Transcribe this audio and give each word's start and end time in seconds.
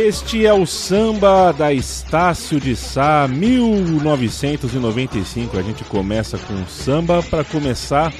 Este 0.00 0.46
é 0.46 0.52
o 0.52 0.64
samba 0.64 1.52
da 1.52 1.74
Estácio 1.74 2.58
de 2.58 2.74
Sá, 2.74 3.28
1995. 3.28 5.58
A 5.58 5.62
gente 5.62 5.84
começa 5.84 6.38
com 6.38 6.66
samba 6.66 7.22
para 7.22 7.44
começar 7.44 8.10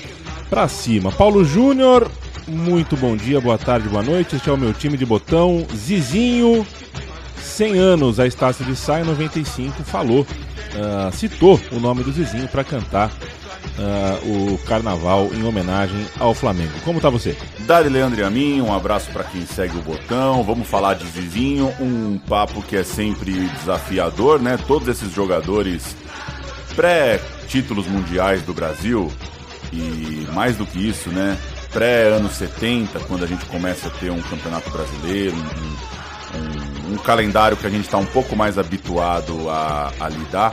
para 0.51 0.69
cima. 0.69 1.11
Paulo 1.11 1.43
Júnior, 1.43 2.11
muito 2.47 2.98
bom 2.98 3.16
dia, 3.16 3.41
boa 3.41 3.57
tarde, 3.57 3.89
boa 3.89 4.03
noite. 4.03 4.37
Este 4.37 4.51
é 4.51 4.53
o 4.53 4.59
meu 4.59 4.75
time 4.75 4.98
de 4.98 5.07
botão. 5.07 5.66
Zizinho, 5.75 6.66
100 7.41 7.79
anos, 7.79 8.21
a 8.21 8.27
Estácio 8.27 8.62
de 8.62 8.77
Sá 8.77 9.01
em 9.01 9.05
95 9.05 9.83
falou, 9.83 10.21
uh, 10.21 11.16
citou 11.16 11.59
o 11.73 11.80
nome 11.80 12.05
do 12.05 12.12
Zizinho 12.12 12.47
para 12.49 12.62
cantar 12.62 13.10
uh, 13.79 14.55
o 14.55 14.59
carnaval 14.59 15.30
em 15.33 15.45
homenagem 15.45 16.06
ao 16.19 16.34
Flamengo. 16.34 16.73
Como 16.84 17.01
tá 17.01 17.10
você? 17.10 17.37
Dari 17.60 17.88
Leandro 17.88 18.20
e 18.20 18.24
a 18.24 18.30
mim, 18.30 18.60
um 18.60 18.74
abraço 18.74 19.10
para 19.10 19.24
quem 19.24 19.45
segue 19.46 19.77
o 19.77 19.83
botão. 19.83 20.43
Vamos 20.43 20.69
falar 20.69 20.95
de 20.95 21.06
Zizinho, 21.06 21.73
um 21.80 22.19
papo 22.19 22.62
que 22.62 22.77
é 22.77 22.83
sempre 22.83 23.33
desafiador, 23.33 24.41
né? 24.41 24.59
Todos 24.66 24.88
esses 24.88 25.12
jogadores 25.12 25.96
pré-títulos 26.74 27.87
mundiais 27.87 28.43
do 28.43 28.55
Brasil 28.55 29.10
e 29.73 30.27
mais 30.32 30.57
do 30.57 30.66
que 30.66 30.79
isso, 30.88 31.10
né? 31.10 31.37
Pré-anos 31.73 32.32
70, 32.32 32.98
quando 33.01 33.24
a 33.24 33.27
gente 33.27 33.45
começa 33.46 33.88
a 33.88 33.91
ter 33.91 34.10
um 34.10 34.21
campeonato 34.21 34.71
brasileiro, 34.71 35.37
um, 35.37 36.91
um, 36.91 36.95
um 36.95 36.96
calendário 36.98 37.57
que 37.57 37.66
a 37.66 37.71
gente 37.71 37.84
está 37.84 37.98
um 37.98 38.07
pouco 38.07 38.34
mais 38.34 38.59
habituado 38.59 39.48
a, 39.48 39.93
a 40.01 40.09
lidar 40.09 40.52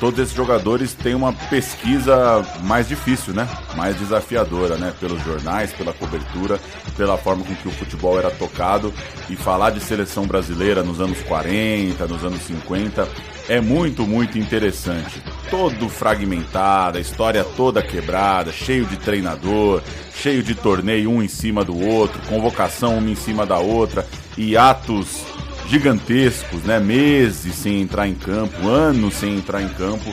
todos 0.00 0.18
esses 0.18 0.34
jogadores 0.34 0.94
têm 0.94 1.14
uma 1.14 1.32
pesquisa 1.32 2.42
mais 2.64 2.88
difícil, 2.88 3.34
né? 3.34 3.46
Mais 3.76 3.96
desafiadora, 3.96 4.76
né? 4.76 4.94
Pelos 4.98 5.22
jornais, 5.22 5.72
pela 5.72 5.92
cobertura, 5.92 6.58
pela 6.96 7.18
forma 7.18 7.44
com 7.44 7.54
que 7.54 7.68
o 7.68 7.70
futebol 7.70 8.18
era 8.18 8.30
tocado. 8.30 8.92
E 9.28 9.36
falar 9.36 9.70
de 9.70 9.80
seleção 9.80 10.26
brasileira 10.26 10.82
nos 10.82 11.00
anos 11.00 11.20
40, 11.22 12.06
nos 12.06 12.24
anos 12.24 12.40
50, 12.42 13.06
é 13.48 13.60
muito, 13.60 14.06
muito 14.06 14.38
interessante. 14.38 15.22
Todo 15.50 15.88
fragmentado, 15.88 16.96
a 16.96 17.00
história 17.00 17.44
toda 17.44 17.82
quebrada, 17.82 18.50
cheio 18.50 18.86
de 18.86 18.96
treinador, 18.96 19.82
cheio 20.14 20.42
de 20.42 20.54
torneio 20.54 21.10
um 21.10 21.22
em 21.22 21.28
cima 21.28 21.62
do 21.62 21.78
outro, 21.78 22.20
convocação 22.26 22.96
uma 22.98 23.10
em 23.10 23.14
cima 23.14 23.44
da 23.44 23.58
outra, 23.58 24.06
e 24.38 24.56
atos 24.56 25.24
gigantescos, 25.70 26.64
né? 26.64 26.80
Meses 26.80 27.54
sem 27.54 27.80
entrar 27.80 28.08
em 28.08 28.14
campo, 28.14 28.68
anos 28.68 29.14
sem 29.14 29.36
entrar 29.36 29.62
em 29.62 29.68
campo, 29.68 30.12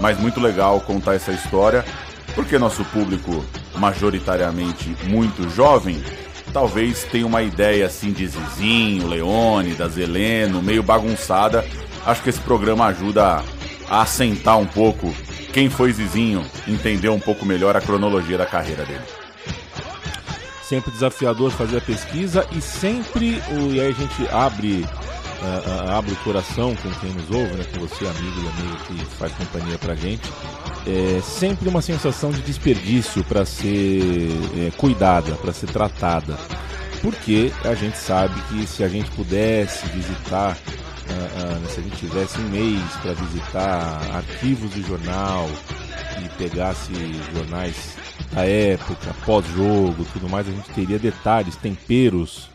mas 0.00 0.18
muito 0.18 0.40
legal 0.40 0.80
contar 0.80 1.14
essa 1.14 1.30
história, 1.30 1.84
porque 2.34 2.58
nosso 2.58 2.82
público 2.86 3.44
majoritariamente 3.76 4.96
muito 5.04 5.46
jovem, 5.50 6.02
talvez 6.54 7.04
tenha 7.04 7.26
uma 7.26 7.42
ideia 7.42 7.84
assim 7.84 8.12
de 8.12 8.26
Zizinho, 8.26 9.06
Leone, 9.06 9.74
da 9.74 9.88
Zeleno, 9.88 10.62
meio 10.62 10.82
bagunçada. 10.82 11.62
Acho 12.06 12.22
que 12.22 12.30
esse 12.30 12.40
programa 12.40 12.86
ajuda 12.86 13.42
a 13.90 14.00
assentar 14.00 14.58
um 14.58 14.66
pouco 14.66 15.14
quem 15.52 15.68
foi 15.68 15.92
Zizinho, 15.92 16.42
entender 16.66 17.10
um 17.10 17.20
pouco 17.20 17.44
melhor 17.44 17.76
a 17.76 17.80
cronologia 17.80 18.38
da 18.38 18.46
carreira 18.46 18.86
dele 18.86 19.13
sempre 20.68 20.90
desafiador 20.90 21.50
fazer 21.50 21.78
a 21.78 21.80
pesquisa 21.80 22.46
e 22.50 22.60
sempre, 22.60 23.42
e 23.72 23.80
aí 23.80 23.88
a 23.88 23.92
gente 23.92 24.28
abre, 24.32 24.80
uh, 24.80 25.88
uh, 25.88 25.90
abre 25.92 26.12
o 26.12 26.16
coração 26.16 26.74
com 26.76 26.90
quem 26.94 27.12
nos 27.12 27.30
ouve, 27.30 27.54
né, 27.54 27.64
com 27.72 27.80
você, 27.80 28.06
amigo 28.06 28.40
e 28.40 28.48
amigo 28.48 28.76
que 28.86 29.04
faz 29.16 29.32
companhia 29.32 29.78
pra 29.78 29.94
gente. 29.94 30.22
É 30.86 31.20
sempre 31.22 31.68
uma 31.68 31.80
sensação 31.80 32.30
de 32.30 32.42
desperdício 32.42 33.24
para 33.24 33.44
ser 33.46 34.28
é, 34.56 34.70
cuidada, 34.76 35.34
para 35.36 35.52
ser 35.52 35.66
tratada. 35.68 36.36
Porque 37.00 37.52
a 37.64 37.74
gente 37.74 37.96
sabe 37.96 38.38
que 38.48 38.66
se 38.66 38.84
a 38.84 38.88
gente 38.88 39.10
pudesse 39.10 39.86
visitar, 39.88 40.56
uh, 40.56 41.68
se 41.68 41.80
a 41.80 41.82
gente 41.82 41.96
tivesse 41.96 42.38
um 42.38 42.48
mês 42.48 42.82
para 43.02 43.12
visitar 43.14 44.00
arquivos 44.14 44.72
de 44.72 44.82
jornal 44.82 45.48
e 46.22 46.28
pegasse 46.38 46.92
jornais 47.34 47.96
da 48.32 48.44
época, 48.46 49.14
pós-jogo, 49.24 50.04
tudo 50.12 50.28
mais, 50.28 50.48
a 50.48 50.50
gente 50.50 50.70
teria 50.70 50.98
detalhes, 50.98 51.56
temperos 51.56 52.50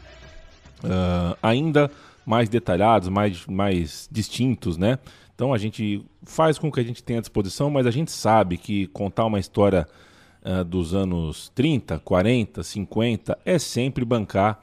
uh, 0.84 1.38
ainda 1.42 1.90
mais 2.26 2.50
detalhados, 2.50 3.10
mais, 3.10 3.46
mais 3.48 4.08
distintos, 4.12 4.78
né? 4.78 5.00
Então 5.34 5.54
a 5.54 5.58
gente 5.58 6.06
faz 6.24 6.58
com 6.60 6.72
que 6.72 6.80
a 6.80 6.84
gente 6.84 7.04
tem 7.04 7.18
à 7.18 7.22
disposição, 7.22 7.70
mas 7.70 7.88
a 7.88 7.92
gente 7.92 8.12
sabe 8.12 8.58
que 8.58 8.88
contar 8.88 9.26
uma 9.26 9.40
história 9.40 9.88
uh, 10.44 10.64
dos 10.64 10.94
anos 10.94 11.50
30, 11.56 12.00
40, 12.00 12.62
50 12.62 13.40
é 13.46 13.58
sempre 13.58 14.04
bancar 14.04 14.62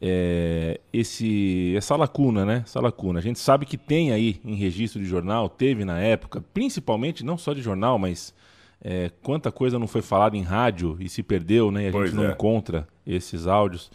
é, 0.00 0.80
esse, 0.92 1.74
essa 1.76 1.96
lacuna, 1.96 2.44
né? 2.44 2.62
Essa 2.64 2.80
lacuna. 2.80 3.18
A 3.18 3.22
gente 3.22 3.38
sabe 3.38 3.66
que 3.66 3.76
tem 3.76 4.12
aí 4.12 4.40
em 4.44 4.54
registro 4.54 5.00
de 5.00 5.08
jornal, 5.08 5.48
teve 5.48 5.84
na 5.84 5.98
época, 5.98 6.44
principalmente 6.54 7.24
não 7.24 7.36
só 7.36 7.52
de 7.52 7.60
jornal, 7.60 7.98
mas 7.98 8.32
é, 8.80 9.10
quanta 9.22 9.50
coisa 9.50 9.78
não 9.78 9.86
foi 9.86 10.02
falada 10.02 10.36
em 10.36 10.42
rádio 10.42 10.96
e 11.00 11.08
se 11.08 11.22
perdeu, 11.22 11.70
né? 11.70 11.84
E 11.84 11.88
a 11.88 11.92
pois 11.92 12.10
gente 12.10 12.16
não 12.16 12.28
é. 12.28 12.32
encontra 12.32 12.86
esses 13.06 13.46
áudios. 13.46 13.90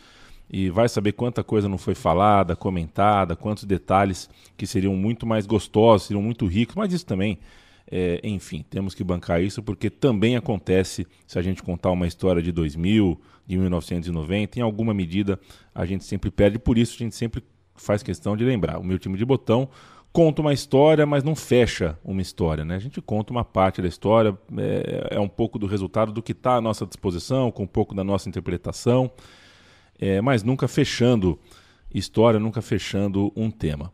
E 0.49 0.69
vai 0.69 0.87
saber 0.89 1.13
quanta 1.13 1.43
coisa 1.43 1.69
não 1.69 1.77
foi 1.77 1.95
falada, 1.95 2.55
comentada, 2.55 3.35
quantos 3.35 3.63
detalhes 3.63 4.29
que 4.55 4.67
seriam 4.67 4.95
muito 4.95 5.25
mais 5.25 5.45
gostosos, 5.45 6.07
seriam 6.07 6.21
muito 6.21 6.45
ricos, 6.45 6.75
mas 6.75 6.93
isso 6.93 7.05
também, 7.05 7.39
é, 7.89 8.19
enfim, 8.23 8.63
temos 8.69 8.93
que 8.93 9.03
bancar 9.03 9.41
isso 9.41 9.63
porque 9.63 9.89
também 9.89 10.35
acontece 10.35 11.07
se 11.25 11.39
a 11.39 11.41
gente 11.41 11.63
contar 11.63 11.89
uma 11.91 12.05
história 12.05 12.41
de 12.41 12.51
2000, 12.51 13.19
de 13.47 13.57
1990, 13.57 14.59
em 14.59 14.61
alguma 14.61 14.93
medida 14.93 15.39
a 15.73 15.85
gente 15.85 16.03
sempre 16.03 16.29
perde, 16.29 16.59
por 16.59 16.77
isso 16.77 16.95
a 16.95 17.03
gente 17.03 17.15
sempre 17.15 17.43
faz 17.75 18.03
questão 18.03 18.37
de 18.37 18.43
lembrar. 18.43 18.77
O 18.77 18.83
meu 18.83 18.99
time 18.99 19.17
de 19.17 19.25
botão 19.25 19.69
conta 20.13 20.41
uma 20.41 20.53
história, 20.53 21.07
mas 21.07 21.23
não 21.23 21.35
fecha 21.35 21.97
uma 22.05 22.21
história. 22.21 22.63
Né? 22.63 22.75
A 22.75 22.79
gente 22.79 23.01
conta 23.01 23.33
uma 23.33 23.43
parte 23.43 23.81
da 23.81 23.87
história, 23.87 24.37
é, 24.57 25.15
é 25.15 25.19
um 25.19 25.27
pouco 25.27 25.57
do 25.57 25.65
resultado 25.65 26.11
do 26.11 26.21
que 26.21 26.31
está 26.31 26.55
à 26.55 26.61
nossa 26.61 26.85
disposição, 26.85 27.51
com 27.51 27.63
um 27.63 27.67
pouco 27.67 27.95
da 27.95 28.03
nossa 28.03 28.29
interpretação, 28.29 29.11
é, 29.99 30.21
mas 30.21 30.43
nunca 30.43 30.67
fechando 30.67 31.39
história, 31.91 32.39
nunca 32.39 32.61
fechando 32.61 33.33
um 33.35 33.49
tema. 33.49 33.91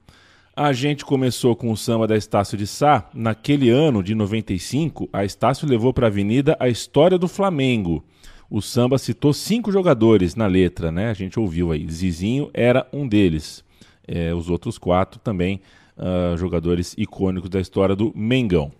A 0.54 0.74
gente 0.74 1.06
começou 1.06 1.56
com 1.56 1.72
o 1.72 1.78
samba 1.78 2.06
da 2.06 2.18
Estácio 2.18 2.58
de 2.58 2.68
Sá. 2.68 3.10
Naquele 3.14 3.70
ano 3.70 4.04
de 4.04 4.14
95, 4.14 5.08
a 5.14 5.24
Estácio 5.24 5.66
levou 5.66 5.94
para 5.94 6.08
a 6.08 6.10
avenida 6.10 6.58
a 6.60 6.68
história 6.68 7.18
do 7.18 7.30
Flamengo. 7.30 8.04
O 8.50 8.62
samba 8.62 8.98
citou 8.98 9.32
cinco 9.32 9.72
jogadores 9.72 10.36
na 10.36 10.48
letra, 10.48 10.92
né? 10.92 11.10
A 11.10 11.14
gente 11.14 11.40
ouviu 11.40 11.72
aí. 11.72 11.90
Zizinho 11.90 12.50
era 12.54 12.86
um 12.92 13.08
deles. 13.08 13.64
É, 14.06 14.34
os 14.34 14.50
outros 14.50 14.78
quatro 14.78 15.18
também 15.20 15.62
uh, 16.00 16.38
jogadores 16.38 16.96
icônicos 16.98 17.50
da 17.50 17.60
história 17.60 17.96
do 17.96 18.12
Mengão. 18.16 18.72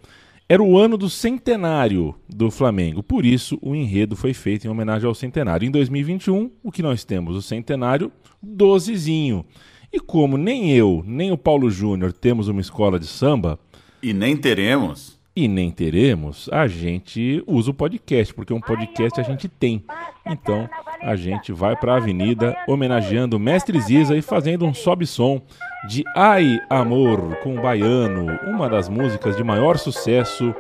Era 0.48 0.64
o 0.64 0.80
ano 0.80 0.98
do 0.98 1.10
centenário 1.10 2.16
do 2.28 2.50
Flamengo, 2.50 3.04
por 3.04 3.24
isso 3.24 3.60
o 3.62 3.76
enredo 3.76 4.16
foi 4.16 4.34
feito 4.34 4.66
em 4.66 4.70
homenagem 4.70 5.08
ao 5.08 5.14
centenário. 5.14 5.68
Em 5.68 5.70
2021, 5.70 6.50
o 6.64 6.72
que 6.72 6.82
nós 6.82 7.04
temos? 7.04 7.36
O 7.36 7.42
centenário 7.42 8.12
dozezinho. 8.42 9.46
E 9.94 10.00
como 10.00 10.38
nem 10.38 10.72
eu, 10.72 11.04
nem 11.06 11.32
o 11.32 11.38
Paulo 11.38 11.70
Júnior 11.70 12.12
temos 12.12 12.48
uma 12.48 12.62
escola 12.62 13.00
de 13.00 13.06
samba. 13.06 13.60
E 14.02 14.14
nem 14.14 14.36
teremos 14.36 15.19
e 15.36 15.48
nem 15.48 15.72
teremos, 15.72 16.50
a 16.52 16.68
gente 16.68 17.44
usa 17.48 17.72
o 17.72 17.74
podcast, 17.74 18.34
porque 18.34 18.54
um 18.54 18.60
podcast 18.60 19.20
a 19.20 19.24
gente 19.24 19.48
tem. 19.48 19.84
Então, 20.26 20.70
a 21.02 21.16
gente 21.16 21.52
vai 21.52 21.76
para 21.76 21.94
a 21.94 21.98
avenida 21.98 22.58
homenageando 22.68 23.38
o 23.38 23.40
Mestre 23.40 23.80
Ziza 23.80 24.18
e 24.18 24.22
fazendo 24.22 24.66
um 24.66 24.74
sobe-som 24.74 25.42
de 25.88 26.04
Ai 26.16 26.60
Amor 26.70 27.38
com 27.38 27.56
o 27.56 27.62
Baiano, 27.62 28.38
uma 28.48 28.68
das 28.68 28.90
músicas 28.90 29.38
de 29.38 29.44
maior 29.44 29.78
sucesso 29.78 30.54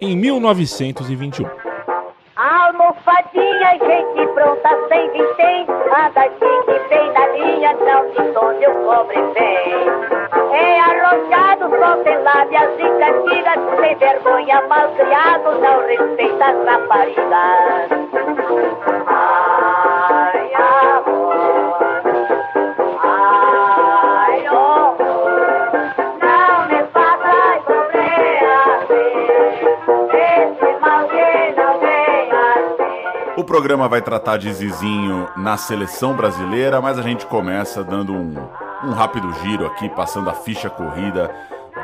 em 0.00 0.16
1921. 0.16 1.75
Gente 3.78 4.26
pronta, 4.32 4.70
sem 4.88 5.10
vintém, 5.10 5.66
a 5.92 6.08
da 6.08 6.28
que 6.28 6.88
vem 6.88 7.12
na 7.12 7.26
linha, 7.28 7.72
não 7.74 8.10
de 8.10 8.38
onde 8.38 8.66
o 8.66 8.74
pobre 8.84 9.20
vem. 9.34 9.86
É 10.52 10.80
arrojado, 10.80 11.68
só 11.78 11.96
tem 12.02 12.18
lábias 12.22 12.70
e 12.78 12.88
cantigas, 12.98 13.58
sem 13.78 13.94
vergonha, 13.96 14.66
malcriado, 14.66 15.58
não 15.60 15.86
respeita 15.86 16.44
as 16.46 16.64
raparigas. 16.64 17.90
Ai, 19.06 19.55
programa 33.46 33.88
vai 33.88 34.02
tratar 34.02 34.36
de 34.36 34.52
Zizinho 34.52 35.28
na 35.36 35.56
seleção 35.56 36.14
brasileira, 36.14 36.80
mas 36.80 36.98
a 36.98 37.02
gente 37.02 37.24
começa 37.24 37.82
dando 37.82 38.12
um 38.12 38.34
um 38.84 38.90
rápido 38.90 39.32
giro 39.42 39.66
aqui, 39.66 39.88
passando 39.88 40.28
a 40.28 40.34
ficha 40.34 40.68
corrida 40.68 41.30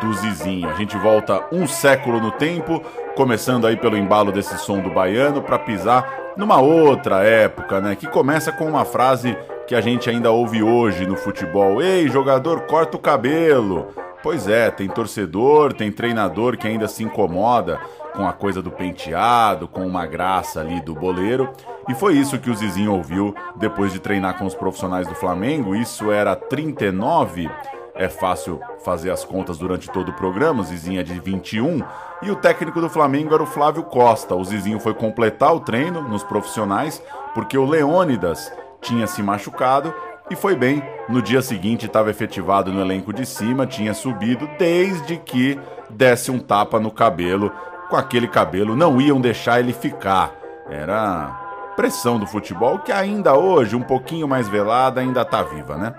do 0.00 0.12
Zizinho. 0.14 0.68
A 0.68 0.74
gente 0.74 0.96
volta 0.96 1.44
um 1.52 1.66
século 1.66 2.20
no 2.20 2.32
tempo, 2.32 2.82
começando 3.14 3.66
aí 3.66 3.76
pelo 3.76 3.96
embalo 3.96 4.32
desse 4.32 4.58
som 4.58 4.80
do 4.80 4.90
baiano, 4.90 5.42
para 5.42 5.58
pisar 5.58 6.32
numa 6.36 6.60
outra 6.60 7.22
época, 7.24 7.80
né? 7.80 7.94
Que 7.94 8.06
começa 8.06 8.52
com 8.52 8.66
uma 8.66 8.84
frase 8.84 9.36
que 9.66 9.74
a 9.74 9.80
gente 9.80 10.08
ainda 10.10 10.30
ouve 10.30 10.62
hoje 10.62 11.06
no 11.06 11.16
futebol. 11.16 11.82
Ei, 11.82 12.08
jogador, 12.08 12.62
corta 12.62 12.96
o 12.96 13.00
cabelo. 13.00 13.88
Pois 14.22 14.46
é, 14.46 14.70
tem 14.70 14.88
torcedor, 14.88 15.72
tem 15.72 15.90
treinador 15.90 16.56
que 16.56 16.68
ainda 16.68 16.86
se 16.86 17.02
incomoda 17.02 17.80
com 18.14 18.26
a 18.26 18.32
coisa 18.32 18.62
do 18.62 18.70
penteado, 18.70 19.66
com 19.66 19.84
uma 19.86 20.06
graça 20.06 20.60
ali 20.60 20.80
do 20.80 20.94
boleiro. 20.94 21.50
E 21.88 21.94
foi 21.94 22.14
isso 22.14 22.38
que 22.38 22.50
o 22.50 22.54
Zizinho 22.54 22.92
ouviu 22.92 23.34
depois 23.56 23.92
de 23.92 23.98
treinar 23.98 24.38
com 24.38 24.44
os 24.44 24.54
profissionais 24.54 25.08
do 25.08 25.14
Flamengo. 25.14 25.74
Isso 25.74 26.12
era 26.12 26.36
39. 26.36 27.50
É 27.94 28.08
fácil 28.08 28.60
fazer 28.84 29.10
as 29.10 29.24
contas 29.24 29.58
durante 29.58 29.90
todo 29.90 30.10
o 30.10 30.14
programa. 30.14 30.60
O 30.60 30.64
Zizinho 30.64 31.00
é 31.00 31.02
de 31.02 31.18
21. 31.18 31.82
E 32.22 32.30
o 32.30 32.36
técnico 32.36 32.80
do 32.80 32.88
Flamengo 32.88 33.34
era 33.34 33.42
o 33.42 33.46
Flávio 33.46 33.82
Costa. 33.82 34.36
O 34.36 34.44
Zizinho 34.44 34.78
foi 34.78 34.94
completar 34.94 35.52
o 35.52 35.60
treino 35.60 36.00
nos 36.02 36.22
profissionais 36.22 37.02
porque 37.34 37.58
o 37.58 37.64
Leônidas 37.64 38.52
tinha 38.80 39.06
se 39.06 39.22
machucado 39.22 39.92
e 40.30 40.36
foi 40.36 40.56
bem. 40.56 40.82
No 41.08 41.20
dia 41.20 41.42
seguinte 41.42 41.86
estava 41.86 42.10
efetivado 42.10 42.72
no 42.72 42.80
elenco 42.80 43.12
de 43.12 43.26
cima, 43.26 43.66
tinha 43.66 43.92
subido 43.94 44.48
desde 44.58 45.16
que 45.16 45.58
desse 45.90 46.30
um 46.30 46.38
tapa 46.38 46.80
no 46.80 46.90
cabelo. 46.90 47.52
Com 47.90 47.96
aquele 47.96 48.26
cabelo 48.26 48.74
não 48.74 49.00
iam 49.00 49.20
deixar 49.20 49.60
ele 49.60 49.72
ficar. 49.72 50.32
Era 50.70 51.72
pressão 51.76 52.18
do 52.18 52.26
futebol 52.26 52.78
que 52.78 52.92
ainda 52.92 53.34
hoje, 53.34 53.76
um 53.76 53.82
pouquinho 53.82 54.26
mais 54.26 54.48
velada, 54.48 55.00
ainda 55.00 55.24
tá 55.24 55.42
viva, 55.42 55.76
né? 55.76 55.94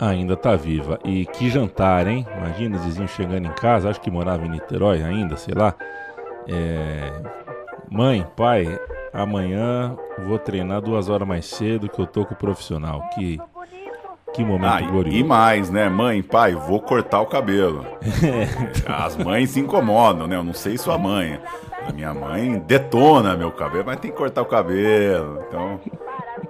Ainda 0.00 0.36
tá 0.36 0.56
viva. 0.56 0.98
E 1.04 1.26
que 1.26 1.48
jantar, 1.48 2.06
hein? 2.06 2.26
Imagina 2.36 2.78
Zizinho 2.78 3.08
chegando 3.08 3.46
em 3.46 3.52
casa, 3.52 3.88
acho 3.88 4.00
que 4.00 4.10
morava 4.10 4.44
em 4.44 4.50
Niterói 4.50 5.02
ainda, 5.02 5.36
sei 5.36 5.54
lá. 5.54 5.74
É... 6.48 7.41
Mãe, 7.90 8.26
pai, 8.36 8.78
amanhã 9.12 9.96
vou 10.26 10.38
treinar 10.38 10.80
duas 10.80 11.08
horas 11.08 11.26
mais 11.26 11.46
cedo 11.46 11.88
que 11.88 12.00
eu 12.00 12.06
tô 12.06 12.24
com 12.24 12.34
o 12.34 12.36
profissional. 12.36 13.02
Que, 13.14 13.38
que 14.32 14.44
momento 14.44 14.72
ah, 14.72 14.80
glorioso. 14.80 15.18
E 15.18 15.24
mais, 15.24 15.70
né? 15.70 15.88
Mãe, 15.88 16.22
pai, 16.22 16.54
vou 16.54 16.80
cortar 16.80 17.20
o 17.20 17.26
cabelo. 17.26 17.86
As 18.86 19.16
mães 19.16 19.50
se 19.50 19.60
incomodam, 19.60 20.26
né? 20.26 20.36
Eu 20.36 20.44
não 20.44 20.54
sei 20.54 20.78
sua 20.78 20.96
mãe. 20.96 21.38
A 21.86 21.92
minha 21.92 22.14
mãe 22.14 22.58
detona 22.60 23.36
meu 23.36 23.50
cabelo, 23.50 23.84
mas 23.86 24.00
tem 24.00 24.10
que 24.10 24.16
cortar 24.16 24.42
o 24.42 24.46
cabelo. 24.46 25.42
Então, 25.48 25.80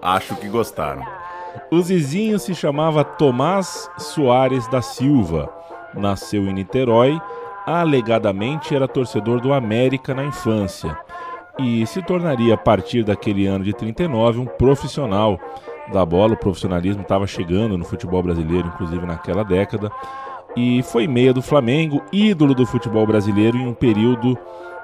acho 0.00 0.36
que 0.36 0.48
gostaram. 0.48 1.02
O 1.70 1.80
Zizinho 1.80 2.38
se 2.38 2.54
chamava 2.54 3.04
Tomás 3.04 3.90
Soares 3.98 4.68
da 4.68 4.82
Silva. 4.82 5.52
Nasceu 5.94 6.44
em 6.44 6.52
Niterói. 6.52 7.20
Alegadamente 7.66 8.74
era 8.74 8.88
torcedor 8.88 9.40
do 9.40 9.52
América 9.52 10.12
na 10.14 10.24
infância 10.24 10.96
e 11.58 11.86
se 11.86 12.02
tornaria 12.02 12.54
a 12.54 12.58
partir 12.58 13.04
daquele 13.04 13.46
ano 13.46 13.64
de 13.64 13.72
39 13.72 14.40
um 14.40 14.46
profissional 14.46 15.38
da 15.92 16.04
bola. 16.04 16.34
O 16.34 16.36
profissionalismo 16.36 17.02
estava 17.02 17.26
chegando 17.26 17.76
no 17.76 17.84
futebol 17.84 18.22
brasileiro, 18.22 18.68
inclusive 18.68 19.04
naquela 19.06 19.44
década. 19.44 19.90
E 20.56 20.82
foi 20.82 21.06
meia 21.06 21.32
do 21.32 21.40
Flamengo, 21.40 22.02
ídolo 22.12 22.54
do 22.54 22.66
futebol 22.66 23.06
brasileiro 23.06 23.56
em 23.56 23.66
um 23.66 23.74
período 23.74 24.36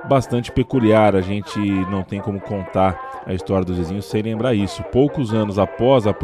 bastante 0.09 0.51
peculiar. 0.51 1.15
A 1.15 1.21
gente 1.21 1.59
não 1.91 2.03
tem 2.03 2.21
como 2.21 2.41
contar 2.41 3.23
a 3.27 3.35
história 3.35 3.65
do 3.65 3.75
Zezinho 3.75 4.03
sem 4.03 4.23
lembrar 4.23 4.55
isso. 4.55 4.83
Poucos 4.85 5.35
anos 5.35 5.59
após 5.59 6.07
a 6.07 6.15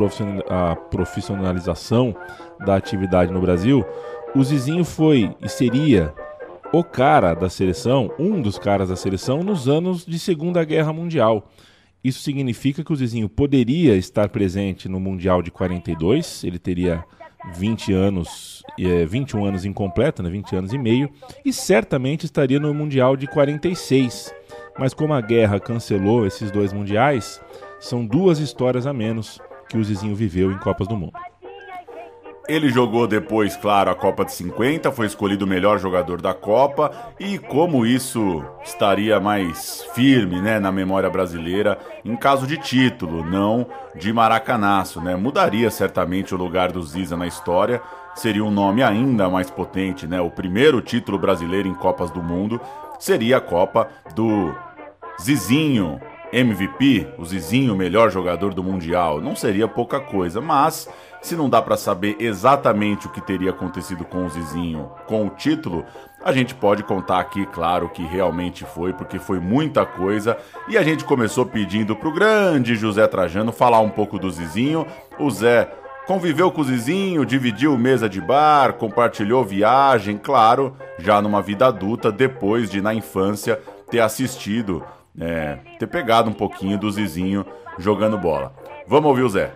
profissionalização 0.90 2.16
da 2.64 2.76
atividade 2.76 3.32
no 3.32 3.40
Brasil, 3.40 3.84
o 4.34 4.42
Zizinho 4.42 4.84
foi 4.84 5.34
e 5.42 5.48
seria 5.48 6.14
o 6.78 6.82
cara 6.82 7.34
da 7.34 7.48
seleção, 7.48 8.10
um 8.18 8.42
dos 8.42 8.58
caras 8.58 8.88
da 8.88 8.96
seleção, 8.96 9.44
nos 9.44 9.68
anos 9.68 10.04
de 10.04 10.18
Segunda 10.18 10.64
Guerra 10.64 10.92
Mundial. 10.92 11.48
Isso 12.02 12.20
significa 12.20 12.82
que 12.82 12.92
o 12.92 12.96
Zizinho 12.96 13.28
poderia 13.28 13.96
estar 13.96 14.28
presente 14.28 14.88
no 14.88 14.98
Mundial 14.98 15.40
de 15.40 15.52
42, 15.52 16.42
ele 16.42 16.58
teria 16.58 17.04
20 17.54 17.92
anos, 17.92 18.64
é, 18.76 19.06
21 19.06 19.44
anos 19.44 19.64
incompleto, 19.64 20.20
né, 20.20 20.28
20 20.28 20.56
anos 20.56 20.72
e 20.72 20.78
meio, 20.78 21.08
e 21.44 21.52
certamente 21.52 22.24
estaria 22.24 22.58
no 22.58 22.74
Mundial 22.74 23.16
de 23.16 23.28
46. 23.28 24.34
Mas 24.76 24.92
como 24.92 25.14
a 25.14 25.20
guerra 25.20 25.60
cancelou 25.60 26.26
esses 26.26 26.50
dois 26.50 26.72
mundiais, 26.72 27.40
são 27.78 28.04
duas 28.04 28.40
histórias 28.40 28.84
a 28.84 28.92
menos 28.92 29.40
que 29.68 29.78
o 29.78 29.84
Zizinho 29.84 30.16
viveu 30.16 30.50
em 30.50 30.58
Copas 30.58 30.88
do 30.88 30.96
Mundo. 30.96 31.12
Ele 32.46 32.68
jogou 32.68 33.06
depois, 33.06 33.56
claro, 33.56 33.90
a 33.90 33.94
Copa 33.94 34.22
de 34.22 34.32
50, 34.32 34.92
foi 34.92 35.06
escolhido 35.06 35.46
o 35.46 35.48
melhor 35.48 35.78
jogador 35.78 36.20
da 36.20 36.34
Copa 36.34 36.90
e 37.18 37.38
como 37.38 37.86
isso 37.86 38.44
estaria 38.62 39.18
mais 39.18 39.82
firme, 39.94 40.42
né, 40.42 40.60
na 40.60 40.70
memória 40.70 41.08
brasileira 41.08 41.78
em 42.04 42.14
caso 42.14 42.46
de 42.46 42.58
título, 42.58 43.24
não 43.24 43.66
de 43.94 44.12
maracanaço, 44.12 45.00
né? 45.00 45.16
Mudaria 45.16 45.70
certamente 45.70 46.34
o 46.34 46.38
lugar 46.38 46.70
do 46.70 46.82
Ziza 46.82 47.16
na 47.16 47.26
história, 47.26 47.80
seria 48.14 48.44
um 48.44 48.50
nome 48.50 48.82
ainda 48.82 49.26
mais 49.30 49.50
potente, 49.50 50.06
né? 50.06 50.20
O 50.20 50.30
primeiro 50.30 50.82
título 50.82 51.18
brasileiro 51.18 51.66
em 51.66 51.74
Copas 51.74 52.10
do 52.10 52.22
Mundo 52.22 52.60
seria 52.98 53.38
a 53.38 53.40
Copa 53.40 53.88
do 54.14 54.54
Zizinho, 55.18 55.98
MVP, 56.34 57.06
o 57.16 57.24
Zizinho, 57.24 57.76
melhor 57.76 58.10
jogador 58.10 58.52
do 58.52 58.62
Mundial. 58.62 59.20
Não 59.20 59.36
seria 59.36 59.68
pouca 59.68 60.00
coisa, 60.00 60.40
mas 60.40 60.88
se 61.22 61.36
não 61.36 61.48
dá 61.48 61.62
para 61.62 61.76
saber 61.76 62.16
exatamente 62.18 63.06
o 63.06 63.10
que 63.10 63.20
teria 63.20 63.50
acontecido 63.50 64.04
com 64.04 64.26
o 64.26 64.28
Zizinho 64.28 64.90
com 65.06 65.24
o 65.24 65.30
título, 65.30 65.84
a 66.24 66.32
gente 66.32 66.52
pode 66.52 66.82
contar 66.82 67.20
aqui, 67.20 67.46
claro, 67.46 67.88
que 67.88 68.02
realmente 68.02 68.64
foi, 68.64 68.92
porque 68.92 69.18
foi 69.18 69.38
muita 69.38 69.86
coisa. 69.86 70.36
E 70.68 70.76
a 70.76 70.82
gente 70.82 71.04
começou 71.04 71.46
pedindo 71.46 71.94
pro 71.94 72.12
grande 72.12 72.74
José 72.74 73.06
Trajano 73.06 73.52
falar 73.52 73.78
um 73.78 73.90
pouco 73.90 74.18
do 74.18 74.28
Zizinho. 74.28 74.86
O 75.18 75.30
Zé 75.30 75.70
conviveu 76.04 76.50
com 76.50 76.62
o 76.62 76.64
Zizinho, 76.64 77.24
dividiu 77.24 77.78
mesa 77.78 78.08
de 78.08 78.20
bar, 78.20 78.72
compartilhou 78.72 79.44
viagem, 79.44 80.18
claro, 80.18 80.76
já 80.98 81.22
numa 81.22 81.40
vida 81.40 81.66
adulta, 81.66 82.10
depois 82.10 82.68
de 82.68 82.80
na 82.80 82.92
infância 82.92 83.60
ter 83.90 84.00
assistido, 84.00 84.82
é, 85.18 85.58
ter 85.78 85.86
pegado 85.86 86.28
um 86.28 86.32
pouquinho 86.32 86.78
do 86.78 86.90
Zizinho 86.90 87.44
jogando 87.78 88.18
bola. 88.18 88.54
Vamos 88.86 89.10
ouvir 89.10 89.22
o 89.22 89.28
Zé. 89.28 89.52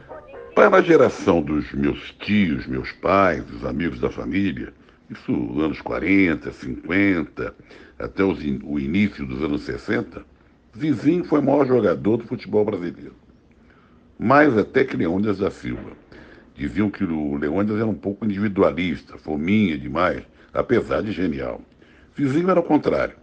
Para 0.55 0.79
a 0.79 0.83
geração 0.83 1.41
dos 1.41 1.73
meus 1.73 2.13
tios, 2.21 2.67
meus 2.67 2.91
pais, 2.93 3.45
dos 3.45 3.65
amigos 3.65 4.01
da 4.01 4.11
família, 4.11 4.73
isso 5.09 5.33
anos 5.61 5.81
40, 5.81 6.53
50, 6.53 7.55
até 7.99 8.25
os, 8.25 8.39
o 8.65 8.79
início 8.79 9.27
dos 9.27 9.43
anos 9.43 9.63
60, 9.63 10.25
Zizinho 10.77 11.25
foi 11.25 11.41
o 11.41 11.43
maior 11.43 11.67
jogador 11.67 12.19
do 12.19 12.25
futebol 12.25 12.65
brasileiro. 12.65 13.15
Mais 14.19 14.57
até 14.57 14.85
que 14.85 14.97
Leônidas 14.97 15.39
da 15.39 15.51
Silva. 15.51 15.93
Diziam 16.55 16.91
que 16.91 17.05
o 17.05 17.37
Leônidas 17.37 17.77
era 17.77 17.87
um 17.87 17.95
pouco 17.95 18.25
individualista, 18.25 19.17
fominha 19.17 19.79
demais, 19.79 20.23
apesar 20.53 21.03
de 21.03 21.13
genial. 21.13 21.61
Zizinho 22.17 22.51
era 22.51 22.59
o 22.59 22.65
contrário. 22.65 23.15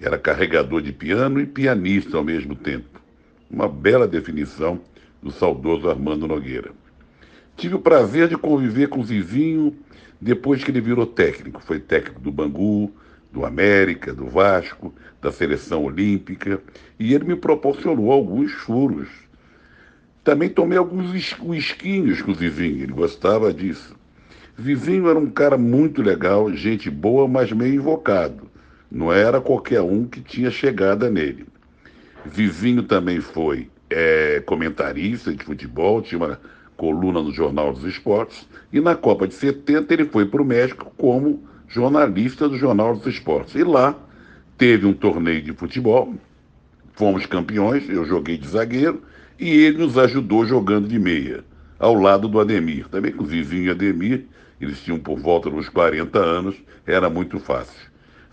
Era 0.00 0.16
carregador 0.16 0.80
de 0.80 0.92
piano 0.92 1.40
e 1.40 1.46
pianista 1.46 2.16
ao 2.16 2.24
mesmo 2.24 2.54
tempo. 2.54 3.00
Uma 3.50 3.68
bela 3.68 4.06
definição 4.06 4.80
do 5.22 5.30
saudoso 5.30 5.88
Armando 5.88 6.28
Nogueira. 6.28 6.70
Tive 7.56 7.74
o 7.74 7.80
prazer 7.80 8.28
de 8.28 8.36
conviver 8.36 8.88
com 8.88 9.00
o 9.00 9.04
Zizinho 9.04 9.76
depois 10.20 10.62
que 10.62 10.70
ele 10.70 10.80
virou 10.80 11.06
técnico. 11.06 11.60
Foi 11.60 11.80
técnico 11.80 12.20
do 12.20 12.30
Bangu, 12.30 12.92
do 13.32 13.44
América, 13.44 14.14
do 14.14 14.26
Vasco, 14.26 14.94
da 15.20 15.32
seleção 15.32 15.84
olímpica, 15.84 16.62
e 16.98 17.12
ele 17.12 17.24
me 17.24 17.36
proporcionou 17.36 18.12
alguns 18.12 18.52
furos. 18.52 19.08
Também 20.22 20.48
tomei 20.48 20.78
alguns 20.78 21.14
esquinhos 21.14 22.22
com 22.22 22.30
o 22.30 22.34
Zizinho, 22.34 22.82
ele 22.82 22.92
gostava 22.92 23.52
disso. 23.52 23.96
Zizinho 24.60 25.08
era 25.08 25.18
um 25.18 25.30
cara 25.30 25.56
muito 25.56 26.02
legal, 26.02 26.52
gente 26.52 26.90
boa, 26.90 27.26
mas 27.26 27.52
meio 27.52 27.74
invocado. 27.74 28.47
Não 28.90 29.12
era 29.12 29.40
qualquer 29.40 29.82
um 29.82 30.06
que 30.06 30.20
tinha 30.20 30.50
chegada 30.50 31.10
nele. 31.10 31.46
Zizinho 32.34 32.82
também 32.82 33.20
foi 33.20 33.68
é, 33.90 34.42
comentarista 34.44 35.32
de 35.32 35.44
futebol, 35.44 36.02
tinha 36.02 36.18
uma 36.18 36.40
coluna 36.76 37.22
no 37.22 37.32
Jornal 37.32 37.72
dos 37.72 37.84
Esportes, 37.84 38.48
e 38.72 38.80
na 38.80 38.94
Copa 38.94 39.26
de 39.26 39.34
70 39.34 39.92
ele 39.92 40.04
foi 40.04 40.26
para 40.26 40.40
o 40.40 40.44
México 40.44 40.92
como 40.96 41.42
jornalista 41.66 42.48
do 42.48 42.56
Jornal 42.56 42.96
dos 42.96 43.06
Esportes. 43.06 43.54
E 43.54 43.64
lá 43.64 43.94
teve 44.56 44.86
um 44.86 44.92
torneio 44.92 45.42
de 45.42 45.52
futebol, 45.52 46.14
fomos 46.94 47.26
campeões, 47.26 47.88
eu 47.88 48.04
joguei 48.04 48.36
de 48.36 48.48
zagueiro, 48.48 49.02
e 49.38 49.48
ele 49.48 49.78
nos 49.78 49.96
ajudou 49.96 50.44
jogando 50.44 50.88
de 50.88 50.98
meia, 50.98 51.44
ao 51.78 51.94
lado 51.94 52.26
do 52.26 52.40
Ademir. 52.40 52.88
Também 52.88 53.12
com 53.12 53.22
o 53.22 53.26
vizinho 53.26 53.70
Ademir, 53.70 54.24
eles 54.60 54.80
tinham 54.80 54.98
por 54.98 55.18
volta 55.18 55.48
dos 55.48 55.68
40 55.68 56.18
anos, 56.18 56.56
era 56.86 57.08
muito 57.08 57.38
fácil. 57.38 57.87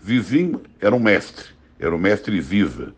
Vizinho 0.06 0.60
era 0.80 0.94
um 0.94 1.00
mestre, 1.00 1.46
era 1.80 1.94
o 1.94 1.98
mestre 1.98 2.40
Ziza 2.40 2.94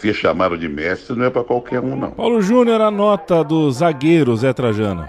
ser 0.00 0.14
chamado 0.14 0.56
de 0.56 0.66
mestre 0.66 1.14
não 1.14 1.26
é 1.26 1.30
para 1.30 1.44
qualquer 1.44 1.80
um, 1.80 1.94
não. 1.94 2.12
Paulo 2.12 2.40
Júnior, 2.40 2.80
a 2.80 2.90
nota 2.90 3.44
do 3.44 3.70
zagueiro 3.70 4.34
Zé 4.34 4.52
Trajano. 4.52 5.06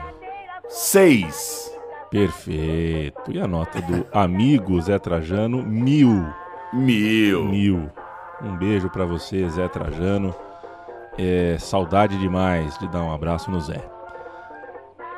Seis. 0.67 1.71
Perfeito. 2.09 3.31
E 3.31 3.39
a 3.39 3.47
nota 3.47 3.81
do 3.81 4.05
amigo 4.11 4.81
Zé 4.81 4.99
Trajano? 4.99 5.63
Mil. 5.63 6.25
Mil. 6.73 7.45
Mil. 7.45 7.89
Um 8.43 8.57
beijo 8.57 8.89
para 8.89 9.05
você, 9.05 9.47
Zé 9.49 9.67
Trajano. 9.69 10.35
É 11.17 11.55
saudade 11.57 12.17
demais 12.17 12.77
de 12.77 12.87
dar 12.89 13.01
um 13.01 13.13
abraço 13.13 13.49
no 13.49 13.61
Zé. 13.61 13.90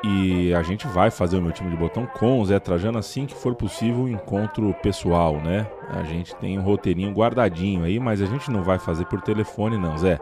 E 0.06 0.52
a 0.52 0.62
gente 0.62 0.86
vai 0.86 1.10
fazer 1.10 1.38
o 1.38 1.42
meu 1.42 1.50
time 1.50 1.70
de 1.70 1.76
botão 1.76 2.04
com 2.04 2.38
o 2.38 2.44
Zé 2.44 2.58
Trajano 2.58 2.98
assim 2.98 3.24
que 3.24 3.34
for 3.34 3.54
possível 3.54 4.02
um 4.02 4.08
encontro 4.08 4.74
pessoal, 4.82 5.38
né? 5.38 5.66
A 5.88 6.02
gente 6.02 6.34
tem 6.36 6.58
um 6.58 6.62
roteirinho 6.62 7.10
guardadinho 7.10 7.84
aí, 7.84 7.98
mas 7.98 8.20
a 8.20 8.26
gente 8.26 8.50
não 8.50 8.62
vai 8.62 8.78
fazer 8.78 9.06
por 9.06 9.22
telefone, 9.22 9.78
não, 9.78 9.96
Zé. 9.96 10.20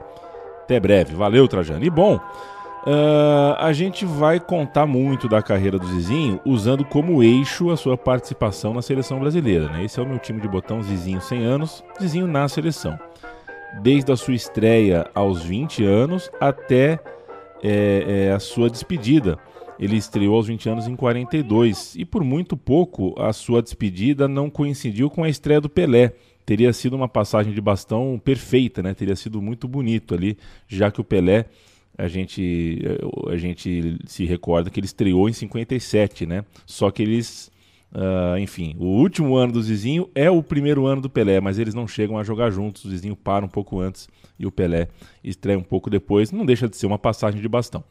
Até 0.62 0.78
breve. 0.78 1.16
Valeu, 1.16 1.48
Trajano. 1.48 1.84
E 1.84 1.90
bom, 1.90 2.14
uh, 2.14 3.56
a 3.58 3.72
gente 3.72 4.04
vai 4.04 4.38
contar 4.38 4.86
muito 4.86 5.28
da 5.28 5.42
carreira 5.42 5.80
do 5.80 5.86
Zizinho 5.88 6.40
usando 6.44 6.84
como 6.84 7.20
eixo 7.20 7.72
a 7.72 7.76
sua 7.76 7.98
participação 7.98 8.72
na 8.72 8.82
seleção 8.82 9.18
brasileira, 9.18 9.68
né? 9.68 9.84
Esse 9.84 9.98
é 9.98 10.02
o 10.04 10.08
meu 10.08 10.20
time 10.20 10.40
de 10.40 10.46
botão 10.46 10.80
Zizinho 10.80 11.20
100 11.20 11.44
anos, 11.44 11.84
Zizinho 12.00 12.28
na 12.28 12.46
seleção. 12.46 12.96
Desde 13.80 14.12
a 14.12 14.16
sua 14.16 14.34
estreia 14.34 15.10
aos 15.12 15.42
20 15.42 15.84
anos 15.84 16.30
até 16.40 17.00
é, 17.64 18.28
é, 18.28 18.32
a 18.32 18.38
sua 18.38 18.70
despedida 18.70 19.36
ele 19.78 19.96
estreou 19.96 20.36
aos 20.36 20.46
20 20.46 20.68
anos 20.68 20.86
em 20.86 20.96
42 20.96 21.94
e 21.96 22.04
por 22.04 22.22
muito 22.22 22.56
pouco 22.56 23.14
a 23.20 23.32
sua 23.32 23.62
despedida 23.62 24.28
não 24.28 24.50
coincidiu 24.50 25.10
com 25.10 25.24
a 25.24 25.28
estreia 25.28 25.60
do 25.60 25.68
Pelé. 25.68 26.12
Teria 26.44 26.72
sido 26.72 26.94
uma 26.94 27.08
passagem 27.08 27.52
de 27.52 27.60
bastão 27.60 28.20
perfeita, 28.22 28.82
né? 28.82 28.94
Teria 28.94 29.14
sido 29.14 29.40
muito 29.40 29.68
bonito 29.68 30.14
ali, 30.14 30.36
já 30.66 30.90
que 30.90 31.00
o 31.00 31.04
Pelé 31.04 31.46
a 31.96 32.08
gente 32.08 32.80
a 33.28 33.36
gente 33.36 33.98
se 34.06 34.24
recorda 34.24 34.70
que 34.70 34.80
ele 34.80 34.86
estreou 34.86 35.28
em 35.28 35.32
57, 35.32 36.26
né? 36.26 36.44
Só 36.66 36.90
que 36.90 37.02
eles 37.02 37.50
Uh, 37.94 38.38
enfim, 38.38 38.74
o 38.78 38.86
último 38.86 39.36
ano 39.36 39.52
do 39.52 39.62
Zizinho 39.62 40.08
é 40.14 40.30
o 40.30 40.42
primeiro 40.42 40.86
ano 40.86 41.02
do 41.02 41.10
Pelé, 41.10 41.42
mas 41.42 41.58
eles 41.58 41.74
não 41.74 41.86
chegam 41.86 42.16
a 42.16 42.24
jogar 42.24 42.50
juntos. 42.50 42.86
O 42.86 42.88
Zizinho 42.88 43.14
para 43.14 43.44
um 43.44 43.48
pouco 43.48 43.80
antes 43.80 44.08
e 44.38 44.46
o 44.46 44.50
Pelé 44.50 44.88
estreia 45.22 45.58
um 45.58 45.62
pouco 45.62 45.90
depois. 45.90 46.32
Não 46.32 46.46
deixa 46.46 46.66
de 46.66 46.74
ser 46.74 46.86
uma 46.86 46.98
passagem 46.98 47.42
de 47.42 47.48
bastão. 47.48 47.84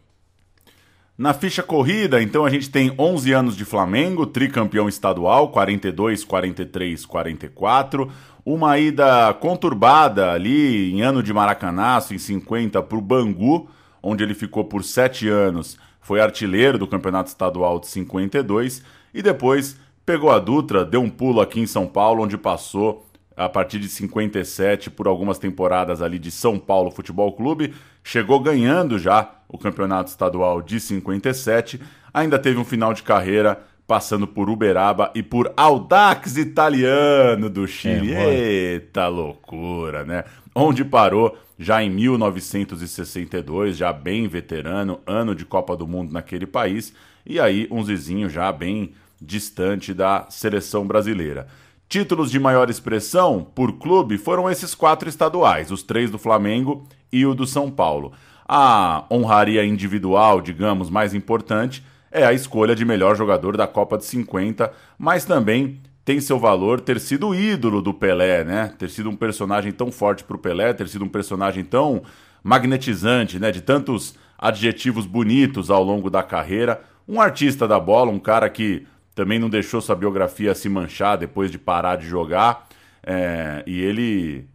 Na 1.21 1.35
ficha 1.35 1.61
corrida, 1.61 2.19
então 2.19 2.45
a 2.45 2.49
gente 2.49 2.67
tem 2.67 2.95
11 2.97 3.31
anos 3.31 3.55
de 3.55 3.63
Flamengo, 3.63 4.25
tricampeão 4.25 4.89
estadual, 4.89 5.49
42, 5.49 6.23
43, 6.23 7.05
44. 7.05 8.11
Uma 8.43 8.79
ida 8.79 9.31
conturbada 9.35 10.31
ali 10.31 10.91
em 10.91 11.03
ano 11.03 11.21
de 11.21 11.31
Maracanaço, 11.31 12.15
em 12.15 12.17
50, 12.17 12.81
para 12.81 12.97
o 12.97 13.01
Bangu, 13.01 13.69
onde 14.01 14.23
ele 14.23 14.33
ficou 14.33 14.65
por 14.65 14.83
7 14.83 15.29
anos. 15.29 15.77
Foi 15.99 16.19
artilheiro 16.19 16.79
do 16.79 16.87
campeonato 16.87 17.29
estadual 17.29 17.79
de 17.79 17.85
52 17.85 18.81
e 19.13 19.21
depois 19.21 19.77
pegou 20.03 20.31
a 20.31 20.39
Dutra, 20.39 20.83
deu 20.83 21.03
um 21.03 21.09
pulo 21.11 21.39
aqui 21.39 21.59
em 21.59 21.67
São 21.67 21.85
Paulo, 21.85 22.23
onde 22.23 22.35
passou 22.35 23.05
a 23.37 23.47
partir 23.47 23.77
de 23.77 23.89
57 23.89 24.89
por 24.89 25.07
algumas 25.07 25.37
temporadas 25.37 26.01
ali 26.01 26.17
de 26.17 26.31
São 26.31 26.57
Paulo 26.57 26.89
Futebol 26.89 27.31
Clube 27.33 27.75
chegou 28.03 28.39
ganhando 28.39 28.97
já 28.97 29.23
o 29.51 29.57
campeonato 29.57 30.09
estadual 30.09 30.61
de 30.61 30.79
57, 30.79 31.79
ainda 32.13 32.39
teve 32.39 32.57
um 32.57 32.63
final 32.63 32.93
de 32.93 33.03
carreira 33.03 33.61
passando 33.85 34.25
por 34.25 34.49
Uberaba 34.49 35.11
e 35.13 35.21
por 35.21 35.51
Audax 35.57 36.37
Italiano 36.37 37.49
do 37.49 37.67
Chile. 37.67 38.13
É, 38.13 38.73
Eita 38.73 39.09
loucura, 39.09 40.05
né? 40.05 40.23
Onde 40.55 40.85
parou 40.85 41.37
já 41.59 41.83
em 41.83 41.89
1962, 41.89 43.75
já 43.75 43.91
bem 43.91 44.29
veterano, 44.29 45.01
ano 45.05 45.35
de 45.35 45.43
Copa 45.43 45.75
do 45.75 45.85
Mundo 45.85 46.13
naquele 46.13 46.47
país, 46.47 46.93
e 47.25 47.37
aí 47.37 47.67
um 47.69 47.83
Zizinho 47.83 48.29
já 48.29 48.49
bem 48.53 48.93
distante 49.21 49.93
da 49.93 50.25
seleção 50.29 50.87
brasileira. 50.87 51.47
Títulos 51.89 52.31
de 52.31 52.39
maior 52.39 52.69
expressão 52.69 53.45
por 53.53 53.73
clube 53.73 54.17
foram 54.17 54.49
esses 54.49 54.73
quatro 54.73 55.09
estaduais, 55.09 55.69
os 55.69 55.83
três 55.83 56.09
do 56.09 56.17
Flamengo 56.17 56.87
e 57.11 57.25
o 57.25 57.35
do 57.35 57.45
São 57.45 57.69
Paulo. 57.69 58.13
A 58.53 59.05
honraria 59.09 59.63
individual, 59.63 60.41
digamos, 60.41 60.89
mais 60.89 61.13
importante 61.13 61.81
é 62.11 62.25
a 62.25 62.33
escolha 62.33 62.75
de 62.75 62.83
melhor 62.83 63.15
jogador 63.15 63.55
da 63.55 63.65
Copa 63.65 63.97
de 63.97 64.03
50, 64.03 64.69
mas 64.97 65.23
também 65.23 65.79
tem 66.03 66.19
seu 66.19 66.37
valor 66.37 66.81
ter 66.81 66.99
sido 66.99 67.33
ídolo 67.33 67.81
do 67.81 67.93
Pelé, 67.93 68.43
né? 68.43 68.73
Ter 68.77 68.89
sido 68.89 69.09
um 69.09 69.15
personagem 69.15 69.71
tão 69.71 69.89
forte 69.89 70.25
para 70.25 70.35
o 70.35 70.37
Pelé, 70.37 70.73
ter 70.73 70.89
sido 70.89 71.05
um 71.05 71.07
personagem 71.07 71.63
tão 71.63 72.03
magnetizante, 72.43 73.39
né? 73.39 73.53
De 73.53 73.61
tantos 73.61 74.15
adjetivos 74.37 75.05
bonitos 75.05 75.71
ao 75.71 75.81
longo 75.81 76.09
da 76.09 76.21
carreira. 76.21 76.81
Um 77.07 77.21
artista 77.21 77.65
da 77.65 77.79
bola, 77.79 78.11
um 78.11 78.19
cara 78.19 78.49
que 78.49 78.85
também 79.15 79.39
não 79.39 79.49
deixou 79.49 79.79
sua 79.79 79.95
biografia 79.95 80.53
se 80.53 80.67
manchar 80.67 81.17
depois 81.17 81.49
de 81.49 81.57
parar 81.57 81.95
de 81.95 82.05
jogar. 82.05 82.67
É, 83.01 83.63
e 83.65 83.79
ele. 83.79 84.45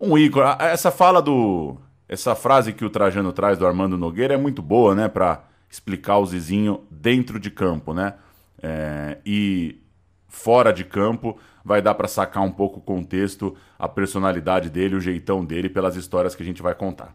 Um 0.00 0.16
ícone. 0.16 0.54
Essa 0.60 0.92
fala 0.92 1.20
do. 1.20 1.76
Essa 2.10 2.34
frase 2.34 2.72
que 2.72 2.84
o 2.84 2.90
Trajano 2.90 3.32
traz 3.32 3.56
do 3.56 3.64
Armando 3.64 3.96
Nogueira 3.96 4.34
é 4.34 4.36
muito 4.36 4.60
boa, 4.60 4.96
né? 4.96 5.06
Pra 5.06 5.44
explicar 5.70 6.18
o 6.18 6.26
Zizinho 6.26 6.80
dentro 6.90 7.38
de 7.38 7.52
campo, 7.52 7.94
né? 7.94 8.14
É, 8.60 9.18
e 9.24 9.78
fora 10.26 10.72
de 10.72 10.82
campo 10.82 11.38
vai 11.64 11.80
dar 11.80 11.94
para 11.94 12.08
sacar 12.08 12.42
um 12.42 12.50
pouco 12.50 12.80
o 12.80 12.82
contexto, 12.82 13.54
a 13.78 13.88
personalidade 13.88 14.68
dele, 14.68 14.96
o 14.96 15.00
jeitão 15.00 15.44
dele 15.44 15.68
pelas 15.68 15.94
histórias 15.94 16.34
que 16.34 16.42
a 16.42 16.46
gente 16.46 16.60
vai 16.60 16.74
contar. 16.74 17.14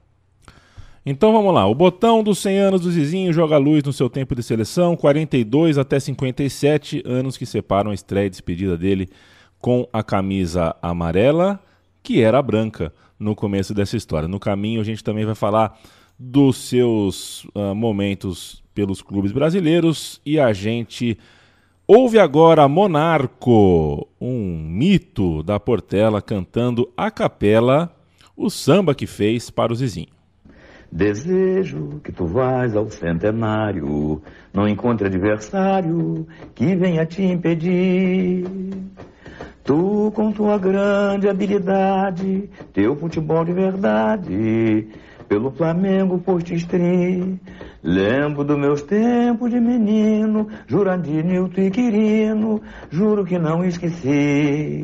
Então 1.06 1.34
vamos 1.34 1.54
lá. 1.54 1.68
O 1.68 1.76
botão 1.76 2.24
dos 2.24 2.40
100 2.40 2.60
anos 2.60 2.82
do 2.82 2.90
Zizinho 2.90 3.34
joga 3.34 3.58
luz 3.58 3.84
no 3.84 3.92
seu 3.92 4.10
tempo 4.10 4.34
de 4.34 4.42
seleção, 4.42 4.96
42 4.96 5.78
até 5.78 6.00
57 6.00 7.04
anos 7.06 7.36
que 7.36 7.46
separam 7.46 7.92
a 7.92 7.94
estreia 7.94 8.28
e 8.28 8.30
despedida 8.30 8.78
dele 8.78 9.10
com 9.60 9.90
a 9.92 10.02
camisa 10.02 10.74
amarela, 10.82 11.60
que 12.02 12.22
era 12.22 12.42
branca 12.42 12.94
no 13.20 13.36
começo 13.36 13.74
dessa 13.74 13.98
história. 13.98 14.28
No 14.28 14.40
caminho 14.40 14.82
a 14.82 14.84
gente 14.84 15.04
também 15.04 15.26
vai 15.26 15.36
falar 15.36 15.78
dos 16.18 16.58
seus 16.58 17.46
uh, 17.56 17.76
momentos 17.76 18.64
pelos 18.74 19.02
clubes 19.02 19.32
brasileiros 19.32 20.22
e 20.26 20.40
a 20.40 20.54
gente 20.54 21.18
ouve 21.88 22.20
agora 22.20 22.68
Monarco, 22.68 24.08
um 24.20 24.58
mito 24.58 25.44
da 25.44 25.60
Portela 25.60 26.22
cantando 26.22 26.92
a 26.96 27.12
capela 27.12 27.96
o 28.36 28.50
samba 28.50 28.94
que 28.94 29.08
fez 29.08 29.50
para 29.50 29.72
o 29.72 29.76
Zizinho. 29.76 30.14
Desejo 30.92 32.00
que 32.04 32.12
tu 32.12 32.26
vás 32.26 32.76
ao 32.76 32.90
centenário, 32.90 34.22
não 34.54 34.68
encontre 34.68 35.08
adversário 35.08 36.28
que 36.54 36.76
venha 36.76 37.06
te 37.06 37.22
impedir. 37.22 38.46
Tu, 39.66 40.12
com 40.14 40.32
tua 40.32 40.60
grande 40.60 41.28
habilidade, 41.28 42.48
teu 42.72 42.96
futebol 42.96 43.44
de 43.44 43.52
verdade, 43.52 44.88
pelo 45.28 45.50
Flamengo 45.50 46.22
foste 46.24 46.54
estri. 46.54 47.40
Lembro 47.82 48.44
dos 48.44 48.60
meus 48.60 48.84
tempos 48.84 49.50
de 49.50 49.60
menino, 49.60 50.48
Jurandir, 50.68 51.26
Nilton 51.26 51.62
e 51.62 51.72
Quirino, 51.72 52.62
juro 52.92 53.26
que 53.26 53.40
não 53.40 53.66
esqueci. 53.66 54.84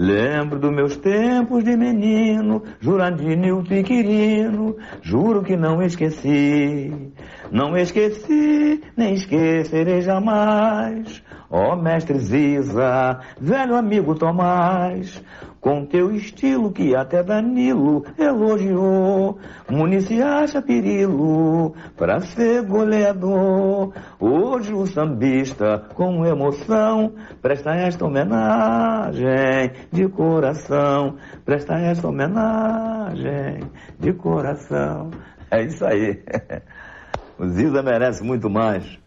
Lembro 0.00 0.58
dos 0.58 0.72
meus 0.72 0.96
tempos 0.96 1.62
de 1.62 1.76
menino, 1.76 2.62
Jurandir, 2.80 3.36
Nilton 3.36 3.74
e 3.74 3.82
Quirino, 3.82 4.74
juro 5.02 5.42
que 5.42 5.58
não 5.58 5.82
esqueci. 5.82 7.12
Não 7.52 7.76
esqueci, 7.76 8.82
nem 8.96 9.12
esquecerei 9.12 10.00
jamais. 10.00 11.22
Ó 11.50 11.74
oh, 11.74 11.76
mestre 11.76 12.18
Ziza, 12.18 13.20
velho 13.38 13.76
amigo 13.76 14.14
Tomás, 14.14 15.22
com 15.60 15.84
teu 15.84 16.10
estilo 16.10 16.72
que 16.72 16.94
até 16.96 17.22
Danilo 17.22 18.04
elogiou. 18.18 19.38
Munici 19.70 20.22
acha 20.22 20.62
perilo 20.62 21.74
pra 21.96 22.20
ser 22.20 22.64
goleador. 22.64 23.92
Hoje 24.18 24.72
o 24.72 24.86
sambista, 24.86 25.86
com 25.94 26.24
emoção, 26.24 27.14
presta 27.42 27.72
esta 27.74 28.06
homenagem 28.06 29.72
de 29.92 30.08
coração. 30.08 31.16
Presta 31.44 31.74
esta 31.74 32.08
homenagem 32.08 33.60
de 33.98 34.12
coração. 34.14 35.10
É 35.50 35.62
isso 35.62 35.84
aí. 35.84 36.22
O 37.40 37.46
Ziza 37.48 37.82
merece 37.82 38.22
muito 38.22 38.50
mais. 38.50 38.98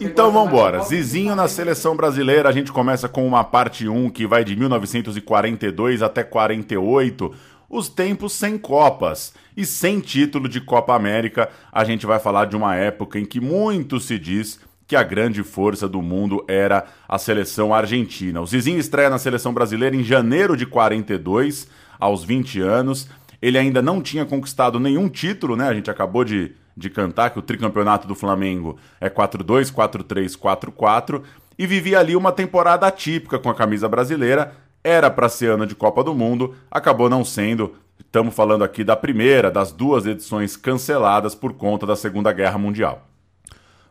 Então 0.00 0.32
vamos 0.32 0.48
embora. 0.48 0.82
Zizinho 0.82 1.34
na 1.34 1.48
seleção 1.48 1.96
brasileira. 1.96 2.48
A 2.48 2.52
gente 2.52 2.72
começa 2.72 3.08
com 3.08 3.26
uma 3.26 3.44
parte 3.44 3.88
1 3.88 4.10
que 4.10 4.26
vai 4.26 4.44
de 4.44 4.56
1942 4.56 6.02
até 6.02 6.22
48. 6.22 7.32
Os 7.68 7.88
tempos 7.88 8.32
sem 8.32 8.58
Copas 8.58 9.34
e 9.56 9.64
sem 9.64 10.00
título 10.00 10.48
de 10.48 10.60
Copa 10.60 10.94
América. 10.94 11.48
A 11.72 11.84
gente 11.84 12.06
vai 12.06 12.18
falar 12.18 12.46
de 12.46 12.56
uma 12.56 12.74
época 12.74 13.18
em 13.18 13.24
que 13.24 13.40
muito 13.40 13.98
se 14.00 14.18
diz 14.18 14.60
que 14.86 14.94
a 14.94 15.02
grande 15.02 15.42
força 15.42 15.88
do 15.88 16.00
mundo 16.00 16.44
era 16.46 16.84
a 17.08 17.18
seleção 17.18 17.74
argentina. 17.74 18.40
O 18.40 18.46
Zizinho 18.46 18.78
estreia 18.78 19.10
na 19.10 19.18
seleção 19.18 19.52
brasileira 19.52 19.96
em 19.96 20.04
janeiro 20.04 20.56
de 20.56 20.64
42, 20.64 21.68
aos 21.98 22.22
20 22.22 22.60
anos. 22.60 23.08
Ele 23.42 23.58
ainda 23.58 23.82
não 23.82 24.00
tinha 24.00 24.24
conquistado 24.24 24.78
nenhum 24.78 25.08
título, 25.08 25.56
né? 25.56 25.68
A 25.68 25.74
gente 25.74 25.90
acabou 25.90 26.24
de 26.24 26.52
de 26.76 26.90
cantar, 26.90 27.30
que 27.30 27.38
o 27.38 27.42
tricampeonato 27.42 28.06
do 28.06 28.14
Flamengo 28.14 28.76
é 29.00 29.08
4-2, 29.08 29.72
4-3, 29.72 30.36
4-4, 30.36 31.22
e 31.58 31.66
vivia 31.66 31.98
ali 31.98 32.14
uma 32.14 32.32
temporada 32.32 32.86
atípica 32.86 33.38
com 33.38 33.48
a 33.48 33.54
camisa 33.54 33.88
brasileira. 33.88 34.52
Era 34.84 35.10
para 35.10 35.28
ser 35.28 35.50
ano 35.50 35.66
de 35.66 35.74
Copa 35.74 36.04
do 36.04 36.14
Mundo, 36.14 36.54
acabou 36.70 37.08
não 37.08 37.24
sendo. 37.24 37.74
Estamos 37.98 38.34
falando 38.34 38.62
aqui 38.62 38.84
da 38.84 38.94
primeira 38.94 39.50
das 39.50 39.72
duas 39.72 40.06
edições 40.06 40.56
canceladas 40.56 41.34
por 41.34 41.54
conta 41.54 41.86
da 41.86 41.96
Segunda 41.96 42.32
Guerra 42.32 42.58
Mundial. 42.58 43.08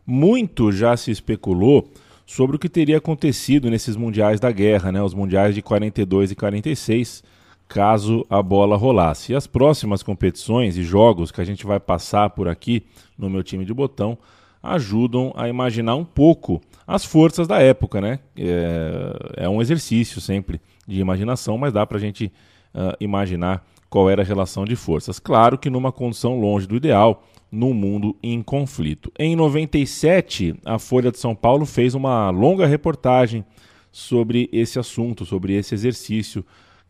Muito 0.06 0.72
já 0.72 0.96
se 0.96 1.10
especulou 1.10 1.90
sobre 2.26 2.56
o 2.56 2.60
que 2.60 2.70
teria 2.70 2.98
acontecido 2.98 3.70
nesses 3.70 3.96
mundiais 3.96 4.40
da 4.40 4.52
guerra, 4.52 4.92
né, 4.92 5.02
os 5.02 5.14
mundiais 5.14 5.54
de 5.54 5.62
42 5.62 6.32
e 6.32 6.36
46, 6.36 7.24
caso 7.68 8.26
a 8.30 8.42
bola 8.42 8.78
rolasse. 8.78 9.32
E 9.32 9.36
as 9.36 9.48
próximas 9.48 10.04
competições 10.04 10.78
e 10.78 10.84
jogos 10.84 11.32
que 11.32 11.42
a 11.42 11.46
gente 11.46 11.66
vai 11.66 11.80
passar 11.80 12.30
por 12.30 12.48
aqui 12.48 12.84
no 13.18 13.30
meu 13.30 13.44
time 13.44 13.66
de 13.66 13.74
botão 13.74 14.18
ajudam 14.62 15.32
a 15.36 15.48
imaginar 15.48 15.96
um 15.96 16.06
pouco 16.06 16.60
as 16.88 17.06
forças 17.06 17.48
da 17.48 17.60
época, 17.60 18.02
né? 18.02 18.20
É, 18.36 19.44
é 19.44 19.50
um 19.50 19.62
exercício 19.62 20.20
sempre 20.20 20.60
de 20.88 21.00
imaginação, 21.00 21.58
mas 21.58 21.74
dá 21.74 21.86
para 21.86 21.98
a 21.98 22.02
gente 22.02 22.32
uh, 22.74 22.96
imaginar 23.00 23.66
qual 23.90 24.10
era 24.10 24.22
a 24.22 24.26
relação 24.26 24.66
de 24.66 24.76
forças. 24.76 25.20
Claro 25.20 25.58
que 25.58 25.70
numa 25.70 25.92
condição 25.92 26.40
longe 26.40 26.68
do 26.68 26.76
ideal, 26.76 27.24
num 27.52 27.74
mundo 27.74 28.16
em 28.22 28.42
conflito. 28.42 29.12
Em 29.18 29.36
97, 29.36 30.56
a 30.66 30.78
Folha 30.78 31.12
de 31.12 31.20
São 31.20 31.36
Paulo 31.36 31.66
fez 31.66 31.94
uma 31.96 32.30
longa 32.30 32.66
reportagem 32.66 33.46
sobre 33.92 34.50
esse 34.52 34.78
assunto, 34.78 35.26
sobre 35.26 35.54
esse 35.54 35.74
exercício 35.74 36.46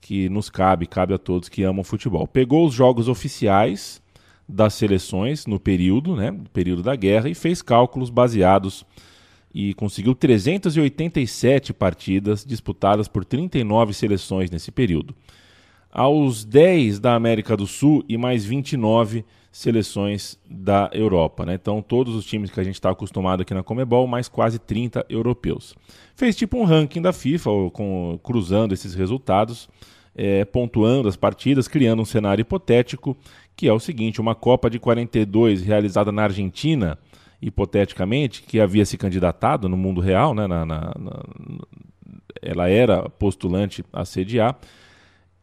que 0.05 0.29
nos 0.29 0.51
cabe, 0.51 0.85
cabe 0.85 1.15
a 1.15 1.17
todos 1.17 1.49
que 1.49 1.63
amam 1.63 1.83
futebol. 1.83 2.27
Pegou 2.27 2.67
os 2.67 2.75
jogos 2.75 3.07
oficiais 3.07 3.99
das 4.47 4.75
seleções 4.75 5.47
no 5.47 5.59
período, 5.59 6.15
né, 6.15 6.31
período 6.53 6.83
da 6.83 6.95
guerra 6.95 7.27
e 7.27 7.33
fez 7.33 7.63
cálculos 7.63 8.11
baseados 8.11 8.85
e 9.51 9.73
conseguiu 9.73 10.13
387 10.13 11.73
partidas 11.73 12.45
disputadas 12.45 13.07
por 13.07 13.25
39 13.25 13.95
seleções 13.95 14.51
nesse 14.51 14.71
período. 14.71 15.15
Aos 15.91 16.45
10 16.45 16.99
da 16.99 17.15
América 17.15 17.57
do 17.57 17.65
Sul 17.65 18.05
e 18.07 18.15
mais 18.15 18.45
29 18.45 19.25
seleções 19.51 20.37
da 20.47 20.87
Europa. 20.93 21.47
Né? 21.47 21.55
Então, 21.55 21.81
todos 21.81 22.13
os 22.13 22.25
times 22.25 22.51
que 22.51 22.59
a 22.59 22.63
gente 22.63 22.75
está 22.75 22.91
acostumado 22.91 23.41
aqui 23.41 23.55
na 23.55 23.63
Comebol, 23.63 24.05
mais 24.05 24.27
quase 24.27 24.59
30 24.59 25.03
europeus. 25.09 25.73
Fez 26.15 26.35
tipo 26.35 26.59
um 26.59 26.63
ranking 26.63 27.01
da 27.01 27.11
FIFA, 27.11 27.49
com, 27.73 28.19
cruzando 28.21 28.71
esses 28.71 28.93
resultados, 28.93 29.67
é, 30.15 30.45
pontuando 30.45 31.07
as 31.07 31.15
partidas, 31.15 31.67
criando 31.67 32.01
um 32.01 32.05
cenário 32.05 32.41
hipotético, 32.41 33.17
que 33.55 33.67
é 33.67 33.73
o 33.73 33.79
seguinte: 33.79 34.21
uma 34.21 34.35
Copa 34.35 34.69
de 34.69 34.79
42 34.79 35.61
realizada 35.61 36.11
na 36.11 36.23
Argentina, 36.23 36.97
hipoteticamente, 37.41 38.43
que 38.43 38.59
havia 38.59 38.85
se 38.85 38.97
candidatado 38.97 39.67
no 39.67 39.77
mundo 39.77 40.01
real, 40.01 40.33
né, 40.33 40.47
na, 40.47 40.65
na, 40.65 40.93
na, 40.97 41.23
ela 42.41 42.69
era 42.69 43.09
postulante 43.09 43.83
a 43.91 44.05
sediar 44.05 44.57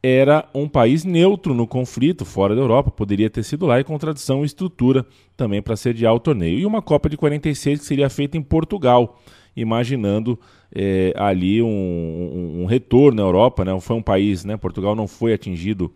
era 0.02 0.48
um 0.52 0.68
país 0.68 1.04
neutro 1.04 1.54
no 1.54 1.66
conflito, 1.66 2.24
fora 2.24 2.56
da 2.56 2.60
Europa, 2.60 2.90
poderia 2.90 3.30
ter 3.30 3.44
sido 3.44 3.66
lá, 3.66 3.78
e 3.78 3.84
contradição 3.84 4.42
e 4.42 4.46
estrutura 4.46 5.06
também 5.36 5.62
para 5.62 5.76
sediar 5.76 6.12
o 6.12 6.18
torneio. 6.18 6.58
E 6.58 6.66
uma 6.66 6.82
Copa 6.82 7.08
de 7.08 7.16
46 7.16 7.78
que 7.78 7.86
seria 7.86 8.10
feita 8.10 8.36
em 8.36 8.42
Portugal, 8.42 9.20
imaginando 9.54 10.38
é, 10.74 11.12
ali 11.16 11.62
um, 11.62 11.66
um, 11.66 12.62
um, 12.62 12.66
retorno 12.66 13.16
na 13.16 13.22
Europa. 13.22 13.64
Né? 13.64 13.78
Foi 13.80 13.96
um 13.96 14.02
país, 14.02 14.44
né? 14.44 14.56
Portugal 14.56 14.94
não 14.94 15.06
foi 15.06 15.32
atingido 15.32 15.92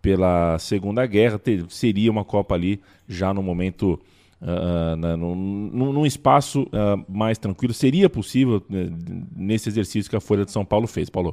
pela 0.00 0.58
Segunda 0.58 1.06
Guerra, 1.06 1.38
ter, 1.38 1.64
seria 1.68 2.10
uma 2.10 2.24
Copa 2.24 2.54
ali 2.54 2.80
já 3.08 3.32
no 3.32 3.42
momento. 3.42 4.00
Uh, 4.40 4.96
na, 4.96 5.16
num, 5.16 5.36
num, 5.92 6.04
espaço 6.04 6.62
uh, 6.62 7.04
mais 7.08 7.38
tranquilo, 7.38 7.72
seria 7.72 8.10
possível 8.10 8.56
uh, 8.56 8.62
nesse 9.36 9.68
exercício 9.68 10.10
que 10.10 10.16
a 10.16 10.20
Folha 10.20 10.44
de 10.44 10.50
São 10.50 10.64
Paulo 10.64 10.88
fez, 10.88 11.08
Paulo? 11.08 11.32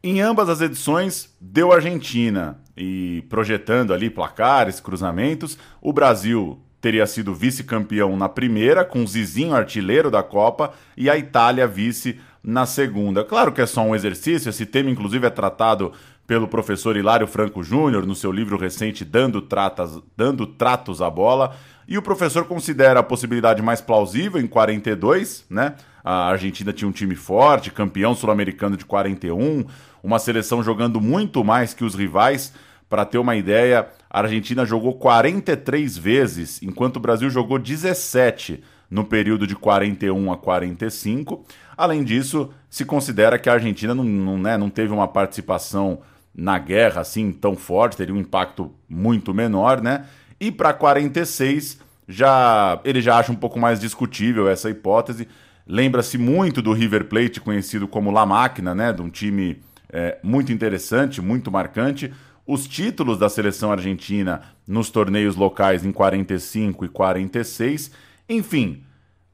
Em 0.00 0.20
ambas 0.20 0.48
as 0.48 0.60
edições, 0.60 1.34
deu 1.40 1.72
Argentina. 1.72 2.60
E 2.76 3.24
projetando 3.28 3.92
ali 3.92 4.08
placares, 4.08 4.78
cruzamentos, 4.78 5.58
o 5.82 5.92
Brasil 5.92 6.60
teria 6.80 7.06
sido 7.06 7.34
vice-campeão 7.34 8.16
na 8.16 8.28
primeira, 8.28 8.84
com 8.84 9.06
Zizinho 9.06 9.54
artilheiro 9.54 10.10
da 10.10 10.22
Copa, 10.22 10.72
e 10.96 11.10
a 11.10 11.16
Itália 11.16 11.66
vice 11.66 12.18
na 12.42 12.64
segunda. 12.66 13.22
Claro 13.22 13.52
que 13.52 13.60
é 13.60 13.66
só 13.66 13.82
um 13.82 13.94
exercício, 13.94 14.48
esse 14.48 14.64
tema 14.64 14.90
inclusive 14.90 15.26
é 15.26 15.30
tratado 15.30 15.92
pelo 16.26 16.48
professor 16.48 16.96
Hilário 16.96 17.26
Franco 17.26 17.62
Júnior 17.62 18.06
no 18.06 18.14
seu 18.14 18.30
livro 18.30 18.56
recente 18.56 19.04
Dando, 19.04 19.42
Tratas, 19.42 19.98
Dando 20.16 20.46
Tratos 20.46 21.02
à 21.02 21.10
Bola, 21.10 21.56
e 21.88 21.98
o 21.98 22.02
professor 22.02 22.44
considera 22.44 23.00
a 23.00 23.02
possibilidade 23.02 23.60
mais 23.60 23.80
plausível 23.80 24.40
em 24.40 24.46
42, 24.46 25.44
né? 25.50 25.74
A 26.04 26.28
Argentina 26.28 26.72
tinha 26.72 26.88
um 26.88 26.92
time 26.92 27.16
forte, 27.16 27.72
campeão 27.72 28.14
sul-americano 28.14 28.76
de 28.76 28.84
41, 28.84 29.64
uma 30.02 30.20
seleção 30.20 30.62
jogando 30.62 31.00
muito 31.00 31.42
mais 31.42 31.74
que 31.74 31.84
os 31.84 31.94
rivais. 31.94 32.52
Para 32.88 33.04
ter 33.04 33.18
uma 33.18 33.36
ideia, 33.36 33.88
a 34.10 34.20
Argentina 34.22 34.66
jogou 34.66 34.94
43 34.94 35.96
vezes, 35.96 36.60
enquanto 36.62 36.96
o 36.96 37.00
Brasil 37.00 37.30
jogou 37.30 37.60
17 37.60 38.60
no 38.90 39.04
período 39.04 39.46
de 39.46 39.54
41 39.54 40.32
a 40.32 40.36
45. 40.36 41.44
Além 41.76 42.02
disso, 42.02 42.50
se 42.68 42.84
considera 42.84 43.38
que 43.38 43.48
a 43.48 43.52
Argentina 43.52 43.94
não, 43.94 44.02
não, 44.02 44.36
né, 44.36 44.58
não 44.58 44.68
teve 44.68 44.92
uma 44.92 45.06
participação 45.06 46.00
na 46.34 46.58
guerra 46.58 47.02
assim 47.02 47.30
tão 47.30 47.56
forte, 47.56 47.96
teria 47.96 48.14
um 48.14 48.18
impacto 48.18 48.72
muito 48.88 49.32
menor, 49.32 49.80
né? 49.80 50.06
E 50.40 50.50
para 50.50 50.72
46, 50.72 51.78
já 52.08 52.80
ele 52.84 53.00
já 53.00 53.18
acha 53.18 53.30
um 53.30 53.36
pouco 53.36 53.58
mais 53.58 53.78
discutível 53.78 54.48
essa 54.48 54.70
hipótese. 54.70 55.28
Lembra-se 55.66 56.18
muito 56.18 56.60
do 56.60 56.72
River 56.72 57.04
Plate, 57.04 57.40
conhecido 57.40 57.86
como 57.86 58.10
La 58.10 58.26
Máquina, 58.26 58.74
né? 58.74 58.92
De 58.92 59.02
um 59.02 59.10
time 59.10 59.60
é, 59.92 60.18
muito 60.22 60.52
interessante, 60.52 61.20
muito 61.20 61.50
marcante. 61.50 62.12
Os 62.52 62.66
títulos 62.66 63.16
da 63.16 63.28
seleção 63.28 63.70
argentina 63.70 64.42
nos 64.66 64.90
torneios 64.90 65.36
locais 65.36 65.84
em 65.84 65.92
45 65.92 66.84
e 66.84 66.88
46. 66.88 67.92
Enfim, 68.28 68.82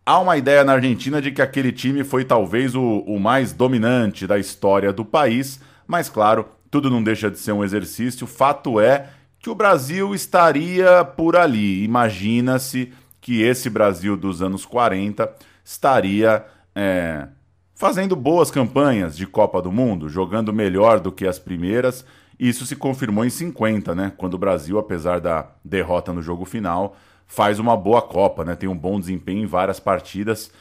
há 0.05 0.19
uma 0.19 0.37
ideia 0.37 0.63
na 0.63 0.75
Argentina 0.75 1.23
de 1.23 1.33
que 1.33 1.41
aquele 1.41 1.73
time 1.73 2.05
foi 2.05 2.27
talvez 2.27 2.75
o, 2.75 2.99
o 3.07 3.19
mais 3.19 3.55
dominante 3.55 4.27
da 4.27 4.39
história 4.39 4.93
do 4.93 5.03
país, 5.03 5.59
mas 5.87 6.11
claro, 6.11 6.47
tudo 6.71 6.91
não 6.91 7.03
deixa 7.03 7.31
de 7.31 7.39
ser 7.39 7.53
um 7.53 7.65
exercício. 7.65 8.27
Fato 8.27 8.79
é 8.79 9.09
que 9.39 9.49
o 9.49 9.55
Brasil 9.55 10.15
estaria 10.15 11.03
por 11.03 11.37
ali. 11.37 11.83
Imagina-se 11.85 12.93
que 13.19 13.41
esse 13.41 13.71
Brasil 13.71 14.15
dos 14.15 14.43
anos 14.43 14.67
40 14.67 15.35
estaria 15.65 16.45
é, 16.75 17.29
fazendo 17.75 18.15
boas 18.15 18.51
campanhas 18.51 19.17
de 19.17 19.27
Copa 19.27 19.63
do 19.63 19.73
Mundo, 19.73 20.07
jogando 20.07 20.53
melhor 20.53 21.01
do 21.01 21.11
que 21.11 21.27
as 21.27 21.39
primeiras. 21.39 22.05
Isso 22.39 22.67
se 22.67 22.77
confirmou 22.77 23.25
em 23.25 23.31
50, 23.31 23.95
né? 23.95 24.13
Quando 24.17 24.35
o 24.35 24.39
Brasil, 24.39 24.79
apesar 24.79 25.21
da 25.21 25.51
derrota 25.65 26.13
no 26.13 26.21
jogo 26.21 26.45
final, 26.45 26.97
faz 27.27 27.59
uma 27.59 27.77
boa 27.77 28.03
Copa, 28.03 28.45
né? 28.45 28.55
Tem 28.55 28.69
um 28.69 28.77
bom 28.77 29.01
desempenho 29.01 29.43
em 29.43 29.47
várias 29.47 29.81
partidas. 29.81 30.53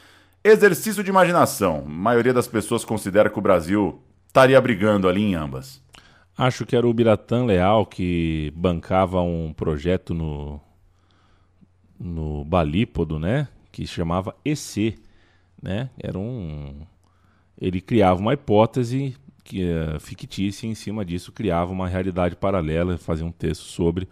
Exercício 0.42 1.04
de 1.04 1.10
imaginação. 1.10 1.84
A 1.86 1.88
maioria 1.88 2.32
das 2.32 2.48
pessoas 2.48 2.84
considera 2.84 3.28
que 3.28 3.38
o 3.38 3.42
Brasil 3.42 4.00
estaria 4.26 4.60
brigando 4.60 5.08
ali 5.08 5.22
em 5.22 5.34
ambas. 5.34 5.82
Acho 6.36 6.66
que 6.66 6.76
era 6.76 6.86
o 6.86 6.94
Biratã 6.94 7.44
Leal 7.44 7.86
que 7.86 8.52
bancava 8.54 9.20
um 9.22 9.52
projeto 9.52 10.14
no, 10.14 10.60
no 11.98 12.44
Balípodo, 12.44 13.18
né? 13.18 13.48
Que 13.72 13.86
chamava 13.86 14.34
EC, 14.44 14.98
né? 15.62 15.90
Era 15.98 16.18
um 16.18 16.86
ele 17.58 17.80
criava 17.80 18.20
uma 18.20 18.34
hipótese 18.34 19.16
que, 19.46 19.62
uh, 19.62 20.00
fictícia 20.00 20.66
e 20.66 20.70
em 20.70 20.74
cima 20.74 21.04
disso 21.04 21.32
criava 21.32 21.72
uma 21.72 21.88
realidade 21.88 22.36
paralela, 22.36 22.98
fazia 22.98 23.24
um 23.24 23.32
texto 23.32 23.62
sobre. 23.62 24.08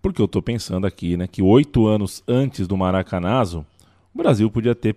Porque 0.00 0.20
eu 0.20 0.26
estou 0.26 0.40
pensando 0.40 0.86
aqui 0.86 1.16
né, 1.16 1.26
que 1.26 1.42
oito 1.42 1.86
anos 1.86 2.22
antes 2.26 2.66
do 2.66 2.76
Maracanazo, 2.76 3.66
o 4.14 4.18
Brasil 4.18 4.50
podia 4.50 4.74
ter 4.74 4.96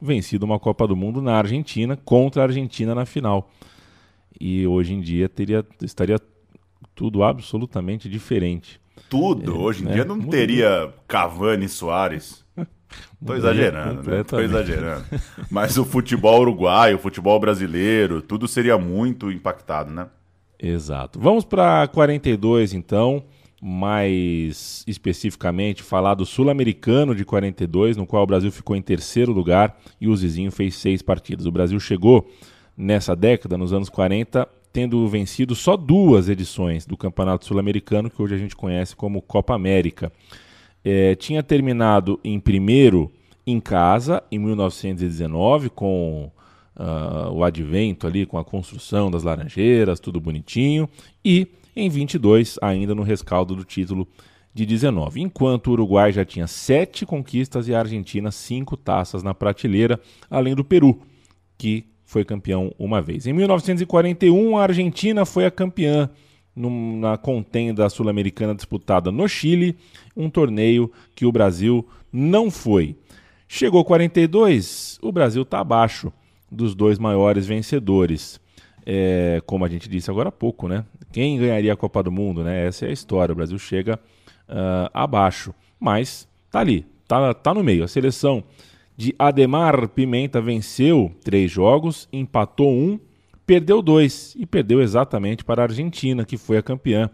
vencido 0.00 0.44
uma 0.46 0.58
Copa 0.58 0.86
do 0.86 0.96
Mundo 0.96 1.20
na 1.20 1.36
Argentina 1.36 1.96
contra 1.96 2.42
a 2.42 2.46
Argentina 2.46 2.94
na 2.94 3.04
final. 3.04 3.50
E 4.40 4.66
hoje 4.66 4.94
em 4.94 5.00
dia 5.00 5.28
teria, 5.28 5.64
estaria 5.82 6.20
tudo 6.94 7.22
absolutamente 7.22 8.08
diferente. 8.08 8.80
Tudo? 9.08 9.54
É, 9.54 9.58
hoje 9.58 9.82
em 9.82 9.86
né? 9.86 9.94
dia 9.94 10.04
não 10.04 10.20
teria 10.20 10.92
Cavani 11.06 11.68
Soares. 11.68 12.44
Tô 13.24 13.34
exagerando, 13.34 14.10
né? 14.10 14.22
Tô 14.24 14.40
exagerando. 14.40 15.04
Mas 15.50 15.78
o 15.78 15.84
futebol 15.84 16.40
uruguaio, 16.40 16.96
o 16.96 17.00
futebol 17.00 17.38
brasileiro, 17.40 18.20
tudo 18.20 18.46
seria 18.46 18.76
muito 18.76 19.30
impactado, 19.30 19.90
né? 19.90 20.08
Exato. 20.58 21.18
Vamos 21.20 21.44
para 21.44 21.86
42 21.88 22.72
então, 22.72 23.24
mais 23.60 24.84
especificamente 24.86 25.82
falar 25.82 26.14
do 26.14 26.26
Sul-Americano 26.26 27.14
de 27.14 27.24
42, 27.24 27.96
no 27.96 28.06
qual 28.06 28.22
o 28.22 28.26
Brasil 28.26 28.52
ficou 28.52 28.76
em 28.76 28.82
terceiro 28.82 29.32
lugar 29.32 29.78
e 30.00 30.08
o 30.08 30.16
Zizinho 30.16 30.50
fez 30.50 30.76
seis 30.76 31.02
partidas. 31.02 31.46
O 31.46 31.52
Brasil 31.52 31.78
chegou 31.80 32.30
nessa 32.76 33.16
década, 33.16 33.56
nos 33.56 33.72
anos 33.72 33.88
40, 33.88 34.46
tendo 34.72 35.08
vencido 35.08 35.54
só 35.54 35.76
duas 35.76 36.28
edições 36.28 36.84
do 36.84 36.96
Campeonato 36.96 37.46
Sul-Americano, 37.46 38.10
que 38.10 38.20
hoje 38.20 38.34
a 38.34 38.38
gente 38.38 38.54
conhece 38.54 38.94
como 38.94 39.22
Copa 39.22 39.54
América 39.54 40.12
é, 40.88 41.16
tinha 41.16 41.42
terminado 41.42 42.20
em 42.22 42.38
primeiro 42.38 43.10
em 43.44 43.58
casa, 43.58 44.22
em 44.30 44.38
1919, 44.38 45.68
com 45.68 46.30
uh, 46.76 47.32
o 47.32 47.42
advento 47.42 48.06
ali, 48.06 48.24
com 48.24 48.38
a 48.38 48.44
construção 48.44 49.10
das 49.10 49.24
Laranjeiras, 49.24 49.98
tudo 49.98 50.20
bonitinho, 50.20 50.88
e 51.24 51.48
em 51.74 51.88
22, 51.88 52.56
ainda 52.62 52.94
no 52.94 53.02
rescaldo 53.02 53.56
do 53.56 53.64
título 53.64 54.06
de 54.54 54.64
19, 54.64 55.20
enquanto 55.20 55.66
o 55.66 55.72
Uruguai 55.72 56.12
já 56.12 56.24
tinha 56.24 56.46
sete 56.46 57.04
conquistas 57.04 57.66
e 57.66 57.74
a 57.74 57.80
Argentina 57.80 58.30
cinco 58.30 58.76
taças 58.76 59.24
na 59.24 59.34
prateleira, 59.34 60.00
além 60.30 60.54
do 60.54 60.64
Peru, 60.64 61.02
que 61.58 61.84
foi 62.04 62.24
campeão 62.24 62.72
uma 62.78 63.02
vez. 63.02 63.26
Em 63.26 63.32
1941, 63.32 64.56
a 64.56 64.62
Argentina 64.62 65.26
foi 65.26 65.46
a 65.46 65.50
campeã 65.50 66.08
na 66.56 67.18
contenda 67.18 67.88
sul-americana 67.90 68.54
disputada 68.54 69.12
no 69.12 69.28
Chile, 69.28 69.76
um 70.16 70.30
torneio 70.30 70.90
que 71.14 71.26
o 71.26 71.32
Brasil 71.32 71.86
não 72.10 72.50
foi. 72.50 72.96
Chegou 73.46 73.84
42, 73.84 74.98
o 75.02 75.12
Brasil 75.12 75.42
está 75.42 75.60
abaixo 75.60 76.12
dos 76.50 76.74
dois 76.74 76.98
maiores 76.98 77.46
vencedores. 77.46 78.40
É, 78.84 79.42
como 79.46 79.64
a 79.64 79.68
gente 79.68 79.88
disse 79.88 80.10
agora 80.10 80.30
há 80.30 80.32
pouco, 80.32 80.68
né? 80.68 80.84
Quem 81.12 81.38
ganharia 81.38 81.72
a 81.72 81.76
Copa 81.76 82.02
do 82.02 82.10
Mundo, 82.10 82.42
né? 82.42 82.66
Essa 82.66 82.86
é 82.86 82.88
a 82.88 82.92
história. 82.92 83.32
O 83.32 83.36
Brasil 83.36 83.58
chega 83.58 83.98
uh, 84.48 84.90
abaixo. 84.94 85.54
Mas 85.78 86.28
tá 86.50 86.60
ali, 86.60 86.86
tá, 87.06 87.34
tá 87.34 87.52
no 87.52 87.62
meio. 87.62 87.84
A 87.84 87.88
seleção 87.88 88.44
de 88.96 89.14
Ademar 89.18 89.88
Pimenta 89.88 90.40
venceu 90.40 91.12
três 91.22 91.50
jogos, 91.50 92.08
empatou 92.12 92.72
um, 92.72 92.98
perdeu 93.46 93.80
dois 93.80 94.34
e 94.36 94.44
perdeu 94.44 94.82
exatamente 94.82 95.44
para 95.44 95.62
a 95.62 95.66
Argentina, 95.66 96.24
que 96.24 96.36
foi 96.36 96.58
a 96.58 96.62
campeã. 96.62 97.08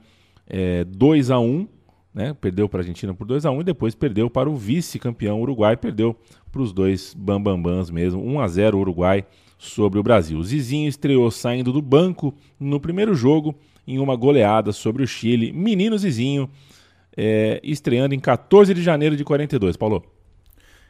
É, 0.47 0.85
2 0.85 1.31
a 1.31 1.39
1 1.39 1.69
né? 2.15 2.35
Perdeu 2.39 2.69
para 2.69 2.81
a 2.81 2.83
Argentina 2.83 3.15
por 3.15 3.27
2 3.27 3.47
a 3.47 3.51
1 3.51 3.61
e 3.61 3.65
depois 3.65 3.95
perdeu 3.95 4.29
para 4.29 4.49
o 4.49 4.57
vice-campeão 4.57 5.41
Uruguai, 5.41 5.77
perdeu 5.77 6.17
para 6.51 6.61
os 6.61 6.73
dois 6.73 7.15
bambambãs 7.15 7.91
mesmo, 7.91 8.23
1 8.23 8.41
a 8.41 8.49
0 8.49 8.79
Uruguai 8.79 9.25
sobre 9.57 9.99
o 9.99 10.03
Brasil. 10.03 10.39
O 10.39 10.45
Zizinho 10.45 10.89
estreou 10.89 11.31
saindo 11.31 11.73
do 11.73 11.81
banco 11.81 12.35
no 12.61 12.79
primeiro 12.79 13.15
jogo 13.15 13.55
em 13.87 13.99
uma 13.99 14.15
goleada 14.15 14.73
sobre 14.73 15.03
o 15.03 15.07
Chile. 15.07 15.53
Menino 15.53 15.97
Zizinho 15.97 16.51
é, 17.17 17.61
estreando 17.63 18.15
em 18.15 18.21
14 18.21 18.75
de 18.75 18.83
janeiro 18.83 19.17
de 19.17 19.25
42. 19.25 19.77
Paulo. 19.77 20.05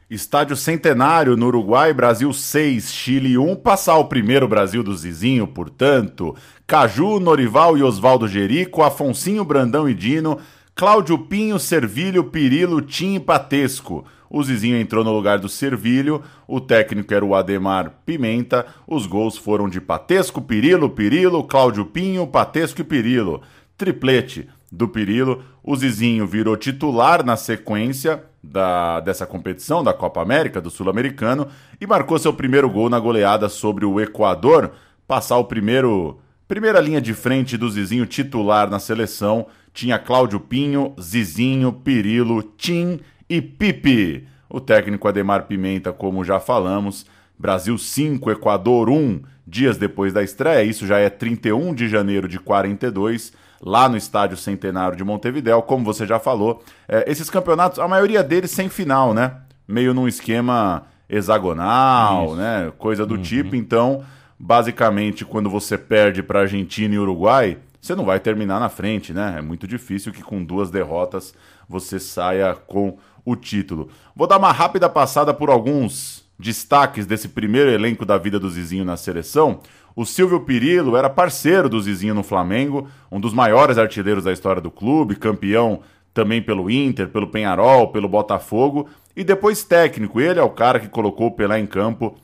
Estádio 0.09 0.55
Centenário 0.55 1.37
no 1.37 1.47
Uruguai, 1.47 1.93
Brasil 1.93 2.31
6, 2.33 2.91
Chile 2.91 3.37
1. 3.37 3.55
Passar 3.55 3.97
o 3.97 4.05
primeiro 4.05 4.47
Brasil 4.47 4.83
do 4.83 4.95
Zizinho, 4.95 5.47
portanto. 5.47 6.35
Caju, 6.67 7.19
Norival 7.19 7.77
e 7.77 7.83
Oswaldo 7.83 8.27
Jerico, 8.27 8.83
Afonsinho, 8.83 9.45
Brandão 9.45 9.87
e 9.87 9.93
Dino, 9.93 10.39
Cláudio 10.75 11.17
Pinho, 11.17 11.57
Servilho, 11.57 12.25
Pirilo, 12.25 12.81
Tim 12.81 13.15
e 13.15 13.19
Patesco. 13.19 14.05
O 14.29 14.43
Zizinho 14.43 14.77
entrou 14.77 15.03
no 15.03 15.13
lugar 15.13 15.39
do 15.39 15.47
Servilho, 15.47 16.21
o 16.47 16.59
técnico 16.59 17.13
era 17.13 17.23
o 17.23 17.33
Ademar 17.33 18.01
Pimenta, 18.05 18.65
os 18.87 19.05
gols 19.05 19.37
foram 19.37 19.69
de 19.69 19.79
Patesco, 19.79 20.41
Pirilo, 20.41 20.89
Pirilo, 20.89 21.43
Cláudio 21.43 21.85
Pinho, 21.85 22.27
Patesco 22.27 22.81
e 22.81 22.83
Pirilo. 22.83 23.41
Triplete 23.77 24.49
do 24.71 24.87
Pirilo. 24.87 25.43
O 25.63 25.75
Zizinho 25.75 26.27
virou 26.27 26.57
titular 26.57 27.23
na 27.23 27.37
sequência 27.37 28.23
da, 28.43 28.99
dessa 28.99 29.25
competição, 29.25 29.81
da 29.81 29.93
Copa 29.93 30.21
América, 30.21 30.59
do 30.59 30.69
Sul-Americano, 30.69 31.47
e 31.79 31.87
marcou 31.87 32.19
seu 32.19 32.33
primeiro 32.33 32.69
gol 32.69 32.89
na 32.89 32.99
goleada 32.99 33.47
sobre 33.47 33.85
o 33.85 34.01
Equador, 34.01 34.71
passar 35.07 35.37
o 35.37 35.45
primeiro. 35.45 36.19
Primeira 36.45 36.81
linha 36.81 36.99
de 36.99 37.13
frente 37.13 37.57
do 37.57 37.69
Zizinho 37.69 38.05
titular 38.05 38.69
na 38.69 38.77
seleção 38.77 39.47
tinha 39.73 39.97
Cláudio 39.97 40.39
Pinho, 40.39 40.93
Zizinho, 41.01 41.71
Pirilo, 41.71 42.43
Tim 42.43 42.99
e 43.29 43.41
Pipe. 43.41 44.27
O 44.49 44.59
técnico 44.59 45.07
Ademar 45.07 45.47
Pimenta, 45.47 45.91
como 45.91 46.23
já 46.23 46.39
falamos, 46.39 47.07
Brasil 47.39 47.75
5, 47.77 48.29
Equador 48.29 48.89
1, 48.89 49.21
dias 49.47 49.77
depois 49.77 50.13
da 50.13 50.21
estreia, 50.21 50.63
isso 50.63 50.85
já 50.85 50.99
é 50.99 51.09
31 51.09 51.73
de 51.73 51.87
janeiro 51.87 52.27
de 52.27 52.39
42 52.39 53.33
lá 53.65 53.87
no 53.87 53.95
Estádio 53.95 54.35
Centenário 54.35 54.97
de 54.97 55.03
Montevidéu, 55.03 55.61
como 55.61 55.85
você 55.85 56.05
já 56.05 56.19
falou. 56.19 56.61
É, 56.87 57.09
esses 57.09 57.29
campeonatos, 57.29 57.79
a 57.79 57.87
maioria 57.87 58.21
deles 58.21 58.51
sem 58.51 58.67
final, 58.67 59.13
né? 59.13 59.37
Meio 59.65 59.93
num 59.93 60.07
esquema 60.07 60.83
hexagonal, 61.09 62.25
Isso. 62.25 62.35
né? 62.35 62.71
Coisa 62.77 63.05
do 63.05 63.15
uhum. 63.15 63.21
tipo. 63.21 63.55
Então, 63.55 64.03
basicamente, 64.37 65.23
quando 65.23 65.49
você 65.49 65.77
perde 65.77 66.21
para 66.21 66.41
Argentina 66.41 66.93
e 66.93 66.99
Uruguai, 66.99 67.57
você 67.79 67.95
não 67.95 68.03
vai 68.05 68.19
terminar 68.19 68.59
na 68.59 68.67
frente, 68.67 69.13
né? 69.13 69.35
É 69.37 69.41
muito 69.41 69.65
difícil 69.65 70.11
que 70.11 70.21
com 70.21 70.43
duas 70.43 70.69
derrotas 70.69 71.33
você 71.67 71.99
saia 71.99 72.53
com 72.53 72.97
o 73.23 73.35
título. 73.35 73.89
Vou 74.13 74.27
dar 74.27 74.37
uma 74.37 74.51
rápida 74.51 74.89
passada 74.89 75.33
por 75.33 75.49
alguns 75.49 76.23
destaques 76.37 77.05
desse 77.05 77.29
primeiro 77.29 77.69
elenco 77.69 78.05
da 78.05 78.17
vida 78.17 78.37
do 78.37 78.49
Zizinho 78.49 78.83
na 78.83 78.97
seleção. 78.97 79.61
O 79.95 80.05
Silvio 80.05 80.39
Pirillo 80.39 80.97
era 80.97 81.09
parceiro 81.09 81.69
do 81.69 81.79
Zizinho 81.79 82.15
no 82.15 82.23
Flamengo, 82.23 82.87
um 83.11 83.19
dos 83.19 83.33
maiores 83.33 83.77
artilheiros 83.77 84.23
da 84.23 84.31
história 84.31 84.61
do 84.61 84.71
clube, 84.71 85.15
campeão 85.15 85.81
também 86.13 86.41
pelo 86.41 86.69
Inter, 86.69 87.09
pelo 87.09 87.27
Penharol, 87.27 87.89
pelo 87.89 88.07
Botafogo 88.07 88.87
e 89.15 89.23
depois 89.23 89.63
técnico. 89.63 90.19
Ele 90.19 90.39
é 90.39 90.43
o 90.43 90.49
cara 90.49 90.79
que 90.79 90.87
colocou 90.87 91.27
o 91.27 91.31
Pelé 91.31 91.59
em 91.59 91.65
campo 91.65 92.15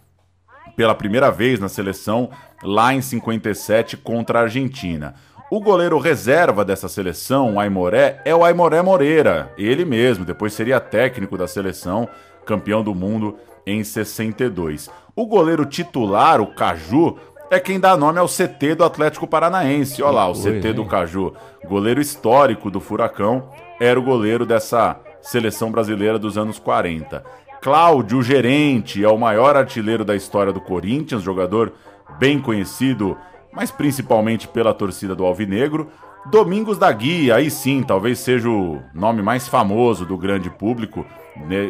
pela 0.75 0.95
primeira 0.95 1.29
vez 1.29 1.59
na 1.59 1.69
seleção 1.69 2.29
lá 2.63 2.93
em 2.93 3.01
57 3.01 3.97
contra 3.97 4.39
a 4.39 4.41
Argentina. 4.43 5.13
O 5.51 5.59
goleiro 5.59 5.97
reserva 5.97 6.63
dessa 6.63 6.87
seleção, 6.87 7.55
o 7.55 7.59
Aimoré, 7.59 8.21
é 8.23 8.35
o 8.35 8.43
Aimoré 8.43 8.81
Moreira, 8.83 9.51
ele 9.57 9.83
mesmo, 9.83 10.23
depois 10.23 10.53
seria 10.53 10.79
técnico 10.79 11.35
da 11.37 11.47
seleção, 11.47 12.07
campeão 12.45 12.83
do 12.83 12.93
mundo 12.93 13.35
em 13.65 13.83
62. 13.83 14.89
O 15.15 15.25
goleiro 15.25 15.65
titular, 15.65 16.39
o 16.39 16.53
Caju, 16.53 17.17
é 17.49 17.59
quem 17.59 17.79
dá 17.79 17.97
nome 17.97 18.19
ao 18.19 18.27
CT 18.27 18.75
do 18.75 18.83
Atlético 18.83 19.25
Paranaense. 19.25 20.03
Olha 20.03 20.11
lá, 20.11 20.29
o 20.29 20.33
CT 20.33 20.73
do 20.73 20.85
Caju, 20.85 21.33
goleiro 21.65 21.99
histórico 21.99 22.69
do 22.69 22.79
Furacão, 22.79 23.49
era 23.79 23.99
o 23.99 24.03
goleiro 24.03 24.45
dessa 24.45 24.99
seleção 25.21 25.71
brasileira 25.71 26.19
dos 26.19 26.37
anos 26.37 26.59
40. 26.59 27.23
Cláudio 27.61 28.21
Gerente 28.21 29.03
é 29.03 29.09
o 29.09 29.17
maior 29.17 29.55
artilheiro 29.55 30.05
da 30.05 30.15
história 30.15 30.53
do 30.53 30.61
Corinthians, 30.61 31.23
jogador 31.23 31.73
bem 32.17 32.39
conhecido, 32.39 33.17
mas 33.51 33.71
principalmente 33.71 34.47
pela 34.47 34.73
torcida 34.73 35.15
do 35.15 35.25
Alvinegro. 35.25 35.89
Domingos 36.27 36.77
da 36.77 36.91
Guia, 36.91 37.35
aí 37.35 37.49
sim, 37.49 37.81
talvez 37.81 38.19
seja 38.19 38.49
o 38.49 38.79
nome 38.93 39.21
mais 39.21 39.47
famoso 39.47 40.05
do 40.05 40.17
grande 40.17 40.49
público 40.49 41.05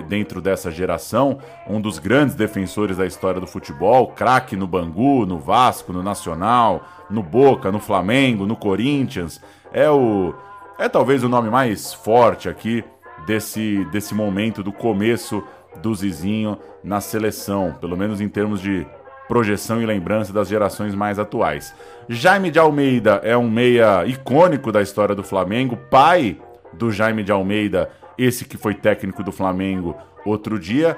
dentro 0.08 0.42
dessa 0.42 0.72
geração, 0.72 1.40
um 1.68 1.80
dos 1.80 2.00
grandes 2.00 2.36
defensores 2.36 2.98
da 2.98 3.06
história 3.06 3.40
do 3.40 3.48
futebol, 3.48 4.08
craque 4.08 4.56
no 4.56 4.68
Bangu, 4.68 5.26
no 5.26 5.38
Vasco, 5.38 5.94
no 5.94 6.02
Nacional, 6.02 6.84
no 7.10 7.22
Boca, 7.22 7.72
no 7.72 7.80
Flamengo, 7.80 8.46
no 8.46 8.56
Corinthians. 8.56 9.42
É 9.72 9.90
o 9.90 10.34
é 10.78 10.88
talvez 10.88 11.24
o 11.24 11.30
nome 11.30 11.50
mais 11.50 11.94
forte 11.94 12.48
aqui 12.48 12.84
desse 13.26 13.86
desse 13.86 14.16
momento 14.16 14.64
do 14.64 14.72
começo 14.72 15.44
do 15.82 15.94
Zizinho 15.94 16.58
na 16.84 17.02
seleção, 17.02 17.76
pelo 17.80 17.98
menos 17.98 18.22
em 18.22 18.30
termos 18.30 18.62
de 18.62 18.88
projeção 19.28 19.80
e 19.80 19.86
lembrança 19.86 20.34
das 20.34 20.48
gerações 20.48 20.96
mais 20.96 21.20
atuais. 21.20 21.74
Jaime 22.08 22.50
de 22.50 22.58
Almeida 22.58 23.22
é 23.24 23.38
um 23.38 23.50
meia 23.50 24.04
icônico 24.06 24.72
da 24.72 24.82
história 24.82 25.14
do 25.14 25.24
Flamengo, 25.24 25.78
pai 25.78 26.38
do 26.74 26.92
Jaime 26.92 27.24
de 27.24 27.32
Almeida, 27.32 27.92
esse 28.20 28.44
que 28.44 28.58
foi 28.58 28.76
técnico 28.76 29.24
do 29.24 29.32
Flamengo 29.32 29.96
outro 30.26 30.60
dia. 30.60 30.98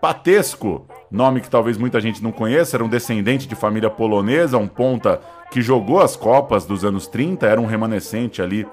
Patesco, 0.00 0.86
nome 1.10 1.40
que 1.40 1.50
talvez 1.50 1.76
muita 1.76 2.00
gente 2.00 2.22
não 2.22 2.32
conheça, 2.32 2.76
era 2.76 2.84
um 2.84 2.88
descendente 2.88 3.46
de 3.46 3.54
família 3.54 3.90
polonesa, 3.90 4.56
um 4.56 4.68
ponta 4.68 5.20
que 5.50 5.60
jogou 5.60 6.00
as 6.00 6.16
Copas 6.16 6.64
dos 6.64 6.84
anos 6.84 7.06
30, 7.06 7.46
era 7.46 7.60
um 7.60 7.66
remanescente 7.66 8.40
ali 8.40 8.66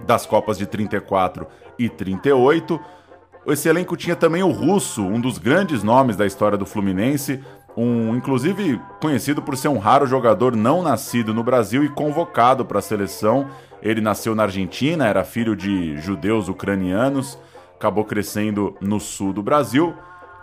das 0.00 0.26
Copas 0.26 0.58
de 0.58 0.66
34 0.66 1.46
e 1.78 1.88
38. 1.88 2.78
Esse 3.46 3.68
elenco 3.68 3.96
tinha 3.96 4.16
também 4.16 4.42
o 4.42 4.50
Russo, 4.50 5.02
um 5.02 5.20
dos 5.20 5.38
grandes 5.38 5.82
nomes 5.82 6.16
da 6.16 6.26
história 6.26 6.58
do 6.58 6.66
Fluminense, 6.66 7.42
um 7.76 8.14
inclusive 8.14 8.80
conhecido 9.00 9.40
por 9.40 9.56
ser 9.56 9.68
um 9.68 9.78
raro 9.78 10.06
jogador 10.06 10.56
não 10.56 10.82
nascido 10.82 11.32
no 11.32 11.42
Brasil 11.42 11.84
e 11.84 11.88
convocado 11.88 12.64
para 12.64 12.78
a 12.78 12.82
seleção. 12.82 13.48
Ele 13.82 14.00
nasceu 14.00 14.34
na 14.34 14.44
Argentina, 14.44 15.06
era 15.06 15.24
filho 15.24 15.56
de 15.56 15.96
judeus 15.98 16.48
ucranianos, 16.48 17.38
acabou 17.74 18.04
crescendo 18.04 18.76
no 18.80 19.00
sul 19.00 19.32
do 19.32 19.42
Brasil. 19.42 19.94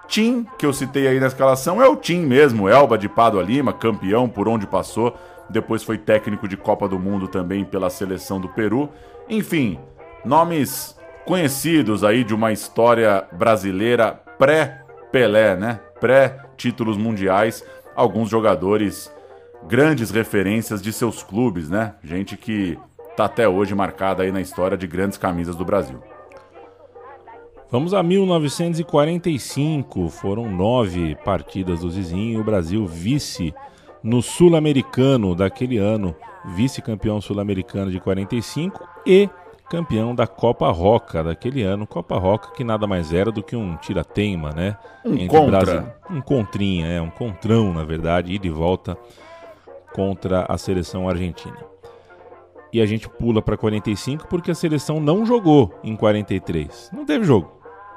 Tim, 0.07 0.47
que 0.57 0.65
eu 0.65 0.71
citei 0.71 1.07
aí 1.07 1.19
na 1.19 1.27
escalação, 1.27 1.81
é 1.81 1.87
o 1.87 1.95
Tim 1.95 2.21
mesmo, 2.21 2.69
Elba 2.69 2.97
de 2.97 3.09
Padua 3.09 3.43
Lima, 3.43 3.73
campeão 3.73 4.29
por 4.29 4.47
onde 4.47 4.65
passou, 4.65 5.15
depois 5.49 5.83
foi 5.83 5.97
técnico 5.97 6.47
de 6.47 6.55
Copa 6.55 6.87
do 6.87 6.97
Mundo 6.97 7.27
também 7.27 7.65
pela 7.65 7.89
seleção 7.89 8.39
do 8.39 8.49
Peru. 8.49 8.89
Enfim, 9.29 9.77
nomes 10.23 10.97
conhecidos 11.25 12.03
aí 12.05 12.23
de 12.23 12.33
uma 12.33 12.53
história 12.53 13.27
brasileira 13.33 14.13
pré-Pelé, 14.37 15.57
né? 15.57 15.79
Pré-títulos 16.57 16.97
mundiais, 16.97 17.63
alguns 17.95 18.29
jogadores 18.29 19.13
grandes 19.67 20.09
referências 20.09 20.81
de 20.81 20.91
seus 20.91 21.21
clubes, 21.21 21.69
né? 21.69 21.93
Gente 22.03 22.35
que 22.35 22.75
tá 23.15 23.25
até 23.25 23.47
hoje 23.47 23.75
marcada 23.75 24.23
aí 24.23 24.31
na 24.31 24.41
história 24.41 24.75
de 24.75 24.87
grandes 24.87 25.19
camisas 25.19 25.55
do 25.55 25.63
Brasil. 25.63 26.01
Vamos 27.69 27.93
a 27.93 28.01
1945, 28.01 30.09
foram 30.09 30.49
nove 30.49 31.15
partidas 31.23 31.81
do 31.81 31.91
Zizinho, 31.91 32.41
o 32.41 32.43
Brasil 32.43 32.87
vice 32.87 33.53
no 34.01 34.23
Sul-Americano 34.23 35.35
daquele 35.35 35.77
ano, 35.77 36.15
vice-campeão 36.43 37.21
sul-americano 37.21 37.91
de 37.91 37.99
45 37.99 38.83
e 39.05 39.29
campeão 39.69 40.15
da 40.15 40.25
Copa 40.25 40.69
Roca 40.71 41.23
daquele 41.23 41.63
ano. 41.63 41.85
Copa 41.85 42.17
Roca 42.17 42.51
que 42.51 42.63
nada 42.63 42.87
mais 42.87 43.13
era 43.13 43.31
do 43.31 43.43
que 43.43 43.55
um 43.55 43.75
tira-teima, 43.77 44.51
né? 44.51 44.77
Um 45.05 45.27
contra. 45.27 45.59
Brasil, 45.59 45.83
um 46.09 46.21
contrinha, 46.21 46.87
é, 46.87 47.01
um 47.01 47.09
contrão, 47.09 47.73
na 47.73 47.83
verdade, 47.83 48.39
e 48.41 48.49
volta 48.49 48.97
contra 49.93 50.45
a 50.47 50.57
seleção 50.57 51.07
argentina. 51.07 51.57
E 52.71 52.81
a 52.81 52.85
gente 52.85 53.09
pula 53.09 53.41
para 53.41 53.57
45 53.57 54.27
porque 54.27 54.51
a 54.51 54.55
seleção 54.55 54.99
não 54.99 55.25
jogou 55.25 55.73
em 55.83 55.95
43. 55.95 56.91
Não 56.93 57.05
teve 57.05 57.25
jogo. 57.25 57.51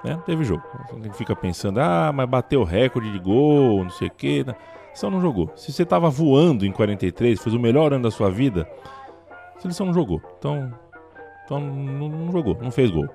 Né? 0.05 0.15
Não 0.15 0.23
teve 0.23 0.45
jogo. 0.45 0.63
Você 0.93 1.13
fica 1.13 1.37
pensando, 1.37 1.81
ah, 1.81 2.13
mas 2.15 2.29
bateu 2.29 2.65
recorde 2.65 3.13
de 3.13 3.19
gol, 3.19 3.85
não 3.85 3.91
sei 3.91 4.09
o 4.09 4.11
quê. 4.11 4.45
A 4.47 4.55
seleção 4.87 5.11
não 5.11 5.21
jogou. 5.21 5.51
Se 5.57 5.73
você 5.73 5.83
estava 5.83 6.09
voando 6.09 6.65
em 6.65 6.73
43, 6.73 7.41
fez 7.41 7.55
o 7.55 7.59
melhor 7.59 7.93
ano 7.93 8.05
da 8.05 8.11
sua 8.11 8.31
vida, 8.31 8.69
a 9.57 9.61
seleção 9.61 9.87
não 9.87 9.93
jogou. 9.93 10.23
Então, 10.39 10.73
então 11.51 11.61
não, 11.61 12.09
não 12.09 12.33
jogou, 12.33 12.57
não 12.63 12.71
fez 12.71 12.91
gol. 12.91 13.09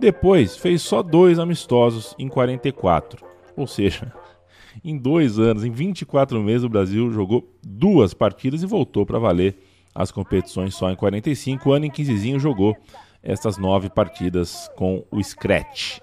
Depois 0.00 0.56
fez 0.56 0.82
só 0.82 1.02
dois 1.02 1.38
amistosos 1.38 2.16
em 2.18 2.28
44. 2.28 3.24
Ou 3.56 3.66
seja, 3.66 4.12
em 4.84 4.98
dois 4.98 5.38
anos, 5.38 5.64
em 5.64 5.70
24 5.70 6.42
meses, 6.42 6.64
o 6.64 6.68
Brasil 6.68 7.12
jogou 7.12 7.48
duas 7.62 8.12
partidas 8.12 8.62
e 8.62 8.66
voltou 8.66 9.06
para 9.06 9.20
valer 9.20 9.56
as 9.94 10.10
competições 10.10 10.74
só 10.74 10.90
em 10.90 10.96
45. 10.96 11.68
O 11.68 11.72
ano 11.72 11.86
em 11.86 11.90
que 11.90 12.04
Zizinho 12.04 12.40
jogou 12.40 12.76
essas 13.22 13.56
nove 13.56 13.88
partidas 13.88 14.68
com 14.76 15.04
o 15.10 15.22
Scratch. 15.22 16.00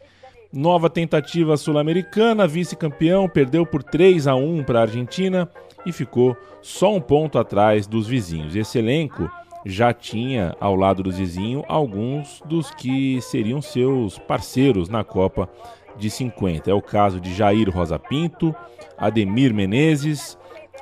Nova 0.52 0.90
tentativa 0.90 1.58
sul-americana, 1.58 2.48
vice-campeão, 2.48 3.28
perdeu 3.28 3.66
por 3.66 3.84
3 3.84 4.28
a 4.28 4.36
1 4.36 4.64
para 4.64 4.80
a 4.80 4.82
Argentina 4.84 5.50
e 5.86 5.92
ficou 5.92 6.38
só 6.62 6.94
um 6.94 7.02
ponto 7.02 7.40
atrás 7.40 7.88
dos 7.88 8.08
vizinhos. 8.08 8.56
Esse 8.56 8.78
elenco 8.78 9.30
já 9.66 9.94
tinha 9.94 10.56
ao 10.60 10.76
lado 10.76 11.04
do 11.04 11.12
vizinho 11.12 11.64
alguns 11.68 12.42
dos 12.46 12.72
que 12.72 13.22
seriam 13.22 13.62
seus 13.62 14.18
parceiros 14.18 14.90
na 14.90 15.04
Copa 15.04 15.50
de 15.98 16.10
50. 16.10 16.70
É 16.70 16.74
o 16.74 16.82
caso 16.82 17.20
de 17.20 17.34
Jair 17.34 17.70
Rosa 17.70 17.98
Pinto, 17.98 18.54
Ademir 18.98 19.54
Menezes 19.54 20.38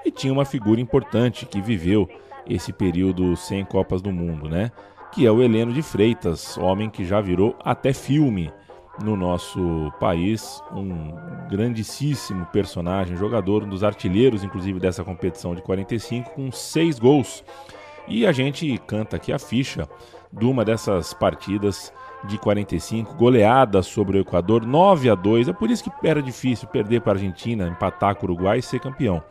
e 0.06 0.12
tinha 0.12 0.34
uma 0.34 0.46
figura 0.46 0.82
importante 0.82 1.46
que 1.46 1.62
viveu 1.62 2.10
esse 2.48 2.74
período 2.74 3.36
sem 3.36 3.64
Copas 3.64 4.02
do 4.02 4.12
Mundo, 4.12 4.50
né? 4.50 4.72
Que 5.12 5.26
é 5.26 5.32
o 5.32 5.42
Heleno 5.42 5.74
de 5.74 5.82
Freitas, 5.82 6.58
homem 6.58 6.90
que 6.90 7.06
já 7.06 7.22
virou 7.22 7.56
até 7.64 7.94
filme 7.94 8.52
no 9.04 9.16
nosso 9.16 9.92
país, 10.00 10.62
um 10.72 11.14
grandíssimo 11.50 12.46
personagem, 12.48 13.16
jogador, 13.16 13.64
um 13.64 13.70
dos 13.70 13.84
artilheiros, 13.84 14.44
inclusive, 14.44 14.80
dessa 14.80 15.04
competição 15.04 15.56
de 15.56 15.62
45, 15.62 16.32
com 16.32 16.52
seis 16.52 17.00
gols. 17.00 17.44
E 18.08 18.26
a 18.26 18.32
gente 18.32 18.78
canta 18.88 19.16
aqui 19.16 19.32
a 19.32 19.40
ficha 19.40 19.88
de 20.32 20.46
uma 20.46 20.64
dessas 20.64 21.14
partidas 21.14 21.92
de 22.26 22.38
45, 22.38 23.16
goleada 23.16 23.82
sobre 23.82 24.18
o 24.18 24.22
Equador, 24.22 24.66
9 24.66 25.10
a 25.10 25.16
2. 25.16 25.50
É 25.50 25.54
por 25.54 25.70
isso 25.70 25.84
que 25.84 26.08
era 26.08 26.22
difícil 26.22 26.68
perder 26.68 27.02
para 27.02 27.14
a 27.14 27.16
Argentina, 27.16 27.68
empatar 27.68 28.16
com 28.16 28.28
o 28.28 28.30
Uruguai 28.30 28.60
e 28.60 28.62
ser 28.62 28.80
campeão. 28.80 29.24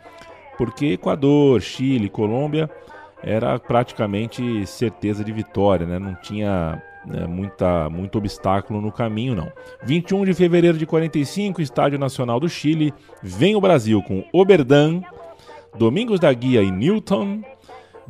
Porque 0.59 0.92
Equador, 0.92 1.61
Chile, 1.61 2.09
Colômbia 2.09 2.68
era 3.22 3.59
praticamente 3.59 4.66
certeza 4.66 5.22
de 5.22 5.33
vitória, 5.33 5.87
né? 5.87 5.98
Não 5.98 6.14
tinha 6.14 6.83
né, 7.06 7.26
muita, 7.26 7.88
muito 7.88 8.18
obstáculo 8.18 8.80
no 8.80 8.90
caminho, 8.90 9.35
não. 9.35 9.52
21 9.85 10.24
de 10.24 10.35
fevereiro 10.35 10.76
de 10.76 10.87
45, 10.87 11.62
Estádio 11.62 11.98
Nacional 11.98 12.40
do 12.40 12.48
Chile, 12.48 12.92
vem 13.22 13.56
o 13.56 13.61
Brasil 13.61 14.02
com 14.02 14.24
Oberdan, 14.33 15.02
Domingos 15.76 16.18
da 16.18 16.33
Guia 16.33 16.62
e 16.62 16.70
Newton, 16.70 17.42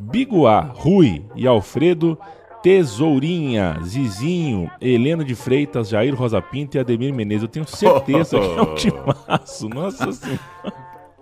Biguá, 0.01 0.61
Rui 0.61 1.23
e 1.35 1.45
Alfredo, 1.45 2.17
Tesourinha, 2.63 3.77
Zizinho, 3.83 4.69
Helena 4.79 5.23
de 5.23 5.35
Freitas, 5.35 5.89
Jair 5.89 6.15
Rosa 6.15 6.41
Pinto 6.41 6.77
e 6.77 6.79
Ademir 6.79 7.13
Menezes. 7.13 7.43
Eu 7.43 7.47
tenho 7.47 7.67
certeza 7.67 8.39
que 8.39 8.45
é 8.45 8.61
um 8.61 8.73
timaço. 8.75 9.69
Nossa 9.69 10.11
Senhora. 10.11 10.39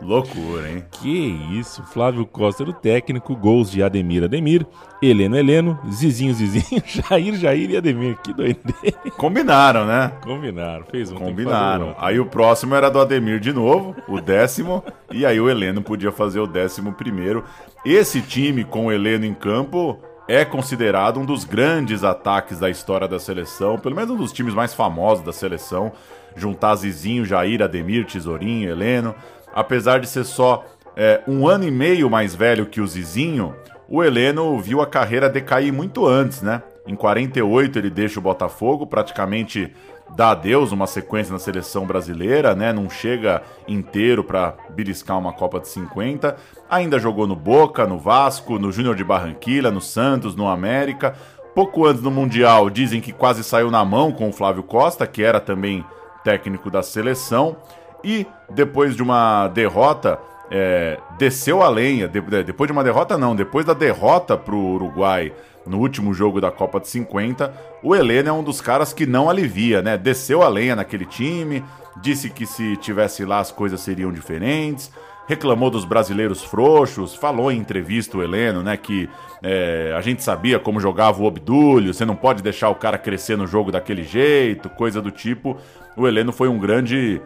Loucura, 0.02 0.72
hein? 0.72 0.86
Que 0.92 1.38
isso, 1.52 1.84
Flávio 1.84 2.26
Costa 2.26 2.64
era 2.64 2.70
o 2.70 2.74
técnico, 2.74 3.36
gols 3.36 3.70
de 3.70 3.84
Ademir 3.84 4.24
Ademir, 4.24 4.66
Heleno 5.02 5.38
Heleno, 5.38 5.80
Zizinho 5.92 6.34
Zizinho, 6.34 6.82
Jair 6.88 7.36
Jair 7.36 7.72
e 7.72 7.78
Ademir. 7.78 8.18
Que 8.24 8.34
doideira. 8.34 8.98
Combinaram, 9.18 9.86
né? 9.86 10.14
Combinaram, 10.24 10.86
fez 10.86 11.12
um. 11.12 11.16
Combinaram. 11.16 11.96
Aí 12.00 12.20
o 12.20 12.26
próximo 12.26 12.76
era 12.76 12.90
do 12.90 13.00
Ademir 13.00 13.40
de 13.40 13.52
novo, 13.52 13.96
o 14.08 14.22
décimo, 14.22 14.84
e 15.12 15.26
aí 15.26 15.40
o 15.40 15.50
Heleno 15.50 15.82
podia 15.82 16.12
fazer 16.12 16.40
o 16.40 16.48
décimo 16.48 16.94
primeiro. 16.94 17.44
Esse 17.86 18.22
time 18.22 18.64
com 18.64 18.86
o 18.86 18.92
Heleno 18.92 19.26
em 19.26 19.34
campo 19.34 20.00
é 20.30 20.46
considerado 20.46 21.20
um 21.20 21.26
dos 21.26 21.44
grandes 21.44 22.04
ataques 22.04 22.60
da 22.60 22.70
história 22.70 23.08
da 23.08 23.20
seleção, 23.20 23.80
pelo 23.80 23.96
menos 23.96 24.12
um 24.12 24.16
dos 24.16 24.32
times 24.32 24.54
mais 24.54 24.74
famosos 24.74 25.26
da 25.26 25.34
seleção. 25.34 25.92
Juntar 26.36 26.76
Zizinho, 26.76 27.26
Jair, 27.26 27.64
Ademir, 27.64 28.06
Tesourinho, 28.06 28.70
Heleno. 28.70 29.16
Apesar 29.54 30.00
de 30.00 30.08
ser 30.08 30.24
só 30.24 30.66
é, 30.96 31.22
um 31.28 31.48
ano 31.48 31.64
e 31.64 31.72
meio 31.72 32.10
mais 32.10 32.36
velho 32.36 32.66
que 32.66 32.82
o 32.82 32.88
Zizinho, 32.88 33.56
o 33.88 34.04
Heleno 34.04 34.60
viu 34.60 34.82
a 34.82 34.88
carreira 34.88 35.30
decair 35.30 35.74
muito 35.74 36.06
antes, 36.06 36.42
né? 36.42 36.62
Em 36.86 36.96
48 36.96 37.80
ele 37.80 37.90
deixa 37.90 38.20
o 38.20 38.22
Botafogo, 38.22 38.86
praticamente 38.86 39.74
dá 40.16 40.32
adeus 40.32 40.72
uma 40.72 40.88
sequência 40.88 41.32
na 41.32 41.40
seleção 41.40 41.86
brasileira, 41.86 42.54
né? 42.56 42.74
Não 42.74 42.90
chega 42.90 43.42
inteiro 43.68 44.24
para 44.24 44.56
beliscar 44.72 45.18
uma 45.18 45.34
Copa 45.34 45.60
de 45.60 45.68
50. 45.70 46.36
Ainda 46.70 47.00
jogou 47.00 47.26
no 47.26 47.36
Boca, 47.36 47.88
no 47.88 47.98
Vasco, 47.98 48.60
no 48.60 48.72
Júnior 48.72 48.96
de 48.96 49.04
Barranquilla, 49.04 49.72
no 49.72 49.82
Santos, 49.82 50.36
no 50.36 50.48
América. 50.48 51.16
Pouco 51.56 51.86
antes 51.86 52.02
do 52.02 52.12
Mundial, 52.12 52.70
dizem 52.70 53.02
que 53.02 53.12
quase 53.12 53.44
saiu 53.44 53.72
na 53.72 53.84
mão 53.84 54.12
com 54.12 54.30
o 54.30 54.34
Flávio 54.34 54.64
Costa, 54.64 55.08
que 55.08 55.24
era 55.24 55.40
também 55.40 55.84
técnico 56.24 56.70
da 56.70 56.84
seleção 56.84 57.58
e 58.04 58.26
depois 58.50 58.96
de 58.96 59.04
uma 59.04 59.48
derrota, 59.48 60.20
é, 60.52 60.98
desceu 61.18 61.62
a 61.62 61.70
lenha. 61.70 62.08
De, 62.08 62.22
depois 62.44 62.68
de 62.68 62.72
uma 62.72 62.84
derrota, 62.84 63.18
não, 63.18 63.36
depois 63.36 63.66
da 63.66 63.74
derrota 63.74 64.38
para 64.38 64.56
o 64.56 64.74
Uruguai 64.74 65.32
no 65.66 65.80
último 65.80 66.14
jogo 66.14 66.42
da 66.42 66.50
Copa 66.50 66.80
de 66.80 66.88
50, 66.88 67.54
o 67.84 67.96
Heleno 67.96 68.30
é 68.30 68.34
um 68.34 68.44
dos 68.44 68.60
caras 68.60 68.92
que 68.92 69.06
não 69.06 69.30
alivia, 69.30 69.82
né? 69.82 69.98
Desceu 69.98 70.42
a 70.42 70.48
lenha 70.48 70.76
naquele 70.76 71.06
time, 71.06 71.64
disse 72.02 72.30
que 72.30 72.46
se 72.46 72.76
tivesse 72.78 73.24
lá 73.24 73.40
as 73.40 73.52
coisas 73.52 73.80
seriam 73.82 74.12
diferentes, 74.12 74.92
reclamou 75.28 75.70
dos 75.70 75.86
brasileiros 75.86 76.44
frouxos, 76.44 77.14
falou 77.14 77.52
em 77.52 77.60
entrevista 77.60 78.18
o 78.18 78.24
Heleno, 78.24 78.64
né? 78.64 78.76
Que 78.78 79.08
é, 79.44 79.94
a 79.96 80.02
gente 80.02 80.24
sabia 80.24 80.58
como 80.58 80.80
jogava 80.80 81.22
o 81.22 81.26
Obdúlio, 81.26 81.94
você 81.94 82.04
não 82.04 82.16
pode 82.16 82.42
deixar 82.42 82.70
o 82.70 82.76
cara 82.76 82.98
crescer 82.98 83.38
no 83.38 83.46
jogo 83.46 83.72
daquele 83.72 84.04
jeito, 84.04 84.70
coisa 84.70 85.00
do 85.00 85.12
tipo. 85.12 85.56
O 85.96 86.08
Heleno 86.08 86.32
foi 86.32 86.48
um 86.48 86.58
grande 86.58 87.22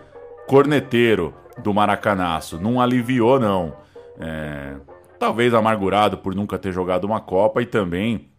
corneteiro 0.48 1.34
do 1.62 1.74
Maracanaço. 1.74 2.60
Não 2.60 2.82
aliviou, 2.82 3.40
não. 3.40 3.76
É, 4.20 4.76
talvez 5.20 5.54
amargurado 5.54 6.18
por 6.18 6.36
nunca 6.36 6.58
ter 6.58 6.72
jogado 6.72 7.06
uma 7.06 7.20
Copa 7.20 7.62
e 7.62 7.66
também 7.66 8.30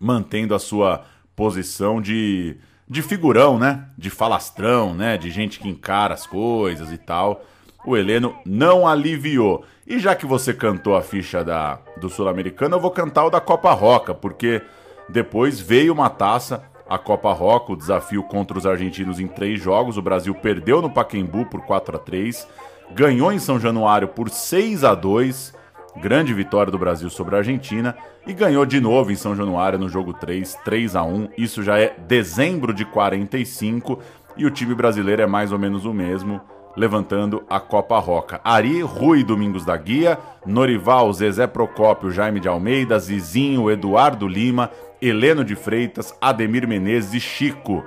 mantendo 0.00 0.54
a 0.54 0.58
sua 0.58 1.04
posição 1.36 2.00
de, 2.00 2.56
de 2.88 3.02
figurão, 3.02 3.58
né? 3.58 3.86
De 3.96 4.10
falastrão, 4.10 4.94
né? 4.94 5.16
De 5.16 5.30
gente 5.30 5.58
que 5.58 5.68
encara 5.68 6.14
as 6.14 6.26
coisas 6.26 6.92
e 6.92 6.98
tal. 6.98 7.44
O 7.84 7.96
Heleno 7.96 8.34
não 8.46 8.86
aliviou. 8.86 9.64
E 9.86 9.98
já 9.98 10.14
que 10.14 10.24
você 10.24 10.54
cantou 10.54 10.96
a 10.96 11.02
ficha 11.02 11.44
da, 11.44 11.78
do 12.00 12.08
Sul-Americano, 12.08 12.76
eu 12.76 12.80
vou 12.80 12.90
cantar 12.90 13.26
o 13.26 13.30
da 13.30 13.40
Copa 13.40 13.72
Roca, 13.72 14.14
porque 14.14 14.62
depois 15.08 15.60
veio 15.60 15.92
uma 15.92 16.08
taça 16.08 16.64
a 16.88 16.98
Copa 16.98 17.32
Roca, 17.32 17.72
o 17.72 17.76
desafio 17.76 18.22
contra 18.22 18.58
os 18.58 18.66
argentinos 18.66 19.18
em 19.18 19.26
três 19.26 19.60
jogos. 19.60 19.96
O 19.96 20.02
Brasil 20.02 20.34
perdeu 20.34 20.82
no 20.82 20.90
Paquembu 20.90 21.46
por 21.46 21.62
4 21.62 21.96
a 21.96 21.98
3 21.98 22.46
ganhou 22.92 23.32
em 23.32 23.38
São 23.38 23.58
Januário 23.58 24.08
por 24.08 24.28
6 24.28 24.84
a 24.84 24.94
2 24.94 25.54
grande 25.96 26.34
vitória 26.34 26.72
do 26.72 26.78
Brasil 26.78 27.08
sobre 27.08 27.34
a 27.34 27.38
Argentina, 27.38 27.96
e 28.26 28.32
ganhou 28.32 28.66
de 28.66 28.80
novo 28.80 29.12
em 29.12 29.16
São 29.16 29.36
Januário 29.36 29.78
no 29.78 29.88
jogo 29.88 30.12
3, 30.12 30.54
3 30.64 30.96
a 30.96 31.04
1 31.04 31.28
Isso 31.36 31.62
já 31.62 31.78
é 31.78 31.94
dezembro 31.96 32.72
de 32.72 32.84
45 32.84 33.98
e 34.36 34.44
o 34.44 34.50
time 34.50 34.74
brasileiro 34.74 35.22
é 35.22 35.26
mais 35.26 35.52
ou 35.52 35.58
menos 35.58 35.84
o 35.84 35.92
mesmo 35.92 36.40
levantando 36.76 37.44
a 37.48 37.60
Copa 37.60 37.96
Roca. 38.00 38.40
Ari, 38.42 38.82
Rui 38.82 39.22
Domingos 39.22 39.64
da 39.64 39.76
Guia, 39.76 40.18
Norival, 40.44 41.12
Zezé 41.12 41.46
Procópio, 41.46 42.10
Jaime 42.10 42.40
de 42.40 42.48
Almeida, 42.48 42.98
Zizinho, 42.98 43.70
Eduardo 43.70 44.26
Lima, 44.26 44.72
Heleno 45.06 45.44
de 45.44 45.54
Freitas, 45.54 46.14
Ademir 46.20 46.66
Menezes 46.66 47.14
e 47.14 47.20
Chico. 47.20 47.84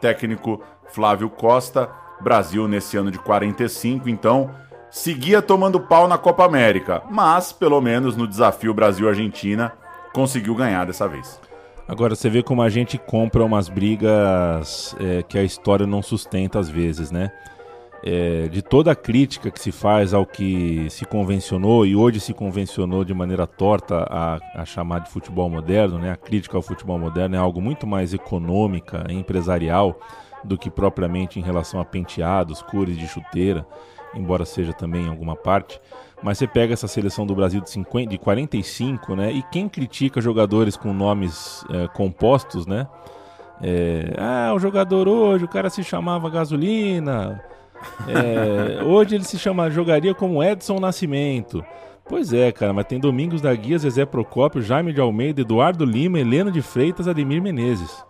Técnico 0.00 0.62
Flávio 0.92 1.28
Costa, 1.28 1.90
Brasil 2.20 2.66
nesse 2.66 2.96
ano 2.96 3.10
de 3.10 3.18
45, 3.18 4.08
então 4.08 4.50
seguia 4.90 5.40
tomando 5.40 5.78
pau 5.78 6.08
na 6.08 6.18
Copa 6.18 6.44
América, 6.44 7.02
mas 7.10 7.52
pelo 7.52 7.80
menos 7.80 8.16
no 8.16 8.26
desafio 8.26 8.74
Brasil-Argentina 8.74 9.72
conseguiu 10.12 10.54
ganhar 10.54 10.86
dessa 10.86 11.06
vez. 11.06 11.40
Agora 11.86 12.14
você 12.14 12.28
vê 12.28 12.42
como 12.42 12.62
a 12.62 12.68
gente 12.68 12.98
compra 12.98 13.44
umas 13.44 13.68
brigas 13.68 14.94
é, 15.00 15.22
que 15.22 15.38
a 15.38 15.42
história 15.42 15.86
não 15.86 16.02
sustenta 16.02 16.58
às 16.58 16.68
vezes, 16.68 17.10
né? 17.10 17.30
É, 18.02 18.48
de 18.48 18.62
toda 18.62 18.92
a 18.92 18.96
crítica 18.96 19.50
que 19.50 19.60
se 19.60 19.70
faz 19.70 20.14
ao 20.14 20.24
que 20.24 20.86
se 20.88 21.04
convencionou 21.04 21.84
e 21.84 21.94
hoje 21.94 22.20
se 22.20 22.32
convencionou 22.32 23.04
de 23.04 23.12
maneira 23.12 23.46
torta 23.46 24.06
a, 24.08 24.38
a 24.54 24.64
chamar 24.64 25.00
de 25.00 25.10
futebol 25.10 25.48
moderno, 25.50 25.98
né? 25.98 26.12
A 26.12 26.16
crítica 26.16 26.56
ao 26.56 26.62
futebol 26.62 26.98
moderno 26.98 27.36
é 27.36 27.38
algo 27.38 27.60
muito 27.60 27.86
mais 27.86 28.14
econômica, 28.14 29.04
empresarial 29.10 29.98
do 30.42 30.56
que 30.56 30.70
propriamente 30.70 31.38
em 31.38 31.42
relação 31.42 31.80
a 31.80 31.84
penteados, 31.84 32.62
cores 32.62 32.96
de 32.96 33.06
chuteira, 33.06 33.66
embora 34.14 34.46
seja 34.46 34.72
também 34.72 35.04
em 35.04 35.08
alguma 35.08 35.36
parte. 35.36 35.78
Mas 36.22 36.38
você 36.38 36.46
pega 36.46 36.72
essa 36.72 36.88
seleção 36.88 37.26
do 37.26 37.34
Brasil 37.34 37.60
de, 37.60 37.70
50, 37.70 38.10
de 38.10 38.18
45, 38.18 39.14
né? 39.14 39.30
E 39.30 39.42
quem 39.44 39.68
critica 39.68 40.20
jogadores 40.20 40.76
com 40.76 40.92
nomes 40.92 41.64
é, 41.70 41.86
compostos, 41.88 42.66
né? 42.66 42.86
É, 43.62 44.14
ah, 44.16 44.52
o 44.54 44.58
jogador 44.58 45.06
hoje, 45.06 45.44
o 45.44 45.48
cara 45.48 45.68
se 45.68 45.84
chamava 45.84 46.30
Gasolina, 46.30 47.42
é, 48.08 48.82
hoje 48.84 49.14
ele 49.14 49.24
se 49.24 49.38
chama, 49.38 49.70
jogaria 49.70 50.14
como 50.14 50.42
Edson 50.42 50.78
Nascimento. 50.78 51.64
Pois 52.08 52.32
é, 52.32 52.50
cara, 52.50 52.72
mas 52.72 52.86
tem 52.86 52.98
Domingos 52.98 53.40
da 53.40 53.54
Guia, 53.54 53.78
Zezé 53.78 54.04
Procópio, 54.04 54.60
Jaime 54.60 54.92
de 54.92 55.00
Almeida, 55.00 55.42
Eduardo 55.42 55.84
Lima, 55.84 56.18
Heleno 56.18 56.50
de 56.50 56.60
Freitas, 56.60 57.06
Ademir 57.06 57.40
Menezes. 57.40 58.04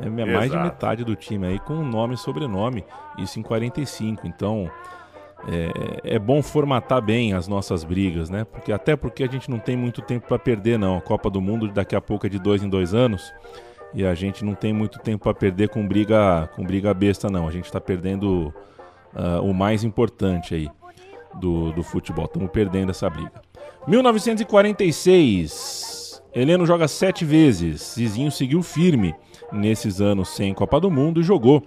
É 0.00 0.08
mais 0.08 0.50
de 0.50 0.58
metade 0.58 1.04
do 1.04 1.14
time 1.14 1.46
aí 1.46 1.58
com 1.60 1.74
nome 1.74 2.14
e 2.14 2.18
sobrenome, 2.18 2.84
isso 3.16 3.38
em 3.38 3.42
45. 3.42 4.26
Então 4.26 4.68
é, 5.46 6.14
é, 6.14 6.18
bom 6.18 6.42
formatar 6.42 7.00
bem 7.00 7.32
as 7.32 7.46
nossas 7.46 7.84
brigas, 7.84 8.30
né? 8.30 8.44
Porque 8.44 8.72
até 8.72 8.96
porque 8.96 9.22
a 9.22 9.28
gente 9.28 9.50
não 9.50 9.58
tem 9.58 9.76
muito 9.76 10.02
tempo 10.02 10.26
para 10.26 10.38
perder, 10.38 10.78
não. 10.78 10.98
A 10.98 11.00
Copa 11.00 11.30
do 11.30 11.40
Mundo 11.40 11.68
daqui 11.68 11.94
a 11.94 12.00
pouco 12.00 12.26
é 12.26 12.28
de 12.28 12.38
dois 12.38 12.62
em 12.62 12.68
dois 12.68 12.94
anos 12.94 13.32
e 13.92 14.04
a 14.04 14.14
gente 14.14 14.44
não 14.44 14.54
tem 14.54 14.72
muito 14.72 14.98
tempo 14.98 15.24
para 15.24 15.34
perder 15.34 15.68
com 15.68 15.86
briga, 15.86 16.48
com 16.56 16.64
briga 16.64 16.92
besta, 16.92 17.30
não. 17.30 17.46
A 17.46 17.50
gente 17.50 17.66
está 17.66 17.80
perdendo 17.80 18.52
uh, 19.14 19.40
o 19.42 19.54
mais 19.54 19.84
importante 19.84 20.54
aí 20.54 20.68
do, 21.34 21.72
do 21.72 21.82
futebol. 21.82 22.26
Estamos 22.26 22.50
perdendo 22.50 22.90
essa 22.90 23.10
briga. 23.10 23.42
1946. 23.86 26.22
Heleno 26.34 26.66
joga 26.66 26.88
sete 26.88 27.24
vezes. 27.24 27.94
Zizinho 27.94 28.30
seguiu 28.30 28.62
firme 28.62 29.14
nesses 29.52 30.00
anos 30.00 30.30
sem 30.30 30.54
Copa 30.54 30.80
do 30.80 30.90
Mundo 30.90 31.20
e 31.20 31.24
jogou 31.24 31.62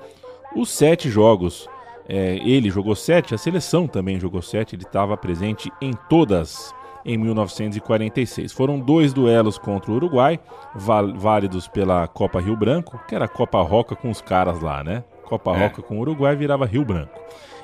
os 0.55 0.69
sete 0.69 1.09
jogos. 1.09 1.69
É, 2.09 2.37
ele 2.37 2.69
jogou 2.69 2.95
sete, 2.95 3.35
a 3.35 3.37
seleção 3.37 3.85
também 3.85 4.17
jogou 4.17 4.41
sete, 4.41 4.75
ele 4.75 4.83
estava 4.83 5.17
presente 5.17 5.69
em 5.81 5.91
todas 6.09 6.73
em 7.05 7.17
1946. 7.17 8.51
Foram 8.51 8.79
dois 8.79 9.13
duelos 9.13 9.57
contra 9.57 9.91
o 9.91 9.95
Uruguai, 9.95 10.39
válidos 10.73 11.67
pela 11.67 12.07
Copa 12.07 12.39
Rio 12.39 12.55
Branco, 12.55 12.99
que 13.07 13.15
era 13.15 13.25
a 13.25 13.29
Copa 13.29 13.61
Roca 13.61 13.95
com 13.95 14.09
os 14.09 14.21
caras 14.21 14.61
lá, 14.61 14.83
né? 14.83 15.03
Copa 15.27 15.51
é. 15.51 15.63
Roca 15.63 15.81
com 15.81 15.97
o 15.97 15.99
Uruguai 15.99 16.35
virava 16.35 16.65
Rio 16.65 16.85
Branco, 16.85 17.19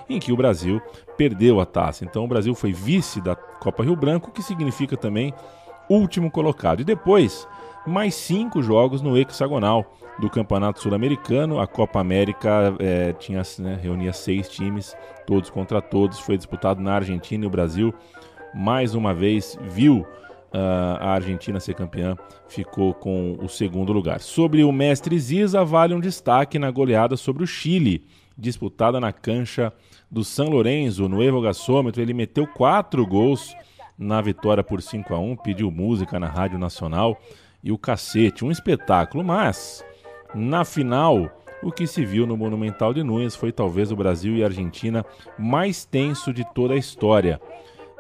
em 0.10 0.19
que 0.19 0.32
o 0.32 0.38
Brasil 0.38 0.82
perdeu 1.17 1.60
a 1.62 1.65
taça. 1.65 2.04
Então 2.04 2.26
o 2.26 2.28
Brasil 2.28 2.54
foi 2.54 2.73
vice 2.73 3.21
da 3.21 3.36
Copa 3.36 3.84
Rio 3.84 3.95
Branco, 3.95 4.32
que 4.32 4.43
significa 4.43 4.97
também 4.97 5.34
último 5.89 6.30
colocado. 6.30 6.82
E 6.82 6.84
depois, 6.84 7.47
mais 7.88 8.15
cinco 8.15 8.62
jogos 8.62 9.02
no 9.02 9.17
hexagonal 9.17 9.86
do 10.19 10.30
Campeonato 10.30 10.82
Sul-Americano. 10.82 11.60
A 11.60 11.67
Copa 11.67 11.99
América 11.99 12.76
é, 12.80 13.13
tinha, 13.13 13.41
né, 13.60 13.80
reunia 13.82 14.13
seis 14.13 14.49
times, 14.49 14.95
todos 15.26 15.49
contra 15.49 15.82
todos. 15.82 16.19
Foi 16.19 16.38
disputado 16.38 16.82
na 16.82 16.95
Argentina 16.95 17.45
e 17.45 17.47
o 17.47 17.52
Brasil, 17.52 17.93
mais 18.54 18.93
uma 18.93 19.13
vez, 19.13 19.58
viu 19.62 20.06
a 20.53 21.13
Argentina 21.13 21.59
ser 21.59 21.73
campeã, 21.73 22.15
ficou 22.47 22.93
com 22.93 23.37
o 23.41 23.49
segundo 23.49 23.91
lugar. 23.91 24.19
Sobre 24.19 24.63
o 24.63 24.71
mestre 24.71 25.17
Ziza, 25.19 25.65
vale 25.65 25.93
um 25.93 25.99
destaque 25.99 26.59
na 26.59 26.69
goleada 26.69 27.17
sobre 27.17 27.43
o 27.43 27.47
Chile, 27.47 28.05
disputada 28.37 28.99
na 28.99 29.11
cancha 29.11 29.73
do 30.09 30.23
São 30.23 30.49
Lourenço, 30.49 31.09
no 31.09 31.23
Evo 31.23 31.41
Gasômetro. 31.41 32.01
Ele 32.01 32.13
meteu 32.13 32.45
quatro 32.45 33.05
gols 33.05 33.55
na 33.97 34.21
vitória 34.21 34.63
por 34.63 34.81
5 34.81 35.13
a 35.13 35.19
1 35.19 35.35
pediu 35.37 35.71
música 35.71 36.19
na 36.19 36.27
Rádio 36.27 36.57
Nacional 36.57 37.19
e 37.63 37.71
o 37.71 37.77
cacete, 37.77 38.43
um 38.43 38.51
espetáculo, 38.51 39.23
mas 39.23 39.83
na 40.33 40.63
final. 40.63 41.39
O 41.61 41.71
que 41.71 41.87
se 41.87 42.03
viu 42.03 42.27
no 42.27 42.35
Monumental 42.35 42.93
de 42.93 43.01
Nunes 43.03 43.37
foi 43.37 43.49
talvez 43.49 43.89
o 43.89 43.95
Brasil 43.95 44.35
e 44.35 44.43
a 44.43 44.47
Argentina 44.47 45.05
mais 45.39 45.85
tenso 45.85 46.33
de 46.33 46.43
toda 46.53 46.73
a 46.73 46.77
história 46.77 47.39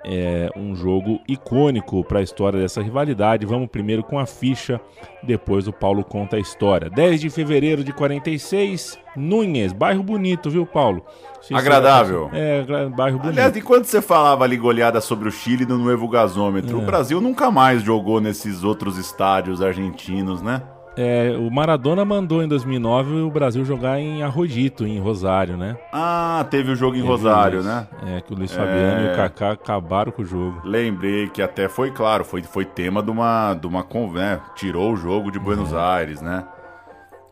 é 0.05 0.49
um 0.55 0.75
jogo 0.75 1.19
icônico 1.27 2.03
para 2.03 2.19
a 2.19 2.21
história 2.21 2.59
dessa 2.59 2.81
rivalidade. 2.81 3.45
Vamos 3.45 3.69
primeiro 3.69 4.03
com 4.03 4.19
a 4.19 4.25
ficha, 4.25 4.79
depois 5.23 5.67
o 5.67 5.73
Paulo 5.73 6.03
conta 6.03 6.35
a 6.35 6.39
história. 6.39 6.89
10 6.89 7.21
de 7.21 7.29
fevereiro 7.29 7.83
de 7.83 7.93
46, 7.93 8.99
Núñez, 9.15 9.71
bairro 9.71 10.03
bonito, 10.03 10.49
viu, 10.49 10.65
Paulo? 10.65 11.05
Agradável. 11.51 12.29
É, 12.33 12.63
bairro 12.89 13.19
bonito. 13.19 13.37
Aliás, 13.37 13.55
enquanto 13.55 13.85
você 13.85 14.01
falava 14.01 14.43
ali 14.43 14.57
goleada 14.57 14.99
sobre 14.99 15.29
o 15.29 15.31
Chile 15.31 15.65
no 15.65 15.77
Novo 15.77 16.07
Gasômetro, 16.07 16.79
é. 16.79 16.81
o 16.81 16.85
Brasil 16.85 17.21
nunca 17.21 17.51
mais 17.51 17.81
jogou 17.81 18.19
nesses 18.19 18.63
outros 18.63 18.97
estádios 18.97 19.61
argentinos, 19.61 20.41
né? 20.41 20.61
É, 20.95 21.35
o 21.37 21.49
Maradona 21.49 22.05
mandou 22.05 22.43
em 22.43 22.47
2009 22.47 23.21
o 23.21 23.31
Brasil 23.31 23.65
jogar 23.65 23.99
em 23.99 24.21
Arrodito, 24.21 24.85
em 24.85 24.99
Rosário, 24.99 25.57
né? 25.57 25.75
Ah, 25.91 26.45
teve 26.51 26.71
o 26.71 26.75
jogo 26.75 26.95
em 26.95 26.99
teve 26.99 27.07
Rosário, 27.07 27.63
né? 27.63 27.87
É, 28.05 28.21
que 28.21 28.31
o 28.31 28.37
Luiz 28.37 28.51
Fabiano 28.51 29.07
é... 29.07 29.09
e 29.09 29.13
o 29.13 29.15
Kaká 29.15 29.51
acabaram 29.53 30.11
com 30.11 30.21
o 30.21 30.25
jogo. 30.25 30.61
Lembrei 30.63 31.29
que 31.29 31.41
até 31.41 31.67
foi 31.67 31.89
claro, 31.89 32.23
foi, 32.23 32.43
foi 32.43 32.63
tema 32.63 33.01
de 33.01 33.09
uma, 33.09 33.55
de 33.55 33.65
uma 33.65 33.83
né? 34.19 34.39
Tirou 34.55 34.93
o 34.93 34.95
jogo 34.95 35.31
de 35.31 35.39
Buenos 35.39 35.73
é. 35.73 35.77
Aires, 35.77 36.21
né? 36.21 36.45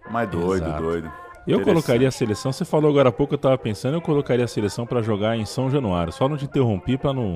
Mas 0.09 0.27
doido, 0.27 0.65
Exato. 0.65 0.81
doido. 0.81 1.11
Eu 1.47 1.61
colocaria 1.61 2.07
a 2.07 2.11
seleção, 2.11 2.51
você 2.51 2.63
falou 2.63 2.89
agora 2.89 3.09
há 3.09 3.11
pouco, 3.11 3.33
eu 3.33 3.37
tava 3.37 3.57
pensando, 3.57 3.95
eu 3.95 4.01
colocaria 4.01 4.45
a 4.45 4.47
seleção 4.47 4.85
para 4.85 5.01
jogar 5.01 5.35
em 5.37 5.45
São 5.45 5.69
Januário. 5.69 6.11
Só 6.11 6.27
não 6.27 6.37
te 6.37 6.45
interrompi 6.45 6.97
para 6.97 7.13
não 7.13 7.35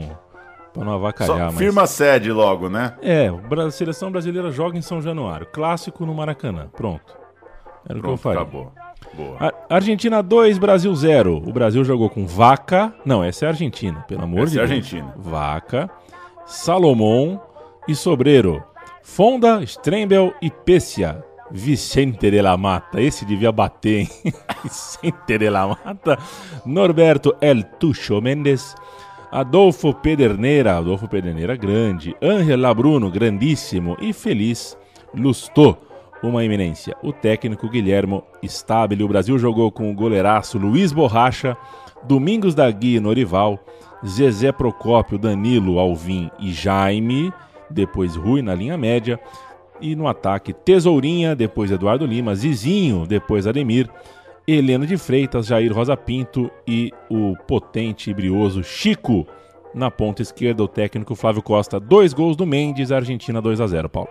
Pra 0.76 0.84
não 0.84 0.94
avacalhar, 0.94 1.38
Só 1.38 1.46
mas... 1.46 1.58
Firma 1.58 1.88
sede 1.88 2.32
logo, 2.32 2.70
né? 2.70 2.96
É, 3.02 3.30
a 3.30 3.72
seleção 3.72 4.12
brasileira 4.12 4.52
joga 4.52 4.78
em 4.78 4.82
São 4.82 5.02
Januário. 5.02 5.48
Clássico 5.48 6.06
no 6.06 6.14
Maracanã. 6.14 6.68
Pronto. 6.76 7.16
Era 7.88 8.00
Pronto, 8.00 8.00
o 8.00 8.02
que 8.02 8.10
eu 8.10 8.18
faria. 8.18 8.42
Acabou. 8.42 8.72
Boa. 9.14 9.54
Argentina 9.70 10.22
2, 10.22 10.58
Brasil 10.58 10.94
0. 10.94 11.38
O 11.48 11.54
Brasil 11.54 11.84
jogou 11.86 12.10
com 12.10 12.28
Vaca. 12.28 12.94
Não, 13.06 13.24
essa 13.24 13.46
é 13.46 13.48
a 13.48 13.52
Argentina, 13.52 14.04
pelo 14.08 14.24
amor 14.24 14.44
essa 14.44 14.52
de 14.52 14.58
é 14.58 14.62
Deus. 14.62 14.72
Argentina. 14.72 15.14
Vaca, 15.18 15.90
Salomão 16.46 17.42
e 17.88 17.96
Sobreiro. 17.96 18.62
Fonda, 19.02 19.64
Strembel 19.64 20.34
e 20.42 20.52
Pessia. 20.52 21.24
Vicente 21.52 22.32
de 22.32 22.42
la 22.42 22.58
Mata. 22.58 23.00
Esse 23.00 23.24
devia 23.24 23.52
bater, 23.52 24.00
hein? 24.02 24.10
Vicente 24.64 25.38
de 25.38 25.50
la 25.50 25.68
Mata. 25.68 26.18
Norberto 26.66 27.38
El 27.40 27.64
Tucho 27.78 28.20
Mendes. 28.20 28.76
Adolfo 29.36 29.94
Pederneira, 29.94 30.78
Adolfo 30.78 31.10
Pederneira 31.10 31.58
grande, 31.58 32.16
Ángel 32.22 32.58
Labruno, 32.58 33.12
grandíssimo 33.12 33.98
e 34.00 34.14
Feliz 34.14 34.78
Lustô, 35.14 35.76
uma 36.24 36.46
eminência. 36.46 36.96
O 37.04 37.12
técnico 37.12 37.68
Guilhermo 37.68 38.24
Stabile, 38.42 39.04
o 39.04 39.10
Brasil 39.10 39.38
jogou 39.38 39.70
com 39.74 39.92
o 39.92 39.94
goleiraço 39.94 40.58
Luiz 40.58 40.94
Borracha, 40.94 41.58
Domingos 42.04 42.56
da 42.56 42.72
Guia 42.72 43.02
Norival, 43.02 43.60
Zezé 44.08 44.54
Procópio, 44.54 45.18
Danilo, 45.18 45.80
Alvim 45.80 46.32
e 46.40 46.54
Jaime, 46.54 47.34
depois 47.70 48.16
Rui 48.16 48.42
na 48.42 48.56
linha 48.56 48.78
média, 48.78 49.20
e 49.82 49.98
no 49.98 50.08
ataque 50.08 50.54
Tesourinha, 50.54 51.36
depois 51.36 51.72
Eduardo 51.72 52.06
Lima, 52.06 52.34
Zizinho, 52.36 53.06
depois 53.06 53.46
Ademir, 53.46 53.90
Heleno 54.48 54.86
de 54.86 54.96
Freitas, 54.96 55.48
Jair 55.48 55.74
Rosa 55.74 55.98
Pinto 55.98 56.52
e 56.68 56.92
o 57.10 57.36
potente 57.48 58.12
e 58.12 58.14
brioso 58.14 58.64
Chico. 58.64 59.26
Na 59.74 59.90
ponta 59.90 60.22
esquerda, 60.22 60.64
o 60.64 60.68
técnico 60.68 61.16
Flávio 61.16 61.42
Costa. 61.42 61.80
Dois 61.80 62.14
gols 62.14 62.38
do 62.38 62.46
Mendes, 62.46 62.92
Argentina 62.92 63.42
2 63.42 63.60
a 63.60 63.66
0 63.66 63.90
Paulo. 63.90 64.10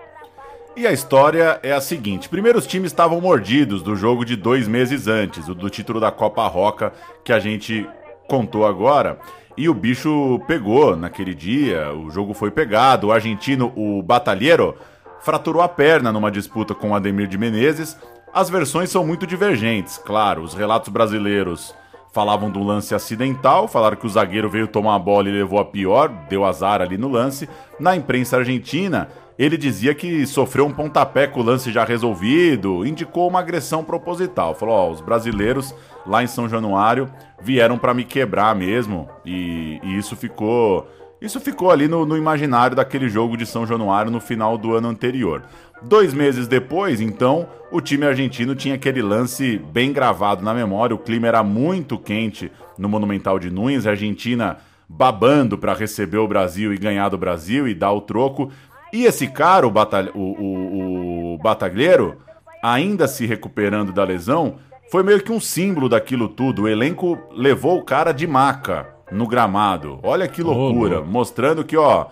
E 0.77 0.89
a 0.89 0.93
história 0.93 1.61
é 1.63 1.73
a 1.73 1.81
seguinte: 1.81 2.29
primeiro 2.29 2.59
os 2.59 2.67
times 2.67 2.91
estavam 2.91 3.21
mordidos 3.21 3.81
do 3.81 3.95
jogo 3.95 4.25
de 4.25 4.35
dois 4.35 4.67
meses 4.67 5.07
antes, 5.07 5.49
o 5.49 5.55
do 5.55 5.71
título 5.71 6.01
da 6.01 6.11
Copa 6.11 6.45
Roca 6.49 6.93
que 7.23 7.33
a 7.33 7.39
gente 7.39 7.87
contou 8.29 8.67
agora. 8.67 9.21
E 9.57 9.69
o 9.69 9.75
bicho 9.75 10.41
pegou 10.49 10.97
naquele 10.97 11.33
dia, 11.33 11.93
o 11.95 12.11
jogo 12.11 12.35
foi 12.35 12.51
pegado. 12.51 13.07
O 13.07 13.13
argentino, 13.13 13.73
o 13.77 14.03
Batalheiro, 14.03 14.75
fraturou 15.21 15.63
a 15.63 15.69
perna 15.69 16.11
numa 16.11 16.29
disputa 16.29 16.75
com 16.75 16.91
o 16.91 16.95
Ademir 16.95 17.29
de 17.29 17.39
Menezes 17.39 17.97
as 18.35 18.51
versões 18.51 18.91
são 18.91 19.07
muito 19.07 19.27
divergentes, 19.27 19.97
claro. 19.97 20.43
Os 20.43 20.55
relatos 20.55 20.89
brasileiros 20.89 21.73
falavam 22.13 22.51
do 22.51 22.63
lance 22.63 22.95
acidental, 22.95 23.69
falaram 23.69 23.97
que 23.97 24.07
o 24.07 24.09
zagueiro 24.09 24.51
veio 24.51 24.67
tomar 24.67 24.97
a 24.97 24.99
bola 24.99 25.29
e 25.29 25.33
levou 25.33 25.59
a 25.61 25.65
pior, 25.65 26.09
deu 26.29 26.45
azar 26.45 26.83
ali 26.83 26.99
no 26.99 27.09
lance. 27.09 27.49
Na 27.79 27.95
imprensa 27.95 28.37
argentina, 28.37 29.09
ele 29.39 29.57
dizia 29.57 29.95
que 29.95 30.27
sofreu 30.27 30.67
um 30.67 30.73
pontapé 30.73 31.29
com 31.29 31.41
o 31.41 31.43
lance 31.45 31.73
já 31.73 31.85
resolvido, 31.85 32.85
indicou 32.85 33.29
uma 33.29 33.39
agressão 33.39 33.85
proposital. 33.85 34.55
Falou: 34.55 34.75
ó, 34.75 34.91
os 34.91 35.01
brasileiros 35.01 35.75
lá 36.05 36.23
em 36.23 36.27
São 36.27 36.49
Januário 36.49 37.09
vieram 37.41 37.79
para 37.79 37.95
me 37.95 38.05
quebrar 38.05 38.55
mesmo, 38.55 39.09
e, 39.25 39.81
e 39.83 39.97
isso 39.97 40.17
ficou 40.17 40.89
Isso 41.25 41.41
ficou 41.41 41.71
ali 41.71 41.89
no, 41.89 42.05
no 42.05 42.19
imaginário 42.19 42.77
daquele 42.77 43.09
jogo 43.09 43.35
de 43.35 43.47
São 43.47 43.67
Januário 43.67 44.11
no 44.11 44.21
final 44.21 44.59
do 44.59 44.75
ano 44.75 44.89
anterior. 44.89 45.43
Dois 45.81 46.13
meses 46.13 46.47
depois, 46.47 47.01
então, 47.01 47.49
o 47.73 47.81
time 47.81 48.05
argentino 48.05 48.55
tinha 48.55 48.75
aquele 48.75 49.01
lance 49.01 49.57
bem 49.73 49.91
gravado 49.91 50.45
na 50.45 50.53
memória. 50.53 50.95
O 50.95 50.99
clima 50.99 51.27
era 51.27 51.43
muito 51.43 51.97
quente 51.97 52.53
no 52.77 52.91
Monumental 52.91 53.39
de 53.39 53.51
Nunes, 53.51 53.87
a 53.87 53.93
Argentina 53.93 54.59
babando 54.87 55.57
para 55.57 55.73
receber 55.73 56.19
o 56.19 56.29
Brasil 56.29 56.75
e 56.75 56.79
ganhar 56.79 57.09
do 57.09 57.17
Brasil 57.17 57.67
e 57.67 57.75
dar 57.75 57.93
o 57.93 58.03
troco. 58.03 58.51
E 58.93 59.07
esse 59.07 59.27
cara, 59.27 59.67
o, 59.67 59.71
o, 59.71 60.21
o, 60.21 61.35
o 61.37 61.39
Bataglheiro, 61.39 62.19
ainda 62.63 63.09
se 63.09 63.25
recuperando 63.25 63.95
da 63.95 64.05
lesão, 64.05 64.57
foi 64.93 65.03
meio 65.03 65.23
que 65.23 65.33
um 65.33 65.41
símbolo 65.41 65.89
daquilo 65.89 66.29
tudo. 66.29 66.65
O 66.65 66.69
elenco 66.69 67.19
levou 67.33 67.79
o 67.79 67.83
cara 67.83 68.13
de 68.13 68.27
maca 68.27 68.94
no 69.15 69.27
gramado. 69.27 70.01
Olha 70.03 70.27
que 70.27 70.43
loucura, 70.43 71.01
oh, 71.01 71.05
mostrando 71.05 71.65
que, 71.65 71.77
ó, 71.77 72.07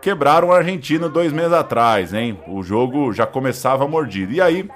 quebraram 0.00 0.48
o 0.48 0.52
argentino 0.52 1.08
dois 1.08 1.32
meses 1.32 1.52
atrás, 1.52 2.14
hein? 2.14 2.38
O 2.46 2.62
jogo 2.62 3.12
já 3.12 3.26
começava 3.26 3.86
mordido. 3.88 4.32
E 4.32 4.40
aí, 4.40 4.68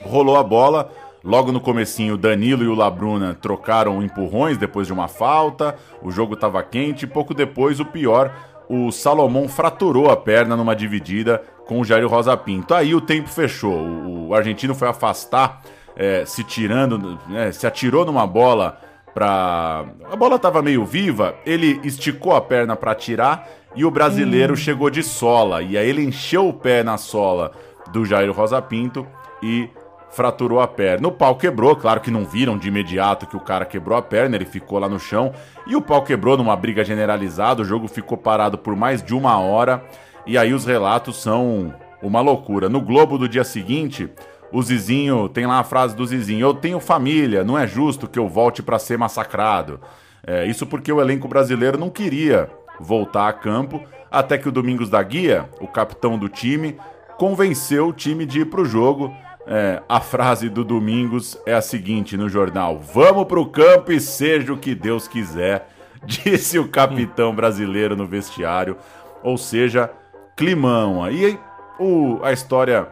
rolou 0.00 0.36
a 0.36 0.42
bola. 0.42 0.90
Logo 1.24 1.52
no 1.52 1.60
comecinho, 1.60 2.16
Danilo 2.16 2.64
e 2.64 2.68
o 2.68 2.74
Labruna 2.74 3.36
trocaram 3.40 4.02
empurrões 4.02 4.58
depois 4.58 4.86
de 4.86 4.92
uma 4.92 5.06
falta. 5.06 5.76
O 6.02 6.10
jogo 6.10 6.34
estava 6.34 6.62
quente. 6.62 7.06
Pouco 7.06 7.32
depois, 7.32 7.78
o 7.78 7.84
pior, 7.84 8.32
o 8.68 8.90
Salomão 8.90 9.48
fraturou 9.48 10.10
a 10.10 10.16
perna 10.16 10.56
numa 10.56 10.74
dividida 10.74 11.42
com 11.66 11.80
o 11.80 11.84
Jair 11.84 12.08
Rosa 12.08 12.36
Pinto. 12.36 12.74
Aí 12.74 12.94
o 12.94 13.00
tempo 13.00 13.28
fechou. 13.28 13.76
O, 13.76 14.28
o 14.28 14.34
argentino 14.34 14.74
foi 14.74 14.88
afastar, 14.88 15.62
é, 15.94 16.24
se 16.24 16.42
tirando, 16.42 17.18
né, 17.28 17.52
se 17.52 17.66
atirou 17.66 18.04
numa 18.04 18.26
bola 18.26 18.80
para 19.14 19.84
a 20.10 20.16
bola 20.16 20.36
estava 20.36 20.62
meio 20.62 20.84
viva. 20.84 21.34
Ele 21.44 21.80
esticou 21.84 22.34
a 22.34 22.40
perna 22.40 22.76
para 22.76 22.94
tirar 22.94 23.48
e 23.74 23.84
o 23.84 23.90
brasileiro 23.90 24.54
hum. 24.54 24.56
chegou 24.56 24.90
de 24.90 25.02
sola. 25.02 25.62
E 25.62 25.76
aí 25.76 25.88
ele 25.88 26.04
encheu 26.04 26.48
o 26.48 26.52
pé 26.52 26.82
na 26.82 26.96
sola 26.96 27.52
do 27.92 28.04
Jair 28.04 28.32
Rosa 28.32 28.60
Pinto 28.62 29.06
e 29.42 29.68
fraturou 30.10 30.60
a 30.60 30.68
perna. 30.68 31.08
O 31.08 31.12
pau 31.12 31.36
quebrou, 31.36 31.74
claro 31.74 32.00
que 32.00 32.10
não 32.10 32.24
viram 32.24 32.58
de 32.58 32.68
imediato 32.68 33.26
que 33.26 33.36
o 33.36 33.40
cara 33.40 33.64
quebrou 33.64 33.96
a 33.96 34.02
perna, 34.02 34.36
ele 34.36 34.44
ficou 34.44 34.78
lá 34.78 34.88
no 34.88 35.00
chão 35.00 35.32
e 35.66 35.74
o 35.74 35.80
pau 35.80 36.02
quebrou 36.02 36.36
numa 36.36 36.54
briga 36.54 36.84
generalizada. 36.84 37.62
O 37.62 37.64
jogo 37.64 37.88
ficou 37.88 38.16
parado 38.16 38.58
por 38.58 38.76
mais 38.76 39.02
de 39.02 39.14
uma 39.14 39.38
hora 39.38 39.82
e 40.26 40.36
aí 40.38 40.52
os 40.52 40.64
relatos 40.64 41.20
são 41.20 41.74
uma 42.02 42.20
loucura. 42.20 42.68
No 42.68 42.80
Globo 42.80 43.16
do 43.16 43.28
dia 43.28 43.44
seguinte, 43.44 44.10
o 44.52 44.62
Zizinho 44.62 45.28
tem 45.28 45.46
lá 45.46 45.58
a 45.58 45.64
frase 45.64 45.96
do 45.96 46.06
Zizinho: 46.06 46.46
Eu 46.46 46.54
tenho 46.54 46.78
família, 46.78 47.42
não 47.42 47.58
é 47.58 47.66
justo 47.66 48.06
que 48.06 48.18
eu 48.18 48.28
volte 48.28 48.62
para 48.62 48.78
ser 48.78 48.98
massacrado. 48.98 49.80
É, 50.24 50.46
isso 50.46 50.66
porque 50.66 50.92
o 50.92 51.00
elenco 51.00 51.26
brasileiro 51.26 51.78
não 51.78 51.90
queria 51.90 52.48
voltar 52.78 53.28
a 53.28 53.32
campo, 53.32 53.82
até 54.10 54.36
que 54.38 54.48
o 54.48 54.52
Domingos 54.52 54.88
da 54.88 55.02
Guia, 55.02 55.48
o 55.60 55.66
capitão 55.66 56.18
do 56.18 56.28
time, 56.28 56.76
convenceu 57.16 57.88
o 57.88 57.92
time 57.92 58.26
de 58.26 58.40
ir 58.40 58.44
para 58.46 58.60
o 58.60 58.64
jogo. 58.64 59.12
É, 59.44 59.82
a 59.88 60.00
frase 60.00 60.48
do 60.48 60.62
Domingos 60.62 61.36
é 61.44 61.54
a 61.54 61.62
seguinte 61.62 62.16
no 62.16 62.28
jornal: 62.28 62.78
Vamos 62.78 63.24
para 63.24 63.40
o 63.40 63.46
campo 63.46 63.90
e 63.90 64.00
seja 64.00 64.52
o 64.52 64.58
que 64.58 64.74
Deus 64.74 65.08
quiser, 65.08 65.68
disse 66.04 66.58
o 66.58 66.68
capitão 66.68 67.34
brasileiro 67.34 67.96
no 67.96 68.06
vestiário. 68.06 68.76
Ou 69.22 69.38
seja, 69.38 69.90
climão. 70.36 71.02
Aí 71.02 71.38
o, 71.78 72.20
a 72.22 72.32
história 72.32 72.88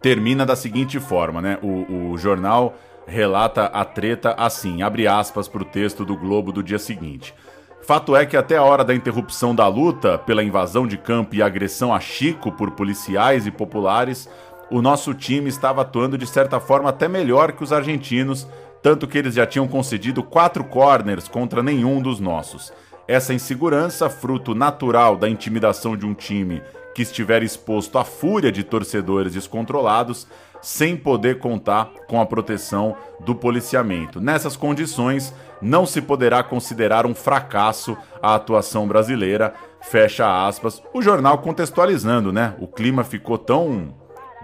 termina 0.00 0.46
da 0.46 0.56
seguinte 0.56 0.98
forma, 1.00 1.40
né? 1.40 1.58
O, 1.62 2.10
o 2.12 2.18
jornal 2.18 2.74
relata 3.06 3.64
a 3.66 3.84
treta 3.84 4.34
assim, 4.38 4.82
abre 4.82 5.06
aspas 5.08 5.48
para 5.48 5.62
o 5.62 5.66
texto 5.66 6.04
do 6.04 6.16
Globo 6.16 6.52
do 6.52 6.62
dia 6.62 6.78
seguinte. 6.78 7.34
Fato 7.82 8.14
é 8.14 8.26
que 8.26 8.36
até 8.36 8.56
a 8.56 8.62
hora 8.62 8.84
da 8.84 8.94
interrupção 8.94 9.54
da 9.54 9.66
luta 9.66 10.18
pela 10.18 10.44
invasão 10.44 10.86
de 10.86 10.98
campo 10.98 11.34
e 11.34 11.42
agressão 11.42 11.94
a 11.94 11.98
Chico 11.98 12.52
por 12.52 12.72
policiais 12.72 13.46
e 13.46 13.50
populares, 13.50 14.28
o 14.70 14.82
nosso 14.82 15.14
time 15.14 15.48
estava 15.48 15.80
atuando 15.80 16.18
de 16.18 16.26
certa 16.26 16.60
forma 16.60 16.90
até 16.90 17.08
melhor 17.08 17.52
que 17.52 17.64
os 17.64 17.72
argentinos, 17.72 18.46
tanto 18.82 19.06
que 19.06 19.16
eles 19.16 19.34
já 19.34 19.46
tinham 19.46 19.66
concedido 19.66 20.22
quatro 20.22 20.62
corners 20.64 21.28
contra 21.28 21.62
nenhum 21.62 22.02
dos 22.02 22.20
nossos. 22.20 22.70
Essa 23.06 23.32
insegurança, 23.32 24.10
fruto 24.10 24.54
natural 24.54 25.16
da 25.16 25.26
intimidação 25.30 25.96
de 25.96 26.04
um 26.04 26.12
time 26.12 26.62
que 26.98 27.02
estiver 27.02 27.44
exposto 27.44 27.96
à 27.96 28.02
fúria 28.02 28.50
de 28.50 28.64
torcedores 28.64 29.34
descontrolados, 29.34 30.26
sem 30.60 30.96
poder 30.96 31.38
contar 31.38 31.92
com 32.08 32.20
a 32.20 32.26
proteção 32.26 32.96
do 33.20 33.36
policiamento. 33.36 34.20
Nessas 34.20 34.56
condições, 34.56 35.32
não 35.62 35.86
se 35.86 36.02
poderá 36.02 36.42
considerar 36.42 37.06
um 37.06 37.14
fracasso 37.14 37.96
a 38.20 38.34
atuação 38.34 38.88
brasileira. 38.88 39.54
Fecha 39.80 40.44
aspas. 40.44 40.82
O 40.92 41.00
jornal 41.00 41.38
contextualizando, 41.38 42.32
né? 42.32 42.56
O 42.58 42.66
clima 42.66 43.04
ficou 43.04 43.38
tão 43.38 43.94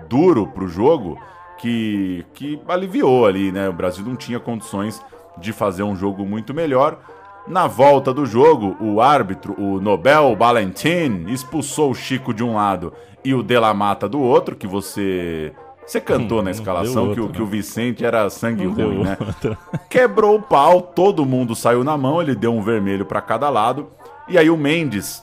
duro 0.09 0.47
para 0.47 0.63
o 0.63 0.69
jogo 0.69 1.21
que, 1.59 2.25
que 2.35 2.61
aliviou 2.69 3.27
ali, 3.27 3.51
né? 3.51 3.69
O 3.69 3.73
Brasil 3.73 4.05
não 4.05 4.15
tinha 4.15 4.39
condições 4.39 5.03
de 5.39 5.53
fazer 5.53 5.83
um 5.83 5.97
jogo 5.97 6.25
muito 6.25 6.55
melhor. 6.55 7.01
Na 7.47 7.67
volta 7.67 8.13
do 8.13 8.25
jogo, 8.25 8.75
o 8.81 9.03
árbitro, 9.03 9.55
o 9.61 9.79
Nobel 9.79 10.35
Valentin, 10.35 11.27
expulsou 11.29 11.91
o 11.91 11.95
Chico 11.95 12.33
de 12.33 12.43
um 12.43 12.55
lado 12.55 12.93
e 13.23 13.35
o 13.35 13.43
De 13.43 13.59
La 13.59 13.75
Mata 13.75 14.09
do 14.09 14.19
outro, 14.19 14.57
que 14.57 14.67
você. 14.67 15.53
Você 15.87 16.01
cantou 16.01 16.41
hum, 16.41 16.43
na 16.43 16.51
escalação 16.51 17.09
outro, 17.09 17.25
que, 17.25 17.31
o, 17.31 17.33
que 17.35 17.43
o 17.43 17.47
Vicente 17.47 18.07
era 18.07 18.31
sangue 18.31 18.65
não 18.65 18.73
ruim, 18.73 19.03
né? 19.03 19.19
Quebrou 19.91 20.37
o 20.37 20.43
pau, 20.43 20.81
todo 20.81 21.27
mundo 21.27 21.55
saiu 21.55 21.85
na 21.85 21.95
mão, 21.99 22.23
ele 22.23 22.35
deu 22.35 22.55
um 22.55 22.63
vermelho 22.63 23.05
para 23.05 23.21
cada 23.21 23.51
lado. 23.51 23.91
E 24.27 24.39
aí 24.39 24.49
o 24.49 24.57
Mendes 24.57 25.23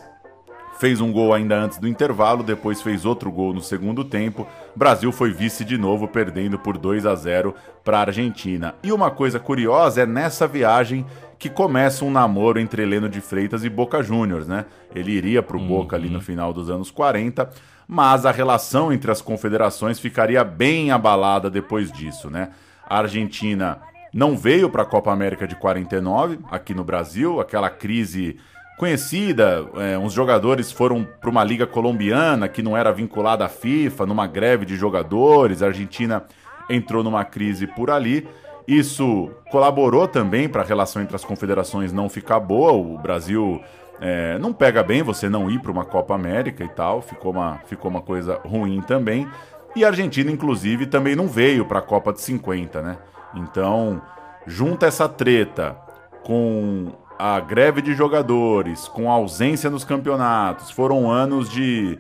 fez 0.82 1.02
um 1.02 1.12
gol 1.12 1.34
ainda 1.34 1.56
antes 1.56 1.80
do 1.80 1.88
intervalo, 1.88 2.44
depois 2.44 2.82
fez 2.82 3.06
outro 3.06 3.32
gol 3.32 3.54
no 3.54 3.62
segundo 3.62 4.04
tempo. 4.04 4.48
Brasil 4.76 5.12
foi 5.12 5.32
vice 5.32 5.66
de 5.66 5.80
novo, 5.80 6.08
perdendo 6.08 6.60
por 6.60 6.78
2 6.78 7.08
a 7.08 7.16
0 7.16 7.56
para 7.84 7.98
a 7.98 8.02
Argentina. 8.02 8.76
E 8.84 8.92
uma 8.92 9.10
coisa 9.10 9.40
curiosa 9.40 10.02
é 10.02 10.06
nessa 10.06 10.48
viagem 10.48 11.06
que 11.42 11.50
começa 11.50 12.06
um 12.06 12.12
namoro 12.12 12.60
entre 12.60 12.84
Heleno 12.84 13.10
de 13.10 13.20
Freitas 13.20 13.64
e 13.64 13.70
Boca 13.70 14.04
Juniors, 14.04 14.48
né? 14.48 14.64
Ele 14.94 15.12
iria 15.12 15.42
para 15.42 15.58
o 15.58 15.60
uhum. 15.60 15.68
Boca 15.68 15.96
ali 15.96 16.08
no 16.08 16.22
final 16.22 16.54
dos 16.54 16.70
anos 16.70 16.92
40, 16.92 17.50
mas 17.88 18.28
a 18.28 18.32
relação 18.32 18.94
entre 18.94 19.10
as 19.10 19.24
confederações 19.24 20.00
ficaria 20.00 20.44
bem 20.44 20.92
abalada 20.92 21.50
depois 21.50 21.92
disso, 21.92 22.30
né? 22.30 22.50
A 22.88 23.00
Argentina 23.00 23.80
não 24.14 24.38
veio 24.38 24.70
para 24.70 24.84
a 24.84 24.86
Copa 24.86 25.12
América 25.12 25.48
de 25.48 25.56
49 25.56 26.38
aqui 26.52 26.76
no 26.76 26.84
Brasil, 26.84 27.42
aquela 27.42 27.72
crise 27.72 28.38
conhecida. 28.78 29.66
É, 29.78 29.98
uns 29.98 30.14
jogadores 30.14 30.72
foram 30.72 31.08
para 31.20 31.30
uma 31.32 31.44
liga 31.44 31.66
colombiana 31.66 32.48
que 32.48 32.62
não 32.62 32.78
era 32.78 32.92
vinculada 32.92 33.44
à 33.44 33.50
FIFA, 33.50 34.06
numa 34.06 34.28
greve 34.28 34.64
de 34.64 34.76
jogadores. 34.76 35.64
A 35.64 35.68
Argentina 35.68 36.24
entrou 36.70 37.04
numa 37.04 37.26
crise 37.26 37.66
por 37.66 37.90
ali. 37.90 38.28
Isso 38.68 39.30
colaborou 39.50 40.08
também 40.08 40.48
para 40.48 40.62
a 40.62 40.66
relação 40.66 41.02
entre 41.02 41.16
as 41.16 41.26
confederações 41.26 41.92
não 41.92 42.10
ficar 42.10 42.40
boa. 42.40 42.72
O 42.72 42.98
Brasil 42.98 43.62
é, 44.00 44.38
não 44.40 44.52
pega 44.52 44.82
bem 44.82 45.04
você 45.04 45.30
não 45.30 45.50
ir 45.50 45.60
para 45.60 45.72
uma 45.72 45.86
Copa 45.86 46.16
América 46.16 46.64
e 46.64 46.70
tal, 46.70 47.02
ficou 47.02 47.32
uma, 47.32 47.60
ficou 47.66 47.90
uma 47.90 48.02
coisa 48.02 48.40
ruim 48.44 48.82
também. 48.82 49.28
E 49.76 49.86
a 49.86 49.88
Argentina, 49.88 50.32
inclusive, 50.32 50.86
também 50.86 51.16
não 51.16 51.28
veio 51.28 51.66
para 51.66 51.80
a 51.80 51.82
Copa 51.84 52.12
de 52.12 52.22
50, 52.22 52.82
né? 52.82 52.98
Então, 53.34 54.02
junta 54.46 54.86
essa 54.86 55.08
treta 55.08 55.78
com 56.24 56.92
a 57.18 57.40
greve 57.40 57.82
de 57.82 57.94
jogadores, 57.94 58.88
com 58.88 59.10
a 59.10 59.14
ausência 59.14 59.70
nos 59.70 59.84
campeonatos, 59.84 60.72
foram 60.72 61.10
anos 61.10 61.50
de 61.50 61.98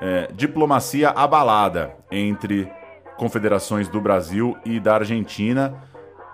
é, 0.00 0.28
diplomacia 0.32 1.10
abalada 1.10 1.94
entre 2.10 2.70
confederações 3.16 3.88
do 3.88 4.00
Brasil 4.00 4.56
e 4.64 4.80
da 4.80 4.94
Argentina 4.94 5.74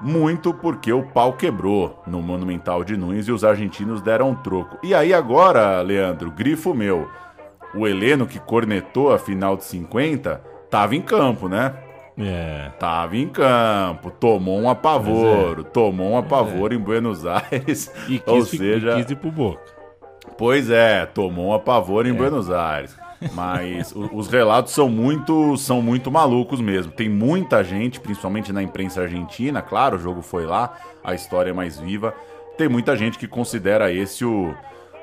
muito 0.00 0.54
porque 0.54 0.92
o 0.92 1.02
pau 1.02 1.32
quebrou 1.32 2.02
no 2.06 2.22
Monumental 2.22 2.84
de 2.84 2.96
Nunes 2.96 3.28
e 3.28 3.32
os 3.32 3.44
argentinos 3.44 4.00
deram 4.00 4.30
um 4.30 4.34
troco. 4.34 4.78
E 4.82 4.94
aí 4.94 5.12
agora, 5.12 5.80
Leandro, 5.82 6.30
grifo 6.30 6.74
meu, 6.74 7.08
o 7.74 7.86
Heleno 7.86 8.26
que 8.26 8.38
cornetou 8.38 9.12
a 9.12 9.18
final 9.18 9.56
de 9.56 9.64
50, 9.64 10.42
tava 10.70 10.94
em 10.94 11.02
campo, 11.02 11.48
né? 11.48 11.74
É. 12.16 12.70
Tava 12.78 13.16
em 13.16 13.28
campo, 13.28 14.10
tomou 14.10 14.58
um 14.58 14.68
apavoro, 14.68 15.60
é. 15.60 15.70
tomou 15.70 16.10
um 16.10 16.18
apavoro 16.18 16.74
é. 16.74 16.76
em 16.76 16.80
Buenos 16.80 17.24
Aires. 17.24 17.92
E 18.08 18.18
quis, 18.18 18.26
ou 18.26 18.44
seja, 18.44 18.92
e 18.98 19.02
quis 19.02 19.10
ir 19.10 19.16
pro 19.16 19.30
Boca. 19.30 19.78
Pois 20.36 20.68
é, 20.68 21.06
tomou 21.06 21.48
um 21.48 21.54
apavoro 21.54 22.08
em 22.08 22.12
é. 22.12 22.14
Buenos 22.14 22.50
Aires. 22.50 22.96
Mas 23.34 23.92
os 23.94 24.28
relatos 24.28 24.72
são 24.72 24.88
muito, 24.88 25.56
são 25.56 25.82
muito 25.82 26.10
malucos 26.10 26.60
mesmo. 26.60 26.92
Tem 26.92 27.08
muita 27.08 27.64
gente, 27.64 28.00
principalmente 28.00 28.52
na 28.52 28.62
imprensa 28.62 29.02
argentina, 29.02 29.60
claro, 29.60 29.96
o 29.96 30.00
jogo 30.00 30.22
foi 30.22 30.46
lá, 30.46 30.74
a 31.02 31.14
história 31.14 31.50
é 31.50 31.52
mais 31.52 31.78
viva. 31.78 32.14
Tem 32.56 32.68
muita 32.68 32.96
gente 32.96 33.18
que 33.18 33.26
considera 33.26 33.92
esse 33.92 34.24
o, 34.24 34.54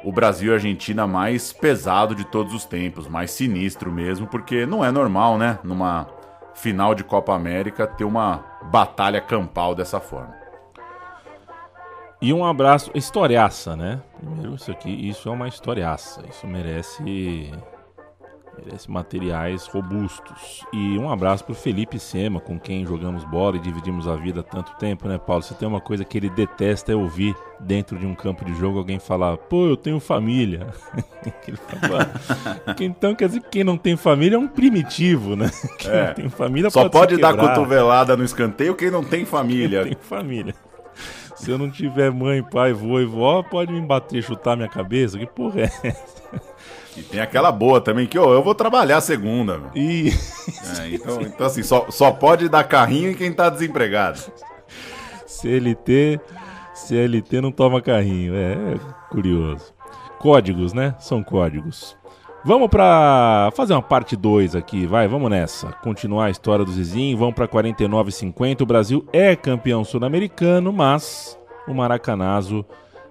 o 0.03 0.11
Brasil 0.11 0.51
e 0.51 0.55
Argentina 0.55 1.05
mais 1.07 1.51
pesado 1.51 2.15
de 2.15 2.23
todos 2.25 2.53
os 2.53 2.65
tempos, 2.65 3.07
mais 3.07 3.31
sinistro 3.31 3.91
mesmo, 3.91 4.27
porque 4.27 4.65
não 4.65 4.83
é 4.83 4.91
normal, 4.91 5.37
né? 5.37 5.59
Numa 5.63 6.07
final 6.53 6.95
de 6.95 7.03
Copa 7.03 7.33
América 7.33 7.85
ter 7.85 8.05
uma 8.05 8.43
batalha 8.71 9.19
campal 9.19 9.75
dessa 9.75 9.99
forma. 9.99 10.45
E 12.21 12.33
um 12.33 12.45
abraço, 12.45 12.91
historiaça, 12.95 13.75
né? 13.75 14.01
Primeiro, 14.17 14.55
isso 14.55 14.71
aqui, 14.71 14.89
isso 14.89 15.27
é 15.27 15.31
uma 15.31 15.47
historiaça. 15.47 16.23
Isso 16.29 16.47
merece 16.47 17.51
merece 18.57 18.89
materiais 18.89 19.65
robustos. 19.67 20.63
E 20.73 20.97
um 20.97 21.09
abraço 21.09 21.43
pro 21.43 21.53
Felipe 21.53 21.99
Sema, 21.99 22.39
com 22.39 22.59
quem 22.59 22.85
jogamos 22.85 23.23
bola 23.25 23.57
e 23.57 23.59
dividimos 23.59 24.07
a 24.07 24.15
vida 24.15 24.41
há 24.41 24.43
tanto 24.43 24.75
tempo, 24.77 25.07
né, 25.07 25.17
Paulo? 25.17 25.43
Você 25.43 25.53
tem 25.53 25.67
uma 25.67 25.81
coisa 25.81 26.03
que 26.03 26.17
ele 26.17 26.29
detesta 26.29 26.91
é 26.91 26.95
ouvir 26.95 27.35
dentro 27.59 27.97
de 27.97 28.05
um 28.05 28.15
campo 28.15 28.43
de 28.45 28.53
jogo 28.55 28.77
alguém 28.77 28.99
falar, 28.99 29.37
pô, 29.37 29.65
eu 29.65 29.77
tenho 29.77 29.99
família. 29.99 30.67
fala, 31.79 32.11
então 32.79 33.15
quer 33.15 33.27
dizer 33.27 33.41
que 33.41 33.49
quem 33.49 33.63
não 33.63 33.77
tem 33.77 33.95
família 33.95 34.35
é 34.35 34.39
um 34.39 34.47
primitivo, 34.47 35.35
né? 35.35 35.49
Quem 35.77 35.91
é. 35.91 36.07
não 36.07 36.13
tem 36.13 36.29
família 36.29 36.69
Só 36.69 36.89
pode, 36.89 37.15
pode 37.15 37.17
dar 37.17 37.35
cotovelada 37.35 38.15
no 38.15 38.23
escanteio 38.23 38.75
quem 38.75 38.91
não 38.91 39.03
tem 39.03 39.25
família. 39.25 39.79
Não 39.79 39.87
tem 39.87 39.97
família. 39.99 40.55
Se 41.35 41.51
eu 41.51 41.57
não 41.57 41.69
tiver 41.69 42.11
mãe, 42.11 42.41
pai, 42.41 42.71
vô 42.73 42.99
e 42.99 43.05
vó, 43.05 43.43
pode 43.43 43.71
me 43.71 43.81
bater, 43.81 44.23
chutar 44.23 44.55
minha 44.55 44.69
cabeça? 44.69 45.19
Que 45.19 45.25
porra 45.25 45.61
é 45.61 45.63
essa? 45.83 46.41
E 46.97 47.01
tem 47.01 47.19
aquela 47.19 47.51
boa 47.51 47.81
também, 47.81 48.07
que 48.07 48.17
oh, 48.17 48.33
eu 48.33 48.41
vou 48.41 48.55
trabalhar 48.55 49.01
segunda. 49.01 49.59
E... 49.75 50.13
É, 50.79 50.89
então, 50.89 51.21
então, 51.21 51.47
assim, 51.47 51.63
só, 51.63 51.87
só 51.89 52.11
pode 52.11 52.47
dar 52.47 52.63
carrinho 52.63 53.11
em 53.11 53.13
quem 53.13 53.31
tá 53.31 53.49
desempregado. 53.49 54.19
CLT, 55.25 56.19
CLT 56.73 57.41
não 57.41 57.51
toma 57.51 57.81
carrinho, 57.81 58.35
é, 58.35 58.53
é 58.53 58.79
curioso. 59.09 59.73
Códigos, 60.19 60.73
né? 60.73 60.95
São 60.99 61.21
códigos. 61.21 61.97
Vamos 62.43 62.69
para 62.69 63.49
fazer 63.55 63.73
uma 63.73 63.81
parte 63.81 64.15
2 64.15 64.55
aqui, 64.55 64.85
vai, 64.85 65.07
vamos 65.07 65.31
nessa. 65.31 65.71
Continuar 65.83 66.25
a 66.25 66.29
história 66.29 66.63
do 66.63 66.71
Zizinho, 66.71 67.17
vamos 67.17 67.33
para 67.33 67.47
49,50. 67.47 68.61
O 68.61 68.65
Brasil 68.67 69.07
é 69.11 69.35
campeão 69.35 69.83
sul-americano, 69.83 70.71
mas 70.71 71.37
o 71.67 71.73
Maracanazo 71.73 72.63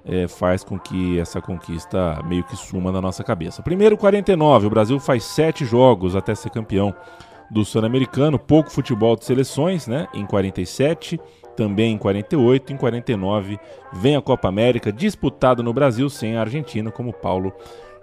é, 0.05 0.29
faz 0.29 0.63
com 0.63 0.79
que 0.79 1.19
essa 1.19 1.41
conquista 1.41 2.23
meio 2.25 2.45
que 2.45 2.57
suma 2.57 2.93
na 2.93 3.01
nossa 3.01 3.25
cabeça. 3.25 3.63
Primeiro, 3.63 3.97
49. 3.97 4.67
O 4.67 4.71
Brasil 4.71 5.01
faz 5.01 5.25
sete 5.25 5.65
jogos 5.65 6.15
até 6.15 6.35
ser 6.35 6.51
campeão 6.51 6.95
do 7.51 7.65
Sul-Americano. 7.65 8.39
Pouco 8.39 8.71
futebol 8.71 9.17
de 9.17 9.25
seleções, 9.25 9.87
né? 9.87 10.07
Em 10.13 10.27
47, 10.27 11.19
também 11.57 11.95
em 11.95 11.99
48, 11.99 12.73
em 12.73 12.77
49 12.77 13.59
vem 13.93 14.17
a 14.17 14.23
Copa 14.23 14.49
América 14.49 14.93
disputada 14.93 15.63
no 15.63 15.73
Brasil 15.73 16.11
sem 16.11 16.37
a 16.37 16.41
Argentina, 16.41 16.91
como 16.91 17.11
o 17.11 17.15
Paulo 17.15 17.53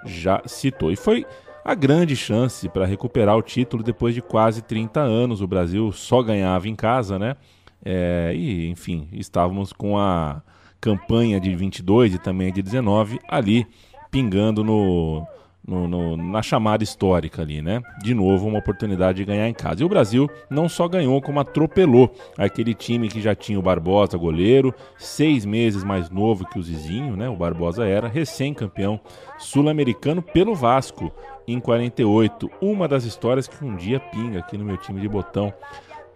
já 0.06 0.42
citou. 0.46 0.92
E 0.92 0.96
foi 0.96 1.26
a 1.64 1.76
grande 1.76 2.16
chance 2.16 2.68
para 2.70 2.86
recuperar 2.86 3.38
o 3.38 3.42
título 3.42 3.84
depois 3.84 4.16
de 4.16 4.22
quase 4.22 4.62
30 4.62 5.00
anos. 5.00 5.42
O 5.42 5.48
Brasil 5.48 5.92
só 5.92 6.24
ganhava 6.24 6.68
em 6.68 6.76
casa, 6.76 7.20
né? 7.20 7.36
É, 7.84 8.32
e, 8.36 8.70
enfim, 8.70 9.08
estávamos 9.12 9.74
com 9.74 9.98
a 9.98 10.42
campanha 10.82 11.40
de 11.40 11.56
22 11.56 12.16
e 12.16 12.18
também 12.18 12.52
de 12.52 12.62
19 12.62 13.20
ali 13.30 13.68
pingando 14.10 14.64
no, 14.64 15.26
no, 15.66 15.88
no, 15.88 16.18
na 16.18 16.42
chamada 16.42 16.84
histórica 16.84 17.42
ali, 17.42 17.62
né? 17.62 17.82
De 18.02 18.14
novo, 18.14 18.48
uma 18.48 18.60
oportunidade 18.60 19.20
de 19.20 19.26
ganhar 19.26 19.48
em 19.48 19.54
casa. 19.54 19.82
E 19.82 19.86
o 19.86 19.90
Brasil 19.90 20.30
não 20.50 20.68
só 20.68 20.88
ganhou, 20.88 21.22
como 21.22 21.40
atropelou 21.40 22.14
aquele 22.38 22.74
time 22.74 23.08
que 23.08 23.22
já 23.22 23.36
tinha 23.36 23.60
o 23.60 23.62
Barbosa, 23.62 24.18
goleiro, 24.18 24.74
seis 24.98 25.46
meses 25.46 25.84
mais 25.84 26.10
novo 26.10 26.46
que 26.46 26.60
o 26.60 26.64
Zizinho, 26.64 27.16
né? 27.16 27.30
O 27.30 27.36
Barbosa 27.36 27.86
era 27.86 28.08
recém-campeão 28.08 29.00
sul-americano 29.38 30.22
pelo 30.22 30.56
Vasco 30.56 31.12
em 31.48 31.60
48. 31.60 32.50
Uma 32.60 32.88
das 32.88 33.04
histórias 33.04 33.48
que 33.48 33.64
um 33.64 33.76
dia 33.76 34.00
pinga 34.00 34.40
aqui 34.40 34.58
no 34.58 34.66
meu 34.66 34.78
time 34.78 35.00
de 35.00 35.08
botão 35.08 35.54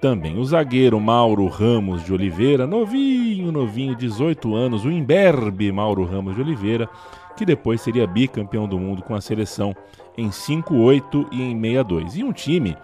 também. 0.06 0.38
O 0.38 0.46
zagueiro 0.46 1.00
Mauro 1.00 1.48
Ramos 1.48 2.04
de 2.04 2.14
Oliveira, 2.14 2.68
novinho, 2.68 3.52
novinho, 3.52 3.96
18 3.96 4.54
anos, 4.54 4.86
o 4.86 4.92
imberbe 4.92 5.72
Mauro 5.72 6.04
Ramos 6.04 6.36
de 6.36 6.42
Oliveira, 6.42 6.88
que 7.36 7.44
depois 7.44 7.82
seria 7.82 8.06
bicampeão 8.06 8.68
do 8.68 8.78
mundo 8.78 9.02
com 9.02 9.16
a 9.16 9.20
seleção 9.20 9.76
em 10.16 10.30
5-8 10.30 11.28
e 11.32 11.42
em 11.42 11.60
6-2. 11.60 12.18
E 12.18 12.24
um 12.24 12.32
time 12.32 12.78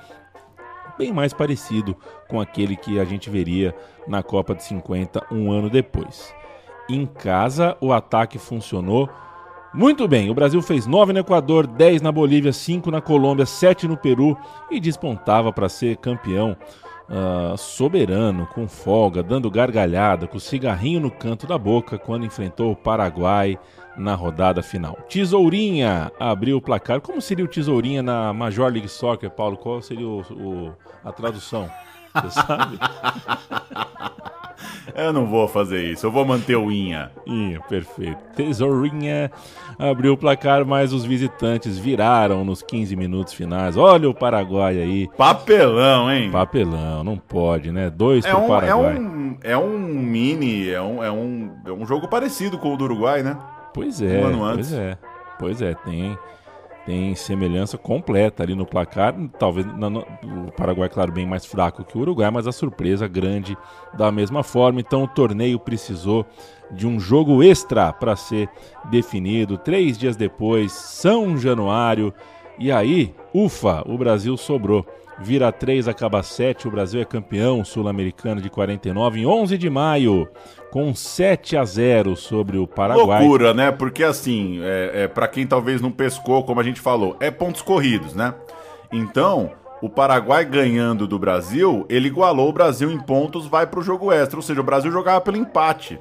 bem 0.97 1.13
mais 1.13 1.31
parecido 1.31 1.95
com 2.27 2.41
aquele 2.41 2.75
que 2.75 2.99
a 2.99 3.05
gente 3.05 3.29
veria 3.29 3.75
na 4.07 4.23
Copa 4.23 4.55
de 4.55 4.63
50 4.63 5.23
um 5.31 5.51
ano 5.51 5.69
depois. 5.69 6.33
Em 6.89 7.05
casa, 7.05 7.77
o 7.79 7.93
ataque 7.93 8.39
funcionou 8.39 9.07
muito 9.75 10.07
bem. 10.07 10.31
O 10.31 10.33
Brasil 10.33 10.59
fez 10.63 10.87
9 10.87 11.13
no 11.13 11.19
Equador, 11.19 11.67
10 11.67 12.01
na 12.01 12.11
Bolívia, 12.11 12.51
5 12.51 12.89
na 12.89 12.99
Colômbia, 12.99 13.45
7 13.45 13.87
no 13.87 13.95
Peru 13.95 14.35
e 14.71 14.79
despontava 14.79 15.53
para 15.53 15.69
ser 15.69 15.97
campeão 15.97 16.57
uh, 17.11 17.57
soberano, 17.57 18.47
com 18.47 18.67
folga, 18.67 19.21
dando 19.21 19.51
gargalhada, 19.51 20.27
com 20.27 20.37
o 20.37 20.39
cigarrinho 20.39 21.01
no 21.01 21.11
canto 21.11 21.45
da 21.45 21.57
boca 21.57 21.97
quando 21.97 22.25
enfrentou 22.25 22.71
o 22.71 22.75
Paraguai 22.75 23.59
na 23.97 24.15
rodada 24.15 24.63
final. 24.63 24.97
Tesourinha 25.09 26.11
abriu 26.17 26.57
o 26.57 26.61
placar. 26.61 27.01
Como 27.01 27.21
seria 27.21 27.43
o 27.43 27.47
Tesourinha 27.47 28.01
na 28.01 28.33
Major 28.33 28.71
League 28.71 28.87
Soccer, 28.87 29.29
Paulo? 29.29 29.57
Qual 29.57 29.81
seria 29.81 30.07
o, 30.07 30.21
o, 30.21 30.73
a 31.03 31.11
tradução? 31.11 31.69
Você 32.13 32.41
sabe? 32.41 32.79
Eu 34.95 35.13
não 35.13 35.25
vou 35.25 35.47
fazer 35.47 35.91
isso, 35.91 36.05
eu 36.05 36.11
vou 36.11 36.25
manter 36.25 36.55
o 36.55 36.71
Inha. 36.71 37.11
Inha, 37.25 37.59
perfeito. 37.61 38.17
Tesourinha 38.35 39.31
abriu 39.79 40.13
o 40.13 40.17
placar, 40.17 40.65
mas 40.65 40.91
os 40.93 41.05
visitantes 41.05 41.77
viraram 41.77 42.43
nos 42.43 42.61
15 42.61 42.95
minutos 42.95 43.33
finais. 43.33 43.77
Olha 43.77 44.09
o 44.09 44.13
Paraguai 44.13 44.77
aí. 44.77 45.07
Papelão, 45.17 46.11
hein? 46.11 46.29
Papelão, 46.29 47.03
não 47.03 47.17
pode, 47.17 47.71
né? 47.71 47.89
Dois 47.89 48.25
é 48.25 48.31
pro 48.31 48.43
um, 48.43 48.47
Paraguai. 48.47 48.95
É 48.95 48.99
um, 48.99 49.37
é 49.43 49.57
um 49.57 49.77
mini, 49.79 50.69
é 50.69 50.81
um, 50.81 51.03
é, 51.03 51.11
um, 51.11 51.51
é 51.65 51.71
um 51.71 51.85
jogo 51.85 52.07
parecido 52.07 52.57
com 52.57 52.73
o 52.73 52.77
do 52.77 52.83
Uruguai, 52.83 53.23
né? 53.23 53.37
Pois 53.73 54.01
é, 54.01 54.19
um 54.19 54.25
ano 54.25 54.43
antes. 54.43 54.69
pois 54.69 54.79
é. 54.79 54.97
Pois 55.39 55.61
é, 55.61 55.73
tem 55.73 56.17
tem 56.85 57.13
semelhança 57.15 57.77
completa 57.77 58.43
ali 58.43 58.55
no 58.55 58.65
placar. 58.65 59.15
Talvez 59.37 59.65
no, 59.65 59.99
o 59.99 60.51
Paraguai, 60.55 60.89
claro, 60.89 61.11
bem 61.11 61.25
mais 61.25 61.45
fraco 61.45 61.83
que 61.83 61.97
o 61.97 62.01
Uruguai, 62.01 62.29
mas 62.31 62.47
a 62.47 62.51
surpresa 62.51 63.07
grande 63.07 63.57
da 63.93 64.11
mesma 64.11 64.43
forma. 64.43 64.79
Então 64.79 65.03
o 65.03 65.07
torneio 65.07 65.59
precisou 65.59 66.25
de 66.71 66.87
um 66.87 66.99
jogo 66.99 67.43
extra 67.43 67.91
para 67.93 68.15
ser 68.15 68.49
definido. 68.89 69.57
Três 69.57 69.97
dias 69.97 70.15
depois, 70.15 70.71
São 70.71 71.37
Januário. 71.37 72.13
E 72.57 72.71
aí, 72.71 73.13
ufa, 73.33 73.83
o 73.87 73.97
Brasil 73.97 74.35
sobrou. 74.37 74.85
Vira 75.21 75.51
3, 75.51 75.87
acaba 75.87 76.23
7. 76.23 76.67
O 76.67 76.71
Brasil 76.71 77.01
é 77.01 77.05
campeão 77.05 77.63
sul-americano 77.63 78.41
de 78.41 78.49
49 78.49 79.21
em 79.21 79.25
11 79.25 79.57
de 79.57 79.69
maio 79.69 80.27
com 80.71 80.95
7 80.95 81.57
a 81.57 81.65
0 81.65 82.15
sobre 82.15 82.57
o 82.57 82.65
Paraguai. 82.65 83.19
Loucura, 83.21 83.53
né? 83.53 83.71
Porque 83.71 84.03
assim, 84.03 84.59
é, 84.63 85.03
é 85.03 85.07
para 85.07 85.27
quem 85.27 85.45
talvez 85.45 85.81
não 85.81 85.91
pescou, 85.91 86.43
como 86.43 86.59
a 86.59 86.63
gente 86.63 86.79
falou, 86.79 87.17
é 87.19 87.29
pontos 87.29 87.61
corridos, 87.61 88.15
né? 88.15 88.33
Então, 88.91 89.51
o 89.81 89.89
Paraguai 89.89 90.45
ganhando 90.45 91.07
do 91.07 91.19
Brasil, 91.19 91.85
ele 91.89 92.07
igualou 92.07 92.49
o 92.49 92.53
Brasil 92.53 92.91
em 92.91 92.99
pontos, 92.99 93.47
vai 93.47 93.67
pro 93.67 93.81
jogo 93.81 94.11
extra. 94.11 94.37
Ou 94.37 94.43
seja, 94.43 94.61
o 94.61 94.63
Brasil 94.63 94.91
jogava 94.91 95.19
pelo 95.21 95.37
empate 95.37 95.99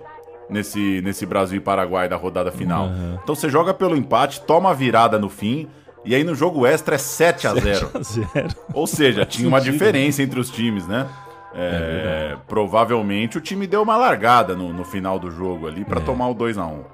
nesse, 0.51 1.01
nesse 1.03 1.25
Brasil 1.25 1.59
e 1.59 1.61
Paraguai 1.61 2.09
da 2.09 2.17
rodada 2.17 2.53
final. 2.53 2.87
Uhum. 2.87 3.19
Então 3.23 3.35
você 3.35 3.49
joga 3.49 3.73
pelo 3.73 3.97
empate, 3.97 4.41
toma 4.43 4.71
a 4.71 4.75
virada 4.75 5.19
no 5.19 5.29
fim. 5.29 5.69
E 6.05 6.15
aí 6.15 6.25
no 6.25 6.35
jogo 6.35 6.67
extra 6.67 6.95
é 6.95 6.99
7 6.99 7.47
a 7.47 7.55
0 7.55 7.91
7 7.93 7.97
a 7.97 8.01
0 8.01 8.49
Ou 8.73 8.87
seja, 8.87 9.27
tinha 9.27 9.49
uma 9.49 9.61
diferença 9.61 10.23
entre 10.23 10.41
os 10.41 10.51
times, 10.51 10.87
né? 10.87 11.09
É, 11.53 12.33
é 12.33 12.37
provavelmente 12.47 13.37
o 13.37 13.41
time 13.41 13.67
deu 13.67 13.83
uma 13.83 13.97
largada 13.97 14.55
no, 14.55 14.73
no 14.73 14.85
final 14.85 15.19
do 15.19 15.31
jogo 15.31 15.67
ali 15.67 15.85
para 15.85 16.01
é. 16.01 16.05
tomar 16.05 16.29
o 16.29 16.35
2 16.35 16.57
a 16.59 16.67
1 16.67 16.85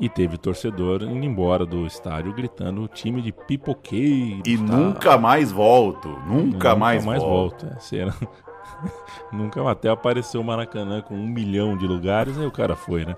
E 0.00 0.08
teve 0.08 0.36
torcedor 0.36 1.02
indo 1.02 1.24
embora 1.24 1.64
do 1.64 1.86
estádio 1.86 2.34
gritando 2.34 2.82
o 2.82 2.88
time 2.88 3.22
de 3.22 3.32
pipoqueiro. 3.32 4.42
E 4.44 4.58
tá? 4.58 4.62
nunca 4.64 5.16
mais 5.16 5.52
volto. 5.52 6.08
Nunca, 6.08 6.34
nunca 6.34 6.76
mais, 6.76 7.04
mais 7.04 7.22
volto. 7.22 7.64
volto. 7.64 7.76
É, 7.76 7.80
será... 7.80 8.12
nunca 9.32 9.68
até 9.70 9.88
apareceu 9.88 10.40
o 10.40 10.44
Maracanã 10.44 11.00
com 11.00 11.14
um 11.14 11.26
milhão 11.26 11.76
de 11.76 11.86
lugares, 11.86 12.38
aí 12.38 12.46
o 12.46 12.50
cara 12.50 12.76
foi, 12.76 13.04
né? 13.04 13.16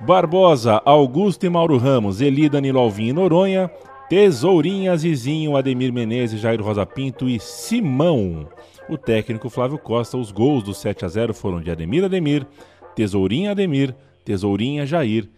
Barbosa, 0.00 0.80
Augusto 0.84 1.44
e 1.44 1.48
Mauro 1.48 1.76
Ramos, 1.76 2.20
Eli, 2.20 2.48
Danilo 2.48 2.78
Alvim 2.78 3.08
e 3.08 3.12
Noronha, 3.12 3.70
Tesourinha, 4.08 4.96
Zizinho, 4.96 5.56
Ademir 5.56 5.92
Menezes, 5.92 6.40
Jair 6.40 6.62
Rosa 6.62 6.86
Pinto 6.86 7.28
e 7.28 7.38
Simão 7.38 8.48
o 8.88 8.96
técnico 8.96 9.50
Flávio 9.50 9.78
Costa. 9.78 10.16
Os 10.16 10.32
gols 10.32 10.62
do 10.62 10.74
7 10.74 11.04
a 11.04 11.08
0 11.08 11.34
foram 11.34 11.60
de 11.60 11.70
Ademir 11.70 12.04
Ademir, 12.04 12.46
Tesourinha 12.94 13.52
Ademir, 13.52 13.94
Tesourinha 14.24 14.86
Jair 14.86 15.28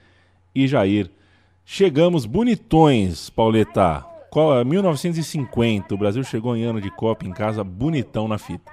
e 0.55 0.67
Jair. 0.67 1.11
Chegamos 1.65 2.25
bonitões, 2.25 3.29
Pauleta. 3.29 4.07
1950, 4.65 5.93
o 5.93 5.99
Brasil 5.99 6.23
chegou 6.23 6.57
em 6.57 6.63
ano 6.63 6.81
de 6.81 6.89
Copa 6.89 7.27
em 7.27 7.33
casa, 7.33 7.65
bonitão 7.65 8.29
na 8.29 8.39
fita. 8.39 8.71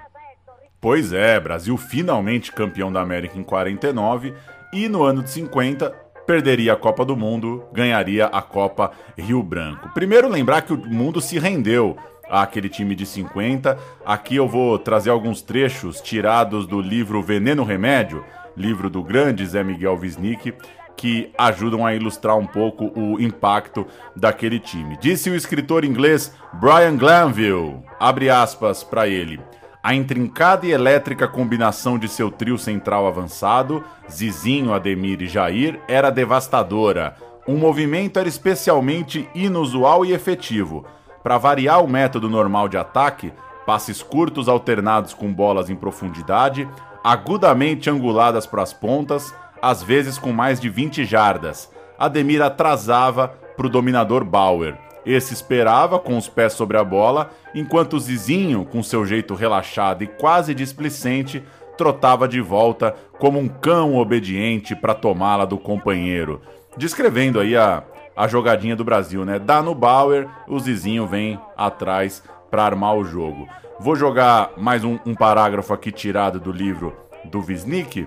Pois 0.80 1.12
é, 1.12 1.40
Brasil 1.40 1.76
finalmente 1.76 2.52
campeão 2.52 2.92
da 2.92 3.00
América 3.00 3.36
em 3.36 3.42
49 3.42 4.32
e 4.72 4.88
no 4.88 5.02
ano 5.02 5.24
de 5.24 5.30
50 5.30 5.90
perderia 6.28 6.74
a 6.74 6.76
Copa 6.76 7.06
do 7.06 7.16
Mundo, 7.16 7.64
ganharia 7.72 8.26
a 8.26 8.42
Copa 8.42 8.92
Rio 9.16 9.42
Branco. 9.42 9.88
Primeiro 9.94 10.28
lembrar 10.28 10.60
que 10.60 10.74
o 10.74 10.76
mundo 10.76 11.22
se 11.22 11.38
rendeu 11.38 11.96
àquele 12.28 12.68
time 12.68 12.94
de 12.94 13.06
50. 13.06 13.78
Aqui 14.04 14.36
eu 14.36 14.46
vou 14.46 14.78
trazer 14.78 15.08
alguns 15.08 15.40
trechos 15.40 16.02
tirados 16.02 16.66
do 16.66 16.82
livro 16.82 17.22
Veneno 17.22 17.64
Remédio, 17.64 18.22
livro 18.54 18.90
do 18.90 19.02
grande 19.02 19.46
Zé 19.46 19.64
Miguel 19.64 19.98
Wisnik, 19.98 20.52
que 20.94 21.30
ajudam 21.38 21.86
a 21.86 21.94
ilustrar 21.94 22.36
um 22.36 22.46
pouco 22.46 22.92
o 22.94 23.18
impacto 23.18 23.86
daquele 24.14 24.60
time. 24.60 24.98
Disse 25.00 25.30
o 25.30 25.34
escritor 25.34 25.82
inglês 25.82 26.34
Brian 26.60 26.98
Glanville, 26.98 27.78
abre 27.98 28.28
aspas 28.28 28.84
para 28.84 29.08
ele. 29.08 29.40
A 29.82 29.94
intrincada 29.94 30.66
e 30.66 30.72
elétrica 30.72 31.28
combinação 31.28 31.98
de 31.98 32.08
seu 32.08 32.30
trio 32.30 32.58
central 32.58 33.06
avançado, 33.06 33.84
Zizinho, 34.10 34.72
Ademir 34.72 35.22
e 35.22 35.26
Jair, 35.26 35.80
era 35.86 36.10
devastadora. 36.10 37.14
Um 37.46 37.56
movimento 37.56 38.18
era 38.18 38.28
especialmente 38.28 39.28
inusual 39.34 40.04
e 40.04 40.12
efetivo. 40.12 40.84
Para 41.22 41.38
variar 41.38 41.82
o 41.82 41.88
método 41.88 42.28
normal 42.28 42.68
de 42.68 42.76
ataque, 42.76 43.32
passes 43.64 44.02
curtos 44.02 44.48
alternados 44.48 45.14
com 45.14 45.32
bolas 45.32 45.70
em 45.70 45.76
profundidade, 45.76 46.68
agudamente 47.04 47.88
anguladas 47.88 48.46
para 48.46 48.62
as 48.62 48.72
pontas, 48.72 49.32
às 49.62 49.82
vezes 49.82 50.18
com 50.18 50.32
mais 50.32 50.58
de 50.58 50.68
20 50.68 51.04
jardas. 51.04 51.70
Ademir 51.98 52.42
atrasava 52.42 53.28
para 53.56 53.66
o 53.66 53.70
dominador 53.70 54.24
Bauer. 54.24 54.76
Esse 55.08 55.32
esperava 55.32 55.98
com 55.98 56.18
os 56.18 56.28
pés 56.28 56.52
sobre 56.52 56.76
a 56.76 56.84
bola, 56.84 57.30
enquanto 57.54 57.98
Zizinho, 57.98 58.66
com 58.66 58.82
seu 58.82 59.06
jeito 59.06 59.34
relaxado 59.34 60.04
e 60.04 60.06
quase 60.06 60.54
displicente, 60.54 61.42
trotava 61.78 62.28
de 62.28 62.42
volta 62.42 62.94
como 63.18 63.38
um 63.38 63.48
cão 63.48 63.96
obediente 63.96 64.76
para 64.76 64.92
tomá-la 64.92 65.46
do 65.46 65.56
companheiro. 65.56 66.42
Descrevendo 66.76 67.40
aí 67.40 67.56
a, 67.56 67.82
a 68.14 68.28
jogadinha 68.28 68.76
do 68.76 68.84
Brasil, 68.84 69.24
né? 69.24 69.38
Dá 69.38 69.62
no 69.62 69.74
Bauer, 69.74 70.28
o 70.46 70.60
Zizinho 70.60 71.06
vem 71.06 71.40
atrás 71.56 72.22
para 72.50 72.64
armar 72.64 72.94
o 72.94 73.02
jogo. 73.02 73.48
Vou 73.80 73.96
jogar 73.96 74.50
mais 74.58 74.84
um, 74.84 74.98
um 75.06 75.14
parágrafo 75.14 75.72
aqui 75.72 75.90
tirado 75.90 76.38
do 76.38 76.52
livro 76.52 76.94
do 77.24 77.40
Wisnik 77.40 78.06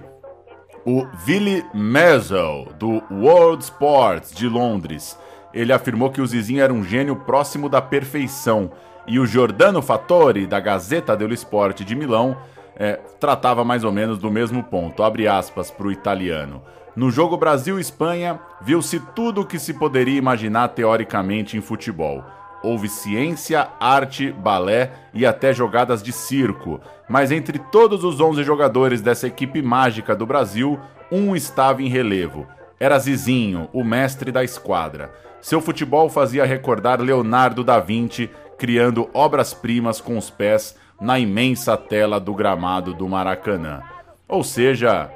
o 0.86 1.06
Willy 1.28 1.64
Mazel, 1.74 2.68
do 2.78 3.04
World 3.12 3.64
Sports 3.64 4.32
de 4.32 4.48
Londres. 4.48 5.18
Ele 5.54 5.74
afirmou 5.74 6.10
que 6.10 6.22
o 6.22 6.26
Zizinho 6.26 6.64
era 6.64 6.74
um 6.74 6.84
gênio 6.84 7.16
próximo 7.16 7.68
da 7.68 7.82
perfeição. 7.82 8.72
E 9.08 9.20
o 9.20 9.26
Giordano 9.26 9.82
Fattori, 9.82 10.46
da 10.46 10.60
Gazeta 10.60 11.16
dello 11.16 11.34
Sport 11.34 11.82
de 11.82 11.96
Milão, 11.96 12.38
é, 12.76 13.00
tratava 13.20 13.64
mais 13.64 13.84
ou 13.84 13.92
menos 13.92 14.18
do 14.18 14.32
mesmo 14.32 14.64
ponto. 14.64 15.04
Abre 15.04 15.28
aspas 15.28 15.70
para 15.70 15.88
o 15.88 15.92
italiano. 15.92 16.62
No 16.96 17.10
jogo 17.10 17.38
Brasil-Espanha, 17.38 18.40
viu-se 18.62 19.00
tudo 19.16 19.42
o 19.42 19.46
que 19.46 19.58
se 19.58 19.74
poderia 19.74 20.18
imaginar 20.18 20.68
teoricamente 20.70 21.58
em 21.58 21.62
futebol. 21.62 22.24
Houve 22.64 22.90
ciência, 22.90 23.70
arte, 23.80 24.32
balé 24.32 24.92
e 25.14 25.26
até 25.26 25.52
jogadas 25.52 26.04
de 26.04 26.12
circo. 26.12 26.80
Mas 27.10 27.32
entre 27.32 27.58
todos 27.58 28.04
os 28.04 28.20
11 28.20 28.44
jogadores 28.44 29.02
dessa 29.02 29.26
equipe 29.26 29.62
mágica 29.62 30.16
do 30.16 30.26
Brasil, 30.26 30.80
um 31.12 31.36
estava 31.36 31.82
em 31.82 31.88
relevo. 31.88 32.46
Era 32.80 33.00
Zizinho, 33.00 33.70
o 33.74 33.84
mestre 33.84 34.32
da 34.32 34.44
esquadra. 34.44 35.12
Seu 35.42 35.60
futebol 35.60 36.08
fazia 36.08 36.46
recordar 36.46 37.02
Leonardo 37.02 37.64
da 37.64 37.80
Vinci 37.80 38.30
criando 38.58 39.10
obras-primas 39.12 40.00
com 40.00 40.18
os 40.18 40.30
pés 40.30 40.78
na 41.00 41.18
imensa 41.18 41.76
tela 41.76 42.20
do 42.20 42.34
gramado 42.36 42.94
do 42.94 43.10
Maracanã. 43.10 43.82
Ou 44.28 44.44
seja, 44.44 45.10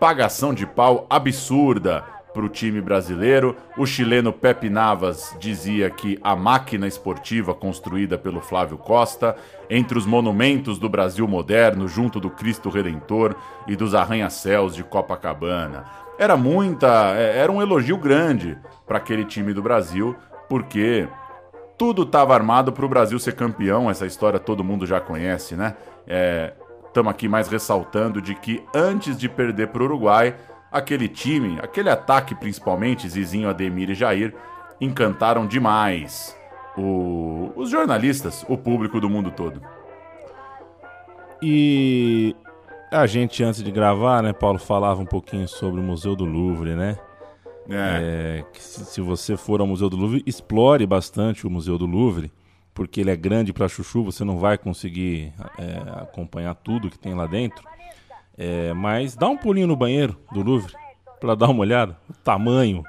pagação 0.00 0.54
de 0.54 0.66
pau 0.66 1.06
absurda 1.10 2.02
para 2.32 2.46
o 2.46 2.48
time 2.48 2.80
brasileiro. 2.80 3.56
O 3.76 3.84
chileno 3.84 4.32
Pepe 4.32 4.70
Navas 4.70 5.36
dizia 5.38 5.90
que 5.90 6.18
a 6.22 6.34
máquina 6.34 6.86
esportiva 6.86 7.54
construída 7.54 8.16
pelo 8.16 8.40
Flávio 8.40 8.78
Costa, 8.78 9.36
entre 9.68 9.98
os 9.98 10.06
monumentos 10.06 10.78
do 10.78 10.88
Brasil 10.88 11.28
moderno, 11.28 11.86
junto 11.86 12.18
do 12.18 12.30
Cristo 12.30 12.70
Redentor 12.70 13.34
e 13.66 13.76
dos 13.76 13.94
arranha-céus 13.94 14.74
de 14.74 14.82
Copacabana. 14.82 16.07
Era 16.18 16.36
muita, 16.36 17.14
é, 17.16 17.38
era 17.38 17.50
um 17.52 17.62
elogio 17.62 17.96
grande 17.96 18.58
para 18.86 18.98
aquele 18.98 19.24
time 19.24 19.54
do 19.54 19.62
Brasil, 19.62 20.16
porque 20.48 21.08
tudo 21.76 22.02
estava 22.02 22.34
armado 22.34 22.72
para 22.72 22.84
o 22.84 22.88
Brasil 22.88 23.18
ser 23.18 23.34
campeão. 23.34 23.90
Essa 23.90 24.06
história 24.06 24.38
todo 24.38 24.64
mundo 24.64 24.84
já 24.84 25.00
conhece, 25.00 25.54
né? 25.54 25.76
Estamos 26.86 27.10
é, 27.10 27.14
aqui 27.14 27.28
mais 27.28 27.48
ressaltando 27.48 28.20
de 28.20 28.34
que 28.34 28.64
antes 28.74 29.16
de 29.16 29.28
perder 29.28 29.68
para 29.68 29.82
o 29.82 29.84
Uruguai, 29.84 30.34
Aquele 30.70 31.08
time, 31.08 31.58
aquele 31.62 31.88
ataque 31.88 32.34
principalmente, 32.34 33.08
Zizinho, 33.08 33.48
Ademir 33.48 33.88
e 33.90 33.94
Jair, 33.94 34.34
encantaram 34.78 35.46
demais 35.46 36.36
o, 36.76 37.50
os 37.56 37.70
jornalistas, 37.70 38.44
o 38.48 38.56
público 38.56 39.00
do 39.00 39.08
mundo 39.08 39.30
todo. 39.30 39.62
E 41.42 42.36
a 42.90 43.06
gente, 43.06 43.42
antes 43.42 43.62
de 43.62 43.70
gravar, 43.70 44.22
né, 44.22 44.32
Paulo, 44.32 44.58
falava 44.58 45.00
um 45.00 45.06
pouquinho 45.06 45.46
sobre 45.46 45.80
o 45.80 45.82
Museu 45.82 46.16
do 46.16 46.24
Louvre, 46.24 46.74
né? 46.74 46.98
É. 47.68 48.44
É, 48.44 48.58
se, 48.58 48.84
se, 48.86 49.00
você 49.00 49.36
for 49.36 49.60
ao 49.60 49.66
Museu 49.66 49.90
do 49.90 49.96
Louvre, 49.96 50.22
explore 50.26 50.86
bastante 50.86 51.46
o 51.46 51.50
Museu 51.50 51.76
do 51.76 51.84
Louvre, 51.84 52.32
porque 52.72 53.00
ele 53.00 53.10
é 53.10 53.16
grande 53.16 53.52
para 53.52 53.68
chuchu, 53.68 54.02
você 54.02 54.24
não 54.24 54.38
vai 54.38 54.56
conseguir 54.56 55.32
é, 55.58 56.00
acompanhar 56.00 56.54
tudo 56.54 56.88
que 56.88 56.98
tem 56.98 57.14
lá 57.14 57.26
dentro. 57.26 57.62
É, 58.36 58.72
mas 58.72 59.16
dá 59.16 59.28
um 59.28 59.36
pulinho 59.36 59.66
no 59.66 59.76
banheiro 59.76 60.16
do 60.32 60.42
Louvre 60.42 60.72
para 61.20 61.34
dar 61.34 61.48
uma 61.48 61.60
olhada. 61.60 61.98
O 62.08 62.14
tamanho. 62.14 62.84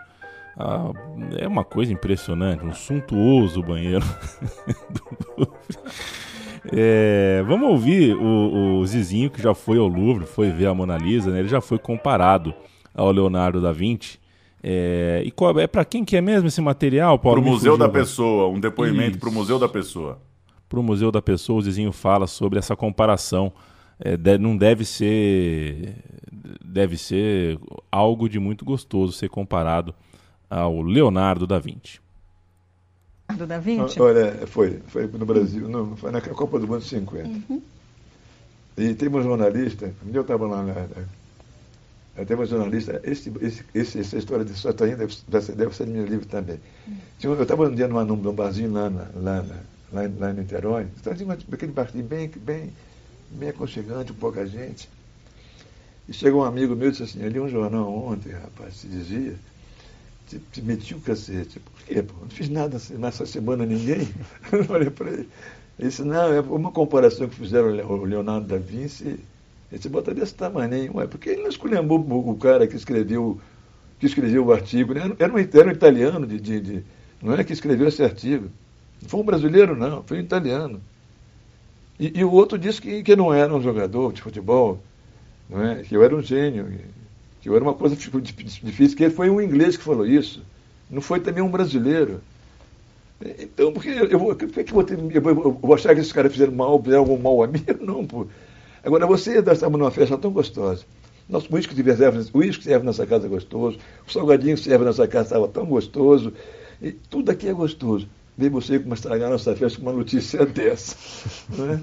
Ah, 0.55 0.91
é 1.37 1.47
uma 1.47 1.63
coisa 1.63 1.91
impressionante, 1.91 2.65
um 2.65 2.73
suntuoso 2.73 3.63
banheiro 3.63 4.05
do 4.91 5.03
Louvre. 5.37 5.59
É, 6.71 7.43
vamos 7.47 7.69
ouvir 7.69 8.15
o, 8.15 8.79
o, 8.79 8.85
Zizinho, 8.85 9.29
que 9.29 9.41
já 9.41 9.53
foi 9.53 9.77
ao 9.77 9.87
Louvre, 9.87 10.25
foi 10.25 10.49
ver 10.49 10.67
a 10.67 10.73
Mona 10.73 10.97
Lisa, 10.97 11.31
né? 11.31 11.39
ele 11.39 11.47
já 11.47 11.61
foi 11.61 11.77
comparado 11.77 12.53
ao 12.93 13.11
Leonardo 13.11 13.61
da 13.61 13.71
Vinci. 13.71 14.19
É, 14.61 15.21
e 15.25 15.31
qual, 15.31 15.57
é 15.59 15.67
para 15.67 15.85
quem 15.85 16.03
que 16.03 16.17
é 16.17 16.21
mesmo 16.21 16.47
esse 16.47 16.61
material, 16.61 17.17
Paulo? 17.17 17.41
Para 17.41 17.49
o 17.49 17.53
Museu 17.53 17.77
da 17.77 17.87
Pessoa, 17.87 18.49
um 18.49 18.59
depoimento 18.59 19.17
para 19.17 19.29
o 19.29 19.31
Museu 19.31 19.57
da 19.57 19.69
Pessoa. 19.69 20.19
Para 20.67 20.79
o 20.79 20.83
Museu 20.83 21.11
da 21.11 21.21
Pessoa, 21.21 21.59
o 21.59 21.61
Zizinho 21.61 21.91
fala 21.91 22.27
sobre 22.27 22.59
essa 22.59 22.75
comparação 22.75 23.51
é, 23.99 24.15
de, 24.15 24.37
não 24.37 24.55
deve 24.55 24.85
ser 24.85 25.95
deve 26.63 26.97
ser 26.97 27.59
algo 27.91 28.29
de 28.29 28.39
muito 28.39 28.63
gostoso 28.63 29.11
ser 29.13 29.29
comparado 29.29 29.93
ao 30.49 30.81
Leonardo 30.81 31.45
da 31.45 31.59
Vinci. 31.59 31.99
Leonardo 33.29 33.47
da 33.47 33.59
Vinci? 33.59 34.01
Olha, 34.01 34.47
foi, 34.47 34.79
foi 34.87 35.07
no 35.07 35.25
Brasil, 35.25 35.69
não, 35.69 35.95
foi 35.95 36.11
na 36.11 36.21
Copa 36.21 36.59
do 36.59 36.67
Mundo 36.67 36.81
50. 36.81 37.27
Uhum. 37.27 37.61
E 38.77 38.93
tem 38.95 39.09
um 39.09 39.21
jornalista, 39.21 39.93
eu 40.11 40.21
estava 40.21 40.47
lá 40.47 40.63
na, 40.63 40.73
na 40.73 42.25
tem 42.25 42.35
um 42.35 42.45
jornalista, 42.45 42.99
esse, 43.03 43.31
esse, 43.73 43.99
essa 43.99 44.17
história 44.17 44.43
de 44.43 44.53
Sotainha 44.53 44.97
deve, 44.97 45.15
deve 45.55 45.75
ser 45.75 45.85
no 45.85 45.93
meu 45.93 46.05
livro 46.05 46.25
também. 46.25 46.59
Uhum. 46.87 46.97
Eu 47.23 47.41
estava 47.41 47.67
um 47.67 47.75
dia 47.75 47.87
numa, 47.87 48.03
num 48.03 48.17
barzinho 48.33 48.73
lá, 48.73 48.89
na, 48.89 49.07
lá, 49.15 49.43
na, 49.43 49.55
lá, 49.91 50.11
lá 50.19 50.31
em 50.31 50.33
Niterói, 50.33 50.87
um 51.25 51.53
aquele 51.53 51.71
barzinho 51.71 52.03
bem, 52.03 52.27
bem, 52.27 52.73
bem 53.31 53.49
aconchegante, 53.49 54.11
pouca 54.13 54.45
gente. 54.45 54.89
E 56.09 56.13
chegou 56.13 56.41
um 56.41 56.45
amigo 56.45 56.75
meu 56.75 56.89
e 56.89 56.91
disse 56.91 57.03
assim, 57.03 57.21
eu 57.21 57.29
li 57.29 57.39
um 57.39 57.47
jornal 57.47 57.89
ontem, 57.89 58.33
rapaz, 58.33 58.75
se 58.75 58.87
dizia, 58.87 59.35
te, 60.29 60.39
te 60.51 60.61
meti 60.61 60.93
o 60.93 60.99
cacete. 60.99 61.59
Por 61.59 61.83
quê? 61.85 62.03
Pô? 62.03 62.13
Não 62.21 62.29
fiz 62.29 62.49
nada 62.49 62.79
nessa 62.97 63.25
semana 63.25 63.65
ninguém. 63.65 64.07
Eu 64.51 64.63
falei 64.63 64.89
para 64.89 65.09
ele. 65.09 65.29
Ele 65.79 65.89
disse, 65.89 66.03
não, 66.03 66.31
é 66.31 66.41
uma 66.41 66.71
comparação 66.71 67.27
que 67.27 67.35
fizeram 67.35 67.69
o 67.69 68.03
Leonardo 68.03 68.45
da 68.45 68.57
Vinci, 68.57 69.07
ele 69.07 69.21
disse, 69.71 69.87
bota 69.87 70.13
desse 70.13 70.35
tamanho, 70.35 70.97
ué, 70.97 71.07
porque 71.07 71.29
ele 71.29 71.41
não 71.41 71.49
esculhambou 71.49 71.99
o 71.99 72.35
cara 72.35 72.67
que 72.67 72.75
escreveu, 72.75 73.39
que 73.97 74.05
escreveu 74.05 74.45
o 74.45 74.51
artigo, 74.51 74.93
né? 74.93 75.01
era, 75.17 75.33
um, 75.33 75.37
era 75.39 75.67
um 75.67 75.71
italiano, 75.71 76.27
de, 76.27 76.37
de, 76.37 76.59
de, 76.59 76.83
não 77.21 77.33
é 77.33 77.45
que 77.45 77.53
escreveu 77.53 77.87
esse 77.87 78.03
artigo. 78.03 78.49
Não 79.01 79.07
foi 79.07 79.19
um 79.21 79.23
brasileiro, 79.23 79.73
não, 79.73 80.03
foi 80.03 80.17
um 80.17 80.21
italiano. 80.21 80.81
E, 81.97 82.19
e, 82.19 82.23
o 82.25 82.31
outro 82.31 82.57
disse 82.57 82.81
que, 82.81 83.01
que 83.01 83.15
não 83.15 83.33
era 83.33 83.53
um 83.53 83.61
jogador 83.61 84.11
de 84.11 84.21
futebol, 84.21 84.83
não 85.49 85.63
é? 85.63 85.83
que 85.83 85.95
eu 85.95 86.03
era 86.03 86.13
um 86.13 86.21
gênio, 86.21 86.67
que 87.41 87.49
era 87.49 87.63
uma 87.63 87.73
coisa 87.73 87.95
tipo, 87.95 88.19
difícil, 88.21 88.97
que 88.97 89.09
foi 89.09 89.29
um 89.29 89.41
inglês 89.41 89.77
que 89.77 89.83
falou 89.83 90.05
isso, 90.05 90.43
não 90.89 91.01
foi 91.01 91.19
também 91.19 91.43
um 91.43 91.49
brasileiro. 91.49 92.21
Então, 93.39 93.73
porque 93.73 93.89
eu, 93.89 94.05
eu, 94.05 94.07
que 94.07 94.15
eu, 94.15 94.19
vou, 94.19 95.43
eu, 95.43 95.59
vou, 95.61 95.73
achar 95.73 95.93
que 95.93 96.01
esses 96.01 96.13
caras 96.13 96.31
fizeram 96.31 96.53
mal, 96.53 96.81
fizeram 96.81 97.01
algum 97.01 97.17
mal 97.17 97.43
a 97.43 97.47
mim? 97.47 97.63
Não, 97.81 98.05
pô. 98.05 98.27
Agora, 98.83 99.05
você 99.05 99.39
estava 99.39 99.77
numa 99.77 99.91
festa 99.91 100.17
tão 100.17 100.31
gostosa. 100.31 100.85
Nosso 101.27 101.53
uísque 101.53 101.75
serve, 101.75 102.29
o 102.33 102.37
uísque 102.37 102.63
serve 102.63 102.85
nessa 102.85 103.05
casa 103.05 103.27
gostoso, 103.27 103.77
o 104.07 104.11
salgadinho 104.11 104.57
serve 104.57 104.85
nessa 104.85 105.07
casa 105.07 105.25
estava 105.25 105.47
tão 105.47 105.65
gostoso, 105.65 106.33
e 106.81 106.91
tudo 106.91 107.29
aqui 107.29 107.47
é 107.47 107.53
gostoso 107.53 108.07
ver 108.39 108.49
você 108.49 108.79
como 108.79 108.93
estragar 108.93 109.29
nossa 109.29 109.53
festa 109.53 109.77
com 109.77 109.85
uma 109.85 109.91
notícia 109.91 110.45
dessa. 110.47 110.95
Não 111.49 111.73
é? 111.73 111.81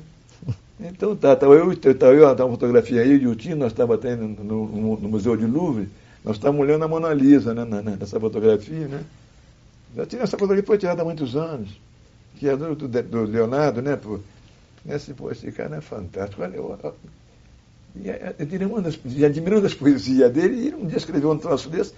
Então 0.79 1.17
tá, 1.17 1.35
tá 1.35 1.47
eu, 1.47 1.75
tá 1.77 2.07
eu, 2.09 2.37
tá 2.37 2.45
uma 2.45 2.53
fotografia 2.53 3.01
aí, 3.01 3.13
e 3.13 3.27
o 3.27 3.35
Tino, 3.35 3.57
nós 3.57 3.73
estávamos 3.73 4.05
até 4.05 4.15
no, 4.15 4.29
no, 4.29 5.01
no, 5.01 5.09
Museu 5.09 5.37
de 5.37 5.47
Louvre, 5.47 5.89
nós 6.23 6.37
estávamos 6.37 6.67
olhando 6.67 6.85
a 6.85 6.89
Mona 6.89 7.15
Lisa, 7.15 7.55
né, 7.55 7.65
nessa 7.99 8.21
fotografia, 8.21 8.87
né? 8.87 9.03
Já 9.95 10.05
tinha, 10.05 10.23
essa 10.23 10.37
fotografia 10.37 10.67
foi 10.67 10.77
tirada 10.77 11.01
há 11.01 11.05
muitos 11.05 11.35
anos, 11.35 11.71
que 12.39 12.47
é 12.47 12.55
do, 12.55 12.75
do, 12.75 12.89
do 12.89 13.23
Leonardo, 13.25 13.81
né? 13.81 13.97
Pô, 13.97 14.21
esse, 14.87 15.15
pô, 15.15 15.31
esse 15.31 15.51
cara 15.51 15.77
é 15.77 15.81
fantástico. 15.81 16.43
Olha, 16.43 16.57
eu, 16.57 16.95
e, 17.95 18.11
admirando, 18.11 18.95
e 19.07 19.25
admirando 19.25 19.67
as 19.67 19.73
poesias 19.73 20.31
dele, 20.31 20.69
e 20.69 20.75
um 20.75 20.87
dia 20.87 20.99
escreveu 20.99 21.31
um 21.31 21.39
troço 21.39 21.71
desse, 21.71 21.95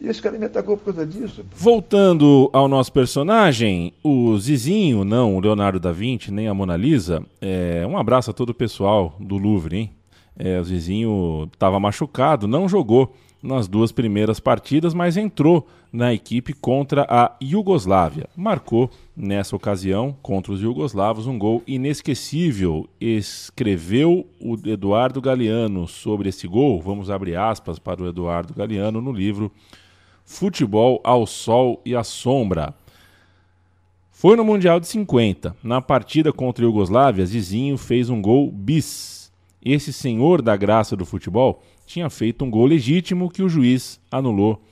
e 0.00 0.08
esse 0.08 0.22
cara 0.22 0.38
me 0.38 0.46
atacou 0.46 0.76
por 0.76 0.86
causa 0.86 1.06
disso. 1.06 1.44
Voltando 1.54 2.48
ao 2.52 2.66
nosso 2.66 2.92
personagem, 2.92 3.92
o 4.02 4.36
Zizinho, 4.38 5.04
não 5.04 5.36
o 5.36 5.40
Leonardo 5.40 5.78
da 5.78 5.92
Vinci, 5.92 6.32
nem 6.32 6.48
a 6.48 6.54
Mona 6.54 6.76
Lisa, 6.76 7.22
é, 7.40 7.86
um 7.86 7.98
abraço 7.98 8.30
a 8.30 8.34
todo 8.34 8.50
o 8.50 8.54
pessoal 8.54 9.14
do 9.20 9.36
Louvre, 9.36 9.76
hein? 9.76 9.90
É, 10.38 10.58
o 10.58 10.64
Zizinho 10.64 11.50
estava 11.52 11.78
machucado, 11.78 12.48
não 12.48 12.66
jogou 12.66 13.14
nas 13.42 13.68
duas 13.68 13.92
primeiras 13.92 14.40
partidas, 14.40 14.94
mas 14.94 15.16
entrou 15.16 15.66
na 15.92 16.14
equipe 16.14 16.52
contra 16.52 17.06
a 17.08 17.36
Iugoslávia. 17.42 18.28
Marcou 18.36 18.90
nessa 19.16 19.56
ocasião 19.56 20.16
contra 20.22 20.52
os 20.52 20.62
iugoslavos 20.62 21.26
um 21.26 21.38
gol 21.38 21.62
inesquecível. 21.66 22.88
Escreveu 23.00 24.26
o 24.40 24.56
Eduardo 24.66 25.20
Galeano 25.20 25.88
sobre 25.88 26.28
esse 26.28 26.46
gol. 26.46 26.80
Vamos 26.80 27.10
abrir 27.10 27.36
aspas 27.36 27.78
para 27.78 28.02
o 28.02 28.08
Eduardo 28.08 28.54
Galeano 28.54 29.00
no 29.00 29.12
livro 29.12 29.50
Futebol 30.30 31.00
ao 31.02 31.26
Sol 31.26 31.82
e 31.84 31.94
à 31.94 32.04
Sombra. 32.04 32.72
Foi 34.12 34.36
no 34.36 34.44
Mundial 34.44 34.78
de 34.78 34.86
50. 34.86 35.56
Na 35.60 35.82
partida 35.82 36.32
contra 36.32 36.64
a 36.64 36.68
Iugoslávia, 36.68 37.26
Zizinho 37.26 37.76
fez 37.76 38.08
um 38.08 38.22
gol 38.22 38.48
bis. 38.48 39.32
Esse 39.60 39.92
senhor 39.92 40.40
da 40.40 40.56
graça 40.56 40.96
do 40.96 41.04
futebol 41.04 41.60
tinha 41.84 42.08
feito 42.08 42.44
um 42.44 42.50
gol 42.50 42.66
legítimo 42.66 43.28
que 43.28 43.42
o 43.42 43.48
juiz 43.48 44.00
anulou 44.08 44.62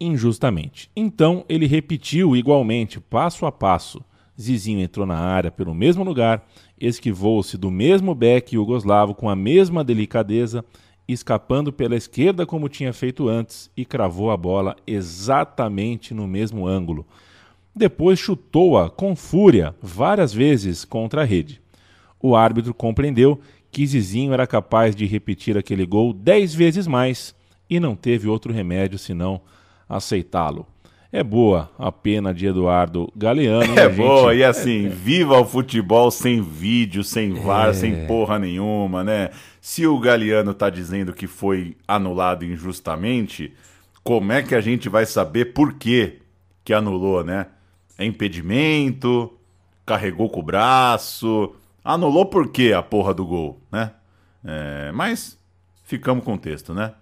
injustamente. 0.00 0.90
Então 0.96 1.44
ele 1.46 1.66
repetiu 1.66 2.34
igualmente, 2.34 2.98
passo 2.98 3.44
a 3.44 3.52
passo. 3.52 4.02
Zizinho 4.40 4.80
entrou 4.80 5.04
na 5.04 5.18
área 5.18 5.50
pelo 5.50 5.74
mesmo 5.74 6.02
lugar, 6.02 6.48
esquivou-se 6.80 7.58
do 7.58 7.70
mesmo 7.70 8.14
beck 8.14 8.54
yugoslavo 8.54 9.14
com 9.14 9.28
a 9.28 9.36
mesma 9.36 9.84
delicadeza, 9.84 10.64
escapando 11.08 11.72
pela 11.72 11.96
esquerda 11.96 12.44
como 12.44 12.68
tinha 12.68 12.92
feito 12.92 13.28
antes 13.28 13.70
e 13.76 13.84
cravou 13.84 14.30
a 14.30 14.36
bola 14.36 14.76
exatamente 14.86 16.12
no 16.12 16.28
mesmo 16.28 16.66
ângulo. 16.66 17.06
Depois 17.74 18.18
chutou-a 18.18 18.90
com 18.90 19.16
fúria 19.16 19.74
várias 19.80 20.34
vezes 20.34 20.84
contra 20.84 21.22
a 21.22 21.24
rede. 21.24 21.60
O 22.20 22.36
árbitro 22.36 22.74
compreendeu 22.74 23.40
que 23.70 23.86
Zizinho 23.86 24.32
era 24.32 24.46
capaz 24.46 24.94
de 24.94 25.06
repetir 25.06 25.56
aquele 25.56 25.86
gol 25.86 26.12
dez 26.12 26.54
vezes 26.54 26.86
mais 26.86 27.34
e 27.70 27.78
não 27.78 27.94
teve 27.94 28.28
outro 28.28 28.52
remédio 28.52 28.98
senão 28.98 29.40
aceitá-lo. 29.88 30.66
É 31.10 31.22
boa 31.22 31.70
a 31.78 31.90
pena 31.90 32.34
de 32.34 32.46
Eduardo 32.46 33.10
Galeano. 33.16 33.78
É 33.78 33.88
gente... 33.88 33.96
boa, 33.96 34.34
e 34.34 34.44
assim, 34.44 34.86
é, 34.86 34.88
viva 34.90 35.40
o 35.40 35.44
futebol 35.44 36.10
sem 36.10 36.42
vídeo, 36.42 37.02
sem 37.02 37.32
VAR, 37.32 37.70
é... 37.70 37.72
sem 37.72 38.06
porra 38.06 38.38
nenhuma, 38.38 39.02
né? 39.02 39.30
Se 39.68 39.86
o 39.86 39.98
Galeano 39.98 40.54
tá 40.54 40.70
dizendo 40.70 41.12
que 41.12 41.26
foi 41.26 41.76
anulado 41.86 42.42
injustamente, 42.42 43.52
como 44.02 44.32
é 44.32 44.42
que 44.42 44.54
a 44.54 44.62
gente 44.62 44.88
vai 44.88 45.04
saber 45.04 45.52
por 45.52 45.74
que 45.74 46.22
que 46.64 46.72
anulou, 46.72 47.22
né? 47.22 47.48
É 47.98 48.02
impedimento, 48.06 49.30
carregou 49.84 50.30
com 50.30 50.40
o 50.40 50.42
braço, 50.42 51.54
Anulou 51.84 52.24
por 52.24 52.50
quê 52.50 52.72
a 52.72 52.82
porra 52.82 53.12
do 53.12 53.26
gol, 53.26 53.60
né? 53.70 53.92
É, 54.42 54.90
mas 54.92 55.38
ficamos 55.84 56.24
com 56.24 56.32
o 56.32 56.38
texto, 56.38 56.72
né? 56.72 56.94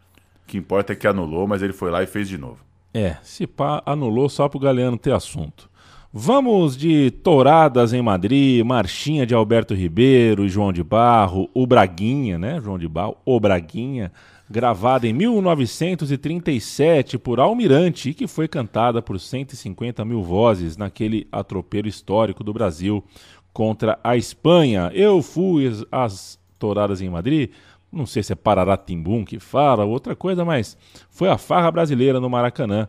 O 0.42 0.48
que 0.48 0.58
importa 0.58 0.92
é 0.92 0.96
que 0.96 1.06
anulou, 1.06 1.46
mas 1.46 1.62
ele 1.62 1.72
foi 1.72 1.92
lá 1.92 2.02
e 2.02 2.06
fez 2.08 2.28
de 2.28 2.36
novo. 2.36 2.58
É, 2.92 3.16
se 3.22 3.46
pá, 3.46 3.80
anulou 3.86 4.28
só 4.28 4.48
pro 4.48 4.58
Galeano 4.58 4.98
ter 4.98 5.12
assunto. 5.12 5.70
Vamos 6.18 6.78
de 6.78 7.10
Touradas 7.10 7.92
em 7.92 8.00
Madrid, 8.00 8.64
Marchinha 8.64 9.26
de 9.26 9.34
Alberto 9.34 9.74
Ribeiro 9.74 10.46
e 10.46 10.48
João 10.48 10.72
de 10.72 10.82
Barro, 10.82 11.50
o 11.52 11.66
Braguinha, 11.66 12.38
né? 12.38 12.58
João 12.58 12.78
de 12.78 12.88
Barro, 12.88 13.18
o 13.22 13.38
Braguinha, 13.38 14.10
gravada 14.48 15.06
em 15.06 15.12
1937 15.12 17.18
por 17.18 17.38
Almirante 17.38 18.08
e 18.08 18.14
que 18.14 18.26
foi 18.26 18.48
cantada 18.48 19.02
por 19.02 19.20
150 19.20 20.02
mil 20.06 20.22
vozes 20.22 20.78
naquele 20.78 21.28
atropelo 21.30 21.86
histórico 21.86 22.42
do 22.42 22.54
Brasil 22.54 23.04
contra 23.52 23.98
a 24.02 24.16
Espanha. 24.16 24.90
Eu 24.94 25.20
fui 25.20 25.70
às 25.92 26.40
touradas 26.58 27.02
em 27.02 27.10
Madrid, 27.10 27.50
não 27.92 28.06
sei 28.06 28.22
se 28.22 28.32
é 28.32 28.36
Pararatimbum 28.36 29.22
que 29.22 29.38
fala, 29.38 29.84
outra 29.84 30.16
coisa, 30.16 30.46
mas 30.46 30.78
foi 31.10 31.28
a 31.28 31.36
farra 31.36 31.70
brasileira 31.70 32.18
no 32.18 32.30
Maracanã. 32.30 32.88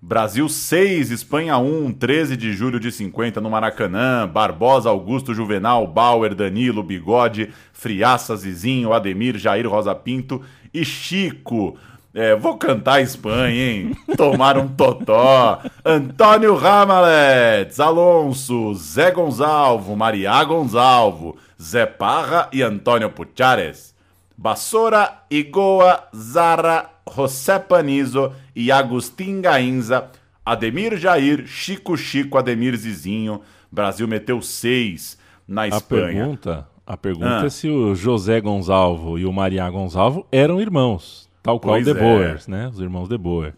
Brasil 0.00 0.48
6, 0.48 1.10
Espanha 1.10 1.56
1, 1.58 1.92
13 1.94 2.36
de 2.36 2.52
julho 2.52 2.78
de 2.78 2.92
50 2.92 3.40
no 3.40 3.50
Maracanã. 3.50 4.28
Barbosa, 4.28 4.90
Augusto 4.90 5.34
Juvenal, 5.34 5.86
Bauer, 5.86 6.34
Danilo, 6.34 6.82
Bigode, 6.82 7.50
Friaça, 7.72 8.36
Zizinho, 8.36 8.92
Ademir, 8.92 9.38
Jair 9.38 9.68
Rosa 9.68 9.94
Pinto 9.94 10.42
e 10.72 10.84
Chico. 10.84 11.76
É, 12.14 12.36
vou 12.36 12.56
cantar 12.56 13.02
Espanha, 13.02 13.50
hein? 13.50 13.96
Tomar 14.16 14.56
um 14.58 14.68
totó. 14.68 15.60
Antônio 15.84 16.54
Ramalets, 16.54 17.80
Alonso, 17.80 18.74
Zé 18.74 19.10
Gonzalvo, 19.10 19.96
Maria 19.96 20.42
Gonzalvo, 20.44 21.36
Zé 21.60 21.84
Parra 21.84 22.48
e 22.52 22.62
Antônio 22.62 23.10
Puchares. 23.10 23.94
Bassora, 24.34 25.24
Igoa, 25.30 26.04
Zara, 26.14 26.90
José 27.14 27.58
Panizo 27.58 28.32
e 28.54 28.70
Agustin 28.70 29.40
Gainza. 29.40 30.10
Ademir 30.44 30.96
Jair, 30.96 31.46
Chico 31.46 31.96
Chico, 31.96 32.38
Ademir 32.38 32.76
Zizinho. 32.76 33.40
Brasil 33.70 34.06
meteu 34.06 34.40
seis 34.40 35.18
na 35.46 35.66
Espanha. 35.66 36.04
A 36.04 36.12
pergunta, 36.12 36.68
a 36.86 36.96
pergunta 36.96 37.42
ah. 37.42 37.46
é 37.46 37.50
se 37.50 37.68
o 37.68 37.94
José 37.94 38.40
Gonzalvo 38.40 39.18
e 39.18 39.26
o 39.26 39.32
Maria 39.32 39.68
Gonzalvo 39.68 40.26
eram 40.30 40.60
irmãos. 40.60 41.28
Tal 41.42 41.60
qual 41.60 41.74
pois 41.74 41.84
De 41.84 41.94
Boers, 41.94 42.48
é. 42.48 42.50
né? 42.50 42.68
Os 42.68 42.80
irmãos 42.80 43.08
De 43.08 43.16
Boer. 43.16 43.54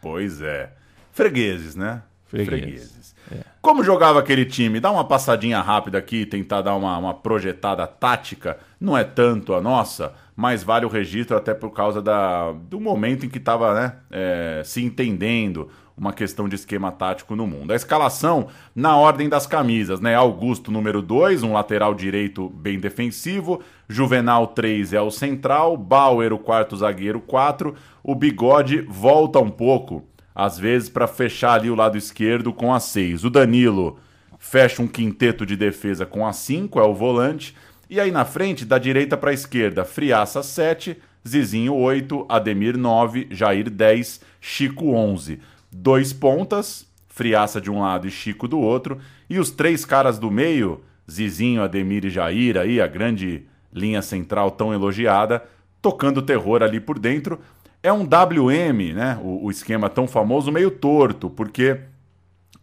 Pois 0.00 0.40
é. 0.40 0.72
Fregueses, 1.12 1.74
né? 1.74 2.02
Fregueses. 2.26 2.62
Fregueses. 2.62 3.14
É. 3.32 3.38
Como 3.60 3.82
jogava 3.82 4.18
aquele 4.18 4.44
time? 4.44 4.80
Dá 4.80 4.90
uma 4.90 5.04
passadinha 5.04 5.60
rápida 5.60 5.98
aqui, 5.98 6.26
tentar 6.26 6.62
dar 6.62 6.74
uma, 6.74 6.98
uma 6.98 7.14
projetada 7.14 7.86
tática. 7.86 8.58
Não 8.80 8.96
é 8.96 9.02
tanto 9.02 9.54
a 9.54 9.60
nossa, 9.60 10.12
mas 10.36 10.62
vale 10.62 10.84
o 10.84 10.88
registro 10.88 11.36
até 11.36 11.54
por 11.54 11.70
causa 11.70 12.02
da, 12.02 12.52
do 12.52 12.80
momento 12.80 13.24
em 13.24 13.28
que 13.28 13.38
estava 13.38 13.74
né, 13.74 13.96
é, 14.10 14.62
se 14.64 14.82
entendendo 14.82 15.68
uma 15.96 16.12
questão 16.12 16.48
de 16.48 16.56
esquema 16.56 16.90
tático 16.90 17.36
no 17.36 17.46
mundo. 17.46 17.72
A 17.72 17.76
escalação 17.76 18.48
na 18.74 18.96
ordem 18.96 19.28
das 19.28 19.46
camisas, 19.46 20.00
né? 20.00 20.14
Augusto, 20.14 20.72
número 20.72 21.00
2, 21.00 21.42
um 21.44 21.52
lateral 21.52 21.94
direito 21.94 22.48
bem 22.48 22.80
defensivo. 22.80 23.60
Juvenal 23.88 24.48
3 24.48 24.92
é 24.92 25.00
o 25.00 25.10
central. 25.10 25.76
Bauer, 25.76 26.32
o 26.32 26.38
quarto 26.38 26.76
zagueiro 26.76 27.20
4. 27.20 27.74
O 28.02 28.14
Bigode 28.14 28.80
volta 28.80 29.38
um 29.38 29.50
pouco, 29.50 30.04
às 30.34 30.58
vezes, 30.58 30.88
para 30.88 31.06
fechar 31.06 31.52
ali 31.54 31.70
o 31.70 31.76
lado 31.76 31.96
esquerdo 31.96 32.52
com 32.52 32.74
a 32.74 32.80
6. 32.80 33.24
O 33.24 33.30
Danilo 33.30 33.98
fecha 34.36 34.82
um 34.82 34.88
quinteto 34.88 35.46
de 35.46 35.56
defesa 35.56 36.04
com 36.04 36.26
a 36.26 36.32
5, 36.32 36.80
é 36.80 36.82
o 36.82 36.94
volante. 36.94 37.54
E 37.94 38.00
aí 38.00 38.10
na 38.10 38.24
frente, 38.24 38.64
da 38.64 38.76
direita 38.76 39.16
para 39.16 39.30
a 39.30 39.32
esquerda, 39.32 39.84
Friaça 39.84 40.42
7, 40.42 40.96
Zizinho 41.24 41.76
8, 41.76 42.26
Ademir 42.28 42.76
9, 42.76 43.28
Jair 43.30 43.70
10, 43.70 44.20
Chico 44.40 44.90
11 44.90 45.38
dois 45.70 46.12
pontas, 46.12 46.88
Friaça 47.06 47.60
de 47.60 47.70
um 47.70 47.82
lado 47.82 48.08
e 48.08 48.10
Chico 48.10 48.48
do 48.48 48.58
outro, 48.58 48.98
e 49.30 49.38
os 49.38 49.52
três 49.52 49.84
caras 49.84 50.18
do 50.18 50.28
meio, 50.28 50.82
Zizinho, 51.08 51.62
Ademir 51.62 52.04
e 52.04 52.10
Jair, 52.10 52.56
aí 52.56 52.80
a 52.80 52.88
grande 52.88 53.44
linha 53.72 54.02
central 54.02 54.50
tão 54.50 54.74
elogiada, 54.74 55.44
tocando 55.80 56.20
terror 56.20 56.64
ali 56.64 56.80
por 56.80 56.98
dentro. 56.98 57.38
É 57.80 57.92
um 57.92 58.02
WM, 58.02 58.92
né? 58.92 59.20
O, 59.22 59.44
o 59.44 59.50
esquema 59.52 59.88
tão 59.88 60.08
famoso, 60.08 60.50
meio 60.50 60.72
torto, 60.72 61.30
porque 61.30 61.78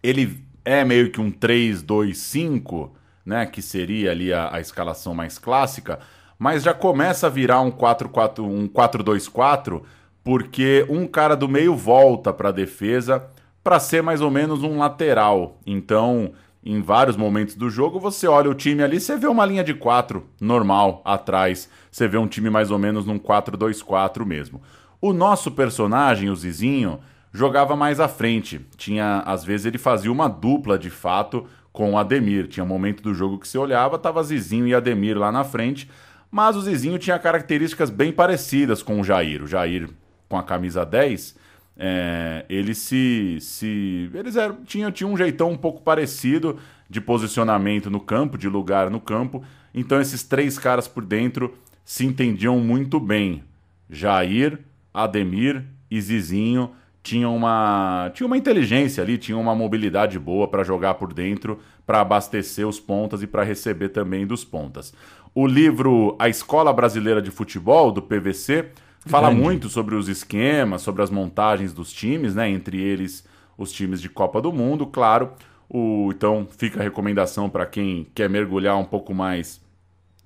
ele 0.03 0.43
é 0.65 0.83
meio 0.83 1.09
que 1.09 1.21
um 1.21 1.31
3-2-5, 1.31 2.89
né? 3.31 3.45
Que 3.45 3.61
seria 3.61 4.11
ali 4.11 4.33
a, 4.33 4.53
a 4.53 4.59
escalação 4.59 5.15
mais 5.15 5.37
clássica, 5.37 5.99
mas 6.37 6.63
já 6.63 6.73
começa 6.73 7.27
a 7.27 7.29
virar 7.29 7.61
um 7.61 7.71
4-4, 7.71 8.39
um 8.43 8.67
4-2-4 8.67 9.81
porque 10.23 10.85
um 10.89 11.07
cara 11.07 11.35
do 11.35 11.47
meio 11.47 11.75
volta 11.75 12.33
para 12.33 12.49
a 12.49 12.51
defesa 12.51 13.25
para 13.63 13.79
ser 13.79 14.03
mais 14.03 14.21
ou 14.21 14.29
menos 14.29 14.63
um 14.63 14.77
lateral. 14.77 15.59
Então, 15.65 16.33
em 16.63 16.81
vários 16.81 17.15
momentos 17.15 17.55
do 17.55 17.69
jogo, 17.69 17.99
você 17.99 18.27
olha 18.27 18.49
o 18.49 18.53
time 18.53 18.83
ali, 18.83 18.99
você 18.99 19.15
vê 19.15 19.27
uma 19.27 19.45
linha 19.45 19.63
de 19.63 19.73
quatro 19.73 20.27
normal 20.39 21.01
atrás, 21.05 21.69
você 21.89 22.07
vê 22.07 22.17
um 22.17 22.27
time 22.27 22.49
mais 22.49 22.69
ou 22.69 22.77
menos 22.77 23.05
num 23.05 23.17
4-2-4 23.17 24.25
mesmo. 24.25 24.61
O 24.99 25.13
nosso 25.13 25.51
personagem, 25.51 26.29
o 26.29 26.35
Zizinho, 26.35 26.99
jogava 27.31 27.75
mais 27.75 27.99
à 27.99 28.07
frente. 28.07 28.59
Tinha, 28.77 29.23
às 29.25 29.43
vezes 29.43 29.65
ele 29.65 29.77
fazia 29.77 30.11
uma 30.11 30.27
dupla 30.27 30.77
de 30.77 30.89
fato 30.89 31.47
com 31.71 31.93
o 31.93 31.97
Ademir. 31.97 32.47
Tinha 32.47 32.65
momento 32.65 33.01
do 33.01 33.13
jogo 33.13 33.37
que 33.37 33.47
você 33.47 33.57
olhava, 33.57 33.97
tava 33.97 34.23
Zizinho 34.23 34.67
e 34.67 34.75
Ademir 34.75 35.17
lá 35.17 35.31
na 35.31 35.43
frente, 35.43 35.89
mas 36.29 36.55
o 36.55 36.61
Zizinho 36.61 36.97
tinha 36.97 37.17
características 37.19 37.89
bem 37.89 38.11
parecidas 38.11 38.81
com 38.81 38.99
o 38.99 39.03
Jair. 39.03 39.43
O 39.43 39.47
Jair 39.47 39.89
com 40.29 40.37
a 40.37 40.43
camisa 40.43 40.85
10, 40.85 41.35
é, 41.77 42.45
eles 42.49 42.77
se. 42.77 43.37
se 43.41 44.09
eles 44.13 44.35
eram, 44.35 44.63
tinham, 44.63 44.91
tinham 44.91 45.11
um 45.11 45.17
jeitão 45.17 45.51
um 45.51 45.57
pouco 45.57 45.81
parecido 45.81 46.57
de 46.89 47.01
posicionamento 47.01 47.89
no 47.89 47.99
campo, 47.99 48.37
de 48.37 48.47
lugar 48.47 48.89
no 48.89 48.99
campo. 48.99 49.43
Então 49.73 49.99
esses 49.99 50.23
três 50.23 50.57
caras 50.57 50.87
por 50.87 51.03
dentro 51.03 51.53
se 51.83 52.05
entendiam 52.05 52.59
muito 52.59 52.99
bem. 52.99 53.43
Jair, 53.89 54.59
Ademir 54.93 55.65
e 55.89 55.99
Zizinho 55.99 56.71
tinham 57.03 57.35
uma, 57.35 58.11
tinham 58.13 58.27
uma 58.27 58.37
inteligência 58.37 59.03
ali, 59.03 59.17
tinham 59.17 59.41
uma 59.41 59.55
mobilidade 59.55 60.19
boa 60.19 60.47
para 60.47 60.63
jogar 60.63 60.95
por 60.95 61.13
dentro, 61.13 61.59
para 61.85 62.01
abastecer 62.01 62.67
os 62.67 62.79
pontas 62.79 63.23
e 63.23 63.27
para 63.27 63.43
receber 63.43 63.89
também 63.89 64.25
dos 64.25 64.43
pontas. 64.43 64.93
O 65.33 65.47
livro 65.47 66.15
A 66.19 66.29
Escola 66.29 66.71
Brasileira 66.73 67.21
de 67.21 67.31
Futebol, 67.31 67.91
do 67.91 68.01
PVC, 68.01 68.69
fala 69.05 69.29
Grande. 69.29 69.43
muito 69.43 69.69
sobre 69.69 69.95
os 69.95 70.07
esquemas, 70.07 70.81
sobre 70.81 71.01
as 71.01 71.09
montagens 71.09 71.73
dos 71.73 71.91
times, 71.91 72.35
né? 72.35 72.49
Entre 72.49 72.79
eles 72.79 73.25
os 73.57 73.71
times 73.71 74.01
de 74.01 74.09
Copa 74.09 74.41
do 74.41 74.51
Mundo, 74.51 74.85
claro. 74.85 75.31
O, 75.69 76.11
então 76.11 76.47
fica 76.57 76.79
a 76.81 76.83
recomendação 76.83 77.49
para 77.49 77.65
quem 77.65 78.05
quer 78.13 78.29
mergulhar 78.29 78.77
um 78.77 78.83
pouco 78.83 79.13
mais 79.13 79.61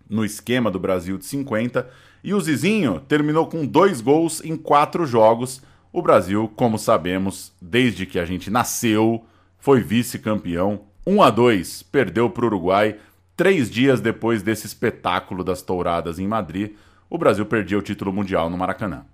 no 0.10 0.26
esquema 0.26 0.72
do 0.72 0.80
Brasil 0.80 1.18
de 1.18 1.26
50. 1.26 1.88
E 2.24 2.34
o 2.34 2.42
Zizinho 2.42 3.00
terminou 3.00 3.46
com 3.46 3.66
dois 3.66 4.02
gols 4.02 4.44
em 4.44 4.58
quatro 4.58 5.06
jogos. 5.06 5.62
O 5.96 6.02
Brasil, 6.02 6.52
como 6.58 6.78
sabemos, 6.78 7.54
desde 7.62 8.06
que 8.06 8.20
a 8.20 8.26
gente 8.26 8.52
nasceu, 8.52 9.24
foi 9.58 9.80
vice-campeão. 9.80 10.82
1 11.08 11.24
a 11.24 11.30
2 11.30 11.84
perdeu 11.84 12.30
para 12.30 12.44
o 12.44 12.48
Uruguai. 12.48 12.98
Três 13.38 13.72
dias 13.72 14.02
depois 14.02 14.44
desse 14.44 14.66
espetáculo 14.66 15.42
das 15.42 15.62
touradas 15.62 16.20
em 16.20 16.28
Madrid, 16.28 16.74
o 17.10 17.18
Brasil 17.18 17.46
perdia 17.46 17.80
o 17.80 17.82
título 17.82 18.12
mundial 18.12 18.50
no 18.50 18.58
Maracanã. 18.58 19.06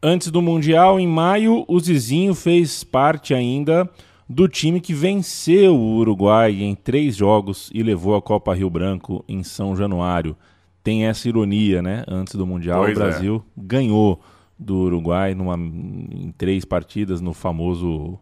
Antes 0.00 0.30
do 0.30 0.40
Mundial, 0.40 1.00
em 1.00 1.08
maio, 1.08 1.64
o 1.66 1.80
Zizinho 1.80 2.36
fez 2.36 2.84
parte 2.84 3.34
ainda 3.34 3.90
do 4.28 4.46
time 4.46 4.80
que 4.80 4.94
venceu 4.94 5.74
o 5.74 5.96
Uruguai 5.96 6.62
em 6.62 6.76
três 6.76 7.16
jogos 7.16 7.72
e 7.74 7.82
levou 7.82 8.14
a 8.14 8.22
Copa 8.22 8.54
Rio 8.54 8.70
Branco 8.70 9.24
em 9.26 9.42
São 9.42 9.74
Januário. 9.74 10.36
Tem 10.84 11.06
essa 11.06 11.28
ironia, 11.28 11.82
né? 11.82 12.04
Antes 12.06 12.36
do 12.36 12.46
Mundial, 12.46 12.84
Pois 12.84 12.96
o 12.96 13.02
é. 13.02 13.04
Brasil 13.04 13.44
ganhou 13.56 14.22
do 14.62 14.76
Uruguai 14.76 15.34
numa, 15.34 15.56
em 15.56 16.32
três 16.36 16.64
partidas 16.64 17.20
no 17.20 17.32
famoso 17.32 18.18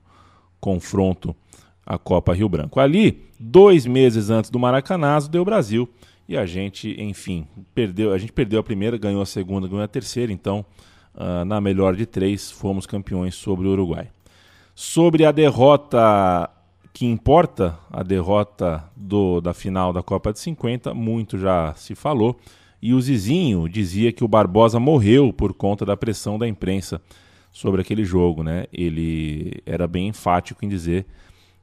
confronto 0.61 1.35
à 1.87 1.99
Copa 1.99 2.35
Rio 2.35 2.49
Branco. 2.49 2.81
Ali, 2.81 3.29
dois 3.39 3.87
meses 3.87 4.31
antes 4.31 4.51
do 4.51 4.59
Maracanazo, 4.59 5.31
deu 5.31 5.45
Brasil. 5.45 5.89
E 6.29 6.37
a 6.37 6.47
gente, 6.47 6.95
enfim, 7.01 7.47
perdeu. 7.75 8.13
A 8.13 8.19
gente 8.19 8.33
perdeu 8.33 8.61
a 8.61 8.63
primeira, 8.63 8.97
ganhou 8.97 9.21
a 9.21 9.27
segunda, 9.27 9.67
ganhou 9.67 9.83
a 9.83 9.89
terceira. 9.89 10.33
Então, 10.33 10.65
ah, 11.15 11.45
na 11.45 11.61
melhor 11.61 11.97
de 11.97 12.07
três, 12.07 12.51
fomos 12.51 12.87
campeões 12.87 13.35
sobre 13.35 13.67
o 13.67 13.73
Uruguai. 13.73 14.09
Sobre 14.75 15.25
a 15.25 15.33
derrota 15.33 16.49
que 16.93 17.07
importa, 17.07 17.79
a 17.91 18.03
derrota 18.03 18.85
do, 18.97 19.41
da 19.41 19.55
final 19.55 19.93
da 19.93 20.03
Copa 20.03 20.33
de 20.33 20.39
50, 20.39 20.93
muito 20.95 21.39
já 21.39 21.75
se 21.75 21.95
falou. 21.95 22.39
E 22.83 22.95
o 22.95 23.01
Zizinho 23.01 23.69
dizia 23.69 24.13
que 24.13 24.25
o 24.25 24.29
Barbosa 24.29 24.81
morreu 24.81 25.33
por 25.33 25.53
conta 25.53 25.85
da 25.85 25.97
pressão 25.97 26.39
da 26.39 26.49
imprensa 26.49 27.01
sobre 27.53 27.81
aquele 27.81 28.05
jogo. 28.05 28.43
Né? 28.43 28.67
Ele 28.73 29.63
era 29.67 29.87
bem 29.87 30.09
enfático 30.09 30.65
em 30.65 30.69
dizer 30.69 31.07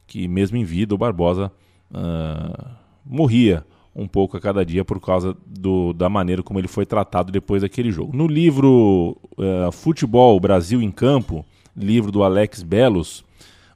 que, 0.05 0.27
mesmo 0.27 0.57
em 0.57 0.63
vida, 0.63 0.93
o 0.93 0.97
Barbosa 0.97 1.51
ah, 1.93 2.75
morria 3.05 3.65
um 3.97 4.07
pouco 4.07 4.37
a 4.37 4.39
cada 4.39 4.63
dia 4.63 4.85
por 4.85 4.99
causa 5.01 5.35
do, 5.43 5.91
da 5.91 6.07
maneira 6.07 6.43
como 6.43 6.59
ele 6.59 6.67
foi 6.67 6.85
tratado 6.85 7.31
depois 7.31 7.63
daquele 7.63 7.91
jogo. 7.91 8.15
No 8.15 8.27
livro 8.27 9.17
eh, 9.39 9.71
Futebol 9.71 10.39
Brasil 10.39 10.83
em 10.83 10.91
Campo, 10.91 11.43
livro 11.75 12.11
do 12.11 12.23
Alex 12.23 12.61
Belos, 12.61 13.25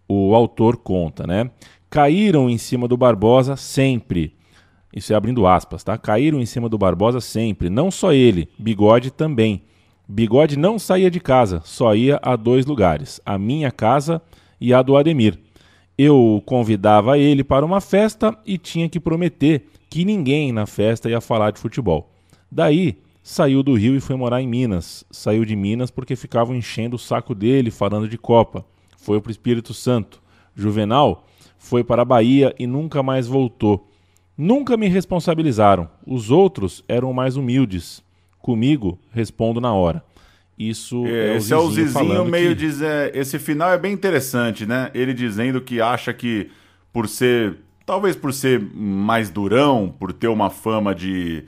o 0.07 0.35
autor 0.35 0.77
conta, 0.77 1.25
né? 1.25 1.49
Caíram 1.89 2.47
em 2.51 2.57
cima 2.59 2.87
do 2.87 2.95
Barbosa 2.95 3.55
sempre. 3.55 4.35
Isso 4.93 5.13
é 5.13 5.15
abrindo 5.15 5.47
aspas, 5.47 5.83
tá? 5.83 5.97
Caíram 5.97 6.39
em 6.39 6.45
cima 6.45 6.67
do 6.67 6.77
Barbosa 6.77 7.21
sempre. 7.21 7.69
Não 7.69 7.89
só 7.89 8.11
ele, 8.11 8.49
Bigode 8.57 9.11
também. 9.11 9.63
Bigode 10.07 10.57
não 10.57 10.77
saía 10.77 11.09
de 11.09 11.19
casa, 11.19 11.61
só 11.63 11.95
ia 11.95 12.19
a 12.21 12.35
dois 12.35 12.65
lugares: 12.65 13.21
a 13.25 13.37
minha 13.37 13.71
casa 13.71 14.21
e 14.59 14.73
a 14.73 14.81
do 14.81 14.97
Ademir. 14.97 15.39
Eu 15.97 16.41
convidava 16.45 17.17
ele 17.17 17.43
para 17.43 17.65
uma 17.65 17.79
festa 17.79 18.37
e 18.45 18.57
tinha 18.57 18.89
que 18.89 18.99
prometer 18.99 19.67
que 19.89 20.03
ninguém 20.03 20.51
na 20.51 20.65
festa 20.65 21.09
ia 21.09 21.21
falar 21.21 21.51
de 21.51 21.59
futebol. 21.59 22.11
Daí, 22.51 22.97
saiu 23.21 23.61
do 23.61 23.75
Rio 23.75 23.95
e 23.95 24.01
foi 24.01 24.15
morar 24.15 24.41
em 24.41 24.47
Minas. 24.47 25.05
Saiu 25.11 25.45
de 25.45 25.55
Minas 25.55 25.91
porque 25.91 26.15
ficavam 26.15 26.55
enchendo 26.55 26.95
o 26.95 26.99
saco 26.99 27.35
dele 27.35 27.71
falando 27.71 28.07
de 28.07 28.17
Copa. 28.17 28.65
Foi 28.97 29.21
para 29.21 29.29
o 29.29 29.31
Espírito 29.31 29.73
Santo. 29.73 30.21
Juvenal 30.55 31.25
foi 31.57 31.83
para 31.83 32.01
a 32.01 32.05
Bahia 32.05 32.53
e 32.57 32.65
nunca 32.65 33.03
mais 33.03 33.27
voltou. 33.27 33.90
Nunca 34.43 34.75
me 34.75 34.87
responsabilizaram. 34.87 35.87
Os 36.05 36.31
outros 36.31 36.83
eram 36.87 37.13
mais 37.13 37.35
humildes. 37.37 38.03
Comigo, 38.39 38.97
respondo 39.13 39.61
na 39.61 39.71
hora. 39.71 40.03
Isso 40.57 41.05
é, 41.05 41.37
Esse 41.37 41.53
é 41.53 41.57
o 41.57 41.69
Zizinho 41.69 42.25
meio 42.25 42.49
que- 42.49 42.55
dizer. 42.55 43.15
Esse 43.15 43.37
final 43.37 43.71
é 43.71 43.77
bem 43.77 43.93
interessante, 43.93 44.65
né? 44.65 44.89
Ele 44.95 45.13
dizendo 45.13 45.61
que 45.61 45.79
acha 45.79 46.11
que 46.11 46.49
por 46.91 47.07
ser. 47.07 47.57
Talvez 47.85 48.15
por 48.15 48.33
ser 48.33 48.59
mais 48.73 49.29
durão, 49.29 49.93
por 49.99 50.11
ter 50.11 50.27
uma 50.27 50.49
fama 50.49 50.95
de. 50.95 51.43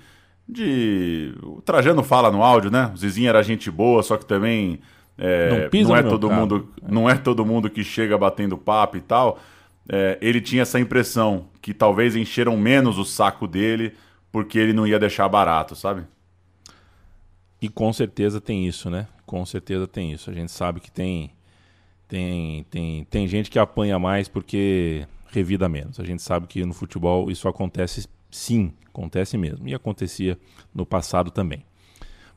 de. 0.47 1.33
O 1.41 1.61
Trajano 1.63 2.03
fala 2.03 2.31
no 2.31 2.43
áudio, 2.43 2.69
né? 2.69 2.91
O 2.93 2.97
Zizinho 2.97 3.29
era 3.29 3.41
gente 3.41 3.71
boa, 3.71 4.03
só 4.03 4.17
que 4.17 4.25
também. 4.25 4.79
é, 5.17 5.49
Não 5.63 5.69
pisa 5.69 5.89
não 5.89 5.95
é 5.95 6.03
todo 6.03 6.29
mundo 6.29 6.69
Não 6.87 7.09
é 7.09 7.15
todo 7.15 7.43
mundo 7.45 7.69
que 7.71 7.83
chega 7.83 8.17
batendo 8.19 8.55
papo 8.57 8.97
e 8.97 9.01
tal. 9.01 9.39
É, 9.89 10.17
ele 10.21 10.39
tinha 10.39 10.61
essa 10.61 10.79
impressão 10.79 11.49
que 11.61 11.73
talvez 11.73 12.15
encheram 12.15 12.55
menos 12.57 12.97
o 12.97 13.03
saco 13.03 13.47
dele 13.47 13.93
porque 14.31 14.57
ele 14.57 14.73
não 14.73 14.87
ia 14.87 14.97
deixar 14.97 15.27
barato, 15.27 15.75
sabe? 15.75 16.05
E 17.61 17.69
com 17.69 17.91
certeza 17.93 18.41
tem 18.41 18.67
isso, 18.67 18.89
né? 18.89 19.07
Com 19.25 19.45
certeza 19.45 19.87
tem 19.87 20.11
isso. 20.11 20.29
A 20.29 20.33
gente 20.33 20.51
sabe 20.51 20.79
que 20.79 20.91
tem 20.91 21.31
tem 22.07 22.63
tem, 22.69 23.03
tem 23.05 23.27
gente 23.27 23.49
que 23.49 23.59
apanha 23.59 23.97
mais 23.99 24.27
porque 24.27 25.05
revida 25.31 25.69
menos. 25.69 25.99
A 25.99 26.03
gente 26.03 26.21
sabe 26.21 26.47
que 26.47 26.65
no 26.65 26.73
futebol 26.73 27.29
isso 27.29 27.47
acontece 27.47 28.07
sim, 28.31 28.73
acontece 28.87 29.37
mesmo. 29.37 29.67
E 29.67 29.73
acontecia 29.73 30.37
no 30.73 30.85
passado 30.85 31.31
também. 31.31 31.63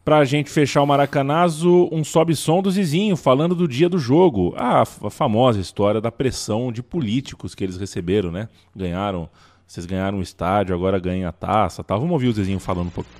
Pra 0.06 0.22
gente 0.22 0.52
fechar 0.52 0.82
o 0.82 0.86
Maracanazo, 0.86 1.88
um 1.90 2.04
sobe-som 2.04 2.62
do 2.62 2.70
Zizinho 2.70 3.16
falando 3.16 3.56
do 3.56 3.66
dia 3.66 3.88
do 3.88 3.98
jogo. 3.98 4.54
Ah, 4.56 4.82
a 4.82 5.10
famosa 5.10 5.58
história 5.58 6.00
da 6.00 6.12
pressão 6.12 6.70
de 6.70 6.80
políticos 6.80 7.56
que 7.56 7.64
eles 7.64 7.76
receberam, 7.76 8.30
né? 8.30 8.46
Ganharam, 8.72 9.28
vocês 9.66 9.84
ganharam 9.84 10.18
o 10.18 10.22
estádio, 10.22 10.76
agora 10.76 11.00
ganham 11.00 11.28
a 11.28 11.32
taça, 11.32 11.82
tal. 11.82 11.98
Vamos 11.98 12.12
ouvir 12.12 12.28
o 12.28 12.32
Zizinho 12.32 12.60
falando 12.60 12.86
um 12.86 12.90
pouco. 12.90 13.10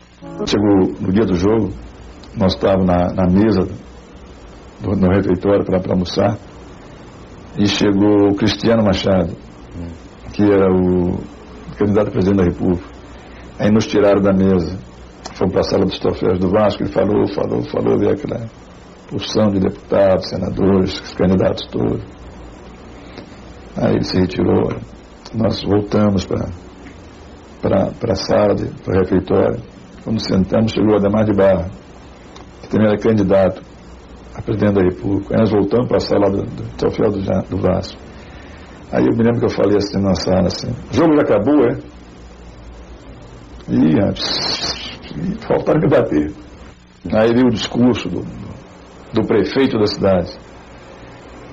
Chegou 0.47 0.95
no 1.01 1.13
dia 1.13 1.27
do 1.27 1.35
jogo, 1.35 1.73
nós 2.37 2.55
estávamos 2.55 2.87
na, 2.87 3.13
na 3.15 3.27
mesa 3.29 3.63
do, 4.81 4.91
no 4.95 5.09
refeitório 5.13 5.65
para 5.65 5.93
almoçar 5.93 6.39
e 7.59 7.67
chegou 7.67 8.29
o 8.31 8.37
Cristiano 8.37 8.85
Machado, 8.85 9.37
que 10.33 10.45
era 10.45 10.73
o 10.73 11.19
candidato 11.77 12.07
a 12.07 12.11
presidente 12.13 12.37
da 12.37 12.45
República. 12.45 12.89
Aí 13.59 13.73
nos 13.73 13.89
tiraram 13.89 14.23
da 14.23 14.33
mesa, 14.33 14.79
fomos 15.37 15.53
para 15.53 15.61
a 15.61 15.65
sala 15.65 15.85
dos 15.85 15.99
troféus 15.99 16.39
do 16.39 16.49
Vasco, 16.49 16.83
ele 16.83 16.93
falou, 16.93 17.27
falou, 17.29 17.63
falou, 17.71 17.99
veio 17.99 18.13
aquela 18.13 18.47
porção 19.09 19.51
de 19.51 19.61
deputados, 19.61 20.29
senadores, 20.29 20.99
candidatos 21.15 21.67
todos. 21.71 22.03
Aí 23.77 23.95
ele 23.95 24.05
se 24.05 24.19
retirou, 24.19 24.69
nós 25.35 25.63
voltamos 25.63 26.25
para 26.25 26.47
para 27.61 28.13
a 28.13 28.15
sala, 28.15 28.55
para 28.85 28.95
o 28.95 28.99
refeitório. 29.01 29.61
Quando 30.05 30.21
sentamos, 30.21 30.73
chegou 30.73 30.93
o 30.93 30.97
Ademar 30.97 31.25
de 31.25 31.33
Barra, 31.33 31.69
que 32.63 32.69
também 32.69 32.87
era 32.87 32.97
candidato 32.97 33.61
a 34.37 34.43
presidente 34.43 34.75
da 34.75 34.83
República. 34.83 35.35
Aí 35.35 35.41
nós 35.41 35.51
voltamos 35.51 35.89
para 35.89 35.97
a 35.97 36.01
sala 36.01 36.31
do, 36.31 36.43
do 36.43 36.77
troféu 36.77 37.11
do, 37.11 37.21
do 37.21 37.57
Vasco. 37.57 37.99
Aí 38.93 39.05
eu 39.05 39.17
me 39.17 39.25
lembro 39.25 39.41
que 39.41 39.47
eu 39.47 39.51
falei 39.51 39.77
assim 39.79 40.01
na 40.01 40.15
sala, 40.15 40.47
assim, 40.47 40.69
jogo 40.93 41.15
já 41.17 41.23
acabou, 41.23 41.65
é? 41.67 41.97
Rapaz, 43.69 44.96
faltaram 45.47 45.81
me 45.81 45.89
bater. 45.89 46.33
Aí 47.13 47.33
veio 47.33 47.47
o 47.47 47.51
discurso 47.51 48.09
do, 48.09 48.25
do 49.13 49.27
prefeito 49.27 49.79
da 49.79 49.87
cidade. 49.87 50.33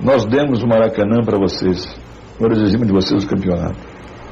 Nós 0.00 0.24
demos 0.24 0.62
o 0.62 0.66
Maracanã 0.66 1.22
para 1.24 1.38
vocês. 1.38 1.96
Agora 2.36 2.54
exigimos 2.54 2.86
de 2.86 2.92
vocês 2.92 3.24
o 3.24 3.28
campeonato. 3.28 3.78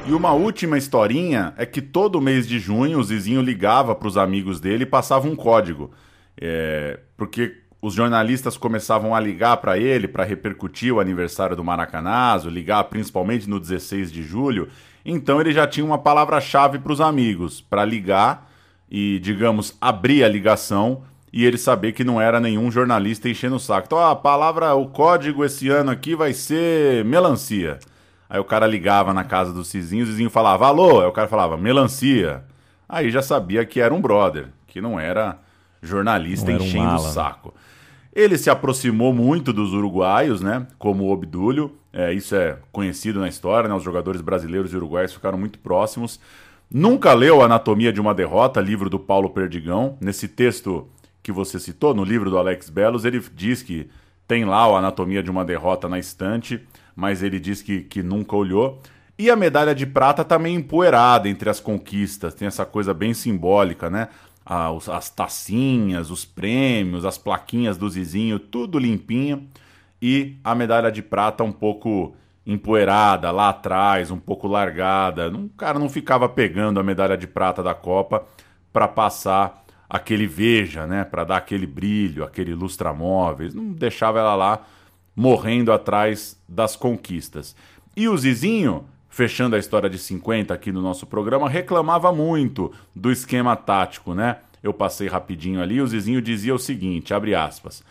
E 0.05 0.11
uma 0.11 0.33
última 0.33 0.77
historinha 0.77 1.53
é 1.57 1.65
que 1.65 1.81
todo 1.81 2.19
mês 2.19 2.45
de 2.45 2.59
junho 2.59 2.99
o 2.99 3.03
Zizinho 3.03 3.41
ligava 3.41 3.95
para 3.95 4.07
os 4.07 4.17
amigos 4.17 4.59
dele 4.59 4.83
e 4.83 4.87
passava 4.87 5.27
um 5.27 5.35
código. 5.35 5.91
É, 6.39 6.99
porque 7.15 7.53
os 7.81 7.93
jornalistas 7.93 8.57
começavam 8.57 9.15
a 9.15 9.19
ligar 9.19 9.57
para 9.57 9.77
ele 9.77 10.07
para 10.07 10.25
repercutir 10.25 10.93
o 10.93 10.99
aniversário 10.99 11.55
do 11.55 11.63
Maracanazo, 11.63 12.49
ligar 12.49 12.83
principalmente 12.85 13.49
no 13.49 13.59
16 13.59 14.11
de 14.11 14.23
julho. 14.23 14.67
Então 15.05 15.39
ele 15.39 15.53
já 15.53 15.65
tinha 15.65 15.85
uma 15.85 15.97
palavra-chave 15.97 16.79
para 16.79 16.91
os 16.91 16.99
amigos, 16.99 17.61
para 17.61 17.85
ligar 17.85 18.49
e, 18.93 19.17
digamos, 19.17 19.75
abrir 19.81 20.23
a 20.23 20.29
ligação 20.29 21.01
e 21.33 21.43
ele 21.43 21.57
saber 21.57 21.93
que 21.93 22.03
não 22.03 22.21
era 22.21 22.39
nenhum 22.39 22.69
jornalista 22.69 23.27
enchendo 23.27 23.55
o 23.55 23.59
saco. 23.59 23.87
Então 23.87 23.97
a 23.97 24.15
palavra, 24.15 24.75
o 24.75 24.85
código 24.85 25.43
esse 25.43 25.67
ano 25.67 25.89
aqui 25.89 26.15
vai 26.15 26.31
ser 26.31 27.03
melancia. 27.03 27.79
Aí 28.29 28.39
o 28.39 28.43
cara 28.43 28.67
ligava 28.67 29.11
na 29.11 29.23
casa 29.23 29.51
do 29.51 29.63
Cizinho, 29.63 30.03
o 30.03 30.07
Cizinho 30.07 30.29
falava, 30.29 30.67
alô, 30.67 31.01
aí 31.01 31.07
o 31.07 31.11
cara 31.11 31.27
falava, 31.27 31.57
melancia. 31.57 32.43
Aí 32.87 33.09
já 33.09 33.23
sabia 33.23 33.65
que 33.65 33.79
era 33.79 33.91
um 33.91 33.99
brother, 33.99 34.49
que 34.67 34.79
não 34.79 34.99
era 34.99 35.39
jornalista 35.81 36.51
Não 36.51 36.55
era 36.55 36.63
um 36.63 36.67
enchendo 36.67 36.83
o 36.83 36.87
mala, 36.87 37.07
né? 37.07 37.13
saco. 37.13 37.53
Ele 38.15 38.37
se 38.37 38.51
aproximou 38.51 39.11
muito 39.11 39.51
dos 39.51 39.73
uruguaios, 39.73 40.39
né? 40.39 40.67
Como 40.77 41.05
o 41.05 41.11
Obdúlio. 41.11 41.75
É, 41.91 42.13
isso 42.13 42.35
é 42.35 42.59
conhecido 42.71 43.19
na 43.19 43.27
história, 43.27 43.67
né? 43.67 43.73
Os 43.73 43.81
jogadores 43.81 44.21
brasileiros 44.21 44.71
e 44.71 44.75
uruguaios 44.75 45.13
ficaram 45.13 45.37
muito 45.37 45.57
próximos. 45.57 46.19
Nunca 46.73 47.13
leu 47.13 47.43
Anatomia 47.43 47.93
de 47.93 48.01
uma 48.01 48.15
Derrota, 48.15 48.59
livro 48.59 48.89
do 48.89 48.97
Paulo 48.97 49.29
Perdigão. 49.29 49.95
Nesse 50.01 50.27
texto 50.27 50.87
que 51.21 51.31
você 51.31 51.59
citou, 51.59 51.93
no 51.93 52.03
livro 52.03 52.31
do 52.31 52.37
Alex 52.39 52.67
Belos, 52.67 53.05
ele 53.05 53.23
diz 53.35 53.61
que 53.61 53.87
tem 54.27 54.43
lá 54.43 54.67
o 54.67 54.75
Anatomia 54.75 55.21
de 55.21 55.29
uma 55.29 55.45
Derrota 55.45 55.87
na 55.87 55.99
estante, 55.99 56.59
mas 56.95 57.21
ele 57.21 57.39
diz 57.39 57.61
que, 57.61 57.81
que 57.81 58.01
nunca 58.01 58.35
olhou. 58.35 58.81
E 59.19 59.29
a 59.29 59.35
medalha 59.35 59.75
de 59.75 59.85
prata 59.85 60.25
tá 60.25 60.39
meio 60.39 60.57
empoeirada 60.57 61.29
entre 61.29 61.47
as 61.47 61.59
conquistas, 61.59 62.33
tem 62.33 62.47
essa 62.47 62.65
coisa 62.65 62.91
bem 62.91 63.13
simbólica, 63.13 63.87
né? 63.87 64.07
As 64.43 65.11
tacinhas, 65.11 66.09
os 66.09 66.25
prêmios, 66.25 67.05
as 67.05 67.19
plaquinhas 67.19 67.77
do 67.77 67.87
Zizinho, 67.87 68.39
tudo 68.39 68.79
limpinho. 68.79 69.47
E 70.01 70.37
a 70.43 70.55
medalha 70.55 70.91
de 70.91 71.03
prata 71.03 71.43
um 71.43 71.51
pouco 71.51 72.15
empoeirada 72.45 73.31
lá 73.31 73.49
atrás, 73.49 74.11
um 74.11 74.19
pouco 74.19 74.47
largada. 74.47 75.29
O 75.29 75.49
cara 75.49 75.79
não 75.79 75.89
ficava 75.89 76.27
pegando 76.27 76.79
a 76.79 76.83
medalha 76.83 77.17
de 77.17 77.27
prata 77.27 77.63
da 77.63 77.73
Copa 77.73 78.25
para 78.71 78.87
passar 78.87 79.63
aquele 79.89 80.27
veja, 80.27 80.85
né? 80.85 81.03
Para 81.03 81.23
dar 81.23 81.37
aquele 81.37 81.67
brilho, 81.67 82.23
aquele 82.23 82.53
lustramóveis. 82.53 83.53
Não 83.53 83.71
deixava 83.71 84.19
ela 84.19 84.35
lá 84.35 84.61
morrendo 85.15 85.71
atrás 85.71 86.39
das 86.47 86.75
conquistas. 86.75 87.55
E 87.95 88.09
o 88.09 88.17
Zizinho, 88.17 88.85
fechando 89.07 89.55
a 89.55 89.59
história 89.59 89.89
de 89.89 89.99
50 89.99 90.53
aqui 90.53 90.71
no 90.71 90.81
nosso 90.81 91.05
programa, 91.05 91.47
reclamava 91.47 92.11
muito 92.11 92.73
do 92.95 93.11
esquema 93.11 93.55
tático, 93.55 94.13
né? 94.15 94.37
Eu 94.63 94.73
passei 94.73 95.07
rapidinho 95.07 95.61
ali, 95.61 95.81
o 95.81 95.87
Zizinho 95.87 96.21
dizia 96.21 96.55
o 96.55 96.59
seguinte, 96.59 97.13
abre 97.13 97.35
aspas, 97.35 97.83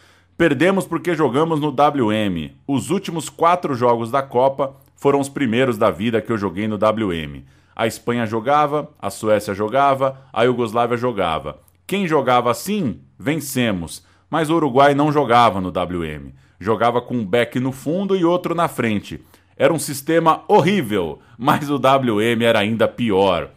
Perdemos 0.42 0.88
porque 0.88 1.14
jogamos 1.14 1.60
no 1.60 1.68
WM. 1.68 2.50
Os 2.66 2.90
últimos 2.90 3.28
quatro 3.28 3.76
jogos 3.76 4.10
da 4.10 4.22
Copa 4.22 4.74
foram 4.96 5.20
os 5.20 5.28
primeiros 5.28 5.78
da 5.78 5.88
vida 5.88 6.20
que 6.20 6.32
eu 6.32 6.36
joguei 6.36 6.66
no 6.66 6.74
WM. 6.74 7.44
A 7.76 7.86
Espanha 7.86 8.26
jogava, 8.26 8.90
a 9.00 9.08
Suécia 9.08 9.54
jogava, 9.54 10.20
a 10.32 10.42
Iugoslávia 10.42 10.96
jogava. 10.96 11.60
Quem 11.86 12.08
jogava 12.08 12.50
assim, 12.50 13.02
vencemos. 13.16 14.04
Mas 14.28 14.50
o 14.50 14.56
Uruguai 14.56 14.96
não 14.96 15.12
jogava 15.12 15.60
no 15.60 15.68
WM. 15.68 16.34
Jogava 16.58 17.00
com 17.00 17.14
um 17.14 17.24
back 17.24 17.60
no 17.60 17.70
fundo 17.70 18.16
e 18.16 18.24
outro 18.24 18.52
na 18.52 18.66
frente. 18.66 19.24
Era 19.56 19.72
um 19.72 19.78
sistema 19.78 20.42
horrível, 20.48 21.20
mas 21.38 21.70
o 21.70 21.76
WM 21.76 22.42
era 22.42 22.58
ainda 22.58 22.88
pior. 22.88 23.50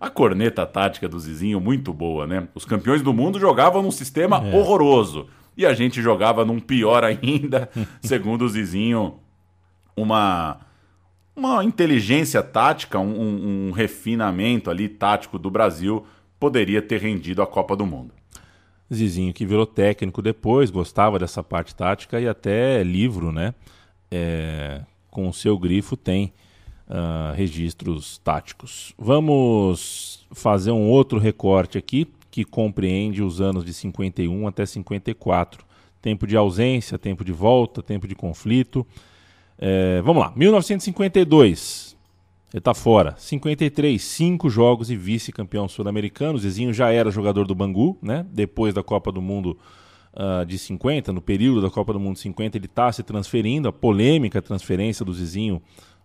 A 0.00 0.10
corneta 0.10 0.66
tática 0.66 1.08
do 1.08 1.20
Zizinho 1.20 1.60
muito 1.60 1.92
boa, 1.92 2.26
né? 2.26 2.48
Os 2.52 2.64
campeões 2.64 3.00
do 3.00 3.12
mundo 3.12 3.38
jogavam 3.38 3.80
num 3.80 3.92
sistema 3.92 4.42
horroroso. 4.52 5.28
E 5.56 5.66
a 5.66 5.74
gente 5.74 6.00
jogava 6.00 6.44
num 6.44 6.58
pior 6.60 7.04
ainda, 7.04 7.68
segundo 8.00 8.42
o 8.42 8.48
Zizinho, 8.48 9.18
uma, 9.96 10.60
uma 11.36 11.64
inteligência 11.64 12.42
tática, 12.42 12.98
um, 12.98 13.68
um- 13.68 13.70
refinamento 13.70 14.70
ali 14.70 14.88
tático 14.88 15.38
do 15.38 15.50
Brasil 15.50 16.06
poderia 16.40 16.80
ter 16.82 17.00
rendido 17.00 17.42
a 17.42 17.46
Copa 17.46 17.76
do 17.76 17.86
Mundo. 17.86 18.12
Zizinho 18.92 19.32
que 19.32 19.46
virou 19.46 19.66
técnico 19.66 20.20
depois, 20.20 20.70
gostava 20.70 21.18
dessa 21.18 21.42
parte 21.42 21.74
tática 21.74 22.20
e 22.20 22.28
até 22.28 22.82
livro, 22.82 23.32
né? 23.32 23.54
É, 24.10 24.82
com 25.10 25.28
o 25.28 25.32
seu 25.32 25.58
grifo 25.58 25.96
tem 25.96 26.32
ah, 26.88 27.32
registros 27.34 28.18
táticos. 28.18 28.92
Vamos 28.98 30.26
fazer 30.30 30.72
um 30.72 30.88
outro 30.90 31.18
recorte 31.18 31.78
aqui 31.78 32.06
que 32.32 32.46
compreende 32.46 33.22
os 33.22 33.42
anos 33.42 33.62
de 33.62 33.74
51 33.74 34.48
até 34.48 34.64
54. 34.64 35.64
Tempo 36.00 36.26
de 36.26 36.34
ausência, 36.34 36.98
tempo 36.98 37.22
de 37.22 37.30
volta, 37.30 37.82
tempo 37.82 38.08
de 38.08 38.14
conflito. 38.14 38.84
É, 39.58 40.00
vamos 40.00 40.22
lá, 40.22 40.32
1952. 40.34 41.94
Ele 42.52 42.60
tá 42.60 42.72
fora. 42.72 43.14
53, 43.18 44.02
cinco 44.02 44.48
jogos 44.48 44.90
e 44.90 44.96
vice-campeão 44.96 45.68
sul-americano. 45.68 46.38
Zezinho 46.38 46.72
já 46.72 46.90
era 46.90 47.10
jogador 47.10 47.46
do 47.46 47.54
Bangu, 47.54 47.98
né? 48.02 48.26
Depois 48.32 48.72
da 48.72 48.82
Copa 48.82 49.12
do 49.12 49.20
Mundo 49.20 49.58
ah, 50.14 50.44
de 50.44 50.58
50, 50.58 51.12
no 51.12 51.20
período 51.20 51.60
da 51.60 51.70
Copa 51.70 51.92
do 51.92 52.00
Mundo 52.00 52.14
de 52.14 52.22
50, 52.22 52.56
ele 52.56 52.66
está 52.66 52.90
se 52.90 53.02
transferindo. 53.02 53.68
A 53.68 53.72
polêmica 53.72 54.40
transferência 54.40 55.04
do 55.04 55.12
Zezinho 55.12 55.62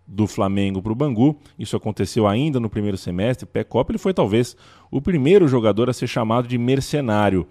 do 0.08 0.26
Flamengo 0.26 0.82
para 0.82 0.92
o 0.92 0.96
Bangu. 0.96 1.38
Isso 1.60 1.76
aconteceu 1.76 2.26
ainda 2.26 2.60
no 2.60 2.70
primeiro 2.70 2.98
semestre. 2.98 3.46
Pré-Copa, 3.46 3.92
ele 3.92 3.98
foi 3.98 4.14
talvez 4.14 4.56
o 4.90 5.02
primeiro 5.02 5.48
jogador 5.48 5.90
a 5.90 5.94
ser 5.94 6.08
chamado 6.08 6.48
de 6.48 6.58
mercenário 6.58 7.46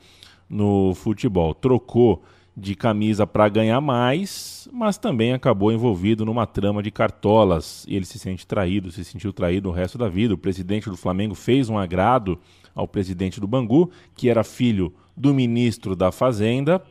no 0.49 0.95
futebol. 0.95 1.55
Trocou 1.55 2.23
de 2.57 2.75
camisa 2.75 3.27
para 3.27 3.51
ganhar 3.51 3.83
mais, 3.83 4.67
mas 4.73 4.97
também 4.97 5.35
acabou 5.35 5.71
envolvido 5.71 6.25
numa 6.25 6.47
trama 6.47 6.83
de 6.83 6.91
cartolas. 6.91 7.85
E 7.87 7.95
ele 7.95 8.07
se 8.07 8.19
sente 8.19 8.47
traído, 8.47 8.91
se 8.91 9.05
sentiu 9.05 9.33
traído 9.33 9.69
o 9.69 9.73
resto 9.73 9.99
da 9.99 10.09
vida. 10.09 10.33
O 10.33 10.39
presidente 10.39 10.89
do 10.89 10.97
Flamengo 10.97 11.35
fez 11.35 11.69
um 11.69 11.77
agrado 11.77 12.39
ao 12.75 12.89
presidente 12.89 13.39
do 13.39 13.47
Bangu, 13.47 13.91
que 14.15 14.31
era 14.31 14.43
filho 14.43 14.95
do 15.15 15.35
ministro 15.35 15.95
da 15.95 16.11
Fazenda, 16.11 16.83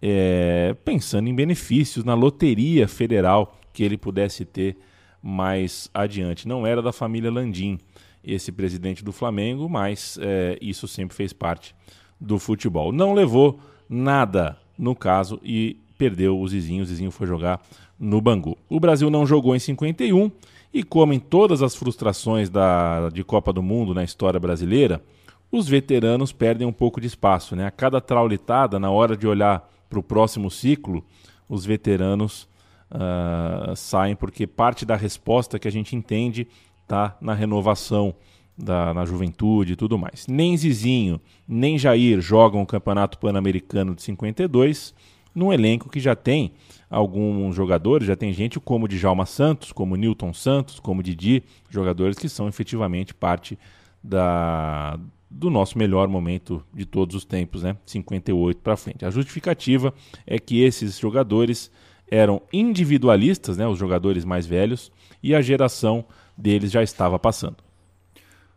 é, 0.00 0.76
pensando 0.84 1.28
em 1.28 1.34
benefícios 1.34 2.04
na 2.04 2.14
loteria 2.14 2.86
federal 2.86 3.56
que 3.72 3.82
ele 3.82 3.96
pudesse 3.96 4.44
ter 4.44 4.76
mais 5.22 5.90
adiante. 5.92 6.46
Não 6.46 6.66
era 6.66 6.82
da 6.82 6.92
família 6.92 7.30
Landim, 7.30 7.78
esse 8.22 8.52
presidente 8.52 9.04
do 9.04 9.12
Flamengo, 9.12 9.68
mas 9.68 10.18
é, 10.20 10.58
isso 10.60 10.86
sempre 10.86 11.16
fez 11.16 11.32
parte 11.32 11.74
do 12.20 12.38
futebol. 12.38 12.92
Não 12.92 13.14
levou 13.14 13.58
nada 13.88 14.58
no 14.76 14.94
caso 14.94 15.40
e 15.42 15.76
perdeu 15.96 16.38
o 16.38 16.48
Zizinho. 16.48 16.82
O 16.82 16.86
Zizinho 16.86 17.10
foi 17.10 17.26
jogar 17.26 17.60
no 17.98 18.20
Bangu. 18.20 18.56
O 18.68 18.78
Brasil 18.78 19.10
não 19.10 19.26
jogou 19.26 19.56
em 19.56 19.58
51 19.58 20.30
e, 20.72 20.82
como 20.82 21.12
em 21.12 21.18
todas 21.18 21.62
as 21.62 21.74
frustrações 21.74 22.48
da, 22.48 23.08
de 23.08 23.24
Copa 23.24 23.52
do 23.52 23.62
Mundo 23.62 23.94
na 23.94 24.04
história 24.04 24.38
brasileira, 24.38 25.02
os 25.50 25.66
veteranos 25.66 26.30
perdem 26.30 26.66
um 26.66 26.72
pouco 26.72 27.00
de 27.00 27.06
espaço. 27.06 27.56
Né? 27.56 27.66
A 27.66 27.70
cada 27.70 28.00
traulitada, 28.00 28.78
na 28.78 28.90
hora 28.90 29.16
de 29.16 29.26
olhar 29.26 29.68
para 29.88 29.98
o 29.98 30.02
próximo 30.02 30.50
ciclo, 30.50 31.02
os 31.48 31.64
veteranos 31.64 32.46
ah, 32.90 33.72
saem 33.76 34.16
porque 34.16 34.46
parte 34.46 34.84
da 34.84 34.96
resposta 34.96 35.58
que 35.58 35.68
a 35.68 35.72
gente 35.72 35.94
entende 35.94 36.46
está 36.82 37.16
na 37.20 37.34
renovação 37.34 38.14
da, 38.56 38.92
na 38.92 39.04
juventude 39.04 39.74
e 39.74 39.76
tudo 39.76 39.98
mais. 39.98 40.26
Nem 40.26 40.56
Zizinho, 40.56 41.20
nem 41.46 41.78
Jair 41.78 42.20
jogam 42.20 42.62
o 42.62 42.66
Campeonato 42.66 43.18
Pan-Americano 43.18 43.94
de 43.94 44.02
52 44.02 44.94
num 45.34 45.52
elenco 45.52 45.88
que 45.88 46.00
já 46.00 46.16
tem 46.16 46.52
alguns 46.90 47.54
jogadores, 47.54 48.08
já 48.08 48.16
tem 48.16 48.32
gente 48.32 48.58
como 48.58 48.88
Djalma 48.88 49.26
Santos, 49.26 49.70
como 49.70 49.94
Newton 49.94 50.32
Santos, 50.32 50.80
como 50.80 51.02
Didi, 51.02 51.44
jogadores 51.70 52.18
que 52.18 52.28
são 52.28 52.48
efetivamente 52.48 53.14
parte 53.14 53.56
da, 54.02 54.98
do 55.30 55.50
nosso 55.50 55.78
melhor 55.78 56.08
momento 56.08 56.64
de 56.74 56.84
todos 56.84 57.14
os 57.14 57.24
tempos, 57.24 57.62
né? 57.62 57.76
58 57.86 58.60
para 58.60 58.76
frente. 58.76 59.04
A 59.04 59.10
justificativa 59.10 59.94
é 60.26 60.38
que 60.38 60.62
esses 60.62 60.98
jogadores 60.98 61.70
eram 62.10 62.42
individualistas, 62.52 63.56
né? 63.56 63.66
Os 63.66 63.78
jogadores 63.78 64.24
mais 64.24 64.46
velhos, 64.46 64.90
e 65.22 65.34
a 65.34 65.42
geração 65.42 66.04
deles 66.36 66.70
já 66.70 66.82
estava 66.82 67.18
passando. 67.18 67.56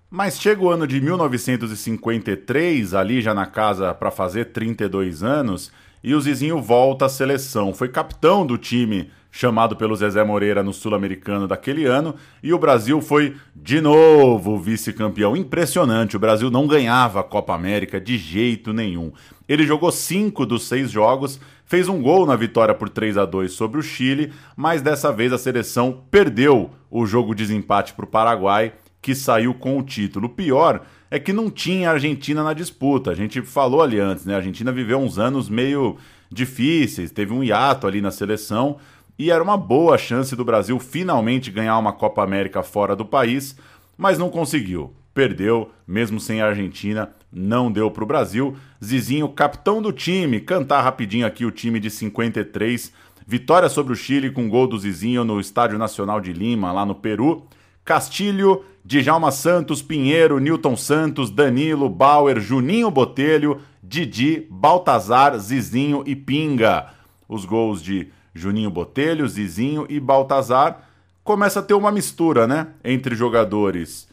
Mas 0.09 0.39
chega 0.39 0.61
o 0.61 0.69
ano 0.69 0.85
de 0.85 0.99
1953, 0.99 2.93
ali 2.93 3.21
já 3.21 3.33
na 3.33 3.45
casa 3.45 3.93
para 3.93 4.11
fazer 4.11 4.45
32 4.45 5.23
anos, 5.23 5.71
e 6.03 6.13
o 6.13 6.21
Zizinho 6.21 6.61
volta 6.61 7.05
à 7.05 7.09
seleção. 7.09 7.73
Foi 7.73 7.87
capitão 7.87 8.45
do 8.45 8.57
time 8.57 9.09
chamado 9.31 9.77
pelo 9.77 9.95
Zezé 9.95 10.21
Moreira 10.23 10.61
no 10.61 10.73
Sul-Americano 10.73 11.47
daquele 11.47 11.85
ano, 11.85 12.15
e 12.43 12.53
o 12.53 12.59
Brasil 12.59 13.01
foi 13.01 13.37
de 13.55 13.79
novo 13.79 14.59
vice-campeão. 14.59 15.37
Impressionante, 15.37 16.17
o 16.17 16.19
Brasil 16.19 16.51
não 16.51 16.67
ganhava 16.67 17.21
a 17.21 17.23
Copa 17.23 17.55
América 17.55 17.99
de 17.99 18.17
jeito 18.17 18.73
nenhum. 18.73 19.13
Ele 19.47 19.65
jogou 19.65 19.91
cinco 19.91 20.45
dos 20.45 20.67
seis 20.67 20.91
jogos, 20.91 21.39
fez 21.71 21.87
um 21.87 22.01
gol 22.01 22.25
na 22.25 22.35
vitória 22.35 22.75
por 22.75 22.89
3 22.89 23.17
a 23.17 23.23
2 23.23 23.53
sobre 23.53 23.79
o 23.79 23.81
Chile, 23.81 24.33
mas 24.57 24.81
dessa 24.81 25.09
vez 25.09 25.31
a 25.31 25.37
seleção 25.37 26.03
perdeu 26.11 26.69
o 26.89 27.05
jogo 27.05 27.33
de 27.33 27.45
desempate 27.45 27.93
para 27.93 28.03
o 28.03 28.07
Paraguai 28.09 28.73
que 29.01 29.15
saiu 29.15 29.53
com 29.53 29.79
o 29.79 29.81
título. 29.81 30.25
O 30.25 30.29
pior 30.31 30.81
é 31.09 31.17
que 31.17 31.31
não 31.31 31.49
tinha 31.49 31.89
Argentina 31.89 32.43
na 32.43 32.51
disputa. 32.51 33.11
A 33.11 33.15
gente 33.15 33.41
falou 33.41 33.81
ali 33.81 34.01
antes, 34.01 34.25
né? 34.25 34.33
A 34.33 34.37
Argentina 34.37 34.69
viveu 34.69 34.99
uns 34.99 35.17
anos 35.17 35.47
meio 35.47 35.95
difíceis, 36.29 37.09
teve 37.09 37.31
um 37.31 37.41
hiato 37.41 37.87
ali 37.87 38.01
na 38.01 38.11
seleção 38.11 38.75
e 39.17 39.31
era 39.31 39.41
uma 39.41 39.55
boa 39.55 39.97
chance 39.97 40.35
do 40.35 40.43
Brasil 40.43 40.77
finalmente 40.77 41.49
ganhar 41.49 41.77
uma 41.77 41.93
Copa 41.93 42.21
América 42.21 42.61
fora 42.61 42.97
do 42.97 43.05
país, 43.05 43.55
mas 43.97 44.17
não 44.17 44.29
conseguiu. 44.29 44.93
Perdeu, 45.13 45.71
mesmo 45.87 46.19
sem 46.19 46.41
a 46.41 46.47
Argentina, 46.47 47.13
não 47.31 47.71
deu 47.71 47.89
para 47.89 48.03
o 48.03 48.07
Brasil. 48.07 48.55
Zizinho, 48.83 49.29
capitão 49.29 49.81
do 49.81 49.91
time, 49.91 50.39
cantar 50.39 50.81
rapidinho 50.81 51.25
aqui 51.25 51.45
o 51.45 51.51
time 51.51 51.79
de 51.79 51.89
53. 51.89 52.91
Vitória 53.25 53.69
sobre 53.69 53.93
o 53.93 53.95
Chile 53.95 54.31
com 54.31 54.49
gol 54.49 54.67
do 54.67 54.77
Zizinho 54.77 55.23
no 55.23 55.39
Estádio 55.39 55.77
Nacional 55.77 56.19
de 56.19 56.33
Lima, 56.33 56.71
lá 56.71 56.85
no 56.85 56.95
Peru. 56.95 57.45
Castilho, 57.85 58.63
Djalma 58.83 59.31
Santos, 59.31 59.81
Pinheiro, 59.81 60.39
Newton 60.39 60.75
Santos, 60.75 61.29
Danilo, 61.31 61.89
Bauer, 61.89 62.39
Juninho 62.39 62.91
Botelho, 62.91 63.61
Didi, 63.81 64.45
Baltazar, 64.49 65.37
Zizinho 65.37 66.03
e 66.05 66.15
Pinga. 66.15 66.87
Os 67.27 67.45
gols 67.45 67.81
de 67.81 68.09
Juninho 68.33 68.69
Botelho, 68.69 69.27
Zizinho 69.27 69.85
e 69.89 69.99
Baltazar 69.99 70.87
começa 71.23 71.59
a 71.59 71.63
ter 71.63 71.73
uma 71.73 71.91
mistura, 71.91 72.45
né? 72.45 72.67
Entre 72.83 73.15
jogadores 73.15 74.10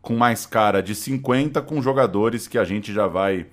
com 0.00 0.16
mais 0.16 0.46
cara 0.46 0.82
de 0.82 0.94
50 0.94 1.60
com 1.62 1.82
jogadores 1.82 2.46
que 2.46 2.58
a 2.58 2.64
gente 2.64 2.92
já 2.92 3.06
vai. 3.06 3.46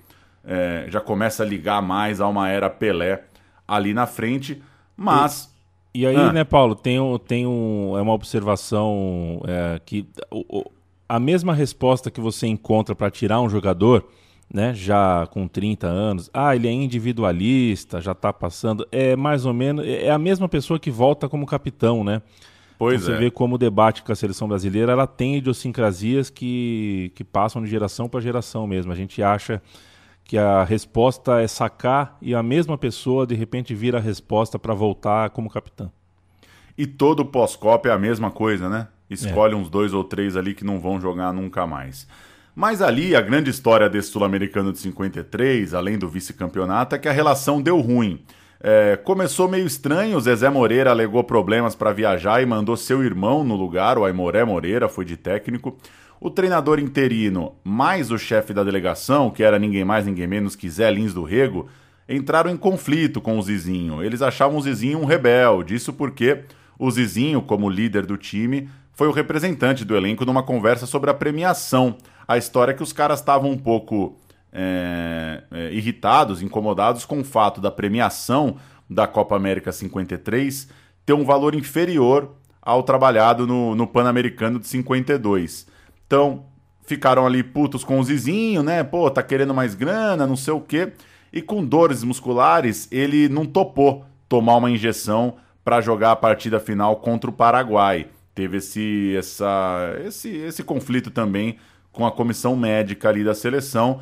É, 0.44 0.86
já 0.88 1.00
começa 1.00 1.42
a 1.42 1.46
ligar 1.46 1.82
mais 1.82 2.20
a 2.20 2.28
uma 2.28 2.48
era 2.48 2.70
Pelé 2.70 3.24
ali 3.66 3.92
na 3.92 4.06
frente. 4.06 4.62
Mas. 4.96 5.54
E, 5.94 6.02
e 6.02 6.06
aí, 6.06 6.16
ah. 6.16 6.32
né, 6.32 6.44
Paulo, 6.44 6.74
tem, 6.74 6.98
tem 7.26 7.46
um, 7.46 7.96
é 7.96 8.02
uma 8.02 8.12
observação 8.12 9.42
é, 9.46 9.80
que 9.84 10.06
o, 10.30 10.64
a 11.08 11.18
mesma 11.18 11.54
resposta 11.54 12.10
que 12.10 12.20
você 12.20 12.46
encontra 12.46 12.94
para 12.94 13.10
tirar 13.10 13.40
um 13.40 13.48
jogador 13.48 14.06
né, 14.52 14.72
já 14.74 15.26
com 15.26 15.46
30 15.46 15.86
anos, 15.86 16.30
ah, 16.32 16.56
ele 16.56 16.68
é 16.68 16.72
individualista, 16.72 18.00
já 18.00 18.12
está 18.12 18.32
passando, 18.32 18.86
é 18.90 19.14
mais 19.14 19.44
ou 19.44 19.52
menos, 19.52 19.86
é 19.86 20.10
a 20.10 20.18
mesma 20.18 20.48
pessoa 20.48 20.78
que 20.78 20.90
volta 20.90 21.28
como 21.28 21.44
capitão, 21.44 22.02
né? 22.02 22.22
Pois 22.78 23.02
Você 23.02 23.12
é. 23.12 23.16
vê 23.16 23.30
como 23.30 23.56
o 23.56 23.58
debate 23.58 24.04
com 24.04 24.12
a 24.12 24.14
seleção 24.14 24.46
brasileira, 24.46 24.92
ela 24.92 25.06
tem 25.06 25.36
idiosincrasias 25.36 26.30
que, 26.30 27.10
que 27.16 27.24
passam 27.24 27.60
de 27.60 27.68
geração 27.68 28.08
para 28.08 28.20
geração 28.20 28.68
mesmo. 28.68 28.92
A 28.92 28.94
gente 28.94 29.20
acha 29.20 29.60
que 30.22 30.38
a 30.38 30.62
resposta 30.62 31.40
é 31.40 31.48
sacar 31.48 32.16
e 32.22 32.34
a 32.34 32.42
mesma 32.42 32.78
pessoa 32.78 33.26
de 33.26 33.34
repente 33.34 33.74
vira 33.74 33.98
a 33.98 34.00
resposta 34.00 34.58
para 34.58 34.74
voltar 34.74 35.30
como 35.30 35.50
capitão. 35.50 35.90
E 36.76 36.86
todo 36.86 37.24
pós-copa 37.24 37.88
é 37.88 37.92
a 37.92 37.98
mesma 37.98 38.30
coisa, 38.30 38.68
né? 38.68 38.86
Escolhe 39.10 39.54
é. 39.54 39.56
uns 39.56 39.68
dois 39.68 39.92
ou 39.92 40.04
três 40.04 40.36
ali 40.36 40.54
que 40.54 40.64
não 40.64 40.78
vão 40.78 41.00
jogar 41.00 41.32
nunca 41.32 41.66
mais. 41.66 42.06
Mas 42.54 42.80
ali 42.80 43.16
a 43.16 43.20
grande 43.20 43.50
história 43.50 43.88
desse 43.88 44.10
sul-americano 44.10 44.72
de 44.72 44.78
53, 44.78 45.74
além 45.74 45.98
do 45.98 46.08
vice-campeonato, 46.08 46.94
é 46.94 46.98
que 46.98 47.08
a 47.08 47.12
relação 47.12 47.60
deu 47.60 47.80
ruim. 47.80 48.20
É, 48.60 48.96
começou 48.96 49.48
meio 49.48 49.66
estranho, 49.66 50.20
Zezé 50.20 50.50
Moreira 50.50 50.90
alegou 50.90 51.22
problemas 51.22 51.76
para 51.76 51.92
viajar 51.92 52.42
e 52.42 52.46
mandou 52.46 52.76
seu 52.76 53.04
irmão 53.04 53.44
no 53.44 53.54
lugar, 53.54 53.96
o 53.96 54.04
Aimoré 54.04 54.44
Moreira, 54.44 54.88
foi 54.88 55.04
de 55.04 55.16
técnico. 55.16 55.78
O 56.20 56.28
treinador 56.28 56.80
interino, 56.80 57.54
mais 57.62 58.10
o 58.10 58.18
chefe 58.18 58.52
da 58.52 58.64
delegação, 58.64 59.30
que 59.30 59.44
era 59.44 59.58
ninguém 59.58 59.84
mais 59.84 60.04
ninguém 60.04 60.26
menos 60.26 60.56
que 60.56 60.68
Zé 60.68 60.90
Lins 60.90 61.14
do 61.14 61.22
Rego, 61.22 61.68
entraram 62.08 62.50
em 62.50 62.56
conflito 62.56 63.20
com 63.20 63.38
o 63.38 63.42
Zizinho. 63.42 64.02
Eles 64.02 64.22
achavam 64.22 64.58
o 64.58 64.62
Zizinho 64.62 64.98
um 64.98 65.04
rebelde, 65.04 65.76
isso 65.76 65.92
porque 65.92 66.42
o 66.76 66.90
Zizinho, 66.90 67.40
como 67.40 67.70
líder 67.70 68.06
do 68.06 68.16
time, 68.16 68.68
foi 68.92 69.06
o 69.06 69.12
representante 69.12 69.84
do 69.84 69.96
elenco 69.96 70.24
numa 70.24 70.42
conversa 70.42 70.84
sobre 70.84 71.08
a 71.08 71.14
premiação. 71.14 71.96
A 72.26 72.36
história 72.36 72.72
é 72.72 72.74
que 72.74 72.82
os 72.82 72.92
caras 72.92 73.20
estavam 73.20 73.52
um 73.52 73.56
pouco 73.56 74.18
é, 74.52 75.42
é, 75.50 75.72
irritados, 75.72 76.42
incomodados 76.42 77.04
com 77.04 77.20
o 77.20 77.24
fato 77.24 77.60
da 77.60 77.70
premiação 77.70 78.56
da 78.88 79.06
Copa 79.06 79.36
América 79.36 79.72
53 79.72 80.68
ter 81.04 81.12
um 81.12 81.24
valor 81.24 81.54
inferior 81.54 82.34
ao 82.60 82.82
trabalhado 82.82 83.46
no, 83.46 83.74
no 83.74 83.86
Pan-Americano 83.86 84.58
de 84.58 84.66
52. 84.66 85.66
Então, 86.06 86.46
ficaram 86.86 87.26
ali 87.26 87.42
putos 87.42 87.82
com 87.84 87.98
o 87.98 88.04
Zizinho, 88.04 88.62
né? 88.62 88.84
Pô, 88.84 89.10
tá 89.10 89.22
querendo 89.22 89.54
mais 89.54 89.74
grana, 89.74 90.26
não 90.26 90.36
sei 90.36 90.52
o 90.52 90.60
quê. 90.60 90.92
E 91.32 91.40
com 91.40 91.64
dores 91.64 92.02
musculares, 92.02 92.88
ele 92.90 93.28
não 93.28 93.46
topou 93.46 94.04
tomar 94.28 94.56
uma 94.56 94.70
injeção 94.70 95.36
para 95.64 95.80
jogar 95.80 96.12
a 96.12 96.16
partida 96.16 96.60
final 96.60 96.96
contra 96.96 97.30
o 97.30 97.32
Paraguai 97.32 98.06
teve 98.38 98.58
esse, 98.58 99.16
essa, 99.16 99.96
esse, 100.06 100.28
esse 100.28 100.62
conflito 100.62 101.10
também 101.10 101.56
com 101.90 102.06
a 102.06 102.12
comissão 102.12 102.54
médica 102.54 103.08
ali 103.08 103.24
da 103.24 103.34
seleção. 103.34 104.00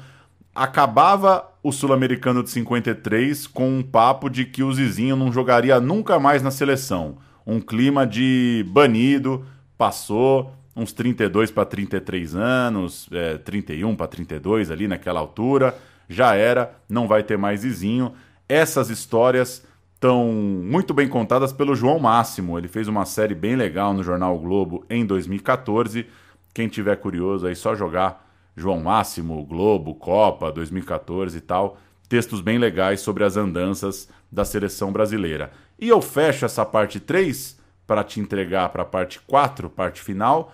Acabava 0.57 1.53
o 1.63 1.71
Sul-Americano 1.71 2.43
de 2.43 2.49
53 2.49 3.47
com 3.47 3.69
um 3.69 3.83
papo 3.83 4.31
de 4.31 4.47
que 4.47 4.63
o 4.63 4.73
Zizinho 4.73 5.15
não 5.15 5.31
jogaria 5.31 5.79
nunca 5.79 6.19
mais 6.19 6.43
na 6.43 6.51
seleção. 6.51 7.19
Um 7.47 7.61
clima 7.61 8.07
de 8.07 8.65
banido, 8.69 9.45
passou 9.77 10.53
uns 10.75 10.95
32 10.95 11.51
para 11.51 11.67
33 11.67 12.35
anos, 12.35 13.07
é, 13.13 13.37
31 13.37 13.95
para 13.95 14.07
32 14.07 14.71
ali 14.71 14.89
naquela 14.89 15.21
altura, 15.21 15.77
já 16.09 16.35
era, 16.35 16.75
não 16.89 17.07
vai 17.07 17.23
ter 17.23 17.37
mais 17.37 17.61
Zizinho. 17.61 18.15
Essas 18.49 18.89
histórias 18.89 19.63
estão 19.95 20.25
muito 20.27 20.95
bem 20.95 21.07
contadas 21.07 21.53
pelo 21.53 21.77
João 21.77 21.99
Máximo. 21.99 22.59
Ele 22.59 22.69
fez 22.69 22.89
uma 22.89 23.05
série 23.05 23.35
bem 23.35 23.57
legal 23.57 23.93
no 23.93 24.03
Jornal 24.03 24.37
o 24.37 24.39
Globo 24.39 24.87
em 24.89 25.05
2014. 25.05 26.07
Quem 26.55 26.69
tiver 26.69 26.97
curioso 26.97 27.47
aí, 27.47 27.55
só 27.55 27.75
jogar 27.75 28.26
João 28.57 28.81
Máximo, 28.81 29.45
Globo, 29.45 29.95
Copa 29.95 30.51
2014 30.51 31.37
e 31.37 31.41
tal. 31.41 31.79
Textos 32.09 32.41
bem 32.41 32.59
legais 32.59 33.01
sobre 33.01 33.25
as 33.25 33.37
andanças 33.37 34.09
da 34.33 34.45
seleção 34.45 34.91
brasileira. 34.91 35.53
E 35.79 35.89
eu 35.89 36.01
fecho 36.01 36.45
essa 36.45 36.65
parte 36.65 36.99
3 36.99 37.59
para 37.87 38.03
te 38.03 38.19
entregar 38.19 38.71
para 38.71 38.83
a 38.83 38.87
parte 38.87 39.21
4, 39.21 39.69
parte 39.69 40.01
final, 40.01 40.53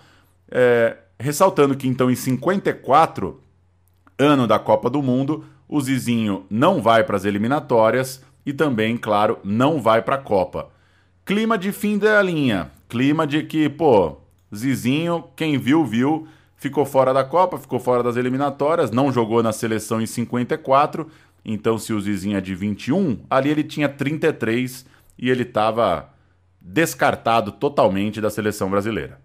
é, 0.51 0.97
ressaltando 1.19 1.75
que 1.75 1.87
então 1.87 2.11
em 2.11 2.15
54, 2.15 3.41
ano 4.19 4.45
da 4.45 4.59
Copa 4.59 4.89
do 4.89 5.01
Mundo, 5.01 5.45
o 5.67 5.81
Zizinho 5.81 6.45
não 6.49 6.81
vai 6.81 7.03
para 7.03 7.17
as 7.17 7.25
eliminatórias, 7.25 8.23
e 8.45 8.51
também, 8.51 8.97
claro, 8.97 9.39
não 9.43 9.81
vai 9.81 10.01
para 10.01 10.15
a 10.15 10.19
Copa. 10.21 10.69
Clima 11.25 11.57
de 11.57 11.71
fim 11.71 11.97
da 11.97 12.21
linha, 12.21 12.69
clima 12.89 13.25
de 13.25 13.43
que, 13.43 13.69
pô, 13.69 14.17
Zizinho, 14.53 15.23
quem 15.35 15.57
viu, 15.57 15.85
viu, 15.85 16.27
ficou 16.63 16.85
fora 16.85 17.13
da 17.13 17.25
Copa, 17.25 17.57
ficou 17.57 17.77
fora 17.77 18.01
das 18.01 18.15
eliminatórias, 18.15 18.89
não 18.89 19.11
jogou 19.11 19.43
na 19.43 19.51
seleção 19.51 20.01
em 20.01 20.05
54, 20.05 21.05
então 21.43 21.77
se 21.77 21.91
o 21.91 21.99
Zizinho 21.99 22.37
é 22.37 22.41
de 22.41 22.55
21, 22.55 23.19
ali 23.29 23.49
ele 23.49 23.65
tinha 23.65 23.89
33 23.89 24.85
e 25.19 25.29
ele 25.29 25.43
estava 25.43 26.09
descartado 26.61 27.51
totalmente 27.51 28.21
da 28.21 28.29
seleção 28.29 28.69
brasileira. 28.69 29.19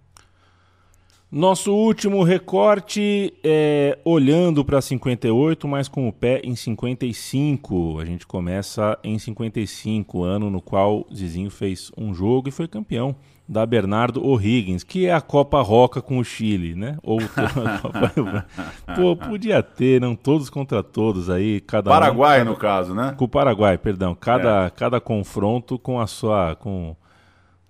Nosso 1.31 1.73
último 1.73 2.25
recorte 2.25 3.33
é 3.45 3.97
olhando 4.05 4.65
para 4.65 4.81
58, 4.81 5.69
mas 5.69 5.87
com 5.87 6.09
o 6.09 6.13
pé 6.13 6.41
em 6.43 6.57
55. 6.57 8.01
A 8.01 8.05
gente 8.05 8.27
começa 8.27 8.99
em 9.05 9.17
55, 9.17 10.25
ano 10.25 10.51
no 10.51 10.61
qual 10.61 11.07
Zizinho 11.15 11.51
fez 11.51 11.93
um 11.97 12.13
jogo 12.13 12.49
e 12.49 12.51
foi 12.51 12.67
campeão 12.67 13.15
da 13.49 13.65
Bernardo 13.65 14.23
O'Higgins, 14.23 14.85
que 14.85 15.07
é 15.07 15.15
a 15.15 15.23
Copa 15.23 15.63
Roca 15.63 16.03
com 16.03 16.19
o 16.19 16.25
Chile, 16.25 16.75
né? 16.75 16.99
Ou 17.03 17.19
Copa... 17.81 18.47
Pô, 18.95 19.17
podia 19.17 19.63
ter, 19.63 20.01
não 20.01 20.15
todos 20.15 20.51
contra 20.51 20.83
todos 20.83 21.31
aí, 21.31 21.61
cada 21.61 21.91
Paraguai 21.91 22.37
um, 22.37 22.45
cada... 22.45 22.51
no 22.51 22.57
caso, 22.57 22.95
né? 22.95 23.15
Com 23.17 23.25
o 23.25 23.29
Paraguai, 23.29 23.79
perdão, 23.79 24.15
cada 24.15 24.67
é. 24.67 24.71
cada 24.71 25.01
confronto 25.01 25.79
com 25.79 25.99
a 25.99 26.07
sua 26.07 26.55
com 26.57 26.95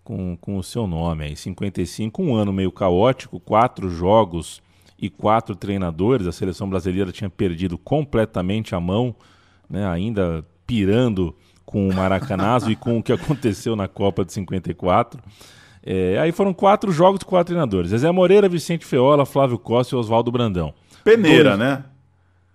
com, 0.03 0.39
com 0.39 0.57
o 0.57 0.62
seu 0.62 0.87
nome 0.87 1.24
aí. 1.27 1.36
55, 1.36 2.23
um 2.23 2.35
ano 2.35 2.51
meio 2.51 2.73
caótico, 2.73 3.39
quatro 3.39 3.90
jogos 3.90 4.62
e 4.98 5.11
quatro 5.11 5.55
treinadores. 5.55 6.27
A 6.27 6.32
seleção 6.32 6.69
brasileira 6.69 7.12
tinha 7.12 7.28
perdido 7.28 7.77
completamente 7.77 8.74
a 8.74 8.81
mão, 8.81 9.15
né, 9.69 9.86
ainda 9.86 10.43
pirando 10.66 11.36
com 11.66 11.86
o 11.86 11.94
Maracanazo 11.94 12.70
e 12.70 12.77
com 12.77 12.98
o 12.98 13.02
que 13.02 13.12
aconteceu 13.12 13.77
na 13.77 13.86
Copa 13.86 14.24
de 14.24 14.32
54. 14.32 15.23
É, 15.82 16.18
aí 16.18 16.32
foram 16.32 16.52
quatro 16.52 16.90
jogos, 16.92 17.22
quatro 17.22 17.52
treinadores. 17.52 17.90
Zé 17.90 18.10
Moreira, 18.10 18.48
Vicente 18.48 18.84
Feola, 18.84 19.24
Flávio 19.24 19.59
Costa 19.59 19.94
e 19.94 19.98
Oswaldo 19.98 20.30
Brandão. 20.30 20.74
Peneira, 21.05 21.56
Dois... 21.56 21.59
né? 21.59 21.84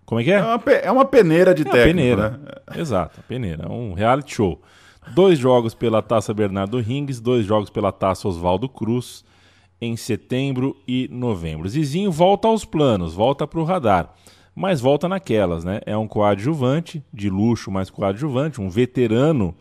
Como 0.05 0.19
é 0.21 0.23
que 0.23 0.31
é? 0.31 0.35
É 0.35 0.43
uma, 0.43 0.59
pe... 0.59 0.71
é 0.71 0.91
uma 0.91 1.05
peneira 1.05 1.53
de 1.53 1.61
é 1.61 1.65
técnico, 1.65 1.85
peneira. 1.85 2.29
né? 2.29 2.79
Exato, 2.81 3.21
peneira. 3.27 3.65
É 3.65 3.69
um 3.69 3.93
reality 3.93 4.35
show. 4.35 4.61
Dois 5.13 5.39
jogos 5.39 5.73
pela 5.73 6.01
Taça 6.01 6.33
Bernardo 6.33 6.79
Rings, 6.79 7.19
dois 7.19 7.45
jogos 7.45 7.69
pela 7.69 7.91
Taça 7.91 8.27
Oswaldo 8.27 8.69
Cruz 8.69 9.23
em 9.81 9.97
setembro 9.97 10.77
e 10.87 11.09
novembro. 11.11 11.67
Zizinho 11.67 12.11
volta 12.11 12.47
aos 12.47 12.63
planos, 12.63 13.13
volta 13.13 13.45
para 13.45 13.59
o 13.59 13.65
radar, 13.65 14.13
mas 14.55 14.79
volta 14.79 15.09
naquelas, 15.09 15.63
né? 15.63 15.81
É 15.85 15.97
um 15.97 16.07
coadjuvante, 16.07 17.03
de 17.13 17.29
luxo, 17.29 17.69
mais 17.69 17.89
coadjuvante, 17.89 18.61
um 18.61 18.69
veterano 18.69 19.53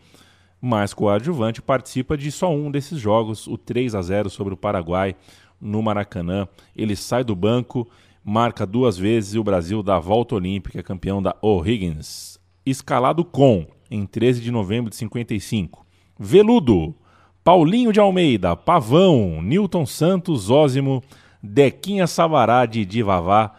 mais 0.63 0.93
coadjuvante, 0.93 1.61
participa 1.61 2.17
de 2.17 2.31
só 2.31 2.49
um 2.49 2.71
desses 2.71 2.97
jogos, 2.97 3.47
o 3.47 3.57
3 3.57 3.95
a 3.95 4.01
0 4.01 4.29
sobre 4.29 4.53
o 4.53 4.57
Paraguai 4.57 5.13
no 5.59 5.83
Maracanã. 5.83 6.47
Ele 6.73 6.95
sai 6.95 7.21
do 7.21 7.35
banco, 7.35 7.85
marca 8.23 8.65
duas 8.65 8.97
vezes 8.97 9.33
e 9.33 9.39
o 9.39 9.43
Brasil 9.43 9.83
dá 9.83 9.97
a 9.97 9.99
volta 9.99 10.35
olímpica, 10.35 10.81
campeão 10.81 11.21
da 11.21 11.35
O'Higgins. 11.41 12.39
Escalado 12.65 13.25
com 13.25 13.67
em 13.91 14.05
13 14.05 14.39
de 14.39 14.51
novembro 14.51 14.89
de 14.89 14.95
55. 14.95 15.85
Veludo, 16.17 16.95
Paulinho 17.43 17.91
de 17.91 17.99
Almeida, 17.99 18.55
Pavão, 18.55 19.41
Newton 19.41 19.85
Santos, 19.85 20.49
Ósimo, 20.49 21.03
Dequinha 21.43 22.07
Sabará, 22.07 22.65
Didi 22.65 23.03
Vavá, 23.03 23.53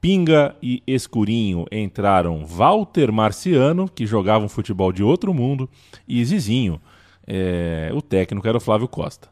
Pinga 0.00 0.56
e 0.62 0.82
Escurinho 0.86 1.66
entraram 1.70 2.46
Walter 2.46 3.12
Marciano, 3.12 3.86
que 3.88 4.06
jogava 4.06 4.44
um 4.44 4.48
futebol 4.48 4.92
de 4.92 5.02
outro 5.02 5.34
mundo, 5.34 5.68
e 6.08 6.24
Zizinho. 6.24 6.80
É, 7.26 7.90
o 7.94 8.00
técnico 8.00 8.48
era 8.48 8.56
o 8.56 8.60
Flávio 8.60 8.88
Costa. 8.88 9.28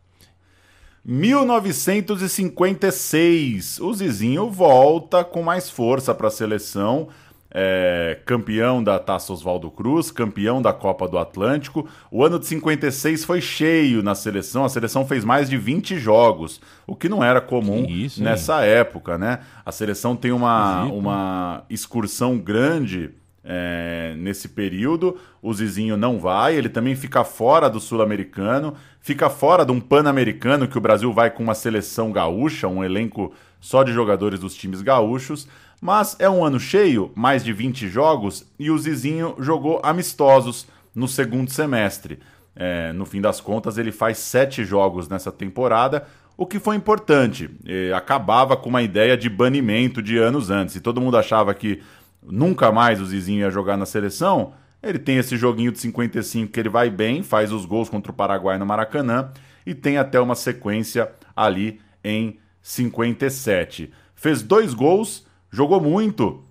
1956. 1.05 3.81
O 3.81 3.95
Zizinho 3.95 4.51
volta 4.51 5.25
com 5.25 5.43
mais 5.43 5.71
força 5.71 6.15
para 6.15 6.29
a 6.29 6.31
seleção. 6.31 7.09
É, 7.51 8.19
campeão 8.27 8.85
da 8.85 8.99
Taça 8.99 9.33
Oswaldo 9.33 9.71
Cruz, 9.71 10.11
campeão 10.11 10.61
da 10.61 10.73
Copa 10.73 11.09
do 11.09 11.17
Atlântico. 11.17 11.89
O 12.11 12.23
ano 12.23 12.39
de 12.39 12.47
56 12.47 13.25
foi 13.25 13.41
cheio 13.41 14.03
na 14.03 14.15
seleção, 14.15 14.65
a 14.65 14.69
seleção 14.69 15.07
fez 15.07 15.25
mais 15.25 15.49
de 15.49 15.57
20 15.57 15.99
jogos, 15.99 16.61
o 16.87 16.95
que 16.95 17.09
não 17.09 17.25
era 17.25 17.41
comum 17.41 17.87
isso, 17.89 18.23
nessa 18.23 18.63
época, 18.65 19.17
né? 19.17 19.41
A 19.65 19.73
seleção 19.73 20.15
tem 20.15 20.31
uma, 20.31 20.85
uma 20.85 21.65
excursão 21.71 22.37
grande 22.37 23.15
é, 23.49 24.15
nesse 24.19 24.49
período. 24.49 25.17
O 25.41 25.53
Zizinho 25.55 25.97
não 25.97 26.19
vai, 26.19 26.55
ele 26.55 26.69
também 26.69 26.95
fica 26.95 27.25
fora 27.25 27.71
do 27.71 27.81
Sul-Americano, 27.81 28.75
fica 29.01 29.31
fora 29.31 29.65
de 29.65 29.73
um 29.73 29.81
Pan-Americano 29.81 30.69
que 30.69 30.77
o 30.77 30.81
Brasil 30.81 31.13
vai 31.13 31.31
com 31.31 31.43
uma 31.43 31.55
seleção 31.55 32.13
gaúcha, 32.13 32.69
um 32.69 32.85
elenco 32.85 33.33
só 33.59 33.83
de 33.83 33.93
jogadores 33.93 34.41
dos 34.41 34.55
times 34.55 34.83
gaúchos. 34.83 35.49
Mas 35.81 36.17
é 36.19 36.29
um 36.29 36.45
ano 36.45 36.59
cheio, 36.59 37.13
mais 37.15 37.45
de 37.45 37.53
20 37.53 37.89
jogos, 37.89 38.47
e 38.59 38.71
o 38.71 38.79
Zizinho 38.79 39.37
jogou 39.39 39.81
amistosos 39.83 40.67
no 40.95 41.07
segundo 41.07 41.51
semestre. 41.51 42.19
É, 42.57 42.93
no 42.93 43.07
fim 43.07 43.21
das 43.21 43.41
contas, 43.41 43.79
ele 43.79 43.93
faz 43.93 44.19
sete 44.19 44.65
jogos 44.65 45.09
nessa 45.09 45.31
temporada, 45.31 46.07
o 46.37 46.45
que 46.45 46.59
foi 46.59 46.75
importante. 46.75 47.49
É, 47.65 47.93
acabava 47.93 48.57
com 48.57 48.69
uma 48.69 48.83
ideia 48.83 49.17
de 49.17 49.29
banimento 49.29 50.03
de 50.03 50.19
anos 50.19 50.51
antes. 50.51 50.75
E 50.75 50.81
todo 50.81 51.01
mundo 51.01 51.17
achava 51.17 51.55
que 51.55 51.81
nunca 52.23 52.73
mais 52.73 53.01
o 53.01 53.07
Zizinho 53.07 53.41
ia 53.41 53.51
jogar 53.51 53.77
na 53.77 53.87
seleção. 53.87 54.53
Ele 54.83 54.99
tem 54.99 55.19
esse 55.19 55.37
joguinho 55.37 55.73
de 55.73 55.79
55 55.79 56.53
que 56.53 56.61
ele 56.61 56.69
vai 56.69 56.91
bem, 56.91 57.23
faz 57.23 57.53
os 57.53 57.65
gols 57.65 57.89
contra 57.89 58.13
o 58.13 58.15
Paraguai 58.15 58.59
no 58.59 58.67
Maracanã 58.67 59.31
e 59.67 59.75
tem 59.75 59.99
até 59.99 60.21
uma 60.21 60.35
sequência 60.35 61.11
ali 61.35 61.81
em 62.03 62.39
57. 62.63 63.93
Fez 64.15 64.43
dois 64.43 64.75
gols 64.75 65.27
Jogou 65.51 65.81
muito 65.81 66.43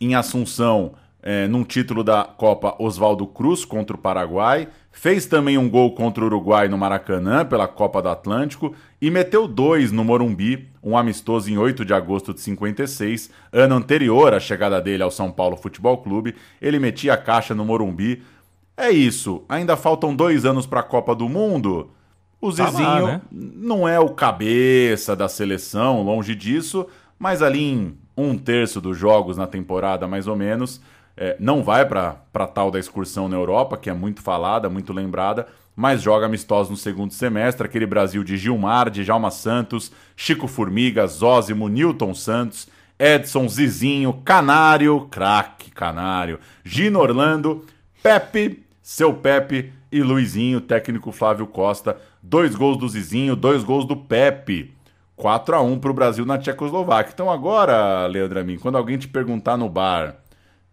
em 0.00 0.14
Assunção, 0.14 0.92
é, 1.22 1.46
num 1.46 1.62
título 1.62 2.02
da 2.02 2.24
Copa 2.24 2.74
Oswaldo 2.78 3.26
Cruz 3.26 3.64
contra 3.64 3.94
o 3.94 3.98
Paraguai. 3.98 4.68
Fez 4.90 5.26
também 5.26 5.58
um 5.58 5.68
gol 5.68 5.94
contra 5.94 6.22
o 6.22 6.26
Uruguai 6.26 6.68
no 6.68 6.78
Maracanã, 6.78 7.44
pela 7.44 7.68
Copa 7.68 8.00
do 8.00 8.08
Atlântico. 8.08 8.74
E 9.00 9.10
meteu 9.10 9.46
dois 9.46 9.92
no 9.92 10.02
Morumbi, 10.02 10.68
um 10.82 10.96
amistoso 10.96 11.50
em 11.50 11.58
8 11.58 11.84
de 11.84 11.92
agosto 11.92 12.32
de 12.32 12.40
56, 12.40 13.30
ano 13.52 13.74
anterior 13.74 14.32
à 14.32 14.40
chegada 14.40 14.80
dele 14.80 15.02
ao 15.02 15.10
São 15.10 15.30
Paulo 15.30 15.56
Futebol 15.56 15.98
Clube. 15.98 16.34
Ele 16.60 16.78
metia 16.78 17.14
a 17.14 17.18
caixa 17.18 17.54
no 17.54 17.64
Morumbi. 17.64 18.22
É 18.76 18.90
isso, 18.90 19.44
ainda 19.48 19.76
faltam 19.76 20.16
dois 20.16 20.46
anos 20.46 20.66
para 20.66 20.80
a 20.80 20.84
Copa 20.84 21.14
do 21.14 21.28
Mundo. 21.28 21.90
O 22.40 22.50
Zizinho 22.50 22.72
tá 22.72 22.98
lá, 23.00 23.06
né? 23.06 23.20
não 23.30 23.86
é 23.86 24.00
o 24.00 24.08
cabeça 24.08 25.14
da 25.14 25.28
seleção, 25.28 26.02
longe 26.02 26.34
disso, 26.34 26.86
mas 27.18 27.42
ali 27.42 27.62
em 27.62 27.98
um 28.22 28.38
terço 28.38 28.80
dos 28.80 28.96
jogos 28.96 29.36
na 29.36 29.46
temporada, 29.46 30.06
mais 30.08 30.26
ou 30.26 30.36
menos. 30.36 30.80
É, 31.16 31.36
não 31.38 31.62
vai 31.62 31.84
para 31.84 32.46
tal 32.46 32.70
da 32.70 32.78
excursão 32.78 33.28
na 33.28 33.36
Europa, 33.36 33.76
que 33.76 33.90
é 33.90 33.92
muito 33.92 34.22
falada, 34.22 34.70
muito 34.70 34.92
lembrada, 34.92 35.46
mas 35.76 36.02
joga 36.02 36.26
amistosos 36.26 36.70
no 36.70 36.76
segundo 36.76 37.12
semestre. 37.12 37.66
Aquele 37.66 37.86
Brasil 37.86 38.24
de 38.24 38.36
Gilmar, 38.36 38.90
de 38.90 39.04
Jalma 39.04 39.30
Santos, 39.30 39.92
Chico 40.16 40.48
Formiga, 40.48 41.06
Zózimo, 41.06 41.68
Newton 41.68 42.14
Santos, 42.14 42.68
Edson, 42.98 43.48
Zizinho, 43.48 44.12
Canário, 44.24 45.08
craque 45.10 45.70
Canário, 45.70 46.38
Gino 46.64 46.98
Orlando, 46.98 47.64
Pepe, 48.02 48.64
seu 48.82 49.14
Pepe 49.14 49.72
e 49.90 50.02
Luizinho, 50.02 50.60
técnico 50.60 51.12
Flávio 51.12 51.46
Costa. 51.46 51.98
Dois 52.22 52.54
gols 52.54 52.76
do 52.76 52.88
Zizinho, 52.88 53.34
dois 53.34 53.64
gols 53.64 53.84
do 53.84 53.96
Pepe. 53.96 54.74
4 55.20 55.54
a 55.54 55.60
1 55.60 55.78
para 55.78 55.90
o 55.90 55.94
Brasil 55.94 56.24
na 56.24 56.38
Tchecoslováquia. 56.38 57.12
Então 57.12 57.30
agora, 57.30 58.06
Leandro 58.06 58.40
Amin, 58.40 58.56
quando 58.56 58.78
alguém 58.78 58.96
te 58.96 59.06
perguntar 59.06 59.56
no 59.58 59.68
bar, 59.68 60.16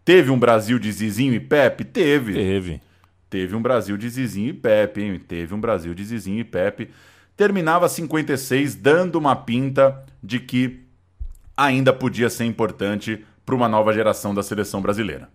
teve 0.06 0.32
um 0.32 0.40
Brasil 0.40 0.80
de 0.80 0.90
Zizinho 0.90 1.34
e 1.34 1.40
Pepe? 1.40 1.84
Teve. 1.84 2.34
Teve. 2.34 2.82
Teve 3.30 3.56
um 3.57 3.61
Brasil 3.61 3.98
de 3.98 4.10
Zizinho 4.10 4.49
e 4.49 4.53
Pepe, 4.53 5.02
hein? 5.02 5.19
Teve 5.19 5.53
um 5.53 5.60
Brasil 5.60 5.94
de 5.94 6.06
Zizinho 6.06 6.40
e 6.40 6.45
Pepe. 6.45 6.90
Terminava 7.36 7.90
56 7.90 8.76
dando 8.76 9.18
uma 9.18 9.36
pinta 9.36 10.06
de 10.24 10.40
que 10.40 10.80
ainda 11.56 11.91
podia 11.91 12.30
ser 12.30 12.45
importante 12.45 13.26
para 13.45 13.53
uma 13.53 13.68
nova 13.68 13.91
geração 13.91 14.34
da 14.34 14.41
seleção 14.41 14.82
brasileira. 14.82 15.30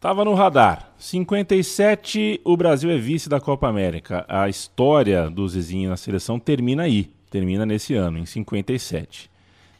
Tava 0.00 0.24
no 0.24 0.34
radar. 0.34 0.90
57, 0.98 2.40
o 2.44 2.56
Brasil 2.56 2.90
é 2.90 2.98
vice 2.98 3.28
da 3.28 3.40
Copa 3.40 3.68
América. 3.68 4.24
A 4.28 4.48
história 4.48 5.30
do 5.30 5.48
Zizinho 5.48 5.90
na 5.90 5.96
seleção 5.96 6.40
termina 6.40 6.82
aí 6.82 7.21
termina 7.32 7.64
nesse 7.64 7.94
ano, 7.94 8.18
em 8.18 8.26
57. 8.26 9.30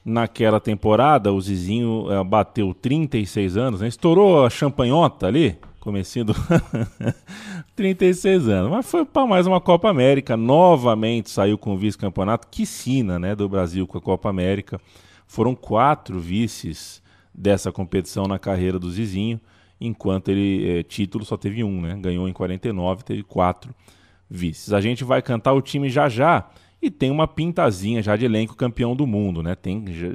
Naquela 0.02 0.58
temporada, 0.58 1.30
o 1.30 1.40
Zizinho 1.40 2.06
uh, 2.10 2.24
bateu 2.24 2.72
36 2.72 3.58
anos, 3.58 3.80
né? 3.82 3.88
estourou 3.88 4.46
a 4.46 4.50
champanhota 4.50 5.26
ali, 5.26 5.58
comecinho 5.78 6.24
do 6.24 6.34
36 7.76 8.48
anos, 8.48 8.70
mas 8.70 8.90
foi 8.90 9.04
para 9.04 9.26
mais 9.26 9.46
uma 9.46 9.60
Copa 9.60 9.90
América, 9.90 10.34
novamente 10.34 11.28
saiu 11.28 11.58
com 11.58 11.74
o 11.74 11.76
vice-campeonato, 11.76 12.48
que 12.50 12.64
sina 12.64 13.18
né, 13.18 13.34
do 13.36 13.48
Brasil 13.48 13.86
com 13.86 13.98
a 13.98 14.00
Copa 14.00 14.30
América. 14.30 14.80
Foram 15.26 15.54
quatro 15.54 16.18
vices 16.18 17.02
dessa 17.34 17.70
competição 17.70 18.26
na 18.26 18.38
carreira 18.38 18.78
do 18.78 18.90
Zizinho, 18.90 19.38
enquanto 19.80 20.30
ele, 20.30 20.78
eh, 20.78 20.82
título 20.82 21.24
só 21.24 21.36
teve 21.36 21.62
um, 21.64 21.80
né? 21.80 21.96
Ganhou 22.00 22.28
em 22.28 22.32
49, 22.32 23.04
teve 23.04 23.22
quatro 23.22 23.74
vices. 24.28 24.72
A 24.72 24.80
gente 24.80 25.04
vai 25.04 25.22
cantar 25.22 25.52
o 25.52 25.62
time 25.62 25.88
já 25.88 26.08
já, 26.08 26.48
e 26.82 26.90
tem 26.90 27.12
uma 27.12 27.28
pintazinha 27.28 28.02
já 28.02 28.16
de 28.16 28.24
elenco 28.24 28.56
campeão 28.56 28.96
do 28.96 29.06
mundo, 29.06 29.40
né? 29.40 29.54
Tem, 29.54 29.84
já, 29.86 30.08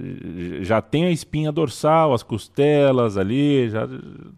já 0.61 0.81
tem 0.81 1.05
a 1.05 1.11
espinha 1.11 1.49
dorsal, 1.49 2.13
as 2.13 2.21
costelas 2.21 3.15
ali, 3.15 3.69
já 3.69 3.87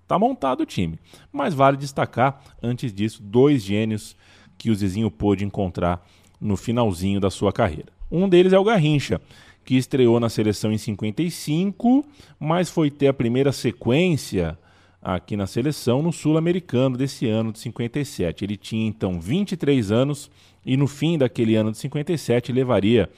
tá 0.08 0.20
montado 0.20 0.62
o 0.62 0.66
time. 0.66 1.00
Mas 1.34 1.56
vale 1.56 1.76
destacar, 1.76 2.40
antes 2.62 2.94
disso, 2.94 3.24
dois 3.24 3.64
gênios 3.64 4.16
que 4.60 4.70
o 4.70 4.76
Zizinho 4.76 5.10
pôde 5.10 5.44
encontrar 5.44 6.06
no 6.40 6.56
finalzinho 6.56 7.20
da 7.20 7.32
sua 7.32 7.52
carreira. 7.52 7.92
Um 8.12 8.30
deles 8.30 8.54
é 8.54 8.60
o 8.60 8.64
Garrincha, 8.64 9.20
que 9.66 9.76
estreou 9.76 10.20
na 10.20 10.30
seleção 10.30 10.72
em 10.72 10.78
55, 10.78 12.06
mas 12.40 12.70
foi 12.70 12.92
ter 12.92 13.08
a 13.08 13.14
primeira 13.14 13.52
sequência 13.52 14.56
aqui 15.02 15.36
na 15.36 15.48
seleção 15.48 16.02
no 16.02 16.12
Sul-Americano 16.12 16.98
desse 16.98 17.28
ano 17.28 17.52
de 17.52 17.60
57. 17.60 18.44
Ele 18.44 18.58
tinha 18.58 18.88
então 18.88 19.20
23 19.20 19.92
anos 19.92 20.30
e 20.66 20.76
no 20.78 20.88
fim 20.88 21.18
daquele 21.18 21.56
ano 21.56 21.72
de 21.72 21.78
57 21.78 22.52
levaria 22.52 23.10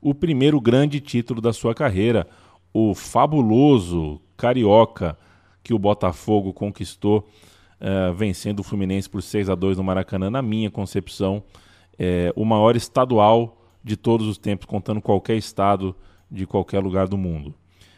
o 0.00 0.14
primeiro 0.14 0.60
grande 0.60 1.00
título 1.00 1.40
da 1.40 1.52
sua 1.52 1.74
carreira, 1.74 2.26
o 2.72 2.94
fabuloso 2.94 4.20
Carioca 4.36 5.16
que 5.62 5.74
o 5.74 5.78
Botafogo 5.78 6.52
conquistou, 6.52 7.28
uh, 7.80 8.14
vencendo 8.14 8.60
o 8.60 8.62
Fluminense 8.62 9.08
por 9.08 9.22
6 9.22 9.50
a 9.50 9.54
2 9.54 9.76
no 9.76 9.84
Maracanã, 9.84 10.30
na 10.30 10.40
minha 10.40 10.70
concepção, 10.70 11.42
é, 11.98 12.32
o 12.34 12.44
maior 12.44 12.74
estadual 12.74 13.60
de 13.84 13.96
todos 13.96 14.26
os 14.26 14.38
tempos, 14.38 14.66
contando 14.66 15.02
qualquer 15.02 15.36
estado 15.36 15.94
de 16.30 16.46
qualquer 16.46 16.78
lugar 16.78 17.06
do 17.08 17.18
mundo. 17.18 17.54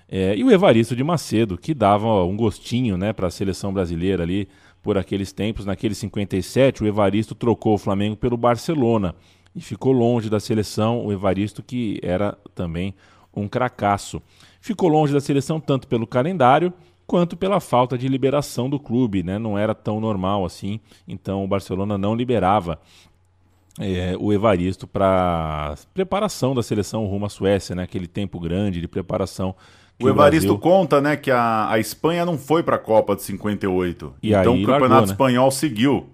É, 0.08 0.34
e 0.36 0.42
o 0.42 0.50
Evaristo 0.50 0.96
de 0.96 1.04
Macedo, 1.04 1.56
que 1.56 1.72
dava 1.72 2.24
um 2.24 2.36
gostinho 2.36 2.96
né, 2.96 3.12
para 3.12 3.28
a 3.28 3.30
seleção 3.30 3.72
brasileira 3.72 4.24
ali, 4.24 4.48
por 4.82 4.98
aqueles 4.98 5.32
tempos. 5.32 5.66
Naquele 5.66 5.94
57, 5.94 6.82
o 6.82 6.86
Evaristo 6.86 7.34
trocou 7.34 7.74
o 7.74 7.78
Flamengo 7.78 8.16
pelo 8.16 8.36
Barcelona 8.36 9.14
e 9.54 9.60
ficou 9.60 9.92
longe 9.92 10.30
da 10.30 10.40
seleção. 10.40 11.04
O 11.04 11.12
Evaristo, 11.12 11.62
que 11.62 11.98
era 12.02 12.36
também 12.54 12.94
um 13.34 13.48
cracaço. 13.48 14.22
Ficou 14.60 14.88
longe 14.88 15.12
da 15.12 15.20
seleção 15.20 15.60
tanto 15.60 15.86
pelo 15.86 16.06
calendário 16.06 16.72
quanto 17.06 17.36
pela 17.36 17.58
falta 17.58 17.98
de 17.98 18.06
liberação 18.06 18.70
do 18.70 18.78
clube, 18.78 19.22
né? 19.22 19.38
Não 19.38 19.58
era 19.58 19.74
tão 19.74 20.00
normal 20.00 20.44
assim, 20.44 20.78
então 21.08 21.44
o 21.44 21.48
Barcelona 21.48 21.98
não 21.98 22.14
liberava 22.14 22.78
é, 23.80 24.16
o 24.16 24.32
Evaristo 24.32 24.86
para 24.86 25.74
preparação 25.92 26.54
da 26.54 26.62
seleção 26.62 27.06
rumo 27.06 27.26
à 27.26 27.28
Suécia, 27.28 27.74
né? 27.74 27.82
Aquele 27.82 28.06
tempo 28.06 28.38
grande 28.38 28.80
de 28.80 28.86
preparação 28.86 29.56
o 30.00 30.08
Evaristo 30.08 30.54
Brasil... 30.54 30.58
conta, 30.58 31.00
né, 31.00 31.16
que 31.16 31.30
a, 31.30 31.70
a 31.70 31.78
Espanha 31.78 32.24
não 32.24 32.38
foi 32.38 32.62
para 32.62 32.76
a 32.76 32.78
Copa 32.78 33.14
de 33.14 33.22
58. 33.22 34.14
E 34.22 34.32
então 34.32 34.54
o 34.54 34.58
Campeonato 34.58 34.80
largou, 34.80 35.06
né? 35.06 35.12
Espanhol 35.12 35.50
seguiu. 35.50 36.08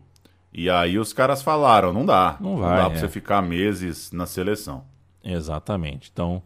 E 0.52 0.70
aí 0.70 0.98
os 0.98 1.12
caras 1.12 1.42
falaram, 1.42 1.92
não 1.92 2.06
dá. 2.06 2.36
Não, 2.40 2.56
vai, 2.56 2.70
não 2.70 2.76
dá 2.76 2.90
para 2.90 2.98
é. 2.98 3.00
você 3.00 3.08
ficar 3.08 3.42
meses 3.42 4.10
na 4.10 4.24
seleção. 4.24 4.84
Exatamente. 5.22 6.10
Então, 6.12 6.42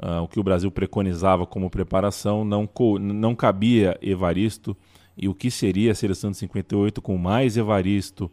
uh, 0.00 0.22
o 0.22 0.28
que 0.28 0.38
o 0.38 0.42
Brasil 0.42 0.70
preconizava 0.70 1.44
como 1.46 1.68
preparação 1.68 2.44
não, 2.44 2.68
não 3.00 3.34
cabia 3.34 3.98
Evaristo. 4.00 4.76
E 5.16 5.28
o 5.28 5.34
que 5.34 5.50
seria 5.50 5.92
a 5.92 5.94
seleção 5.94 6.30
de 6.30 6.36
58 6.38 7.02
com 7.02 7.18
mais 7.18 7.56
Evaristo, 7.56 8.30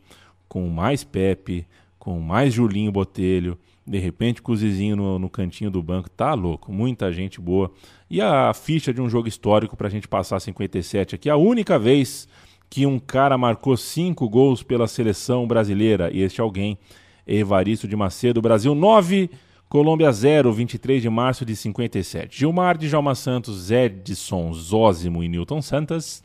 com 0.48 0.70
mais 0.70 1.04
Pepe, 1.04 1.66
com 1.98 2.20
mais 2.20 2.54
Julinho 2.54 2.92
Botelho, 2.92 3.58
de 3.86 3.98
repente 3.98 4.42
com 4.42 4.52
o 4.52 4.56
Zizinho 4.56 4.96
no, 4.96 5.18
no 5.20 5.30
cantinho 5.30 5.72
do 5.72 5.82
banco. 5.82 6.10
Tá 6.10 6.34
louco, 6.34 6.72
muita 6.72 7.12
gente 7.12 7.42
boa. 7.42 7.72
E 8.10 8.22
a 8.22 8.54
ficha 8.54 8.94
de 8.94 9.02
um 9.02 9.10
jogo 9.10 9.28
histórico 9.28 9.76
para 9.76 9.88
a 9.88 9.92
gente 9.92 10.08
passar 10.08 10.40
57 10.40 11.16
aqui. 11.16 11.30
A 11.30 11.36
única 11.36 11.78
vez 11.78 12.28
que 12.70 12.86
um 12.86 13.00
cara 13.00 13.38
marcou 13.38 13.76
cinco 13.76 14.30
gols 14.30 14.64
pela 14.64 14.88
seleção 14.88 15.48
brasileira. 15.48 16.10
E 16.12 16.22
este 16.22 16.42
alguém 16.42 16.78
Evaristo 17.26 17.88
de 17.88 17.96
Macedo. 17.96 18.42
Brasil 18.42 18.74
9, 18.74 19.30
Colômbia 19.68 20.12
0, 20.12 20.52
23 20.54 21.02
de 21.02 21.10
março 21.10 21.46
de 21.46 21.56
57. 21.56 22.40
Gilmar, 22.40 22.78
Djalma 22.78 23.14
Santos, 23.16 23.70
Edson, 23.70 24.54
Zózimo 24.54 25.24
e 25.24 25.28
Newton 25.28 25.62
Santos. 25.62 26.24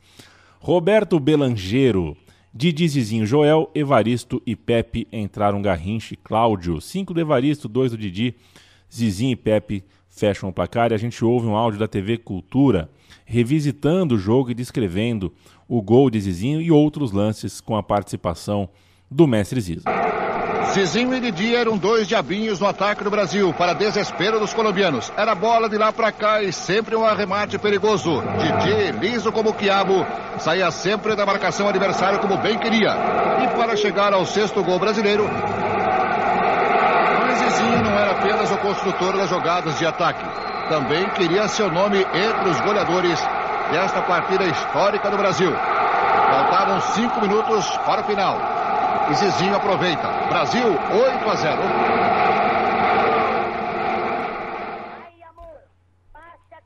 Roberto 0.61 1.19
Belangero, 1.19 2.17
Didi, 2.55 2.87
Zizinho, 2.87 3.27
Joel, 3.27 3.69
Evaristo 3.75 4.41
e 4.47 4.55
Pepe 4.55 5.09
entraram 5.11 5.61
Garrinche, 5.61 6.15
Cláudio. 6.15 6.81
5 6.81 7.13
do 7.13 7.21
Evaristo, 7.21 7.67
2 7.67 7.91
do 7.93 7.99
Didi. 7.99 8.37
Zizinho 8.93 9.33
e 9.33 9.37
Pepe 9.37 9.83
fecham 10.13 10.49
o 10.49 10.53
placar 10.53 10.93
e 10.93 10.95
a 10.95 10.99
gente 10.99 11.25
ouve 11.25 11.47
um 11.47 11.57
áudio 11.57 11.81
da 11.81 11.89
TV 11.89 12.19
Cultura 12.19 12.91
revisitando 13.25 14.15
o 14.15 14.19
jogo 14.19 14.51
e 14.51 14.55
descrevendo 14.55 15.33
o 15.67 15.81
gol 15.81 16.11
de 16.11 16.21
Zizinho 16.21 16.61
e 16.61 16.71
outros 16.71 17.13
lances 17.13 17.61
com 17.61 17.77
a 17.77 17.83
participação 17.83 18.69
do 19.11 19.27
mestre 19.27 19.61
Zizo. 19.61 19.85
Zizinho 20.73 21.15
e 21.15 21.21
Didi 21.21 21.55
eram 21.55 21.77
dois 21.77 22.07
diabinhos 22.07 22.61
no 22.61 22.67
ataque 22.67 23.05
do 23.05 23.11
Brasil, 23.11 23.53
para 23.53 23.75
desespero 23.75 24.39
dos 24.39 24.55
colombianos. 24.55 25.13
Era 25.17 25.35
bola 25.35 25.69
de 25.69 25.77
lá 25.77 25.93
para 25.93 26.11
cá 26.11 26.43
e 26.43 26.53
sempre 26.53 26.97
um 26.97 27.05
arremate 27.05 27.59
perigoso. 27.59 28.23
Didi, 28.39 28.99
liso 28.99 29.31
como 29.33 29.51
o 29.51 29.55
quiabo, 29.55 30.07
saía 30.39 30.71
sempre 30.71 31.15
da 31.15 31.27
marcação 31.27 31.69
adversária 31.69 32.19
como 32.19 32.39
bem 32.39 32.59
queria. 32.59 32.95
E 33.43 33.49
para 33.57 33.77
chegar 33.77 34.15
ao 34.15 34.25
sexto 34.25 34.63
gol 34.63 34.79
brasileiro, 34.79 35.25
Zizinho 37.35 37.83
não 37.83 37.99
era 37.99 38.13
apenas 38.13 38.51
o 38.51 38.59
construtor 38.59 39.17
das 39.17 39.29
jogadas 39.29 39.79
de 39.79 39.87
ataque. 39.87 40.25
Também 40.69 41.09
queria 41.11 41.49
seu 41.49 41.71
nome 41.71 41.99
entre 41.99 42.49
os 42.49 42.61
goleadores 42.61 43.19
desta 43.71 44.03
partida 44.03 44.45
histórica 44.45 45.11
do 45.11 45.17
Brasil. 45.17 45.53
Faltavam 45.53 46.81
cinco 46.95 47.21
minutos 47.21 47.67
para 47.79 48.01
o 48.01 48.05
final. 48.05 48.39
E 49.11 49.15
Zizinho 49.15 49.57
aproveita. 49.57 50.09
Brasil 50.29 50.67
8 50.67 51.31
a 51.31 51.35
0. 51.35 51.63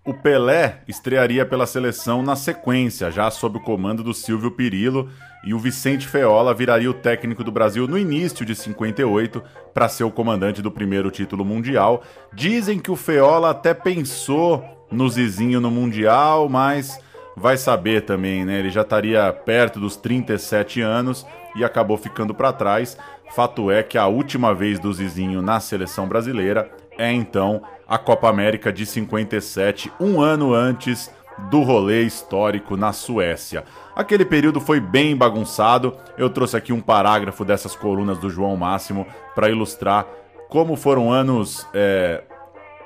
O 0.06 0.14
Pelé 0.14 0.82
estrearia 0.86 1.44
pela 1.44 1.66
seleção 1.66 2.22
na 2.22 2.36
sequência, 2.36 3.10
já 3.10 3.28
sob 3.28 3.58
o 3.58 3.60
comando 3.60 4.04
do 4.04 4.14
Silvio 4.14 4.52
Pirillo, 4.52 5.10
e 5.44 5.54
o 5.54 5.58
Vicente 5.58 6.06
Feola 6.06 6.52
viraria 6.52 6.90
o 6.90 6.94
técnico 6.94 7.44
do 7.44 7.52
Brasil 7.52 7.86
no 7.86 7.98
início 7.98 8.44
de 8.44 8.54
58 8.54 9.42
para 9.72 9.88
ser 9.88 10.04
o 10.04 10.10
comandante 10.10 10.60
do 10.60 10.70
primeiro 10.70 11.10
título 11.10 11.44
mundial. 11.44 12.02
Dizem 12.32 12.78
que 12.78 12.90
o 12.90 12.96
Feola 12.96 13.50
até 13.50 13.72
pensou 13.72 14.64
no 14.90 15.08
Zizinho 15.08 15.60
no 15.60 15.70
Mundial, 15.70 16.48
mas 16.48 16.98
vai 17.36 17.56
saber 17.56 18.02
também, 18.02 18.44
né? 18.44 18.58
Ele 18.58 18.70
já 18.70 18.82
estaria 18.82 19.32
perto 19.32 19.78
dos 19.78 19.96
37 19.96 20.80
anos 20.80 21.26
e 21.54 21.64
acabou 21.64 21.96
ficando 21.96 22.34
para 22.34 22.52
trás. 22.52 22.96
Fato 23.34 23.70
é 23.70 23.82
que 23.82 23.98
a 23.98 24.06
última 24.06 24.54
vez 24.54 24.78
do 24.78 24.92
Zizinho 24.92 25.42
na 25.42 25.60
seleção 25.60 26.08
brasileira 26.08 26.70
é 26.98 27.12
então 27.12 27.62
a 27.86 27.98
Copa 27.98 28.28
América 28.28 28.72
de 28.72 28.86
57, 28.86 29.92
um 30.00 30.20
ano 30.20 30.54
antes 30.54 31.10
do 31.50 31.62
rolê 31.62 32.02
histórico 32.02 32.76
na 32.76 32.92
Suécia. 32.92 33.64
Aquele 33.96 34.26
período 34.26 34.60
foi 34.60 34.78
bem 34.78 35.16
bagunçado. 35.16 35.96
Eu 36.18 36.28
trouxe 36.28 36.54
aqui 36.54 36.70
um 36.70 36.82
parágrafo 36.82 37.46
dessas 37.46 37.74
colunas 37.74 38.18
do 38.18 38.28
João 38.28 38.54
Máximo 38.54 39.06
para 39.34 39.48
ilustrar 39.48 40.06
como 40.50 40.76
foram 40.76 41.10
anos 41.10 41.66
é, 41.72 42.22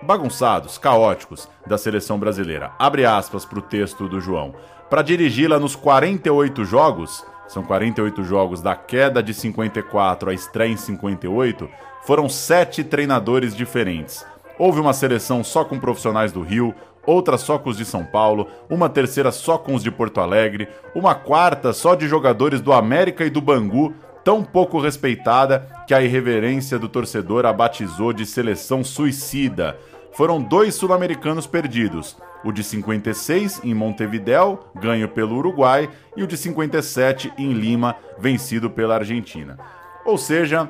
bagunçados, 0.02 0.78
caóticos 0.78 1.48
da 1.66 1.76
seleção 1.76 2.16
brasileira. 2.16 2.70
Abre 2.78 3.04
aspas 3.04 3.44
para 3.44 3.58
o 3.58 3.62
texto 3.62 4.08
do 4.08 4.20
João. 4.20 4.54
Para 4.88 5.02
dirigi-la 5.02 5.58
nos 5.58 5.74
48 5.74 6.64
jogos, 6.64 7.24
são 7.48 7.64
48 7.64 8.22
jogos 8.22 8.62
da 8.62 8.76
queda 8.76 9.20
de 9.20 9.34
54 9.34 10.30
à 10.30 10.32
estreia 10.32 10.72
em 10.72 10.76
58, 10.76 11.68
foram 12.02 12.28
sete 12.28 12.84
treinadores 12.84 13.54
diferentes. 13.54 14.24
Houve 14.56 14.78
uma 14.78 14.92
seleção 14.92 15.42
só 15.42 15.64
com 15.64 15.78
profissionais 15.78 16.32
do 16.32 16.42
Rio, 16.42 16.74
outra 17.06 17.36
só 17.38 17.58
com 17.58 17.70
os 17.70 17.76
de 17.76 17.84
São 17.84 18.04
Paulo, 18.04 18.48
uma 18.68 18.88
terceira 18.88 19.32
só 19.32 19.58
com 19.58 19.74
os 19.74 19.82
de 19.82 19.90
Porto 19.90 20.20
Alegre, 20.20 20.68
uma 20.94 21.14
quarta 21.14 21.72
só 21.72 21.94
de 21.94 22.06
jogadores 22.06 22.60
do 22.60 22.72
América 22.72 23.24
e 23.24 23.30
do 23.30 23.40
Bangu, 23.40 23.94
tão 24.24 24.44
pouco 24.44 24.80
respeitada 24.80 25.66
que 25.86 25.94
a 25.94 26.02
irreverência 26.02 26.78
do 26.78 26.88
torcedor 26.88 27.46
a 27.46 27.52
batizou 27.52 28.12
de 28.12 28.26
seleção 28.26 28.84
suicida 28.84 29.78
foram 30.12 30.40
dois 30.40 30.74
sul-americanos 30.74 31.46
perdidos: 31.46 32.16
o 32.44 32.52
de 32.52 32.62
56 32.62 33.62
em 33.64 33.74
Montevidéu, 33.74 34.70
ganho 34.74 35.08
pelo 35.08 35.36
Uruguai, 35.36 35.88
e 36.16 36.22
o 36.22 36.26
de 36.26 36.36
57 36.36 37.32
em 37.38 37.52
Lima, 37.52 37.96
vencido 38.18 38.70
pela 38.70 38.96
Argentina. 38.96 39.58
Ou 40.04 40.18
seja, 40.18 40.68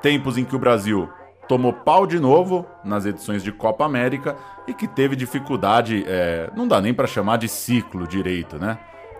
tempos 0.00 0.38
em 0.38 0.44
que 0.44 0.56
o 0.56 0.58
Brasil 0.58 1.08
tomou 1.48 1.72
pau 1.72 2.06
de 2.06 2.18
novo 2.18 2.66
nas 2.84 3.06
edições 3.06 3.42
de 3.42 3.52
Copa 3.52 3.84
América 3.84 4.36
e 4.66 4.74
que 4.74 4.86
teve 4.86 5.14
dificuldade, 5.16 6.04
é, 6.06 6.50
não 6.56 6.66
dá 6.66 6.80
nem 6.80 6.92
para 6.92 7.06
chamar 7.06 7.38
de 7.38 7.48
ciclo 7.48 8.06
direito, 8.06 8.58
né? 8.58 8.78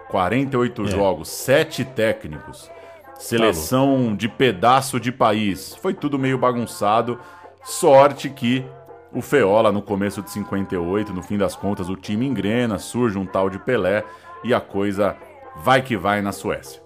48 0.09 0.83
é. 0.83 0.87
jogos, 0.87 1.29
7 1.29 1.85
técnicos, 1.85 2.71
seleção 3.19 4.11
tá 4.11 4.17
de 4.17 4.29
pedaço 4.29 5.01
de 5.01 5.11
país, 5.11 5.75
foi 5.77 5.95
tudo 5.95 6.19
meio 6.19 6.39
bagunçado. 6.39 7.19
Sorte 7.65 8.31
que 8.31 8.65
o 9.13 9.21
Feola, 9.21 9.73
no 9.73 9.83
começo 9.83 10.23
de 10.23 10.31
58, 10.31 11.13
no 11.13 11.23
fim 11.23 11.37
das 11.37 11.57
contas, 11.57 11.89
o 11.89 11.97
time 11.97 12.27
engrena, 12.27 12.79
surge 12.79 13.19
um 13.19 13.27
tal 13.27 13.51
de 13.51 13.59
Pelé 13.59 14.05
e 14.45 14.55
a 14.55 14.61
coisa 14.61 15.17
vai 15.57 15.83
que 15.83 15.97
vai 15.97 16.21
na 16.23 16.33
Suécia. 16.33 16.81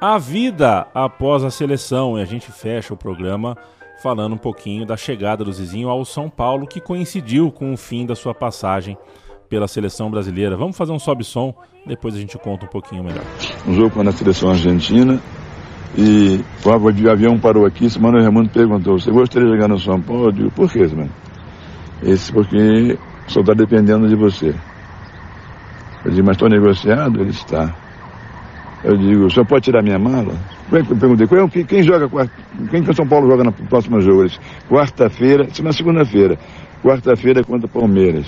A 0.00 0.18
vida 0.18 0.86
após 0.94 1.44
a 1.44 1.50
seleção, 1.50 2.18
e 2.18 2.22
a 2.22 2.24
gente 2.24 2.50
fecha 2.50 2.92
o 2.92 2.96
programa 2.96 3.56
falando 4.02 4.34
um 4.34 4.38
pouquinho 4.38 4.86
da 4.86 4.96
chegada 4.96 5.44
do 5.44 5.52
Zizinho 5.52 5.88
ao 5.88 6.04
São 6.04 6.28
Paulo, 6.30 6.66
que 6.66 6.80
coincidiu 6.80 7.50
com 7.52 7.72
o 7.72 7.76
fim 7.76 8.06
da 8.06 8.14
sua 8.14 8.34
passagem 8.34 8.96
pela 9.48 9.68
seleção 9.68 10.10
brasileira. 10.10 10.56
Vamos 10.56 10.76
fazer 10.76 10.92
um 10.92 10.98
sobe-som, 10.98 11.54
depois 11.86 12.14
a 12.14 12.18
gente 12.18 12.38
conta 12.38 12.64
um 12.64 12.68
pouquinho 12.68 13.04
melhor. 13.04 13.24
Um 13.66 13.74
jogo 13.74 13.90
com 13.90 14.00
a 14.00 14.12
seleção 14.12 14.50
argentina, 14.50 15.20
e 15.98 16.40
o 16.64 17.10
avião 17.10 17.38
parou 17.38 17.66
aqui, 17.66 17.86
Mano 17.98 18.20
Raimundo 18.20 18.48
perguntou, 18.50 18.98
você 18.98 19.10
gostaria 19.10 19.48
de 19.48 19.54
jogar 19.54 19.68
no 19.68 19.78
São 19.78 20.00
Paulo? 20.00 20.26
Eu 20.26 20.32
digo, 20.32 20.50
por 20.52 20.70
quê, 20.70 20.86
mano? 20.86 21.10
Esse 22.02 22.32
porque 22.32 22.98
só 23.26 23.40
está 23.40 23.52
dependendo 23.52 24.08
de 24.08 24.14
você. 24.14 24.54
Eu 26.04 26.12
digo, 26.12 26.26
mas 26.26 26.36
estou 26.36 26.48
negociado? 26.48 27.20
Ele 27.20 27.30
está. 27.30 27.74
Eu 28.82 28.96
digo, 28.96 29.26
o 29.26 29.30
senhor 29.30 29.44
pode 29.44 29.64
tirar 29.64 29.82
minha 29.82 29.98
mala? 29.98 30.34
Eu 30.72 30.96
perguntei, 30.96 31.26
quem, 31.26 31.64
quem 31.64 31.82
joga 31.82 32.08
quem 32.70 32.82
que 32.82 32.90
o 32.90 32.94
São 32.94 33.06
Paulo 33.06 33.28
joga 33.28 33.42
no 33.42 33.52
próximo 33.52 34.00
jogo? 34.00 34.26
Quarta-feira, 34.68 35.44
isso 35.50 35.62
é 35.62 35.64
na 35.64 35.72
segunda-feira. 35.72 36.38
Quarta-feira 36.82 37.42
contra 37.42 37.66
Palmeiras. 37.66 38.26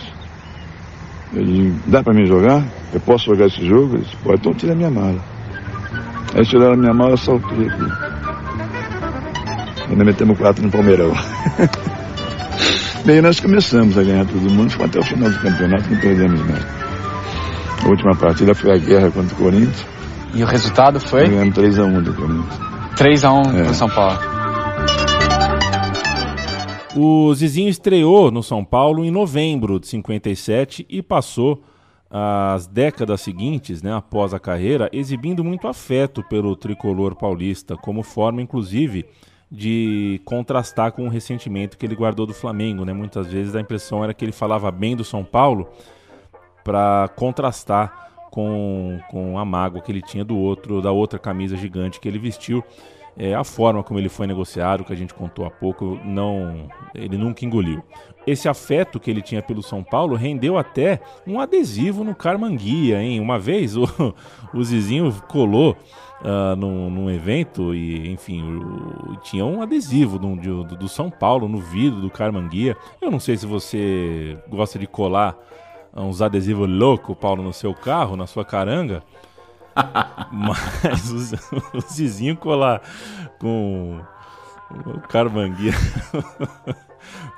Eu 1.32 1.44
digo, 1.44 1.78
dá 1.86 2.02
para 2.02 2.12
mim 2.12 2.26
jogar? 2.26 2.64
Eu 2.92 3.00
posso 3.00 3.26
jogar 3.26 3.46
esse 3.46 3.64
jogo? 3.64 3.94
Ele 3.94 4.02
disse, 4.02 4.16
pode, 4.16 4.40
então 4.40 4.52
tira 4.54 4.74
minha 4.74 4.90
mala. 4.90 5.20
Aí 6.34 6.44
tiraram 6.44 6.74
a 6.74 6.76
minha 6.76 6.92
mala, 6.92 7.12
eu 7.12 7.16
saltei 7.16 7.68
aqui. 7.68 7.92
Ainda 9.88 10.04
metemos 10.04 10.36
quatro 10.36 10.64
no 10.64 10.70
Palmeirão. 10.70 11.12
Bem, 13.06 13.20
nós 13.20 13.38
começamos 13.40 13.96
a 13.96 14.02
ganhar 14.02 14.26
todo 14.26 14.50
mundo, 14.50 14.70
foi 14.70 14.86
até 14.86 14.98
o 14.98 15.04
final 15.04 15.30
do 15.30 15.38
campeonato, 15.38 15.90
não 15.90 16.00
perdemos 16.00 16.40
mais. 16.46 16.64
A 17.84 17.88
última 17.88 18.14
partida 18.16 18.54
foi 18.54 18.72
a 18.72 18.78
guerra 18.78 19.10
contra 19.10 19.34
o 19.34 19.38
Corinthians. 19.38 19.91
E 20.34 20.42
o 20.42 20.46
resultado 20.46 20.98
foi? 20.98 21.28
Ganhamos 21.28 21.54
3x1 21.54 22.02
do 22.02 22.14
Corinthians. 22.14 22.58
3x1 22.96 23.54
é. 23.54 23.64
pro 23.64 23.74
São 23.74 23.88
Paulo. 23.90 24.18
O 26.96 27.34
Zizinho 27.34 27.68
estreou 27.68 28.30
no 28.30 28.42
São 28.42 28.64
Paulo 28.64 29.04
em 29.04 29.10
novembro 29.10 29.78
de 29.78 29.86
57 29.88 30.86
e 30.88 31.02
passou 31.02 31.62
as 32.10 32.66
décadas 32.66 33.22
seguintes, 33.22 33.82
né, 33.82 33.94
após 33.94 34.34
a 34.34 34.38
carreira, 34.38 34.90
exibindo 34.92 35.42
muito 35.42 35.66
afeto 35.66 36.22
pelo 36.22 36.54
tricolor 36.54 37.16
paulista, 37.16 37.74
como 37.74 38.02
forma, 38.02 38.42
inclusive, 38.42 39.06
de 39.50 40.20
contrastar 40.24 40.92
com 40.92 41.06
o 41.06 41.08
ressentimento 41.08 41.78
que 41.78 41.86
ele 41.86 41.94
guardou 41.94 42.26
do 42.26 42.34
Flamengo. 42.34 42.84
Né? 42.84 42.92
Muitas 42.92 43.26
vezes 43.26 43.54
a 43.54 43.60
impressão 43.60 44.04
era 44.04 44.12
que 44.12 44.24
ele 44.24 44.32
falava 44.32 44.70
bem 44.70 44.94
do 44.94 45.04
São 45.04 45.24
Paulo 45.24 45.68
para 46.62 47.08
contrastar 47.16 48.11
com, 48.32 48.98
com 49.10 49.38
a 49.38 49.44
mágoa 49.44 49.82
que 49.82 49.92
ele 49.92 50.00
tinha 50.00 50.24
do 50.24 50.38
outro, 50.38 50.80
da 50.80 50.90
outra 50.90 51.18
camisa 51.18 51.54
gigante 51.54 52.00
que 52.00 52.08
ele 52.08 52.18
vestiu. 52.18 52.64
É, 53.14 53.34
a 53.34 53.44
forma 53.44 53.82
como 53.82 54.00
ele 54.00 54.08
foi 54.08 54.26
negociado, 54.26 54.84
que 54.84 54.92
a 54.92 54.96
gente 54.96 55.12
contou 55.12 55.44
há 55.44 55.50
pouco, 55.50 56.00
não, 56.02 56.66
ele 56.94 57.18
nunca 57.18 57.44
engoliu. 57.44 57.82
Esse 58.26 58.48
afeto 58.48 58.98
que 58.98 59.10
ele 59.10 59.20
tinha 59.20 59.42
pelo 59.42 59.62
São 59.62 59.84
Paulo 59.84 60.16
rendeu 60.16 60.56
até 60.56 60.98
um 61.26 61.38
adesivo 61.38 62.02
no 62.02 62.14
Carmanguia, 62.14 63.02
hein? 63.02 63.20
Uma 63.20 63.38
vez 63.38 63.76
o, 63.76 63.84
o 64.54 64.64
Zizinho 64.64 65.12
colou 65.28 65.76
uh, 66.22 66.56
num, 66.56 66.88
num, 66.88 67.10
evento 67.10 67.74
e, 67.74 68.10
enfim, 68.10 68.42
o, 68.42 69.16
tinha 69.16 69.44
um 69.44 69.60
adesivo 69.60 70.18
do, 70.18 70.34
do, 70.34 70.64
do, 70.64 70.88
São 70.88 71.10
Paulo 71.10 71.46
no 71.48 71.58
vidro 71.58 72.00
do 72.00 72.10
Carmanguia. 72.10 72.74
Eu 72.98 73.10
não 73.10 73.20
sei 73.20 73.36
se 73.36 73.44
você 73.44 74.38
gosta 74.48 74.78
de 74.78 74.86
colar 74.86 75.36
uns 75.94 76.22
adesivos 76.22 76.68
loucos, 76.68 77.16
Paulo, 77.16 77.42
no 77.42 77.52
seu 77.52 77.74
carro, 77.74 78.16
na 78.16 78.26
sua 78.26 78.44
caranga. 78.44 79.02
Mas 80.32 81.10
o, 81.12 81.76
o 81.76 81.80
Zizinho 81.80 82.36
colar 82.36 82.82
com 83.38 84.00
O 84.70 85.00
Carmanguia. 85.00 85.72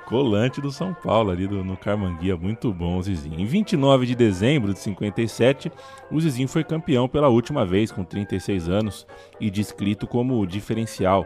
Colante 0.05 0.61
do 0.61 0.71
São 0.71 0.93
Paulo, 0.93 1.31
ali 1.31 1.47
do, 1.47 1.63
no 1.63 1.75
Carmanguia. 1.75 2.37
Muito 2.37 2.71
bom, 2.71 3.01
Zizinho. 3.01 3.39
Em 3.39 3.45
29 3.45 4.05
de 4.05 4.15
dezembro 4.15 4.71
de 4.71 4.79
57, 4.79 5.71
o 6.11 6.21
Zizinho 6.21 6.47
foi 6.47 6.63
campeão 6.63 7.07
pela 7.07 7.27
última 7.27 7.65
vez, 7.65 7.91
com 7.91 8.03
36 8.03 8.69
anos, 8.69 9.07
e 9.39 9.49
descrito 9.49 10.05
como 10.05 10.39
o 10.39 10.45
diferencial 10.45 11.25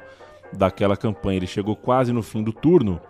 daquela 0.54 0.96
campanha. 0.96 1.38
Ele 1.38 1.48
chegou 1.48 1.76
quase 1.76 2.14
no 2.14 2.24
fim 2.24 2.42
do 2.42 2.54
turno 2.54 3.02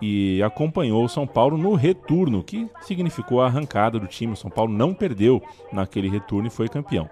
e 0.00 0.42
acompanhou 0.42 1.04
o 1.04 1.08
São 1.08 1.26
Paulo 1.26 1.58
no 1.58 1.74
retorno, 1.74 2.42
que 2.42 2.68
significou 2.80 3.40
a 3.40 3.46
arrancada 3.46 3.98
do 3.98 4.06
time. 4.06 4.32
O 4.32 4.36
São 4.36 4.50
Paulo 4.50 4.72
não 4.72 4.94
perdeu 4.94 5.42
naquele 5.72 6.08
retorno 6.08 6.46
e 6.46 6.50
foi 6.50 6.68
campeão. 6.68 7.08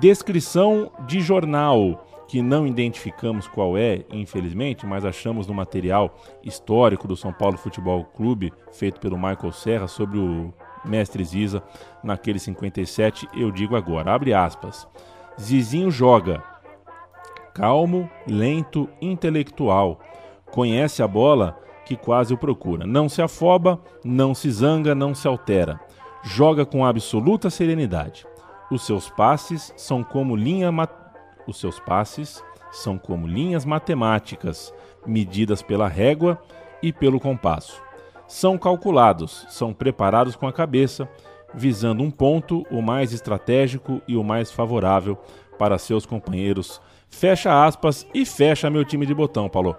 Descrição 0.00 0.90
de 1.06 1.20
jornal 1.20 2.04
que 2.26 2.42
não 2.42 2.66
identificamos 2.66 3.46
qual 3.46 3.76
é, 3.76 4.04
infelizmente, 4.10 4.86
mas 4.86 5.04
achamos 5.04 5.46
no 5.46 5.54
material 5.54 6.18
histórico 6.42 7.06
do 7.06 7.16
São 7.16 7.32
Paulo 7.32 7.56
Futebol 7.56 8.04
Clube, 8.04 8.52
feito 8.72 8.98
pelo 8.98 9.16
Michael 9.16 9.52
Serra, 9.52 9.86
sobre 9.86 10.18
o 10.18 10.52
mestre 10.84 11.22
Ziza 11.24 11.62
naquele 12.02 12.38
57, 12.38 13.28
eu 13.34 13.50
digo 13.50 13.76
agora, 13.76 14.12
abre 14.12 14.34
aspas. 14.34 14.88
Zizinho 15.40 15.90
joga 15.90 16.42
calmo, 17.54 18.10
lento, 18.26 18.88
intelectual. 19.00 20.00
Conhece 20.50 21.02
a 21.02 21.08
bola 21.08 21.58
que 21.84 21.96
quase 21.96 22.32
o 22.32 22.38
procura. 22.38 22.86
Não 22.86 23.08
se 23.08 23.22
afoba, 23.22 23.80
não 24.04 24.34
se 24.34 24.50
zanga, 24.50 24.94
não 24.94 25.14
se 25.14 25.28
altera. 25.28 25.80
Joga 26.22 26.64
com 26.64 26.84
absoluta 26.84 27.50
serenidade. 27.50 28.26
Os 28.70 28.86
seus 28.86 29.10
passes 29.10 29.72
são 29.76 30.02
como 30.02 30.34
linha 30.34 30.70
os 31.46 31.60
seus 31.60 31.78
passes 31.78 32.42
são 32.74 32.98
como 32.98 33.26
linhas 33.26 33.64
matemáticas, 33.64 34.74
medidas 35.06 35.62
pela 35.62 35.86
régua 35.88 36.40
e 36.82 36.92
pelo 36.92 37.20
compasso. 37.20 37.80
São 38.26 38.58
calculados, 38.58 39.46
são 39.48 39.72
preparados 39.72 40.34
com 40.34 40.48
a 40.48 40.52
cabeça, 40.52 41.08
visando 41.52 42.02
um 42.02 42.10
ponto, 42.10 42.66
o 42.70 42.82
mais 42.82 43.12
estratégico 43.12 44.00
e 44.08 44.16
o 44.16 44.24
mais 44.24 44.50
favorável 44.50 45.16
para 45.58 45.78
seus 45.78 46.04
companheiros. 46.04 46.80
Fecha 47.08 47.64
aspas 47.64 48.06
e 48.12 48.26
fecha 48.26 48.70
meu 48.70 48.84
time 48.84 49.06
de 49.06 49.14
botão, 49.14 49.48
Paulo. 49.48 49.76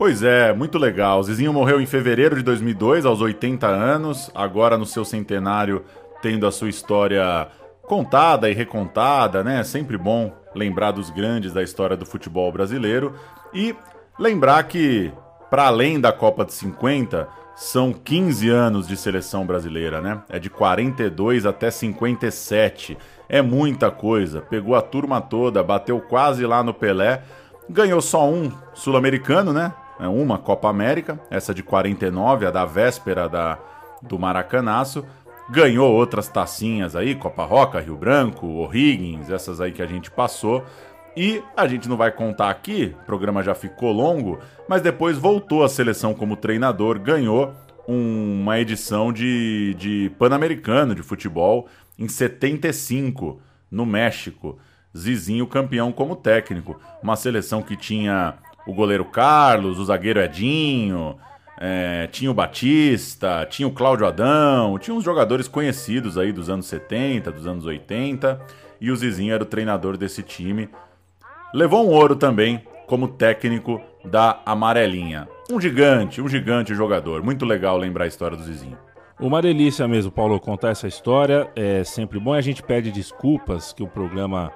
Pois 0.00 0.22
é, 0.22 0.50
muito 0.54 0.78
legal. 0.78 1.22
Zizinho 1.22 1.52
morreu 1.52 1.78
em 1.78 1.84
fevereiro 1.84 2.34
de 2.34 2.42
2002, 2.42 3.04
aos 3.04 3.20
80 3.20 3.66
anos, 3.66 4.30
agora 4.34 4.78
no 4.78 4.86
seu 4.86 5.04
centenário, 5.04 5.84
tendo 6.22 6.46
a 6.46 6.50
sua 6.50 6.70
história 6.70 7.48
contada 7.82 8.48
e 8.48 8.54
recontada, 8.54 9.44
né? 9.44 9.60
É 9.60 9.62
sempre 9.62 9.98
bom 9.98 10.32
lembrar 10.54 10.92
dos 10.92 11.10
grandes 11.10 11.52
da 11.52 11.62
história 11.62 11.98
do 11.98 12.06
futebol 12.06 12.50
brasileiro 12.50 13.14
e 13.52 13.76
lembrar 14.18 14.62
que, 14.62 15.12
para 15.50 15.66
além 15.66 16.00
da 16.00 16.10
Copa 16.14 16.46
de 16.46 16.54
50, 16.54 17.28
são 17.54 17.92
15 17.92 18.48
anos 18.48 18.88
de 18.88 18.96
seleção 18.96 19.44
brasileira, 19.44 20.00
né? 20.00 20.22
É 20.30 20.38
de 20.38 20.48
42 20.48 21.44
até 21.44 21.70
57. 21.70 22.96
É 23.28 23.42
muita 23.42 23.90
coisa. 23.90 24.40
Pegou 24.40 24.74
a 24.74 24.80
turma 24.80 25.20
toda, 25.20 25.62
bateu 25.62 26.00
quase 26.00 26.46
lá 26.46 26.62
no 26.62 26.72
Pelé. 26.72 27.22
Ganhou 27.68 28.00
só 28.00 28.26
um 28.26 28.50
sul-americano, 28.72 29.52
né? 29.52 29.74
É 30.00 30.08
uma 30.08 30.38
Copa 30.38 30.68
América, 30.68 31.20
essa 31.30 31.52
de 31.52 31.62
49, 31.62 32.46
a 32.46 32.50
da 32.50 32.64
véspera 32.64 33.28
da, 33.28 33.58
do 34.02 34.18
Maracanaço 34.18 35.04
ganhou 35.50 35.92
outras 35.92 36.28
tacinhas 36.28 36.94
aí, 36.94 37.14
Copa 37.14 37.44
Roca, 37.44 37.80
Rio 37.80 37.96
Branco, 37.96 38.46
O'Higgins, 38.46 39.30
essas 39.30 39.60
aí 39.60 39.72
que 39.72 39.82
a 39.82 39.86
gente 39.86 40.10
passou. 40.10 40.64
E 41.16 41.42
a 41.56 41.66
gente 41.66 41.88
não 41.88 41.96
vai 41.96 42.12
contar 42.12 42.50
aqui, 42.50 42.94
o 43.02 43.04
programa 43.04 43.42
já 43.42 43.52
ficou 43.52 43.90
longo, 43.90 44.38
mas 44.68 44.80
depois 44.80 45.18
voltou 45.18 45.64
à 45.64 45.68
seleção 45.68 46.14
como 46.14 46.36
treinador, 46.36 47.00
ganhou 47.00 47.52
um, 47.88 48.40
uma 48.42 48.60
edição 48.60 49.12
de, 49.12 49.74
de 49.76 50.12
Pan-Americano 50.18 50.94
de 50.94 51.02
futebol 51.02 51.66
em 51.98 52.06
75, 52.06 53.40
no 53.68 53.84
México. 53.84 54.56
Zizinho 54.96 55.46
campeão 55.46 55.92
como 55.92 56.16
técnico. 56.16 56.80
Uma 57.02 57.16
seleção 57.16 57.62
que 57.62 57.76
tinha 57.76 58.34
o 58.70 58.72
goleiro 58.74 59.04
Carlos, 59.04 59.80
o 59.80 59.84
zagueiro 59.84 60.20
Edinho, 60.20 61.16
é, 61.60 62.06
tinha 62.06 62.30
o 62.30 62.34
Batista, 62.34 63.44
tinha 63.50 63.66
o 63.66 63.72
Cláudio 63.72 64.06
Adão, 64.06 64.78
tinha 64.78 64.94
uns 64.94 65.02
jogadores 65.02 65.48
conhecidos 65.48 66.16
aí 66.16 66.30
dos 66.30 66.48
anos 66.48 66.66
70, 66.66 67.32
dos 67.32 67.48
anos 67.48 67.66
80, 67.66 68.40
e 68.80 68.92
o 68.92 68.96
Zizinho 68.96 69.34
era 69.34 69.42
o 69.42 69.46
treinador 69.46 69.96
desse 69.96 70.22
time. 70.22 70.68
Levou 71.52 71.84
um 71.84 71.90
ouro 71.90 72.14
também 72.14 72.62
como 72.86 73.08
técnico 73.08 73.80
da 74.04 74.40
Amarelinha. 74.46 75.28
Um 75.50 75.60
gigante, 75.60 76.22
um 76.22 76.28
gigante 76.28 76.72
jogador. 76.72 77.24
Muito 77.24 77.44
legal 77.44 77.76
lembrar 77.76 78.04
a 78.04 78.08
história 78.08 78.36
do 78.36 78.44
Zizinho. 78.44 78.78
Uma 79.18 79.42
delícia 79.42 79.86
mesmo, 79.88 80.12
Paulo, 80.12 80.38
contar 80.38 80.70
essa 80.70 80.86
história. 80.86 81.50
É 81.56 81.82
sempre 81.82 82.20
bom. 82.20 82.32
A 82.32 82.40
gente 82.40 82.62
pede 82.62 82.92
desculpas 82.92 83.72
que 83.72 83.82
o 83.82 83.88
programa 83.88 84.52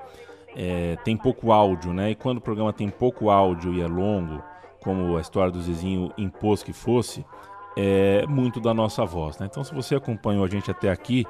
é, 0.55 0.97
tem 1.05 1.17
pouco 1.17 1.53
áudio, 1.53 1.93
né? 1.93 2.11
E 2.11 2.15
quando 2.15 2.39
o 2.39 2.41
programa 2.41 2.73
tem 2.73 2.89
pouco 2.89 3.31
áudio 3.31 3.75
e 3.75 3.81
é 3.81 3.87
longo, 3.87 4.43
como 4.83 5.17
a 5.17 5.21
história 5.21 5.51
do 5.51 5.61
Zizinho 5.61 6.13
impôs 6.17 6.63
que 6.63 6.73
fosse, 6.73 7.25
é 7.77 8.27
muito 8.27 8.61
da 8.61 8.73
nossa 8.73 9.05
voz. 9.05 9.39
Né? 9.39 9.47
Então, 9.51 9.65
se 9.65 9.75
você 9.75 9.95
acompanhou 9.95 10.45
a 10.45 10.49
gente 10.49 10.71
até 10.71 10.91
aqui, 10.91 11.27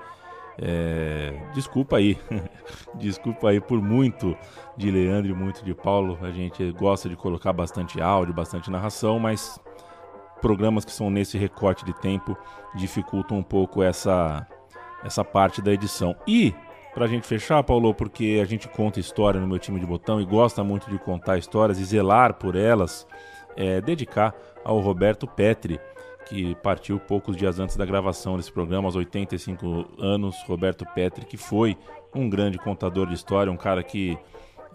é, 0.59 1.33
desculpa 1.55 1.97
aí, 1.97 2.19
desculpa 2.95 3.49
aí 3.49 3.61
por 3.61 3.81
muito 3.81 4.37
de 4.77 4.91
Leandro 4.91 5.31
e 5.31 5.35
muito 5.35 5.65
de 5.65 5.75
Paulo. 5.75 6.19
A 6.23 6.31
gente 6.31 6.71
gosta 6.73 7.09
de 7.09 7.17
colocar 7.17 7.53
bastante 7.53 8.01
áudio, 8.01 8.35
bastante 8.35 8.71
narração, 8.71 9.19
mas 9.19 9.59
programas 10.41 10.85
que 10.85 10.93
são 10.93 11.11
nesse 11.11 11.39
recorte 11.39 11.85
de 11.85 11.95
tempo 11.95 12.37
dificultam 12.75 13.39
um 13.39 13.43
pouco 13.43 13.83
essa, 13.83 14.47
essa 15.03 15.25
parte 15.25 15.63
da 15.63 15.73
edição. 15.73 16.15
E, 16.27 16.55
para 16.95 17.07
a 17.07 17.09
gente 17.09 17.27
fechar, 17.27 17.63
Paulo, 17.65 17.93
porque 17.93 18.41
a 18.41 18.45
gente 18.45 18.69
conta 18.69 19.01
história 19.01 19.41
no 19.41 19.49
meu 19.49 19.59
time 19.59 19.81
de 19.81 19.87
botão 19.87 20.21
e 20.21 20.25
gosta 20.25 20.63
muito 20.63 20.89
de 20.89 20.97
contar 20.99 21.37
histórias 21.37 21.81
e 21.81 21.85
zelar 21.85 22.35
por 22.35 22.55
elas 22.55 23.07
é, 23.57 23.81
dedicar 23.81 24.35
ao 24.65 24.79
Roberto 24.81 25.27
Petri, 25.27 25.81
que 26.27 26.55
partiu 26.57 26.99
poucos 26.99 27.37
dias 27.37 27.59
antes 27.59 27.77
da 27.77 27.85
gravação 27.85 28.37
desse 28.37 28.53
programa, 28.53 28.87
aos 28.87 28.97
85 28.97 29.87
anos. 29.99 30.37
Roberto 30.47 30.87
Petri, 30.95 31.27
que 31.27 31.37
foi 31.37 31.77
um 32.15 32.31
grande 32.31 32.59
contador 32.59 33.09
de 33.09 33.15
história, 33.15 33.53
um 33.53 33.57
cara 33.57 33.83
que 33.83 34.17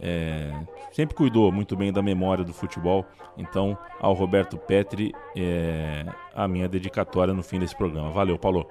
é, 0.01 0.53
sempre 0.91 1.15
cuidou 1.15 1.51
muito 1.51 1.75
bem 1.75 1.91
da 1.91 2.01
memória 2.01 2.43
do 2.43 2.53
futebol. 2.53 3.05
Então, 3.37 3.77
ao 3.99 4.13
Roberto 4.13 4.57
Petri, 4.57 5.13
é, 5.35 6.05
a 6.35 6.47
minha 6.47 6.67
dedicatória 6.67 7.33
no 7.33 7.41
fim 7.41 7.59
desse 7.59 7.75
programa. 7.75 8.11
Valeu, 8.11 8.37
Paulo. 8.37 8.67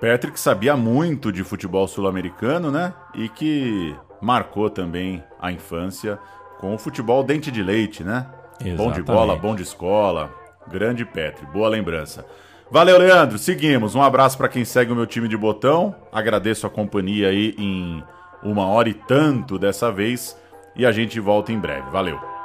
Patrick 0.00 0.38
sabia 0.38 0.76
muito 0.76 1.32
de 1.32 1.42
futebol 1.42 1.86
sul-americano, 1.88 2.70
né? 2.70 2.92
E 3.14 3.28
que 3.28 3.94
marcou 4.20 4.68
também 4.68 5.22
a 5.40 5.50
infância 5.50 6.18
com 6.58 6.74
o 6.74 6.78
futebol 6.78 7.22
dente 7.22 7.50
de 7.50 7.62
leite, 7.62 8.04
né? 8.04 8.26
Exatamente. 8.60 8.76
Bom 8.76 8.92
de 8.92 9.02
bola, 9.02 9.36
bom 9.36 9.54
de 9.54 9.62
escola. 9.62 10.30
Grande 10.68 11.04
Petri, 11.04 11.46
boa 11.46 11.68
lembrança. 11.68 12.26
Valeu, 12.70 12.98
Leandro. 12.98 13.38
Seguimos. 13.38 13.94
Um 13.94 14.02
abraço 14.02 14.36
para 14.36 14.48
quem 14.48 14.64
segue 14.64 14.90
o 14.92 14.96
meu 14.96 15.06
time 15.06 15.28
de 15.28 15.36
botão. 15.36 15.94
Agradeço 16.10 16.66
a 16.66 16.70
companhia 16.70 17.28
aí 17.28 17.54
em 17.56 18.02
uma 18.42 18.66
hora 18.66 18.88
e 18.88 18.94
tanto 18.94 19.58
dessa 19.58 19.92
vez. 19.92 20.36
E 20.74 20.84
a 20.84 20.90
gente 20.90 21.20
volta 21.20 21.52
em 21.52 21.58
breve. 21.58 21.88
Valeu. 21.90 22.35